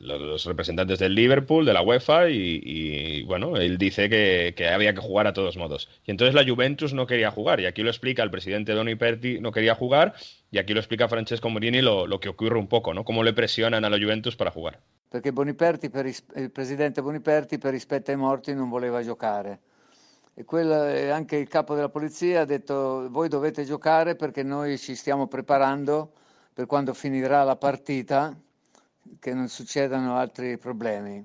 los 0.03 0.45
representantes 0.45 0.99
del 0.99 1.14
Liverpool, 1.14 1.64
de 1.64 1.72
la 1.72 1.80
UEFA, 1.80 2.28
y, 2.28 3.22
bueno, 3.22 3.57
él 3.57 3.78
dice 3.78 4.11
que, 4.11 4.68
había 4.68 4.92
que 4.92 5.01
jugar 5.01 5.26
a 5.26 5.32
todos 5.32 5.57
modos. 5.57 5.88
Y 6.05 6.11
entonces 6.11 6.34
la 6.34 6.45
Juventus 6.47 6.92
no 6.92 7.07
quería 7.07 7.30
jugar, 7.30 7.61
y 7.61 7.64
aquí 7.64 7.82
lo 7.82 7.88
explica 7.88 8.22
el 8.22 8.30
presidente 8.30 8.74
Doni 8.74 8.95
Perti, 8.95 9.40
no 9.40 9.51
quería 9.51 9.74
jugar, 9.74 10.12
y 10.51 10.59
aquí 10.59 10.74
lo 10.74 10.80
explica 10.80 11.09
Francesco 11.09 11.49
Morini 11.49 11.80
lo, 11.80 12.07
lo 12.07 12.20
que 12.20 12.28
ocurre 12.28 12.59
un 12.59 12.68
poco, 12.68 12.92
¿no? 12.92 13.07
Cómo 13.07 13.24
le 13.24 13.32
presionan 13.32 13.86
a 13.86 13.88
la 13.88 13.97
Juventus 13.97 14.36
para 14.36 14.51
jugar. 14.51 14.80
Porque 15.09 15.30
Boniperti, 15.30 15.88
per, 15.88 16.05
il 16.09 16.51
presidente 16.51 17.01
Boniperti, 17.01 17.57
per 17.57 17.72
rispetto 17.72 18.11
ai 18.11 18.18
morti, 18.18 18.53
non 18.53 18.68
voleva 18.68 19.03
giocare 19.03 19.61
e 20.37 20.45
quella, 20.45 21.14
anche 21.14 21.37
il 21.37 21.49
capo 21.49 21.74
della 21.74 21.89
polizia 21.89 22.41
ha 22.41 22.45
detto 22.45 23.09
voi 23.09 23.28
dovete 23.28 23.64
giocare 23.64 24.16
perché 24.16 24.43
noi 24.43 24.76
ci 24.78 24.97
stiamo 24.97 25.28
preparando 25.28 26.12
per 26.53 26.66
quando 26.66 26.93
finirà 26.93 27.45
la 27.45 27.57
partita 27.57 28.37
che 29.20 29.32
non 29.32 29.49
succedano 29.49 30.16
altri 30.16 30.59
problemi. 30.59 31.24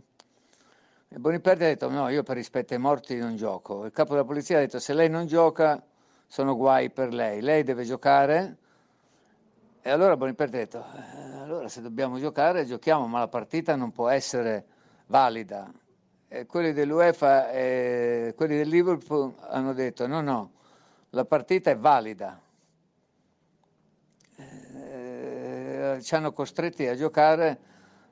E 1.12 1.18
Boniperti 1.18 1.64
ha 1.64 1.68
detto 1.68 1.90
no, 1.90 2.08
io 2.10 2.22
per 2.22 2.36
rispetto 2.36 2.76
ai 2.76 2.80
morti 2.80 3.18
non 3.18 3.36
gioco. 3.36 3.86
Il 3.86 3.92
capo 3.92 4.12
della 4.12 4.26
polizia 4.26 4.58
ha 4.58 4.60
detto 4.60 4.80
se 4.80 4.94
lei 4.94 5.10
non 5.10 5.26
gioca 5.26 5.84
sono 6.28 6.56
guai 6.56 6.92
per 6.92 7.12
lei, 7.12 7.42
lei 7.42 7.64
deve 7.64 7.84
giocare. 7.84 8.58
E 9.82 9.90
allora 9.90 10.16
Boniperti 10.18 10.56
ha 10.56 10.60
detto 10.60 10.86
eh, 10.96 11.38
allora 11.38 11.68
se 11.68 11.82
dobbiamo 11.82 12.20
giocare 12.20 12.66
giochiamo, 12.66 13.08
ma 13.08 13.20
la 13.20 13.28
partita 13.28 13.76
non 13.76 13.92
può 13.92 14.08
essere 14.10 14.66
valida 15.08 15.72
eh, 16.30 16.46
quelli 16.46 16.74
dell'UEFA 16.74 17.52
e 17.52 18.34
quelli 18.36 18.56
del 18.56 18.70
Liverpool 18.70 19.34
hanno 19.50 19.74
detto 19.74 20.08
no, 20.08 20.22
no, 20.22 20.52
la 21.12 21.26
partita 21.26 21.72
è 21.72 21.78
valida. 21.78 22.40
Eh, 24.38 25.98
ci 26.02 26.16
hanno 26.16 26.32
costretti 26.32 26.88
a 26.88 26.96
giocare 26.96 27.58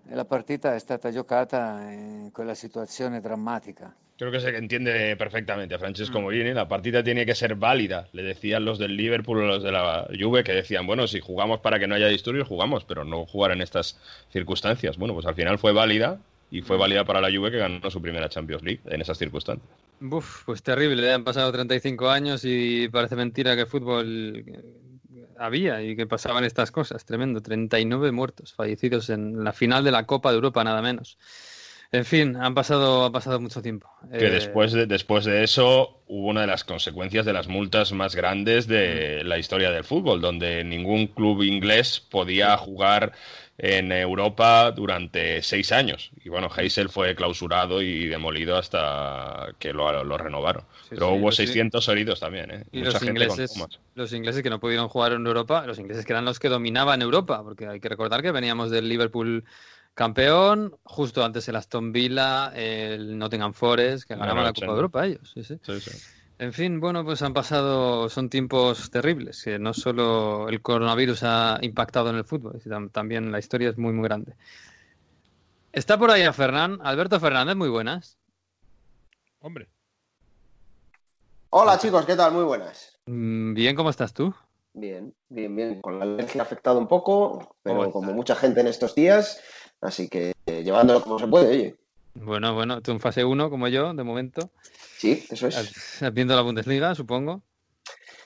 e 0.09 0.15
la 0.15 0.25
partita 0.25 0.73
è 0.73 0.79
stata 0.79 1.11
giocata 1.11 1.79
in 1.91 2.29
quella 2.33 2.55
situazione 2.55 3.21
drammatica. 3.21 3.93
Creo 4.17 4.31
que 4.31 4.39
se 4.39 4.49
entiende 4.49 5.15
perfectamente 5.15 5.75
a 5.75 5.77
Francesco 5.77 6.19
mm. 6.19 6.23
Morini. 6.23 6.51
La 6.51 6.67
partida 6.67 7.03
tiene 7.03 7.23
que 7.23 7.35
ser 7.35 7.53
válida. 7.53 8.07
Le 8.13 8.23
decían 8.23 8.65
los 8.65 8.79
del 8.79 8.97
Liverpool 8.97 9.43
o 9.43 9.45
los 9.45 9.61
de 9.61 9.71
la 9.71 10.07
Juve 10.19 10.43
que 10.43 10.53
decían, 10.53 10.87
bueno, 10.87 11.05
si 11.05 11.19
jugamos 11.19 11.59
para 11.59 11.77
que 11.77 11.85
no 11.85 11.93
haya 11.93 12.07
disturbios, 12.07 12.47
jugamos, 12.47 12.83
pero 12.83 13.03
no 13.03 13.27
jugar 13.27 13.51
en 13.51 13.61
estas 13.61 13.99
circunstancias. 14.31 14.97
Bueno, 14.97 15.13
pues 15.13 15.27
al 15.27 15.35
final 15.35 15.59
fue 15.59 15.71
válida 15.71 16.17
y 16.49 16.61
fue 16.61 16.77
válida 16.77 17.03
para 17.05 17.21
la 17.21 17.35
Juve 17.35 17.51
que 17.51 17.57
ganó 17.57 17.89
su 17.89 18.01
primera 18.01 18.29
Champions 18.29 18.63
League 18.63 18.81
en 18.85 19.01
esas 19.01 19.17
circunstancias. 19.17 19.69
Uf, 19.99 20.43
pues 20.45 20.63
terrible, 20.63 21.11
han 21.11 21.23
pasado 21.23 21.51
35 21.51 22.09
años 22.09 22.41
y 22.45 22.87
parece 22.89 23.15
mentira 23.15 23.55
que 23.55 23.65
fútbol 23.65 24.43
había 25.37 25.81
y 25.81 25.95
que 25.95 26.07
pasaban 26.07 26.43
estas 26.43 26.71
cosas, 26.71 27.05
tremendo, 27.05 27.41
39 27.41 28.11
muertos 28.11 28.53
fallecidos 28.53 29.09
en 29.09 29.43
la 29.43 29.53
final 29.53 29.83
de 29.83 29.91
la 29.91 30.05
Copa 30.05 30.29
de 30.29 30.35
Europa, 30.35 30.63
nada 30.63 30.81
menos. 30.81 31.17
En 31.91 32.03
fin, 32.03 32.35
han 32.35 32.53
pasado, 32.53 33.05
ha 33.05 33.11
pasado 33.11 33.39
mucho 33.39 33.61
tiempo. 33.61 33.89
Que 34.11 34.27
Eh, 34.27 34.29
después 34.31 34.73
de, 34.73 34.85
después 34.87 35.23
de 35.25 35.43
eso 35.43 36.01
hubo 36.07 36.27
una 36.27 36.41
de 36.41 36.47
las 36.47 36.63
consecuencias 36.65 37.25
de 37.25 37.31
las 37.33 37.47
multas 37.47 37.93
más 37.93 38.13
grandes 38.15 38.67
de 38.67 39.23
la 39.23 39.37
historia 39.37 39.71
del 39.71 39.85
fútbol, 39.85 40.19
donde 40.19 40.63
ningún 40.65 41.07
club 41.07 41.43
inglés 41.43 41.99
podía 42.01 42.57
jugar 42.57 43.13
en 43.57 43.91
Europa 43.91 44.71
durante 44.71 45.41
seis 45.41 45.71
años. 45.71 46.11
Y 46.23 46.29
bueno, 46.29 46.49
Heysel 46.55 46.89
fue 46.89 47.15
clausurado 47.15 47.81
y 47.81 48.05
demolido 48.07 48.57
hasta 48.57 49.55
que 49.57 49.73
lo, 49.73 50.03
lo 50.03 50.17
renovaron. 50.17 50.63
Sí, 50.83 50.89
Pero 50.91 51.07
sí, 51.07 51.13
hubo 51.13 51.25
los- 51.27 51.35
600 51.37 51.87
heridos 51.87 52.19
también, 52.19 52.51
¿eh? 52.51 52.63
Y 52.71 52.79
Mucha 52.79 52.91
los 52.91 52.99
gente 53.01 53.11
ingleses, 53.23 53.53
los 53.95 54.13
ingleses 54.13 54.43
que 54.43 54.49
no 54.49 54.59
pudieron 54.59 54.89
jugar 54.89 55.13
en 55.13 55.25
Europa, 55.25 55.65
los 55.65 55.79
ingleses 55.79 56.05
que 56.05 56.13
eran 56.13 56.25
los 56.25 56.37
que 56.37 56.49
dominaban 56.49 57.01
Europa, 57.01 57.41
porque 57.43 57.65
hay 57.67 57.79
que 57.79 57.89
recordar 57.89 58.21
que 58.21 58.31
veníamos 58.31 58.69
del 58.69 58.87
Liverpool 58.89 59.43
campeón, 59.97 60.77
justo 60.83 61.23
antes 61.25 61.47
el 61.49 61.55
Aston 61.57 61.91
Villa, 61.91 62.51
el 62.55 63.17
Nottingham 63.17 63.53
Forest, 63.53 64.07
que 64.07 64.15
ganaban 64.15 64.43
la 64.43 64.53
Copa 64.53 64.71
de 64.71 64.75
Europa 64.77 65.05
ellos. 65.05 65.31
sí, 65.33 65.43
sí. 65.43 65.59
Sí, 65.61 65.79
sí. 65.81 65.91
En 66.39 66.53
fin, 66.53 66.79
bueno, 66.79 67.03
pues 67.03 67.21
han 67.23 67.33
pasado, 67.33 68.09
son 68.09 68.29
tiempos 68.29 68.91
terribles, 68.91 69.41
que 69.43 69.57
no 69.57 69.73
solo 69.73 70.49
el 70.49 70.61
coronavirus 70.61 71.23
ha 71.23 71.57
impactado 71.61 72.11
en 72.11 72.17
el 72.17 72.25
fútbol, 72.25 72.61
sino 72.61 72.77
tam- 72.77 72.91
también 72.91 73.31
la 73.31 73.39
historia 73.39 73.69
es 73.69 73.77
muy, 73.79 73.91
muy 73.93 74.03
grande. 74.07 74.35
Está 75.71 75.97
por 75.97 76.11
ahí 76.11 76.23
a 76.23 76.33
Fernán, 76.33 76.79
Alberto 76.83 77.19
Fernández, 77.21 77.55
muy 77.55 77.69
buenas. 77.69 78.19
Hombre. 79.39 79.67
Hola 81.49 81.77
chicos, 81.77 82.05
¿qué 82.05 82.15
tal? 82.15 82.31
Muy 82.31 82.43
buenas. 82.45 82.97
Mm, 83.07 83.53
Bien, 83.53 83.75
¿cómo 83.75 83.89
estás 83.89 84.13
tú? 84.13 84.33
Bien, 84.73 85.13
bien, 85.29 85.55
bien. 85.55 85.81
Con 85.81 85.97
la 85.97 86.05
alergia 86.05 86.41
ha 86.41 86.45
afectado 86.45 86.77
un 86.79 86.87
poco, 86.87 87.55
pero 87.63 87.85
Oh, 87.85 87.91
como 87.91 88.13
mucha 88.13 88.35
gente 88.35 88.61
en 88.61 88.67
estos 88.67 88.93
días, 88.93 89.41
así 89.81 90.09
que 90.09 90.33
eh, 90.45 90.63
llevándolo 90.63 91.01
como 91.01 91.19
se 91.19 91.27
puede, 91.27 91.47
oye. 91.49 91.75
Bueno, 92.15 92.53
bueno, 92.53 92.81
tú 92.81 92.91
en 92.91 92.99
fase 92.99 93.23
1 93.23 93.49
como 93.49 93.67
yo, 93.67 93.93
de 93.93 94.03
momento. 94.03 94.49
Sí, 94.97 95.25
eso 95.29 95.47
es. 95.47 96.01
Viendo 96.13 96.35
la 96.35 96.41
Bundesliga, 96.41 96.95
supongo. 96.95 97.41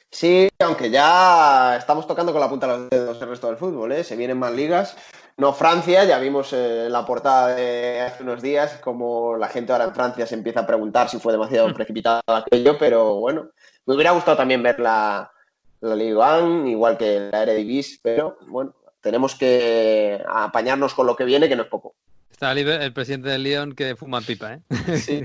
Sí, 0.10 0.50
aunque 0.60 0.90
ya 0.90 1.78
estamos 1.78 2.06
tocando 2.06 2.34
con 2.34 2.42
la 2.42 2.50
punta 2.50 2.68
de 2.68 2.78
los 2.78 2.90
dedos 2.90 3.22
el 3.22 3.30
resto 3.30 3.48
del 3.48 3.58
fútbol, 3.58 3.94
¿eh? 3.94 4.04
Se 4.04 4.18
vienen 4.18 4.38
más 4.38 4.52
ligas. 4.52 4.98
No 5.38 5.54
Francia, 5.54 6.04
ya 6.04 6.20
vimos 6.20 6.52
eh, 6.52 6.88
la 6.90 7.06
portada 7.06 7.56
de 7.56 8.02
hace 8.02 8.22
unos 8.24 8.42
días 8.42 8.78
como 8.84 9.38
la 9.38 9.48
gente 9.48 9.72
ahora 9.72 9.86
en 9.86 9.96
Francia 9.96 10.28
se 10.28 10.36
empieza 10.36 10.60
a 10.60 10.68
preguntar 10.68 11.10
si 11.10 11.18
fue 11.18 11.32
demasiado 11.32 11.74
precipitado 11.74 12.22
aquello, 12.28 12.78
pero 12.78 13.16
bueno, 13.16 13.50
me 13.86 13.96
hubiera 13.96 14.12
gustado 14.12 14.38
también 14.38 14.62
ver 14.62 14.80
la, 14.80 15.32
la 15.80 15.96
Ligue 15.96 16.16
1, 16.16 16.68
igual 16.68 16.98
que 16.98 17.30
la 17.32 17.44
Eredivisie, 17.44 18.00
pero 18.04 18.38
bueno, 18.48 18.76
tenemos 19.02 19.36
que 19.36 20.22
apañarnos 20.28 20.94
con 20.94 21.08
lo 21.08 21.16
que 21.16 21.26
viene, 21.26 21.50
que 21.50 21.56
no 21.56 21.64
es 21.64 21.70
poco. 21.70 21.96
Está 22.32 22.54
libre 22.56 22.84
el 22.84 22.92
presidente 22.94 23.30
del 23.30 23.44
Lyon 23.44 23.74
que 23.76 23.96
fuma 23.96 24.20
pipa, 24.22 24.54
¿eh? 24.54 24.60
Sí, 24.98 25.22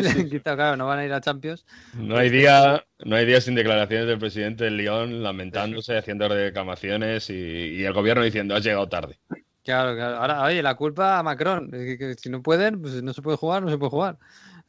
Le 0.00 0.08
han 0.10 0.30
quitado, 0.30 0.56
claro, 0.56 0.76
no 0.76 0.86
van 0.86 1.00
a 1.00 1.04
ir 1.04 1.12
a 1.12 1.20
Champions. 1.20 1.64
No 1.94 2.16
hay 2.16 2.30
día, 2.30 2.84
no 3.04 3.16
hay 3.16 3.26
día 3.26 3.40
sin 3.40 3.54
declaraciones 3.56 4.06
del 4.06 4.18
presidente 4.18 4.64
del 4.64 4.76
León 4.76 5.22
lamentándose, 5.22 5.96
haciendo 5.96 6.28
reclamaciones 6.28 7.30
y, 7.30 7.34
y 7.34 7.84
el 7.84 7.92
gobierno 7.92 8.22
diciendo 8.22 8.54
has 8.54 8.62
llegado 8.62 8.88
tarde. 8.88 9.18
Claro, 9.64 9.94
claro. 9.94 10.16
Ahora, 10.16 10.42
oye, 10.42 10.62
la 10.62 10.74
culpa 10.76 11.18
a 11.18 11.22
Macron. 11.22 11.70
Es 11.72 11.80
que- 11.84 11.98
que 11.98 12.14
si 12.14 12.28
no 12.30 12.42
pueden, 12.42 12.80
pues 12.80 13.02
no 13.02 13.12
se 13.12 13.22
puede 13.22 13.36
jugar, 13.36 13.62
no 13.62 13.70
se 13.70 13.78
puede 13.78 13.90
jugar. 13.90 14.18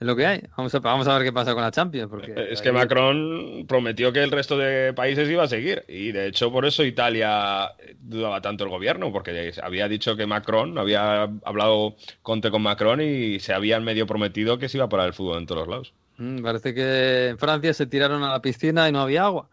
Es 0.03 0.07
lo 0.07 0.17
que 0.17 0.25
hay. 0.25 0.43
Vamos 0.57 0.75
a, 0.75 0.79
vamos 0.79 1.07
a 1.07 1.17
ver 1.17 1.23
qué 1.23 1.31
pasa 1.31 1.53
con 1.53 1.63
la 1.63 1.71
Champions. 1.71 2.09
Porque 2.09 2.33
Es 2.51 2.61
que 2.61 2.73
Macron 2.73 3.65
prometió 3.65 4.11
que 4.11 4.21
el 4.21 4.31
resto 4.31 4.57
de 4.57 4.91
países 4.91 5.29
iba 5.29 5.43
a 5.43 5.47
seguir 5.47 5.85
y 5.87 6.11
de 6.11 6.27
hecho 6.27 6.51
por 6.51 6.65
eso 6.65 6.83
Italia 6.83 7.71
dudaba 8.01 8.41
tanto 8.41 8.65
el 8.65 8.69
gobierno 8.69 9.13
porque 9.13 9.53
había 9.63 9.87
dicho 9.87 10.17
que 10.17 10.25
Macron, 10.25 10.77
había 10.77 11.29
hablado 11.45 11.95
Conte 12.21 12.51
con 12.51 12.63
Macron 12.63 12.99
y 12.99 13.39
se 13.39 13.53
habían 13.53 13.85
medio 13.85 14.05
prometido 14.05 14.57
que 14.59 14.67
se 14.67 14.77
iba 14.77 14.87
a 14.87 14.89
parar 14.89 15.07
el 15.07 15.13
fútbol 15.13 15.37
en 15.37 15.45
todos 15.45 15.61
los 15.61 15.69
lados. 15.69 15.93
Mm, 16.17 16.43
parece 16.43 16.73
que 16.73 17.29
en 17.29 17.37
Francia 17.37 17.73
se 17.73 17.85
tiraron 17.85 18.23
a 18.23 18.31
la 18.31 18.41
piscina 18.41 18.89
y 18.89 18.91
no 18.91 18.99
había 18.99 19.23
agua. 19.23 19.49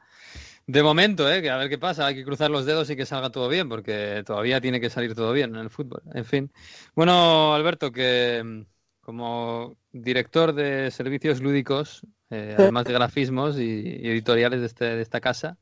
De 0.66 0.82
momento, 0.82 1.30
¿eh? 1.30 1.42
Que 1.42 1.50
a 1.50 1.58
ver 1.58 1.68
qué 1.68 1.78
pasa. 1.78 2.06
Hay 2.06 2.16
que 2.16 2.24
cruzar 2.24 2.50
los 2.50 2.66
dedos 2.66 2.90
y 2.90 2.96
que 2.96 3.06
salga 3.06 3.30
todo 3.30 3.48
bien, 3.48 3.68
porque 3.68 4.24
todavía 4.26 4.60
tiene 4.60 4.80
que 4.80 4.90
salir 4.90 5.14
todo 5.14 5.32
bien 5.32 5.54
en 5.54 5.60
el 5.62 5.70
fútbol. 5.70 6.02
En 6.12 6.24
fin. 6.24 6.50
Bueno, 6.96 7.54
Alberto, 7.54 7.92
que 7.92 8.42
mm, 8.44 8.62
como 9.00 9.79
director 9.92 10.52
de 10.52 10.90
servicios 10.90 11.40
lúdicos, 11.40 12.02
eh, 12.30 12.54
además 12.58 12.84
de 12.84 12.92
grafismos 12.92 13.58
y, 13.58 13.98
y 14.02 14.08
editoriales 14.08 14.60
de, 14.60 14.66
este, 14.66 14.84
de 14.84 15.02
esta 15.02 15.20
casa, 15.20 15.56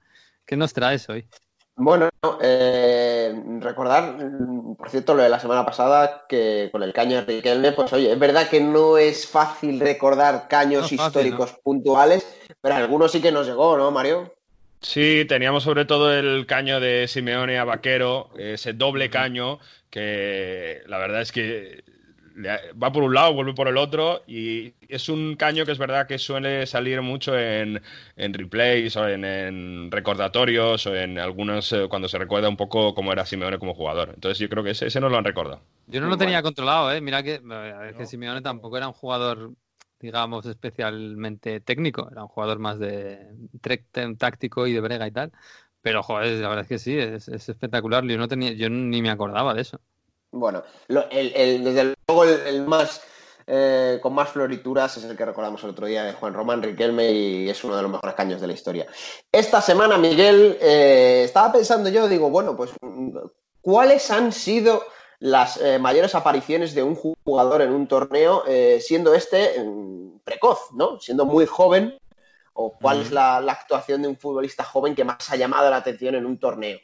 ¿qué 0.44 0.56
nos 0.56 0.72
traes 0.72 1.08
hoy? 1.08 1.26
Bueno, 1.80 2.08
eh, 2.42 3.32
recordar, 3.60 4.16
por 4.76 4.90
cierto, 4.90 5.14
lo 5.14 5.22
de 5.22 5.28
la 5.28 5.38
semana 5.38 5.64
pasada, 5.64 6.24
que 6.28 6.70
con 6.72 6.82
el 6.82 6.92
caño 6.92 7.16
de 7.16 7.24
Riquelme, 7.24 7.70
pues 7.70 7.92
oye, 7.92 8.10
es 8.10 8.18
verdad 8.18 8.48
que 8.48 8.60
no 8.60 8.98
es 8.98 9.28
fácil 9.28 9.78
recordar 9.78 10.48
caños 10.48 10.80
No 10.80 10.86
es 10.86 10.96
fácil, 10.96 11.06
históricos 11.06 11.56
puntuales, 11.62 12.26
pero 12.60 12.74
algunos 12.74 13.12
sí 13.12 13.22
que 13.22 13.30
nos 13.30 13.46
llegó, 13.46 13.76
¿no, 13.76 13.92
Mario? 13.92 14.34
Sí, 14.80 15.24
teníamos 15.28 15.62
sobre 15.62 15.84
todo 15.84 16.12
el 16.12 16.46
caño 16.46 16.80
de 16.80 17.06
Simeone 17.06 17.58
a 17.58 17.64
Vaquero, 17.64 18.30
ese 18.36 18.72
doble 18.72 19.08
caño 19.08 19.60
que 19.90 20.82
la 20.86 20.98
verdad 20.98 21.20
es 21.20 21.30
que 21.30 21.84
va 22.46 22.92
por 22.92 23.02
un 23.02 23.14
lado, 23.14 23.34
vuelve 23.34 23.54
por 23.54 23.68
el 23.68 23.76
otro 23.76 24.22
y 24.26 24.74
es 24.88 25.08
un 25.08 25.36
caño 25.36 25.64
que 25.66 25.72
es 25.72 25.78
verdad 25.78 26.06
que 26.06 26.18
suele 26.18 26.66
salir 26.66 27.02
mucho 27.02 27.38
en, 27.38 27.82
en 28.16 28.34
replays 28.34 28.96
o 28.96 29.08
en, 29.08 29.24
en 29.24 29.90
recordatorios 29.90 30.86
o 30.86 30.94
en 30.94 31.18
algunos 31.18 31.72
eh, 31.72 31.86
cuando 31.88 32.08
se 32.08 32.18
recuerda 32.18 32.48
un 32.48 32.56
poco 32.56 32.94
cómo 32.94 33.12
era 33.12 33.26
Simeone 33.26 33.58
como 33.58 33.74
jugador. 33.74 34.10
Entonces 34.14 34.38
yo 34.38 34.48
creo 34.48 34.62
que 34.62 34.70
ese, 34.70 34.86
ese 34.86 35.00
nos 35.00 35.10
lo 35.10 35.18
han 35.18 35.24
recordado. 35.24 35.60
Yo 35.86 36.00
no 36.00 36.08
lo 36.08 36.16
tenía 36.16 36.42
controlado, 36.42 36.92
¿eh? 36.92 37.00
Mira 37.00 37.22
que, 37.22 37.40
a 37.50 37.58
ver, 37.58 37.94
que 37.94 38.06
Simeone 38.06 38.42
tampoco 38.42 38.76
era 38.76 38.88
un 38.88 38.94
jugador, 38.94 39.52
digamos, 40.00 40.46
especialmente 40.46 41.60
técnico, 41.60 42.08
era 42.10 42.22
un 42.22 42.28
jugador 42.28 42.58
más 42.58 42.78
de 42.78 43.18
táctico 44.18 44.66
y 44.66 44.72
de 44.72 44.80
brega 44.80 45.06
y 45.06 45.12
tal. 45.12 45.32
Pero, 45.80 46.02
joder, 46.02 46.40
la 46.40 46.48
verdad 46.48 46.64
es 46.64 46.68
que 46.68 46.78
sí, 46.78 46.98
es, 46.98 47.28
es 47.28 47.48
espectacular. 47.48 48.04
Yo 48.04 48.18
no 48.18 48.28
tenía, 48.28 48.52
yo 48.52 48.68
ni 48.68 49.00
me 49.00 49.10
acordaba 49.10 49.54
de 49.54 49.62
eso. 49.62 49.80
Bueno, 50.32 50.62
lo- 50.88 51.08
el- 51.10 51.32
el- 51.34 51.64
desde 51.64 51.94
luego 52.06 52.24
el, 52.24 52.40
el 52.46 52.66
más 52.66 53.02
eh, 53.50 53.98
con 54.02 54.12
más 54.12 54.28
florituras 54.28 54.94
es 54.98 55.04
el 55.04 55.16
que 55.16 55.24
recordamos 55.24 55.64
el 55.64 55.70
otro 55.70 55.86
día 55.86 56.04
de 56.04 56.12
Juan 56.12 56.34
Román 56.34 56.62
Riquelme 56.62 57.10
y 57.10 57.48
es 57.48 57.64
uno 57.64 57.76
de 57.76 57.80
los 57.82 57.90
mejores 57.90 58.14
caños 58.14 58.42
de 58.42 58.46
la 58.46 58.52
historia. 58.52 58.86
Esta 59.32 59.62
semana, 59.62 59.96
Miguel, 59.96 60.58
eh, 60.60 61.22
estaba 61.24 61.50
pensando 61.50 61.88
yo, 61.88 62.06
digo, 62.08 62.28
bueno, 62.28 62.54
pues 62.54 62.72
¿cuáles 63.62 64.10
han 64.10 64.32
sido 64.32 64.82
las 65.20 65.56
eh, 65.62 65.78
mayores 65.78 66.14
apariciones 66.14 66.74
de 66.74 66.82
un 66.82 66.94
jugador 66.94 67.62
en 67.62 67.72
un 67.72 67.88
torneo, 67.88 68.44
eh, 68.46 68.80
siendo 68.82 69.14
este 69.14 69.58
mm, 69.64 70.18
precoz, 70.24 70.70
¿no? 70.74 71.00
Siendo 71.00 71.24
muy 71.24 71.46
joven, 71.46 71.98
o 72.52 72.76
cuál 72.78 73.00
es 73.00 73.10
la, 73.12 73.40
la 73.40 73.52
actuación 73.52 74.02
de 74.02 74.08
un 74.08 74.18
futbolista 74.18 74.62
joven 74.62 74.94
que 74.94 75.04
más 75.04 75.30
ha 75.30 75.36
llamado 75.36 75.70
la 75.70 75.76
atención 75.76 76.14
en 76.16 76.26
un 76.26 76.38
torneo. 76.38 76.78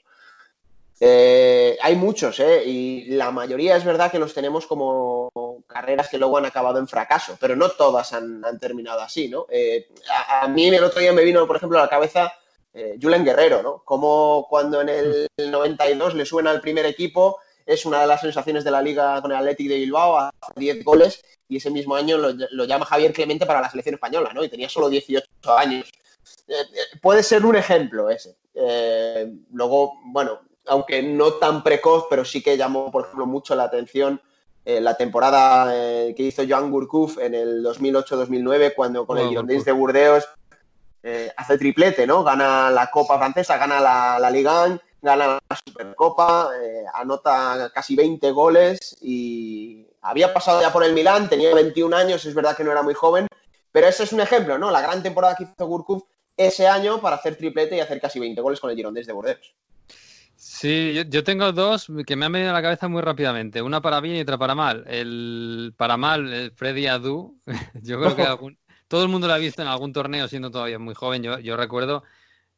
Eh, 1.01 1.77
hay 1.83 1.97
muchos, 1.97 2.39
¿eh? 2.41 2.63
Y 2.65 3.07
la 3.17 3.31
mayoría 3.31 3.77
es 3.77 3.85
verdad 3.85 4.11
que 4.11 4.19
los 4.19 4.33
tenemos 4.33 4.67
como 4.67 5.31
carreras 5.67 6.09
que 6.09 6.19
luego 6.19 6.39
han 6.39 6.47
acabado 6.47 6.79
en 6.79 6.89
fracaso, 6.89 7.37
pero 7.41 7.57
no 7.57 7.71
todas 7.71 8.13
han, 8.13 8.43
terminado 8.61 9.01
así, 9.01 9.29
¿no? 9.29 9.47
Eh, 9.51 9.89
a, 10.09 10.43
a 10.43 10.49
mí 10.49 10.69
el 10.69 10.85
otro 10.85 11.01
día 11.01 11.13
me 11.13 11.25
vino, 11.25 11.47
por 11.47 11.57
ejemplo, 11.57 11.79
a 11.79 11.83
la 11.83 11.89
cabeza 11.89 12.33
eh, 12.73 12.99
Julen 13.01 13.25
Guerrero, 13.25 13.63
¿no? 13.63 13.83
Como 13.85 14.47
cuando 14.49 14.81
en 14.81 14.89
el 14.89 15.29
92 15.37 16.15
le 16.15 16.27
suena 16.27 16.51
al 16.51 16.61
primer 16.61 16.87
equipo, 16.87 17.39
es 17.67 17.87
una 17.87 18.01
de 18.01 18.07
las 18.07 18.21
sensaciones 18.21 18.65
de 18.65 18.71
la 18.71 18.83
liga 18.83 19.21
con 19.23 19.31
el 19.31 19.39
Athletic 19.39 19.69
de 19.69 19.77
Bilbao, 19.77 20.19
hace 20.19 20.33
10 20.57 20.85
goles 20.85 21.23
y 21.49 21.59
ese 21.59 21.71
mismo 21.71 21.95
año 21.95 22.19
lo, 22.19 22.33
lo 22.33 22.65
llama 22.65 22.85
Javier 22.87 23.13
Clemente 23.13 23.47
para 23.47 23.61
la 23.61 23.71
selección 23.71 23.95
española, 23.95 24.33
¿no? 24.35 24.45
Y 24.45 24.49
tenía 24.49 24.69
solo 24.69 24.89
18 24.89 25.29
años. 25.57 25.91
Puede 27.01 27.23
ser 27.23 27.45
un 27.45 27.57
ejemplo 27.57 28.11
ese. 28.11 28.37
Luego, 29.53 29.95
bueno, 30.07 30.41
aunque 30.67 31.03
no 31.03 31.35
tan 31.35 31.63
precoz, 31.63 32.07
pero 32.09 32.25
sí 32.25 32.43
que 32.43 32.57
llamó, 32.57 32.91
por 32.91 33.05
ejemplo, 33.05 33.27
mucho 33.27 33.55
la 33.55 33.65
atención 33.65 34.21
eh, 34.67 34.81
la 34.81 34.97
temporada 34.97 35.73
eh, 35.77 36.15
que 36.17 36.23
hizo 36.23 36.43
Joan 36.49 36.71
Gourcuff 36.71 37.19
en 37.19 37.35
el 37.35 37.63
2008-2009, 37.63 38.75
cuando 38.75 39.07
con 39.07 39.19
Oh, 39.19 39.21
el 39.21 39.29
Girondins 39.29 39.65
de 39.67 39.73
Burdeos 39.73 40.27
eh, 41.03 41.31
hace 41.37 41.59
triplete, 41.59 42.07
¿no? 42.07 42.25
Gana 42.25 42.71
la 42.71 42.91
Copa 42.91 43.19
Francesa, 43.19 43.59
gana 43.59 43.79
la, 43.79 44.19
la 44.19 44.31
Liga 44.31 44.65
1, 44.65 44.81
gana 45.03 45.27
la 45.27 45.57
Supercopa, 45.67 46.49
anota 46.95 47.71
casi 47.75 47.95
20 47.95 48.31
goles 48.31 48.97
y 49.03 49.87
había 50.01 50.33
pasado 50.33 50.63
ya 50.63 50.73
por 50.73 50.83
el 50.83 50.95
Milán, 50.95 51.29
tenía 51.29 51.55
21 51.55 51.95
años, 51.95 52.25
es 52.25 52.35
verdad 52.35 52.57
que 52.57 52.65
no 52.65 52.73
era 52.73 52.83
muy 52.83 52.95
joven, 52.95 53.27
pero 53.71 53.87
ese 53.87 54.05
es 54.05 54.15
un 54.15 54.21
ejemplo, 54.23 54.57
¿no? 54.57 54.71
La 54.71 54.81
gran 54.81 55.03
temporada 55.03 55.35
que 55.37 55.45
hizo 55.45 55.67
Gourcuff 55.67 56.05
ese 56.39 56.67
año 56.67 57.03
para 57.03 57.17
hacer 57.17 57.37
triplete 57.37 57.77
y 57.77 57.81
hacer 57.81 58.01
casi 58.01 58.19
20 58.19 58.41
goles 58.41 58.61
con 58.61 58.71
el 58.71 58.77
Girondins 58.77 59.07
de 59.07 59.13
Burdeos. 59.13 59.55
Sí, 60.65 60.95
yo, 60.95 61.03
yo 61.03 61.23
tengo 61.25 61.53
dos 61.53 61.89
que 62.07 62.17
me 62.17 62.25
han 62.25 62.33
venido 62.33 62.51
a 62.51 62.55
la 62.55 62.63
cabeza 62.63 62.89
muy 62.89 63.03
rápidamente. 63.03 63.61
Una 63.61 63.83
para 63.83 64.01
bien 64.01 64.17
y 64.17 64.21
otra 64.21 64.39
para 64.39 64.55
mal. 64.55 64.85
El 64.89 65.75
para 65.77 65.97
mal, 65.99 66.33
el 66.33 66.53
Freddy 66.53 66.87
Adu. 66.87 67.39
Yo 67.83 67.99
creo 68.01 68.15
que 68.17 68.25
algún- 68.25 68.59
todo 68.89 69.03
el 69.03 69.09
mundo 69.11 69.27
lo 69.27 69.35
ha 69.35 69.39
visto 69.39 69.61
en 69.63 69.69
algún 69.69 69.93
torneo 69.93 70.27
siendo 70.29 70.51
todavía 70.51 70.79
muy 70.79 70.95
joven. 70.95 71.23
Yo, 71.23 71.39
yo 71.39 71.57
recuerdo, 71.57 72.03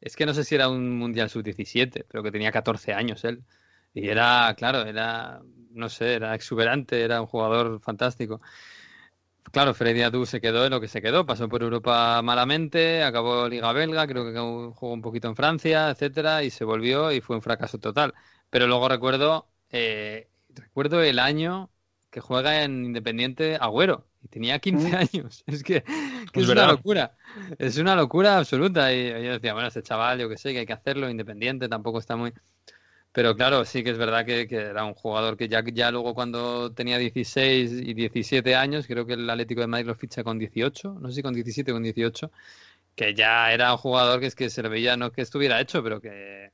es 0.01 0.17
que 0.17 0.27
no 0.27 0.35
sé 0.35 0.45
si 0.45 0.55
era 0.57 0.69
un 0.69 0.99
Mundial 0.99 1.31
Sub-17, 1.31 2.05
pero 2.09 2.23
que 2.25 2.33
tenía 2.33 2.53
14 2.53 2.93
años 2.95 3.25
él. 3.25 3.45
Y 3.95 4.09
era, 4.09 4.55
claro, 4.59 4.83
era, 4.83 5.43
no 5.73 5.89
sé, 5.89 6.15
era 6.15 6.35
exuberante, 6.35 7.03
era 7.03 7.21
un 7.23 7.27
jugador 7.29 7.81
fantástico. 7.81 8.41
Claro, 9.53 9.75
Freddy 9.75 10.03
Adu 10.03 10.27
se 10.27 10.41
quedó 10.41 10.65
en 10.65 10.71
lo 10.71 10.81
que 10.81 10.89
se 10.89 11.01
quedó, 11.01 11.25
pasó 11.25 11.49
por 11.49 11.63
Europa 11.63 12.21
malamente, 12.23 13.03
acabó 13.03 13.49
Liga 13.49 13.73
Belga, 13.73 14.07
creo 14.07 14.25
que 14.25 14.39
jugó 14.39 14.93
un 14.93 15.03
poquito 15.03 15.29
en 15.29 15.37
Francia, 15.37 15.91
etcétera, 15.91 16.43
y 16.43 16.51
se 16.51 16.65
volvió 16.65 17.13
y 17.13 17.21
fue 17.21 17.37
un 17.37 17.43
fracaso 17.43 17.79
total. 17.79 18.15
Pero 18.51 18.67
luego 18.67 18.89
recuerdo, 18.89 19.49
eh, 19.71 20.29
recuerdo 20.51 21.03
el 21.03 21.19
año 21.19 21.71
que 22.11 22.21
juega 22.21 22.63
en 22.65 22.85
Independiente 22.85 23.57
Agüero, 23.61 24.07
y 24.27 24.29
tenía 24.29 24.59
15 24.59 24.97
años. 24.97 25.45
Es 25.47 25.63
que, 25.63 25.83
que 26.33 26.41
es, 26.41 26.49
una 26.49 26.67
locura. 26.67 27.17
Es 27.59 27.79
una 27.79 27.95
locura 27.95 28.39
absoluta. 28.39 28.93
Y 28.93 29.09
yo 29.09 29.33
decía, 29.33 29.53
bueno, 29.53 29.69
ese 29.69 29.83
chaval, 29.83 30.19
yo 30.19 30.29
que 30.29 30.37
sé, 30.37 30.53
que 30.53 30.61
hay 30.61 30.67
que 30.67 30.73
hacerlo, 30.73 31.09
Independiente, 31.09 31.69
tampoco 31.69 31.99
está 31.99 32.17
muy... 32.17 32.33
Pero 33.17 33.35
claro, 33.35 33.65
sí 33.65 33.83
que 33.83 33.89
es 33.93 33.97
verdad 33.97 34.27
que, 34.27 34.47
era 34.51 34.85
un 34.85 34.93
jugador 34.93 35.39
que 35.39 35.49
ya, 35.49 35.65
ya 35.73 35.91
luego 35.91 36.15
cuando 36.15 36.71
tenía 36.75 36.99
16 36.99 37.73
y 37.73 37.95
17 37.95 38.55
años, 38.55 38.87
creo 38.87 39.07
que 39.07 39.15
el 39.15 39.31
Atlético 39.31 39.63
de 39.63 39.69
Madrid 39.69 39.87
lo 39.87 39.95
ficha 39.95 40.23
con 40.23 40.39
18, 40.39 40.99
no 41.01 41.09
sé 41.09 41.15
si 41.15 41.23
con 41.23 41.33
17 41.33 41.73
o 41.73 41.75
con 41.77 41.83
18, 41.83 42.31
que 42.95 43.15
ya 43.15 43.55
era 43.55 43.73
un 43.73 43.79
jugador 43.79 44.21
que 44.21 44.27
es 44.27 44.35
que 44.35 44.51
se 44.51 44.63
le 44.63 44.69
veía, 44.69 44.99
no 44.99 45.13
que 45.13 45.23
estuviera 45.23 45.59
hecho, 45.63 45.83
pero 45.83 45.99
que, 45.99 46.51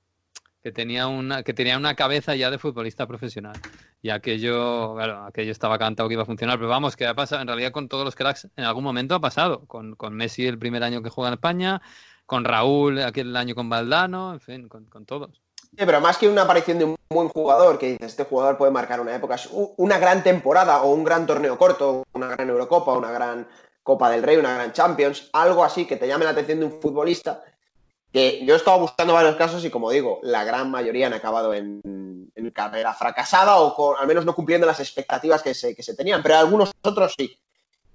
que 0.63 0.71
tenía 0.71 1.09
una, 1.09 1.43
que 1.43 1.53
tenía 1.53 1.77
una 1.77 1.97
cabeza 1.97 2.37
ya 2.37 2.49
de 2.49 2.59
futbolista 2.59 3.09
profesional. 3.09 3.57
Y 4.01 4.11
aquello, 4.11 4.95
claro, 4.95 5.25
aquello 5.25 5.51
estaba 5.51 5.79
cantado 5.81 6.09
que 6.09 6.15
iba 6.15 6.23
a 6.23 6.27
funcionar. 6.27 6.59
Pero 6.59 6.69
vamos, 6.69 6.95
que 6.95 7.07
ha 7.07 7.15
pasado, 7.15 7.43
en 7.43 7.49
realidad 7.49 7.73
con 7.73 7.89
todos 7.89 8.05
los 8.05 8.15
cracks, 8.15 8.49
en 8.57 8.65
algún 8.65 8.85
momento 8.85 9.17
ha 9.17 9.21
pasado. 9.21 9.67
Con, 9.67 9.97
con 9.97 10.15
Messi 10.15 10.47
el 10.47 10.59
primer 10.61 10.85
año 10.85 11.03
que 11.03 11.11
juega 11.11 11.31
en 11.31 11.35
España, 11.35 11.83
con 12.25 12.45
Raúl 12.45 13.01
aquel 13.01 13.35
año 13.37 13.57
con 13.57 13.69
Valdano, 13.69 14.35
en 14.35 14.41
fin, 14.41 14.69
con 14.69 15.07
todos. 15.07 15.42
Sí, 15.77 15.87
pero 15.87 16.01
más 16.03 16.19
que 16.19 16.29
una 16.29 16.43
aparición 16.43 16.79
de 16.79 16.85
un 16.85 16.97
buen 17.09 17.29
jugador, 17.29 17.79
que 17.79 17.93
dices, 17.93 18.09
este 18.09 18.25
jugador 18.25 18.59
puede 18.59 18.71
marcar 18.71 19.01
una 19.01 19.15
época, 19.15 19.37
una 19.79 19.99
gran 19.99 20.23
temporada 20.23 20.83
o 20.83 20.93
un 20.93 21.03
gran 21.03 21.27
torneo 21.27 21.57
corto, 21.57 22.05
una 22.13 22.29
gran 22.29 22.51
Eurocopa, 22.51 22.93
una 22.93 23.11
gran 23.11 23.49
Copa 23.83 24.11
del 24.11 24.23
Rey, 24.23 24.37
una 24.37 24.55
gran 24.55 24.73
Champions, 24.73 25.31
algo 25.33 25.65
así 25.65 25.87
que 25.87 25.97
te 25.97 26.07
llame 26.07 26.25
la 26.25 26.33
atención 26.33 26.61
de 26.61 26.67
un 26.67 26.81
futbolista, 26.81 27.43
que 28.13 28.45
yo 28.45 28.53
he 28.53 28.57
estado 28.57 28.79
buscando 28.81 29.15
varios 29.15 29.37
casos 29.37 29.65
y 29.65 29.71
como 29.71 29.91
digo, 29.91 30.21
la 30.23 30.45
gran 30.45 30.71
mayoría 30.71 31.07
han 31.07 31.15
acabado 31.15 31.55
en, 31.55 31.81
en 32.35 32.51
carrera 32.51 32.93
fracasada 32.93 33.57
o 33.57 33.75
con, 33.75 33.97
al 33.99 34.07
menos 34.07 34.27
no 34.27 34.35
cumpliendo 34.35 34.67
las 34.67 34.79
expectativas 34.79 35.43
que 35.43 35.55
se, 35.55 35.75
que 35.75 35.83
se 35.83 35.97
tenían, 35.97 36.23
pero 36.23 36.37
algunos 36.37 36.71
otros 36.83 37.15
sí. 37.17 37.39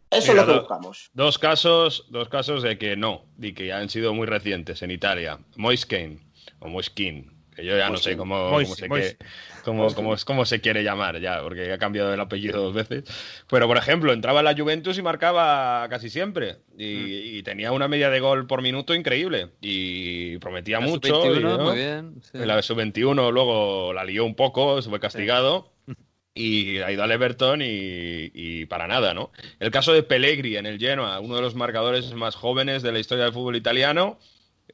Eso 0.09 0.31
Mira, 0.31 0.41
es 0.41 0.47
lo 0.47 0.53
que 0.53 0.59
buscamos. 0.61 1.09
Dos 1.13 1.37
casos, 1.37 2.05
dos 2.09 2.29
casos 2.29 2.63
de 2.63 2.77
que 2.79 2.95
no, 2.95 3.25
y 3.39 3.53
que 3.53 3.71
han 3.71 3.89
sido 3.89 4.13
muy 4.13 4.25
recientes 4.25 4.81
en 4.81 4.89
Italia. 4.89 5.39
Moiskin, 5.57 6.19
o 6.59 6.69
Moiskin, 6.69 7.36
que 7.57 7.65
yo 7.65 7.75
ya 7.77 7.89
no 7.89 7.97
sé 7.97 8.15
Moiskin. 8.15 8.17
cómo, 8.17 8.49
cómo 8.51 8.65
se 8.75 8.87
que- 8.87 9.17
cómo- 9.63 9.93
cómo- 9.93 10.15
cómo 10.25 10.45
se 10.45 10.61
quiere 10.61 10.83
llamar 10.83 11.19
ya, 11.19 11.41
porque 11.41 11.73
ha 11.73 11.77
cambiado 11.77 12.13
el 12.13 12.19
apellido 12.21 12.61
dos 12.61 12.73
veces. 12.73 13.03
Pero, 13.49 13.67
por 13.67 13.75
ejemplo, 13.77 14.13
entraba 14.13 14.39
en 14.39 14.45
la 14.45 14.55
Juventus 14.55 14.97
y 14.97 15.01
marcaba 15.01 15.85
casi 15.89 16.09
siempre. 16.09 16.57
Y, 16.77 17.37
y 17.37 17.43
tenía 17.43 17.71
una 17.73 17.87
media 17.87 18.09
de 18.09 18.19
gol 18.19 18.47
por 18.47 18.61
minuto 18.61 18.93
increíble. 18.95 19.49
Y 19.59 20.37
prometía 20.37 20.79
La 20.79 20.85
mucho. 20.85 21.21
sub-21, 21.21 21.39
y, 21.39 21.43
¿no? 21.43 21.57
muy 21.65 21.75
bien, 21.75 22.21
sí. 22.21 22.37
En 22.37 22.47
la 22.47 22.61
sub-21 22.61 23.31
luego 23.31 23.91
la 23.93 24.05
lió 24.05 24.23
un 24.23 24.35
poco, 24.35 24.81
se 24.81 24.89
fue 24.89 24.99
castigado. 24.99 25.73
Y 26.39 26.77
ha 26.81 26.91
ido 26.91 27.01
al 27.01 27.11
Everton 27.11 27.63
y, 27.63 28.29
y 28.31 28.67
para 28.67 28.85
nada, 28.85 29.15
¿no? 29.15 29.31
El 29.59 29.71
caso 29.71 29.91
de 29.91 30.03
Pellegri 30.03 30.55
en 30.57 30.67
el 30.67 30.77
Genoa, 30.77 31.19
uno 31.19 31.35
de 31.35 31.41
los 31.41 31.55
marcadores 31.55 32.13
más 32.13 32.35
jóvenes 32.35 32.83
de 32.83 32.91
la 32.91 32.99
historia 32.99 33.23
del 33.23 33.33
fútbol 33.33 33.55
italiano. 33.55 34.19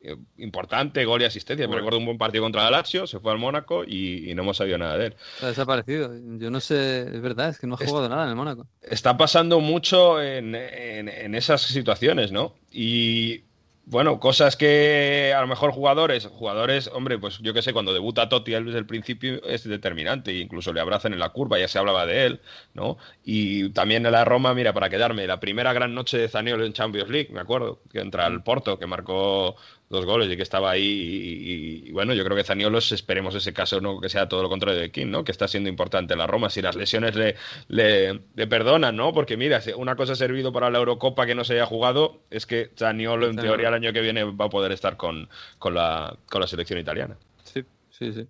Eh, 0.04 0.16
importante, 0.38 1.06
gol 1.06 1.22
y 1.22 1.26
asistencia. 1.26 1.68
Me 1.68 1.76
recuerdo 1.76 1.98
un 2.00 2.06
buen 2.06 2.18
partido 2.18 2.44
contra 2.44 2.64
la 2.64 2.72
Lazio, 2.72 3.08
se 3.08 3.20
fue 3.20 3.32
al 3.32 3.40
Mónaco 3.40 3.84
y, 3.86 4.30
y 4.30 4.36
no 4.36 4.44
hemos 4.44 4.58
sabido 4.58 4.78
nada 4.78 4.98
de 4.98 5.08
él. 5.08 5.16
Ha 5.42 5.48
desaparecido. 5.48 6.12
Yo 6.38 6.52
no 6.52 6.60
sé, 6.60 7.02
es 7.02 7.22
verdad, 7.22 7.50
es 7.50 7.60
que 7.60 7.68
no 7.68 7.76
ha 7.76 7.78
jugado 7.78 8.10
nada 8.10 8.24
en 8.24 8.30
el 8.30 8.36
Mónaco. 8.36 8.68
Está 8.82 9.18
pasando 9.18 9.60
mucho 9.60 10.22
en, 10.22 10.56
en- 10.56 11.10
en 11.10 11.36
esas 11.36 11.62
situaciones, 11.62 12.32
¿no? 12.32 12.54
Y 12.72 13.44
bueno, 13.86 14.18
cosas 14.20 14.56
que 14.56 15.34
a 15.36 15.42
lo 15.42 15.48
mejor 15.48 15.72
jugadores, 15.74 16.26
jugadores, 16.28 16.88
hombre, 16.94 17.20
pues 17.20 17.40
yo 17.40 17.54
qué 17.54 17.62
sé, 17.62 17.74
cuando 17.74 17.94
debuta 17.94 18.30
Totti 18.30 18.54
él 18.54 18.66
desde 18.66 18.80
el 18.80 18.86
principio 18.86 19.44
es 19.44 19.66
determinante, 19.66 20.32
e 20.32 20.40
incluso 20.40 20.72
le 20.72 20.80
abrazan 20.80 21.12
en 21.14 21.20
la 21.20 21.30
curva, 21.30 21.60
ya 21.60 21.68
se 21.68 21.80
hablaba 21.80 22.06
de 22.06 22.26
él, 22.26 22.42
¿no? 22.74 22.98
Y 23.26 23.70
también 23.72 24.06
en 24.06 24.14
la 24.14 24.24
Roma, 24.24 24.54
mira, 24.54 24.72
para 24.74 24.90
quedarme, 24.90 25.28
la 25.28 25.42
primera 25.42 25.74
gran 25.74 25.94
noche 25.94 26.18
de 26.18 26.30
Zaniolo 26.30 26.66
en 26.66 26.72
Champions 26.74 27.10
League, 27.10 27.30
me 27.34 27.42
acuerdo, 27.42 27.82
que 27.92 28.00
entra 28.00 28.26
al 28.26 28.42
Porto, 28.44 28.80
que 28.80 28.88
marcó 28.88 29.56
dos 29.94 30.06
goles 30.06 30.30
y 30.30 30.36
que 30.36 30.44
estaba 30.44 30.72
ahí. 30.72 30.84
Y, 30.84 31.86
y- 31.86 31.90
y 31.90 31.92
bueno, 31.94 32.14
yo 32.14 32.26
creo 32.26 32.36
que 32.36 32.44
Zaniolo, 32.44 32.80
esperemos 32.80 33.34
ese 33.36 33.54
caso, 33.54 33.80
no 33.80 34.02
que 34.02 34.10
sea 34.10 34.28
todo 34.28 34.44
lo 34.44 34.50
contrario 34.50 34.82
de 34.82 34.92
King, 34.92 35.08
¿no? 35.08 35.24
Que 35.24 35.32
está 35.32 35.48
siendo 35.48 35.70
importante 35.70 36.14
en 36.14 36.20
la 36.20 36.28
Roma. 36.28 36.50
Si 36.50 36.62
las 36.62 36.76
lesiones 36.76 37.16
le, 37.16 37.36
le, 37.70 38.20
le 38.36 38.48
perdonan, 38.48 38.96
¿no? 38.98 39.14
Porque 39.14 39.38
mira, 39.38 39.62
si 39.62 39.72
una 39.72 39.96
cosa 39.96 40.14
ha 40.14 40.16
servido 40.18 40.52
para 40.52 40.70
la 40.70 40.80
Eurocopa 40.80 41.26
que 41.26 41.36
no 41.36 41.46
se 41.46 41.54
haya 41.54 41.66
jugado, 41.66 42.18
es 42.30 42.46
que 42.46 42.72
Zaniolo, 42.78 43.28
en 43.28 43.38
teoría, 43.38 43.70
el 43.70 43.74
año 43.76 43.94
que 43.94 44.02
viene 44.02 44.24
va 44.26 44.46
a 44.46 44.50
poder 44.50 44.74
estar 44.74 44.98
con, 44.98 45.30
con, 45.60 45.74
la, 45.76 46.18
con 46.30 46.42
la 46.42 46.48
selección 46.48 46.80
italiana. 46.80 47.16
Sí, 47.46 47.64
sí, 47.92 48.12
sí. 48.12 48.28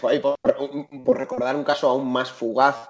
Por, 0.00 0.12
y 0.14 0.18
por- 0.18 0.36
por 1.04 1.16
recordar 1.18 1.54
un 1.54 1.62
caso 1.64 1.88
aún 1.88 2.10
más 2.10 2.32
fugaz, 2.32 2.88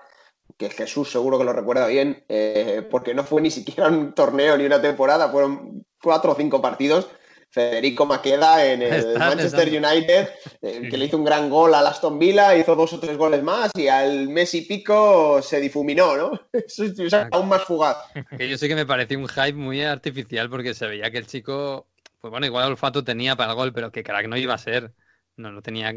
que 0.57 0.71
Jesús 0.71 1.11
seguro 1.11 1.39
que 1.39 1.45
lo 1.45 1.53
recuerda 1.53 1.87
bien, 1.87 2.25
eh, 2.29 2.83
porque 2.91 3.15
no 3.15 3.23
fue 3.25 3.43
ni 3.43 3.51
siquiera 3.51 3.89
un 3.89 4.13
torneo 4.15 4.57
ni 4.57 4.65
una 4.65 4.81
temporada, 4.81 5.29
fueron 5.31 5.85
cuatro 6.03 6.33
o 6.33 6.35
cinco 6.35 6.63
partidos. 6.63 7.09
Federico 7.51 8.07
Maqueda 8.07 8.65
en 8.65 8.83
el 8.83 8.93
Está 9.13 9.19
Manchester. 9.19 9.69
United, 9.69 10.29
eh, 10.63 10.89
que 10.91 10.97
le 10.97 11.07
hizo 11.07 11.17
un 11.17 11.25
gran 11.25 11.49
gol 11.49 11.75
al 11.75 11.87
Aston 11.87 12.19
Villa, 12.19 12.57
hizo 12.57 12.75
dos 12.75 12.93
o 12.93 13.01
tres 13.01 13.17
goles 13.17 13.43
más 13.43 13.71
y 13.77 13.89
al 13.89 14.29
Messi 14.29 14.63
pico 14.63 15.41
se 15.43 15.61
difuminó, 15.61 16.17
¿no? 16.17 16.31
Eso 16.53 16.85
es 16.85 16.99
o 16.99 17.11
sea, 17.11 17.29
aún 17.33 17.49
más 17.49 17.65
fugaz. 17.65 17.97
Que 18.37 18.49
yo 18.49 18.59
sé 18.59 18.69
que 18.69 18.75
me 18.75 18.87
pareció 18.87 19.19
un 19.19 19.29
hype 19.29 19.55
muy 19.55 19.83
artificial 19.83 20.51
porque 20.51 20.75
se 20.75 20.87
veía 20.87 21.11
que 21.11 21.19
el 21.19 21.27
chico, 21.27 21.87
pues 22.21 22.31
bueno, 22.31 22.47
igual 22.47 22.71
olfato 22.71 23.03
tenía 23.03 23.37
para 23.37 23.51
el 23.51 23.57
gol, 23.57 23.73
pero 23.73 23.91
que 23.91 24.03
crack 24.03 24.29
no 24.29 24.37
iba 24.37 24.55
a 24.55 24.59
ser. 24.59 24.93
No, 25.37 25.53
no 25.53 25.63
tenía 25.63 25.95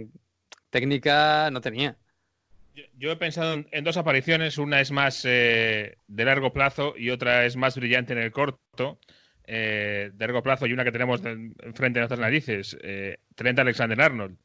técnica, 0.69 1.49
no 1.51 1.61
tenía. 1.61 1.97
Yo 2.97 3.11
he 3.11 3.17
pensado 3.17 3.53
en, 3.53 3.67
en 3.71 3.83
dos 3.83 3.97
apariciones, 3.97 4.57
una 4.57 4.79
es 4.79 4.91
más 4.91 5.23
eh, 5.25 5.97
de 6.07 6.25
largo 6.25 6.53
plazo 6.53 6.93
y 6.95 7.09
otra 7.09 7.45
es 7.45 7.57
más 7.57 7.75
brillante 7.75 8.13
en 8.13 8.19
el 8.19 8.31
corto. 8.31 8.99
Eh, 9.53 10.11
de 10.13 10.25
largo 10.27 10.41
plazo 10.41 10.65
y 10.65 10.71
una 10.71 10.85
que 10.85 10.93
tenemos 10.93 11.21
enfrente 11.25 11.99
de 11.99 12.03
nuestras 12.03 12.21
narices, 12.21 12.77
eh, 12.81 13.17
Trent 13.35 13.59
Alexander-Arnold. 13.59 14.37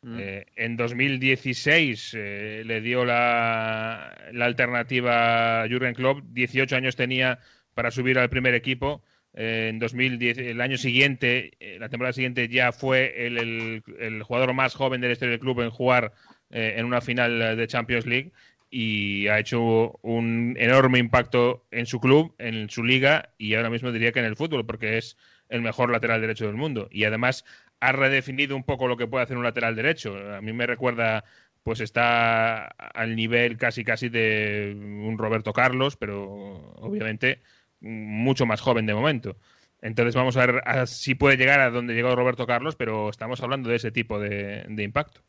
Mm. 0.00 0.16
Eh, 0.18 0.46
en 0.56 0.76
2016 0.78 2.14
eh, 2.16 2.62
le 2.64 2.80
dio 2.80 3.04
la, 3.04 4.16
la 4.32 4.44
alternativa 4.46 5.62
a 5.62 5.68
Jürgen 5.68 5.92
Klopp, 5.92 6.24
18 6.30 6.74
años 6.74 6.96
tenía 6.96 7.38
para 7.74 7.90
subir 7.90 8.18
al 8.18 8.30
primer 8.30 8.54
equipo. 8.54 9.02
En 9.34 9.78
2010, 9.78 10.38
el 10.38 10.62
año 10.62 10.78
siguiente, 10.78 11.50
la 11.78 11.90
temporada 11.90 12.14
siguiente, 12.14 12.48
ya 12.48 12.72
fue 12.72 13.26
el, 13.26 13.36
el- 13.36 13.82
el 13.98 14.22
jugador 14.22 14.54
más 14.54 14.74
joven 14.74 15.02
de 15.02 15.08
la 15.08 15.12
historia 15.12 15.32
del 15.32 15.40
club 15.40 15.60
en 15.60 15.68
jugar 15.68 16.12
en 16.48 16.86
una 16.86 17.02
final 17.02 17.56
de 17.58 17.66
Champions 17.66 18.06
League 18.06 18.32
y 18.70 19.28
ha 19.28 19.38
hecho 19.38 19.98
un 20.02 20.56
enorme 20.58 20.98
impacto 20.98 21.66
en 21.70 21.86
su 21.86 22.00
club, 22.00 22.34
en 22.38 22.68
su 22.68 22.84
liga 22.84 23.30
y 23.38 23.54
ahora 23.54 23.70
mismo 23.70 23.92
diría 23.92 24.12
que 24.12 24.18
en 24.20 24.24
el 24.26 24.36
fútbol, 24.36 24.66
porque 24.66 24.98
es 24.98 25.16
el 25.48 25.62
mejor 25.62 25.90
lateral 25.90 26.20
derecho 26.20 26.46
del 26.46 26.56
mundo. 26.56 26.88
Y 26.90 27.04
además 27.04 27.44
ha 27.80 27.92
redefinido 27.92 28.56
un 28.56 28.64
poco 28.64 28.88
lo 28.88 28.96
que 28.96 29.06
puede 29.06 29.24
hacer 29.24 29.36
un 29.36 29.44
lateral 29.44 29.76
derecho. 29.76 30.16
A 30.34 30.40
mí 30.40 30.52
me 30.52 30.66
recuerda, 30.66 31.24
pues 31.62 31.80
está 31.80 32.66
al 32.66 33.16
nivel 33.16 33.56
casi 33.56 33.84
casi 33.84 34.08
de 34.08 34.74
un 34.76 35.18
Roberto 35.18 35.52
Carlos, 35.52 35.96
pero 35.96 36.74
obviamente 36.76 37.42
mucho 37.80 38.46
más 38.46 38.60
joven 38.60 38.86
de 38.86 38.94
momento. 38.94 39.36
Entonces 39.82 40.14
vamos 40.14 40.36
a 40.36 40.46
ver 40.46 40.86
si 40.88 41.14
puede 41.14 41.36
llegar 41.36 41.60
a 41.60 41.70
donde 41.70 41.94
llegó 41.94 42.16
Roberto 42.16 42.46
Carlos, 42.46 42.76
pero 42.76 43.10
estamos 43.10 43.42
hablando 43.42 43.68
de 43.68 43.76
ese 43.76 43.92
tipo 43.92 44.18
de, 44.18 44.64
de 44.68 44.82
impacto. 44.82 45.20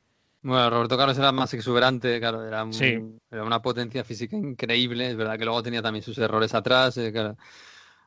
Bueno, 0.47 0.69
Roberto 0.69 0.95
Carlos 0.95 1.17
era 1.17 1.33
más 1.33 1.53
exuberante, 1.53 2.19
claro, 2.21 2.41
era, 2.47 2.63
un- 2.63 2.71
Sí. 2.71 2.97
era 3.29 3.43
una 3.43 3.61
potencia 3.61 4.05
física 4.05 4.37
increíble, 4.37 5.09
es 5.09 5.17
verdad 5.17 5.37
que 5.37 5.43
luego 5.43 5.61
tenía 5.61 5.81
también 5.81 6.03
sus 6.03 6.17
errores 6.19 6.53
atrás, 6.53 6.95
eh, 6.97 7.11
claro. 7.11 7.35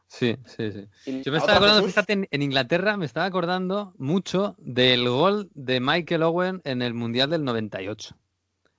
Sí, 0.07 0.37
sí, 0.47 0.73
sí. 0.73 0.89
Yo 1.23 1.33
me 1.33 1.39
estaba 1.39 1.59
acordando, 1.59 1.83
Jesús, 1.83 1.91
fíjate, 1.93 2.13
en, 2.15 2.29
en 2.31 2.43
Inglaterra 2.43 2.97
me 2.97 3.05
estaba 3.05 3.27
acordando 3.27 3.93
mucho 3.99 4.57
del 4.59 5.07
gol 5.07 5.51
de 5.53 5.81
Michael 5.81 6.23
Owen 6.23 6.63
en 6.65 6.81
el 6.81 6.95
Mundial 6.95 7.29
del 7.29 7.45
98. 7.45 8.17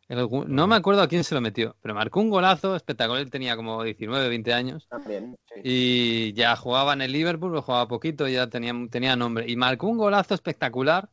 El 0.08 0.28
no 0.48 0.66
me 0.66 0.76
acuerdo 0.76 1.04
a 1.04 1.08
quién 1.08 1.24
se 1.24 1.36
lo 1.36 1.40
metió, 1.40 1.76
pero 1.84 1.94
marcó 1.94 2.20
un 2.20 2.32
golazo 2.32 2.76
espectacular, 2.76 3.22
él 3.22 3.30
tenía 3.30 3.56
como 3.56 3.84
19, 3.84 4.28
20 4.28 4.54
años. 4.54 4.88
también, 4.90 5.38
sí. 5.46 5.62
Y 5.64 6.34
ya 6.34 6.56
jugaba 6.56 6.94
en 6.94 7.02
el 7.04 7.12
Liverpool, 7.12 7.52
pero 7.52 7.62
jugaba 7.62 7.88
poquito, 7.88 8.28
ya 8.28 8.48
tenía, 8.48 8.74
tenía 8.90 9.16
nombre. 9.16 9.46
Y 9.48 9.56
marcó 9.56 9.86
un 9.88 10.00
golazo 10.00 10.34
espectacular. 10.34 11.10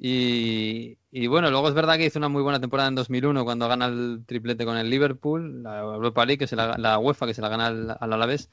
Y, 0.00 0.98
y 1.10 1.26
bueno, 1.26 1.50
luego 1.50 1.68
es 1.68 1.74
verdad 1.74 1.96
que 1.96 2.06
hizo 2.06 2.18
una 2.18 2.28
muy 2.28 2.42
buena 2.42 2.60
temporada 2.60 2.88
en 2.88 2.94
2001 2.94 3.44
cuando 3.44 3.68
gana 3.68 3.86
el 3.86 4.24
triplete 4.26 4.64
con 4.64 4.76
el 4.76 4.88
Liverpool, 4.90 5.62
la 5.64 5.80
Europa 5.80 6.24
League, 6.24 6.38
que 6.38 6.46
se 6.46 6.54
la, 6.56 6.76
la 6.78 6.98
UEFA, 6.98 7.26
que 7.26 7.34
se 7.34 7.42
la 7.42 7.48
gana 7.48 7.66
al, 7.66 7.90
al 7.98 8.12
Alavés. 8.12 8.50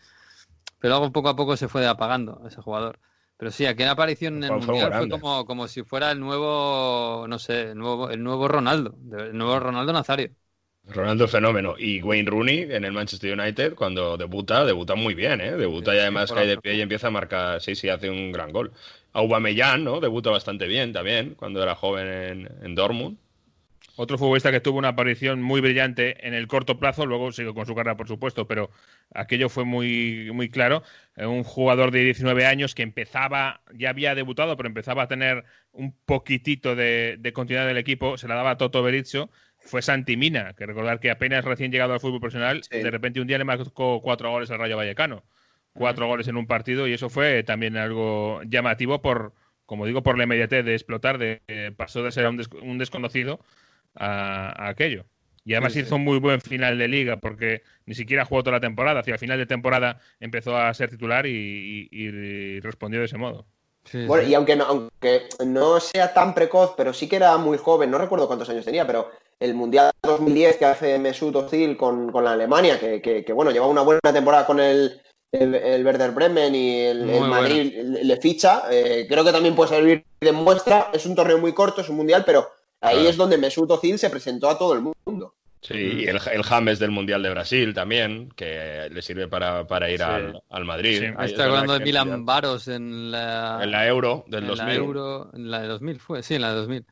Pero 0.80 0.96
luego 0.98 1.12
poco 1.14 1.30
a 1.30 1.36
poco 1.36 1.58
se 1.58 1.68
fue 1.68 1.88
apagando 1.88 2.44
ese 2.48 2.62
jugador. 2.62 3.00
Pero 3.38 3.52
sí, 3.52 3.66
aquella 3.66 3.92
aparición 3.92 4.38
en 4.38 4.44
el 4.46 4.54
Mundial 4.54 4.94
fue 4.94 5.10
como, 5.10 5.46
como 5.46 5.68
si 5.68 5.84
fuera 5.84 6.12
el 6.12 6.20
nuevo, 6.20 7.26
no 7.28 7.40
sé, 7.40 7.72
el 7.72 7.78
nuevo, 7.78 8.10
el 8.10 8.24
nuevo 8.24 8.48
Ronaldo, 8.48 8.96
el 9.18 9.38
nuevo 9.38 9.60
Ronaldo 9.60 9.94
Nazario. 9.94 10.32
Ronaldo 10.88 11.28
fenómeno. 11.28 11.76
Y 11.78 12.02
Wayne 12.02 12.30
Rooney 12.30 12.60
en 12.72 12.86
el 12.86 12.92
Manchester 12.92 13.38
United, 13.40 13.74
cuando 13.76 14.18
debuta, 14.18 14.66
debuta 14.66 14.94
muy 14.96 15.16
bien, 15.16 15.42
¿eh? 15.42 15.52
Debuta 15.58 15.96
y 15.96 16.00
además 16.00 16.32
cae 16.32 16.46
de 16.48 16.58
pie 16.60 16.76
y 16.76 16.82
empieza 16.82 17.08
a 17.08 17.12
marcar, 17.12 17.60
sí, 17.62 17.76
sí, 17.76 17.90
hace 17.90 18.10
un 18.10 18.32
gran 18.32 18.52
gol. 18.52 18.72
Aubameyang, 19.16 19.84
¿no? 19.84 20.00
Debuta 20.00 20.30
bastante 20.30 20.68
bien 20.68 20.94
también, 20.94 21.36
cuando 21.36 21.64
era 21.64 21.76
joven 21.76 22.08
en, 22.08 22.66
en 22.66 22.76
Dortmund. 22.76 23.18
Otro 23.98 24.18
futbolista 24.18 24.52
que 24.52 24.60
tuvo 24.60 24.78
una 24.78 24.90
aparición 24.90 25.42
muy 25.42 25.62
brillante 25.62 26.28
en 26.28 26.34
el 26.34 26.48
corto 26.48 26.80
plazo, 26.80 27.06
luego 27.06 27.32
siguió 27.32 27.54
con 27.54 27.66
su 27.66 27.74
carrera, 27.76 27.96
por 27.96 28.08
supuesto, 28.10 28.46
pero 28.46 28.70
aquello 29.14 29.48
fue 29.48 29.64
muy, 29.64 30.32
muy 30.34 30.50
claro. 30.50 30.84
Eh, 31.16 31.26
Un 31.26 31.44
jugador 31.44 31.92
de 31.92 32.04
19 32.04 32.46
años 32.46 32.76
que 32.76 32.84
empezaba, 32.84 33.62
ya 33.74 33.90
había 33.92 34.14
debutado, 34.14 34.58
pero 34.58 34.68
empezaba 34.68 35.04
a 35.04 35.08
tener 35.08 35.46
un 35.72 35.94
poquitito 36.06 36.76
de, 36.76 37.16
de 37.20 37.34
continuidad 37.34 37.68
del 37.68 37.78
equipo, 37.78 38.18
se 38.18 38.28
la 38.28 38.36
daba 38.36 38.52
a 38.52 38.58
Toto 38.58 38.84
Berizzo, 38.84 39.30
fue 39.60 39.82
Santi 39.82 40.18
Mina, 40.18 40.54
que 40.56 40.66
recordar 40.66 41.00
que 41.00 41.10
apenas 41.12 41.46
recién 41.46 41.72
llegado 41.72 41.94
al 41.94 42.00
fútbol 42.02 42.20
profesional, 42.20 42.68
de 42.70 42.92
repente 42.92 43.22
un 43.22 43.28
día 43.28 43.38
le 43.38 43.46
marcó 43.46 44.02
cuatro 44.02 44.30
goles 44.30 44.52
al 44.52 44.60
Rayo 44.60 44.78
Vallecano. 44.78 45.24
Cuatro 45.76 46.08
goles 46.08 46.28
en 46.28 46.38
un 46.38 46.48
partido 46.48 46.88
y 46.88 46.94
eso 46.94 47.10
fue 47.10 47.44
también 47.44 47.76
algo 47.78 48.42
llamativo 48.44 49.02
por, 49.02 49.34
como 49.66 49.86
digo, 49.86 50.04
por 50.04 50.18
la 50.18 50.24
inmediatez 50.24 50.64
de 50.64 50.74
explotar, 50.74 51.18
de, 51.18 51.42
eh, 51.48 51.72
pasó 51.76 52.02
de 52.02 52.12
ser 52.12 52.28
un, 52.28 52.38
des- 52.38 52.50
un 52.62 52.78
desconocido 52.78 53.40
a, 53.96 54.66
a 54.66 54.70
aquello. 54.70 55.06
Y 55.44 55.54
además 55.54 55.74
Sí, 55.74 55.80
sí. 55.82 55.86
hizo 55.86 55.98
un 55.98 56.04
muy 56.04 56.18
buen 56.20 56.42
final 56.42 56.78
de 56.78 56.88
liga 56.88 57.18
porque 57.18 57.62
ni 57.86 57.94
siquiera 57.94 58.26
jugó 58.26 58.42
toda 58.42 58.58
la 58.58 58.62
temporada. 58.62 59.02
Hacia 59.02 59.14
el 59.14 59.20
final 59.20 59.38
de 59.38 59.46
temporada 59.46 60.00
empezó 60.20 60.58
a 60.58 60.74
ser 60.74 60.90
titular 60.90 61.26
y, 61.28 61.88
y- 61.92 62.08
y 62.08 62.60
respondió 62.62 63.00
de 63.00 63.06
ese 63.06 63.18
modo. 63.18 63.46
Bueno, 64.08 64.28
y 64.28 64.34
aunque 64.34 64.56
no, 64.56 64.64
aunque 64.64 65.28
no 65.46 65.80
sea 65.80 66.12
tan 66.14 66.34
precoz, 66.34 66.74
pero 66.76 66.92
sí 66.94 67.08
que 67.08 67.18
era 67.18 67.38
muy 67.38 67.60
joven, 67.60 67.92
no 67.92 68.00
recuerdo 68.00 68.26
cuántos 68.26 68.50
años 68.50 68.66
tenía, 68.66 68.88
pero 68.88 69.12
el 69.40 69.54
Mundial 69.54 69.92
2010 70.02 70.58
que 70.58 70.66
hace 70.66 70.98
Mesut 70.98 71.36
Özil 71.36 71.78
con, 71.78 72.12
con 72.12 72.24
la 72.24 72.32
Alemania, 72.32 72.80
que, 72.80 73.00
que- 73.00 73.24
que, 73.24 73.34
bueno, 73.34 73.52
lleva 73.52 73.68
una 73.68 73.82
buena 73.82 74.00
temporada 74.12 74.48
con 74.48 74.60
el, 74.60 75.00
el, 75.40 75.56
el 75.56 75.86
Werder 75.86 76.12
Bremen 76.12 76.56
y 76.56 76.82
el, 76.82 77.06
Madrid 77.22 77.74
le, 77.76 78.04
le 78.04 78.18
ficha, 78.18 78.64
eh, 78.72 79.06
creo 79.10 79.24
que 79.24 79.32
también 79.32 79.56
puede 79.56 79.70
servir 79.70 80.06
de 80.22 80.32
muestra. 80.32 80.90
Es 80.94 81.06
un 81.06 81.16
torneo 81.16 81.38
muy 81.38 81.54
corto, 81.54 81.82
es 81.82 81.90
un 81.90 81.98
Mundial, 81.98 82.24
pero 82.26 82.50
ahí 82.82 82.96
Claro. 82.96 83.10
es 83.10 83.18
donde 83.18 83.38
Mesut 83.38 83.70
Özil 83.72 83.98
se 84.00 84.10
presentó 84.10 84.50
a 84.50 84.58
todo 84.58 84.74
el 84.74 84.82
mundo. 84.82 85.34
Sí, 85.62 85.74
y 85.74 86.06
el, 86.06 86.20
el 86.32 86.44
James 86.44 86.78
del 86.78 86.92
Mundial 86.92 87.24
de 87.24 87.32
Brasil 87.32 87.74
también, 87.74 88.30
que 88.36 88.88
le 88.92 89.02
sirve 89.02 89.28
para, 89.28 89.66
para 89.66 89.90
ir 89.90 89.98
Sí. 89.98 90.04
al, 90.04 90.40
al 90.52 90.64
Madrid. 90.66 91.02
Me 91.02 91.08
Ahí 91.08 91.14
es 91.26 91.32
estoy 91.32 91.46
verdad 91.46 91.48
hablando 91.62 91.74
de 91.74 91.80
Milan 91.86 92.08
Milan- 92.08 92.26
Baros 92.26 92.68
en 92.68 93.10
la, 93.10 93.60
En 93.64 93.72
la 93.72 93.88
Euro 93.88 94.26
del 94.28 94.44
en 94.44 94.48
2000. 94.50 94.68
La 94.68 94.76
Euro, 94.76 95.30
en 95.34 95.50
la 95.50 95.62
de 95.62 95.68
2000 95.70 96.00
fue, 96.00 96.22
sí, 96.22 96.36
en 96.36 96.42
la 96.44 96.50
de 96.52 96.56
2000. 96.58 96.86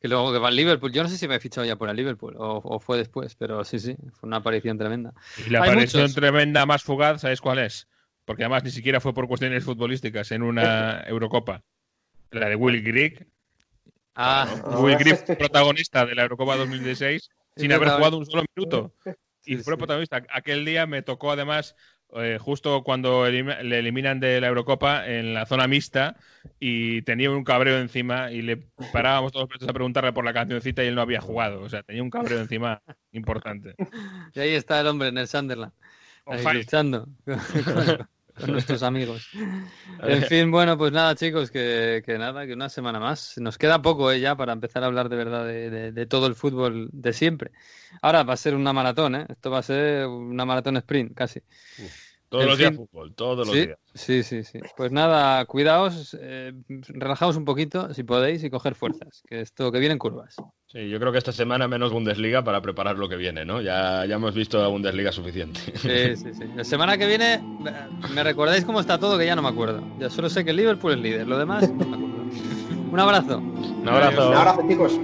Que 0.00 0.08
luego 0.08 0.32
que 0.32 0.38
va 0.38 0.48
al 0.48 0.56
Liverpool. 0.56 0.92
Yo 0.92 1.02
no 1.02 1.08
sé 1.08 1.18
si 1.18 1.26
me 1.26 1.34
he 1.34 1.40
fichado 1.40 1.66
ya 1.66 1.76
por 1.76 1.88
el 1.88 1.96
Liverpool 1.96 2.36
o, 2.38 2.60
o 2.62 2.78
fue 2.78 2.98
después, 2.98 3.34
pero 3.34 3.64
sí, 3.64 3.78
sí, 3.80 3.96
fue 4.12 4.28
una 4.28 4.36
aparición 4.36 4.78
tremenda. 4.78 5.12
Y 5.44 5.50
la 5.50 5.62
Hay 5.62 5.70
aparición 5.70 6.02
muchos. 6.02 6.14
tremenda 6.14 6.66
más 6.66 6.82
fugaz, 6.84 7.20
¿sabes 7.22 7.40
cuál 7.40 7.58
es? 7.58 7.88
Porque 8.24 8.44
además 8.44 8.62
ni 8.62 8.70
siquiera 8.70 9.00
fue 9.00 9.12
por 9.14 9.26
cuestiones 9.26 9.64
futbolísticas 9.64 10.30
en 10.32 10.42
una 10.42 11.00
Eurocopa. 11.06 11.64
La 12.30 12.48
de 12.48 12.54
Will 12.56 12.82
Grigg. 12.82 13.26
Ah, 14.14 14.46
Will 14.80 14.96
Grigg 14.98 15.24
protagonista 15.38 16.04
de 16.04 16.14
la 16.14 16.22
Eurocopa 16.22 16.56
2016 16.56 17.30
sin 17.56 17.72
haber 17.72 17.88
jugado 17.88 18.18
un 18.18 18.26
solo 18.26 18.44
minuto. 18.54 18.94
Y 19.44 19.56
fue 19.56 19.78
protagonista. 19.78 20.22
Aquel 20.30 20.66
día 20.66 20.86
me 20.86 21.00
tocó 21.00 21.32
además 21.32 21.74
eh, 22.16 22.38
justo 22.40 22.82
cuando 22.82 23.28
le 23.28 23.78
eliminan 23.78 24.18
de 24.18 24.40
la 24.40 24.48
Eurocopa 24.48 25.06
en 25.06 25.34
la 25.34 25.44
zona 25.44 25.68
mixta 25.68 26.16
y 26.58 27.02
tenía 27.02 27.30
un 27.30 27.44
cabreo 27.44 27.78
encima 27.78 28.32
y 28.32 28.40
le 28.40 28.56
parábamos 28.92 29.32
todos 29.32 29.48
a 29.66 29.72
preguntarle 29.72 30.12
por 30.12 30.24
la 30.24 30.32
cancioncita 30.32 30.82
y 30.82 30.88
él 30.88 30.94
no 30.94 31.02
había 31.02 31.20
jugado. 31.20 31.60
O 31.60 31.68
sea, 31.68 31.82
tenía 31.82 32.02
un 32.02 32.10
cabreo 32.10 32.40
encima 32.40 32.82
importante. 33.12 33.74
Y 34.34 34.40
ahí 34.40 34.54
está 34.54 34.80
el 34.80 34.86
hombre 34.86 35.08
en 35.08 35.18
el 35.18 35.26
Sunderland, 35.26 35.72
ahí 36.26 36.44
luchando 36.54 37.08
con, 38.38 38.52
nuestros 38.52 38.82
amigos. 38.82 39.28
En 40.00 40.22
fin, 40.22 40.50
bueno, 40.50 40.78
pues 40.78 40.92
nada, 40.92 41.14
chicos, 41.16 41.50
que, 41.50 42.02
que 42.06 42.18
nada, 42.18 42.46
que 42.46 42.52
una 42.52 42.68
semana 42.68 43.00
más. 43.00 43.36
Nos 43.38 43.58
queda 43.58 43.82
poco 43.82 44.12
eh, 44.12 44.20
ya 44.20 44.36
para 44.36 44.52
empezar 44.52 44.82
a 44.84 44.86
hablar 44.86 45.08
de 45.08 45.16
verdad 45.16 45.44
de, 45.46 45.70
de- 45.70 45.92
de 45.92 46.06
todo 46.06 46.26
el 46.26 46.34
fútbol 46.36 46.88
de 46.92 47.12
siempre. 47.12 47.50
Ahora 48.02 48.22
va 48.22 48.34
a 48.34 48.36
ser 48.36 48.54
una 48.54 48.72
maratón, 48.72 49.16
¿eh? 49.16 49.26
Esto 49.28 49.50
va 49.50 49.58
a 49.58 49.62
ser 49.62 50.06
una 50.06 50.44
maratón 50.44 50.76
sprint, 50.76 51.14
casi. 51.14 51.40
Todos 52.28 52.44
los 52.44 52.58
días 52.58 52.74
fútbol, 52.76 53.14
todos 53.14 53.46
los 53.46 53.56
Sí, 53.56 53.66
días. 53.66 53.78
Sí, 53.94 54.22
sí, 54.22 54.44
sí. 54.44 54.58
Pues 54.76 54.92
nada, 54.92 55.44
cuidaos, 55.46 56.16
eh, 56.20 56.52
relajaos 56.68 57.36
un 57.36 57.44
poquito, 57.44 57.92
si 57.94 58.02
podéis, 58.02 58.44
y 58.44 58.50
coger 58.50 58.74
fuerzas, 58.74 59.22
que 59.26 59.40
esto 59.40 59.72
que 59.72 59.78
vienen 59.78 59.98
curvas. 59.98 60.36
Sí, 60.66 60.90
yo 60.90 61.00
creo 61.00 61.10
que 61.10 61.18
esta 61.18 61.32
semana 61.32 61.66
menos 61.68 61.90
Bundesliga 61.92 62.44
para 62.44 62.60
preparar 62.60 62.96
lo 62.98 63.08
que 63.08 63.16
viene, 63.16 63.46
¿no? 63.46 63.62
Ya, 63.62 64.04
ya 64.04 64.16
hemos 64.16 64.34
visto 64.34 64.60
la 64.60 64.68
Bundesliga 64.68 65.10
suficiente. 65.10 65.60
Sí, 65.76 66.16
sí, 66.16 66.34
sí. 66.34 66.44
La 66.54 66.64
semana 66.64 66.98
que 66.98 67.06
viene, 67.06 67.34
eh, 67.34 67.40
me 68.14 68.22
recordáis 68.22 68.64
cómo 68.64 68.80
está 68.80 68.98
todo, 68.98 69.16
que 69.16 69.24
ya 69.24 69.34
no 69.34 69.42
me 69.42 69.48
acuerdo. 69.48 69.82
Ya 69.98 70.10
solo 70.10 70.28
sé 70.28 70.44
que 70.44 70.50
el 70.50 70.56
Liverpool 70.56 70.92
es 70.92 70.98
líder, 70.98 71.26
lo 71.26 71.38
demás 71.38 71.70
no 71.72 71.86
me 71.86 71.96
acuerdo. 71.96 72.18
Un 72.92 73.00
abrazo. 73.00 73.38
Un 73.38 73.88
abrazo. 73.88 74.28
Un 74.28 74.34
abrazo, 74.36 74.62
chicos. 74.68 75.00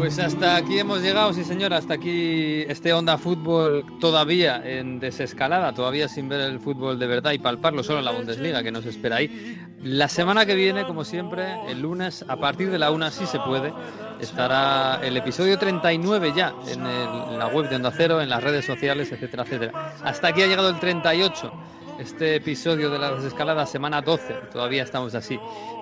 Pues 0.00 0.18
hasta 0.18 0.56
aquí 0.56 0.78
hemos 0.78 1.02
llegado, 1.02 1.30
sí 1.34 1.44
señor, 1.44 1.74
hasta 1.74 1.92
aquí 1.94 2.62
este 2.68 2.90
Onda 2.94 3.18
Fútbol 3.18 3.84
todavía 4.00 4.62
en 4.64 4.98
desescalada, 4.98 5.74
todavía 5.74 6.08
sin 6.08 6.26
ver 6.26 6.40
el 6.40 6.58
fútbol 6.58 6.98
de 6.98 7.06
verdad 7.06 7.32
y 7.32 7.38
palparlo 7.38 7.82
solo 7.82 7.98
en 7.98 8.06
la 8.06 8.10
Bundesliga 8.12 8.62
que 8.62 8.72
nos 8.72 8.86
espera 8.86 9.16
ahí. 9.16 9.58
La 9.82 10.08
semana 10.08 10.46
que 10.46 10.54
viene, 10.54 10.86
como 10.86 11.04
siempre, 11.04 11.54
el 11.68 11.82
lunes, 11.82 12.24
a 12.28 12.36
partir 12.36 12.70
de 12.70 12.78
la 12.78 12.90
una, 12.90 13.10
si 13.10 13.26
se 13.26 13.38
puede, 13.40 13.74
estará 14.20 15.00
el 15.02 15.18
episodio 15.18 15.58
39 15.58 16.32
ya 16.34 16.54
en, 16.66 16.80
el- 16.86 17.32
en 17.32 17.38
la 17.38 17.48
web 17.48 17.68
de 17.68 17.76
Onda 17.76 17.92
Cero, 17.94 18.22
en 18.22 18.30
las 18.30 18.42
redes 18.42 18.64
sociales, 18.64 19.12
etcétera, 19.12 19.42
etcétera. 19.42 19.92
Hasta 20.02 20.28
aquí 20.28 20.40
ha 20.40 20.46
llegado 20.46 20.70
el 20.70 20.80
38 20.80 21.52
este 21.98 22.36
episodio 22.36 22.88
de 22.88 22.98
la 22.98 23.12
desescalada, 23.12 23.66
semana 23.66 24.00
12. 24.00 24.32
Todavía 24.50 24.82
estamos 24.82 25.14
así. 25.14 25.38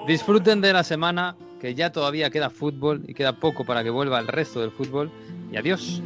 Disfruten 0.08 0.60
de 0.60 0.72
la 0.72 0.82
semana, 0.82 1.36
que 1.60 1.74
ya 1.74 1.92
todavía 1.92 2.30
queda 2.30 2.50
fútbol 2.50 3.02
y 3.06 3.14
queda 3.14 3.38
poco 3.38 3.64
para 3.64 3.82
que 3.82 3.90
vuelva 3.90 4.18
el 4.18 4.28
resto 4.28 4.60
del 4.60 4.70
fútbol. 4.70 5.10
Y 5.50 5.56
adiós. 5.56 6.02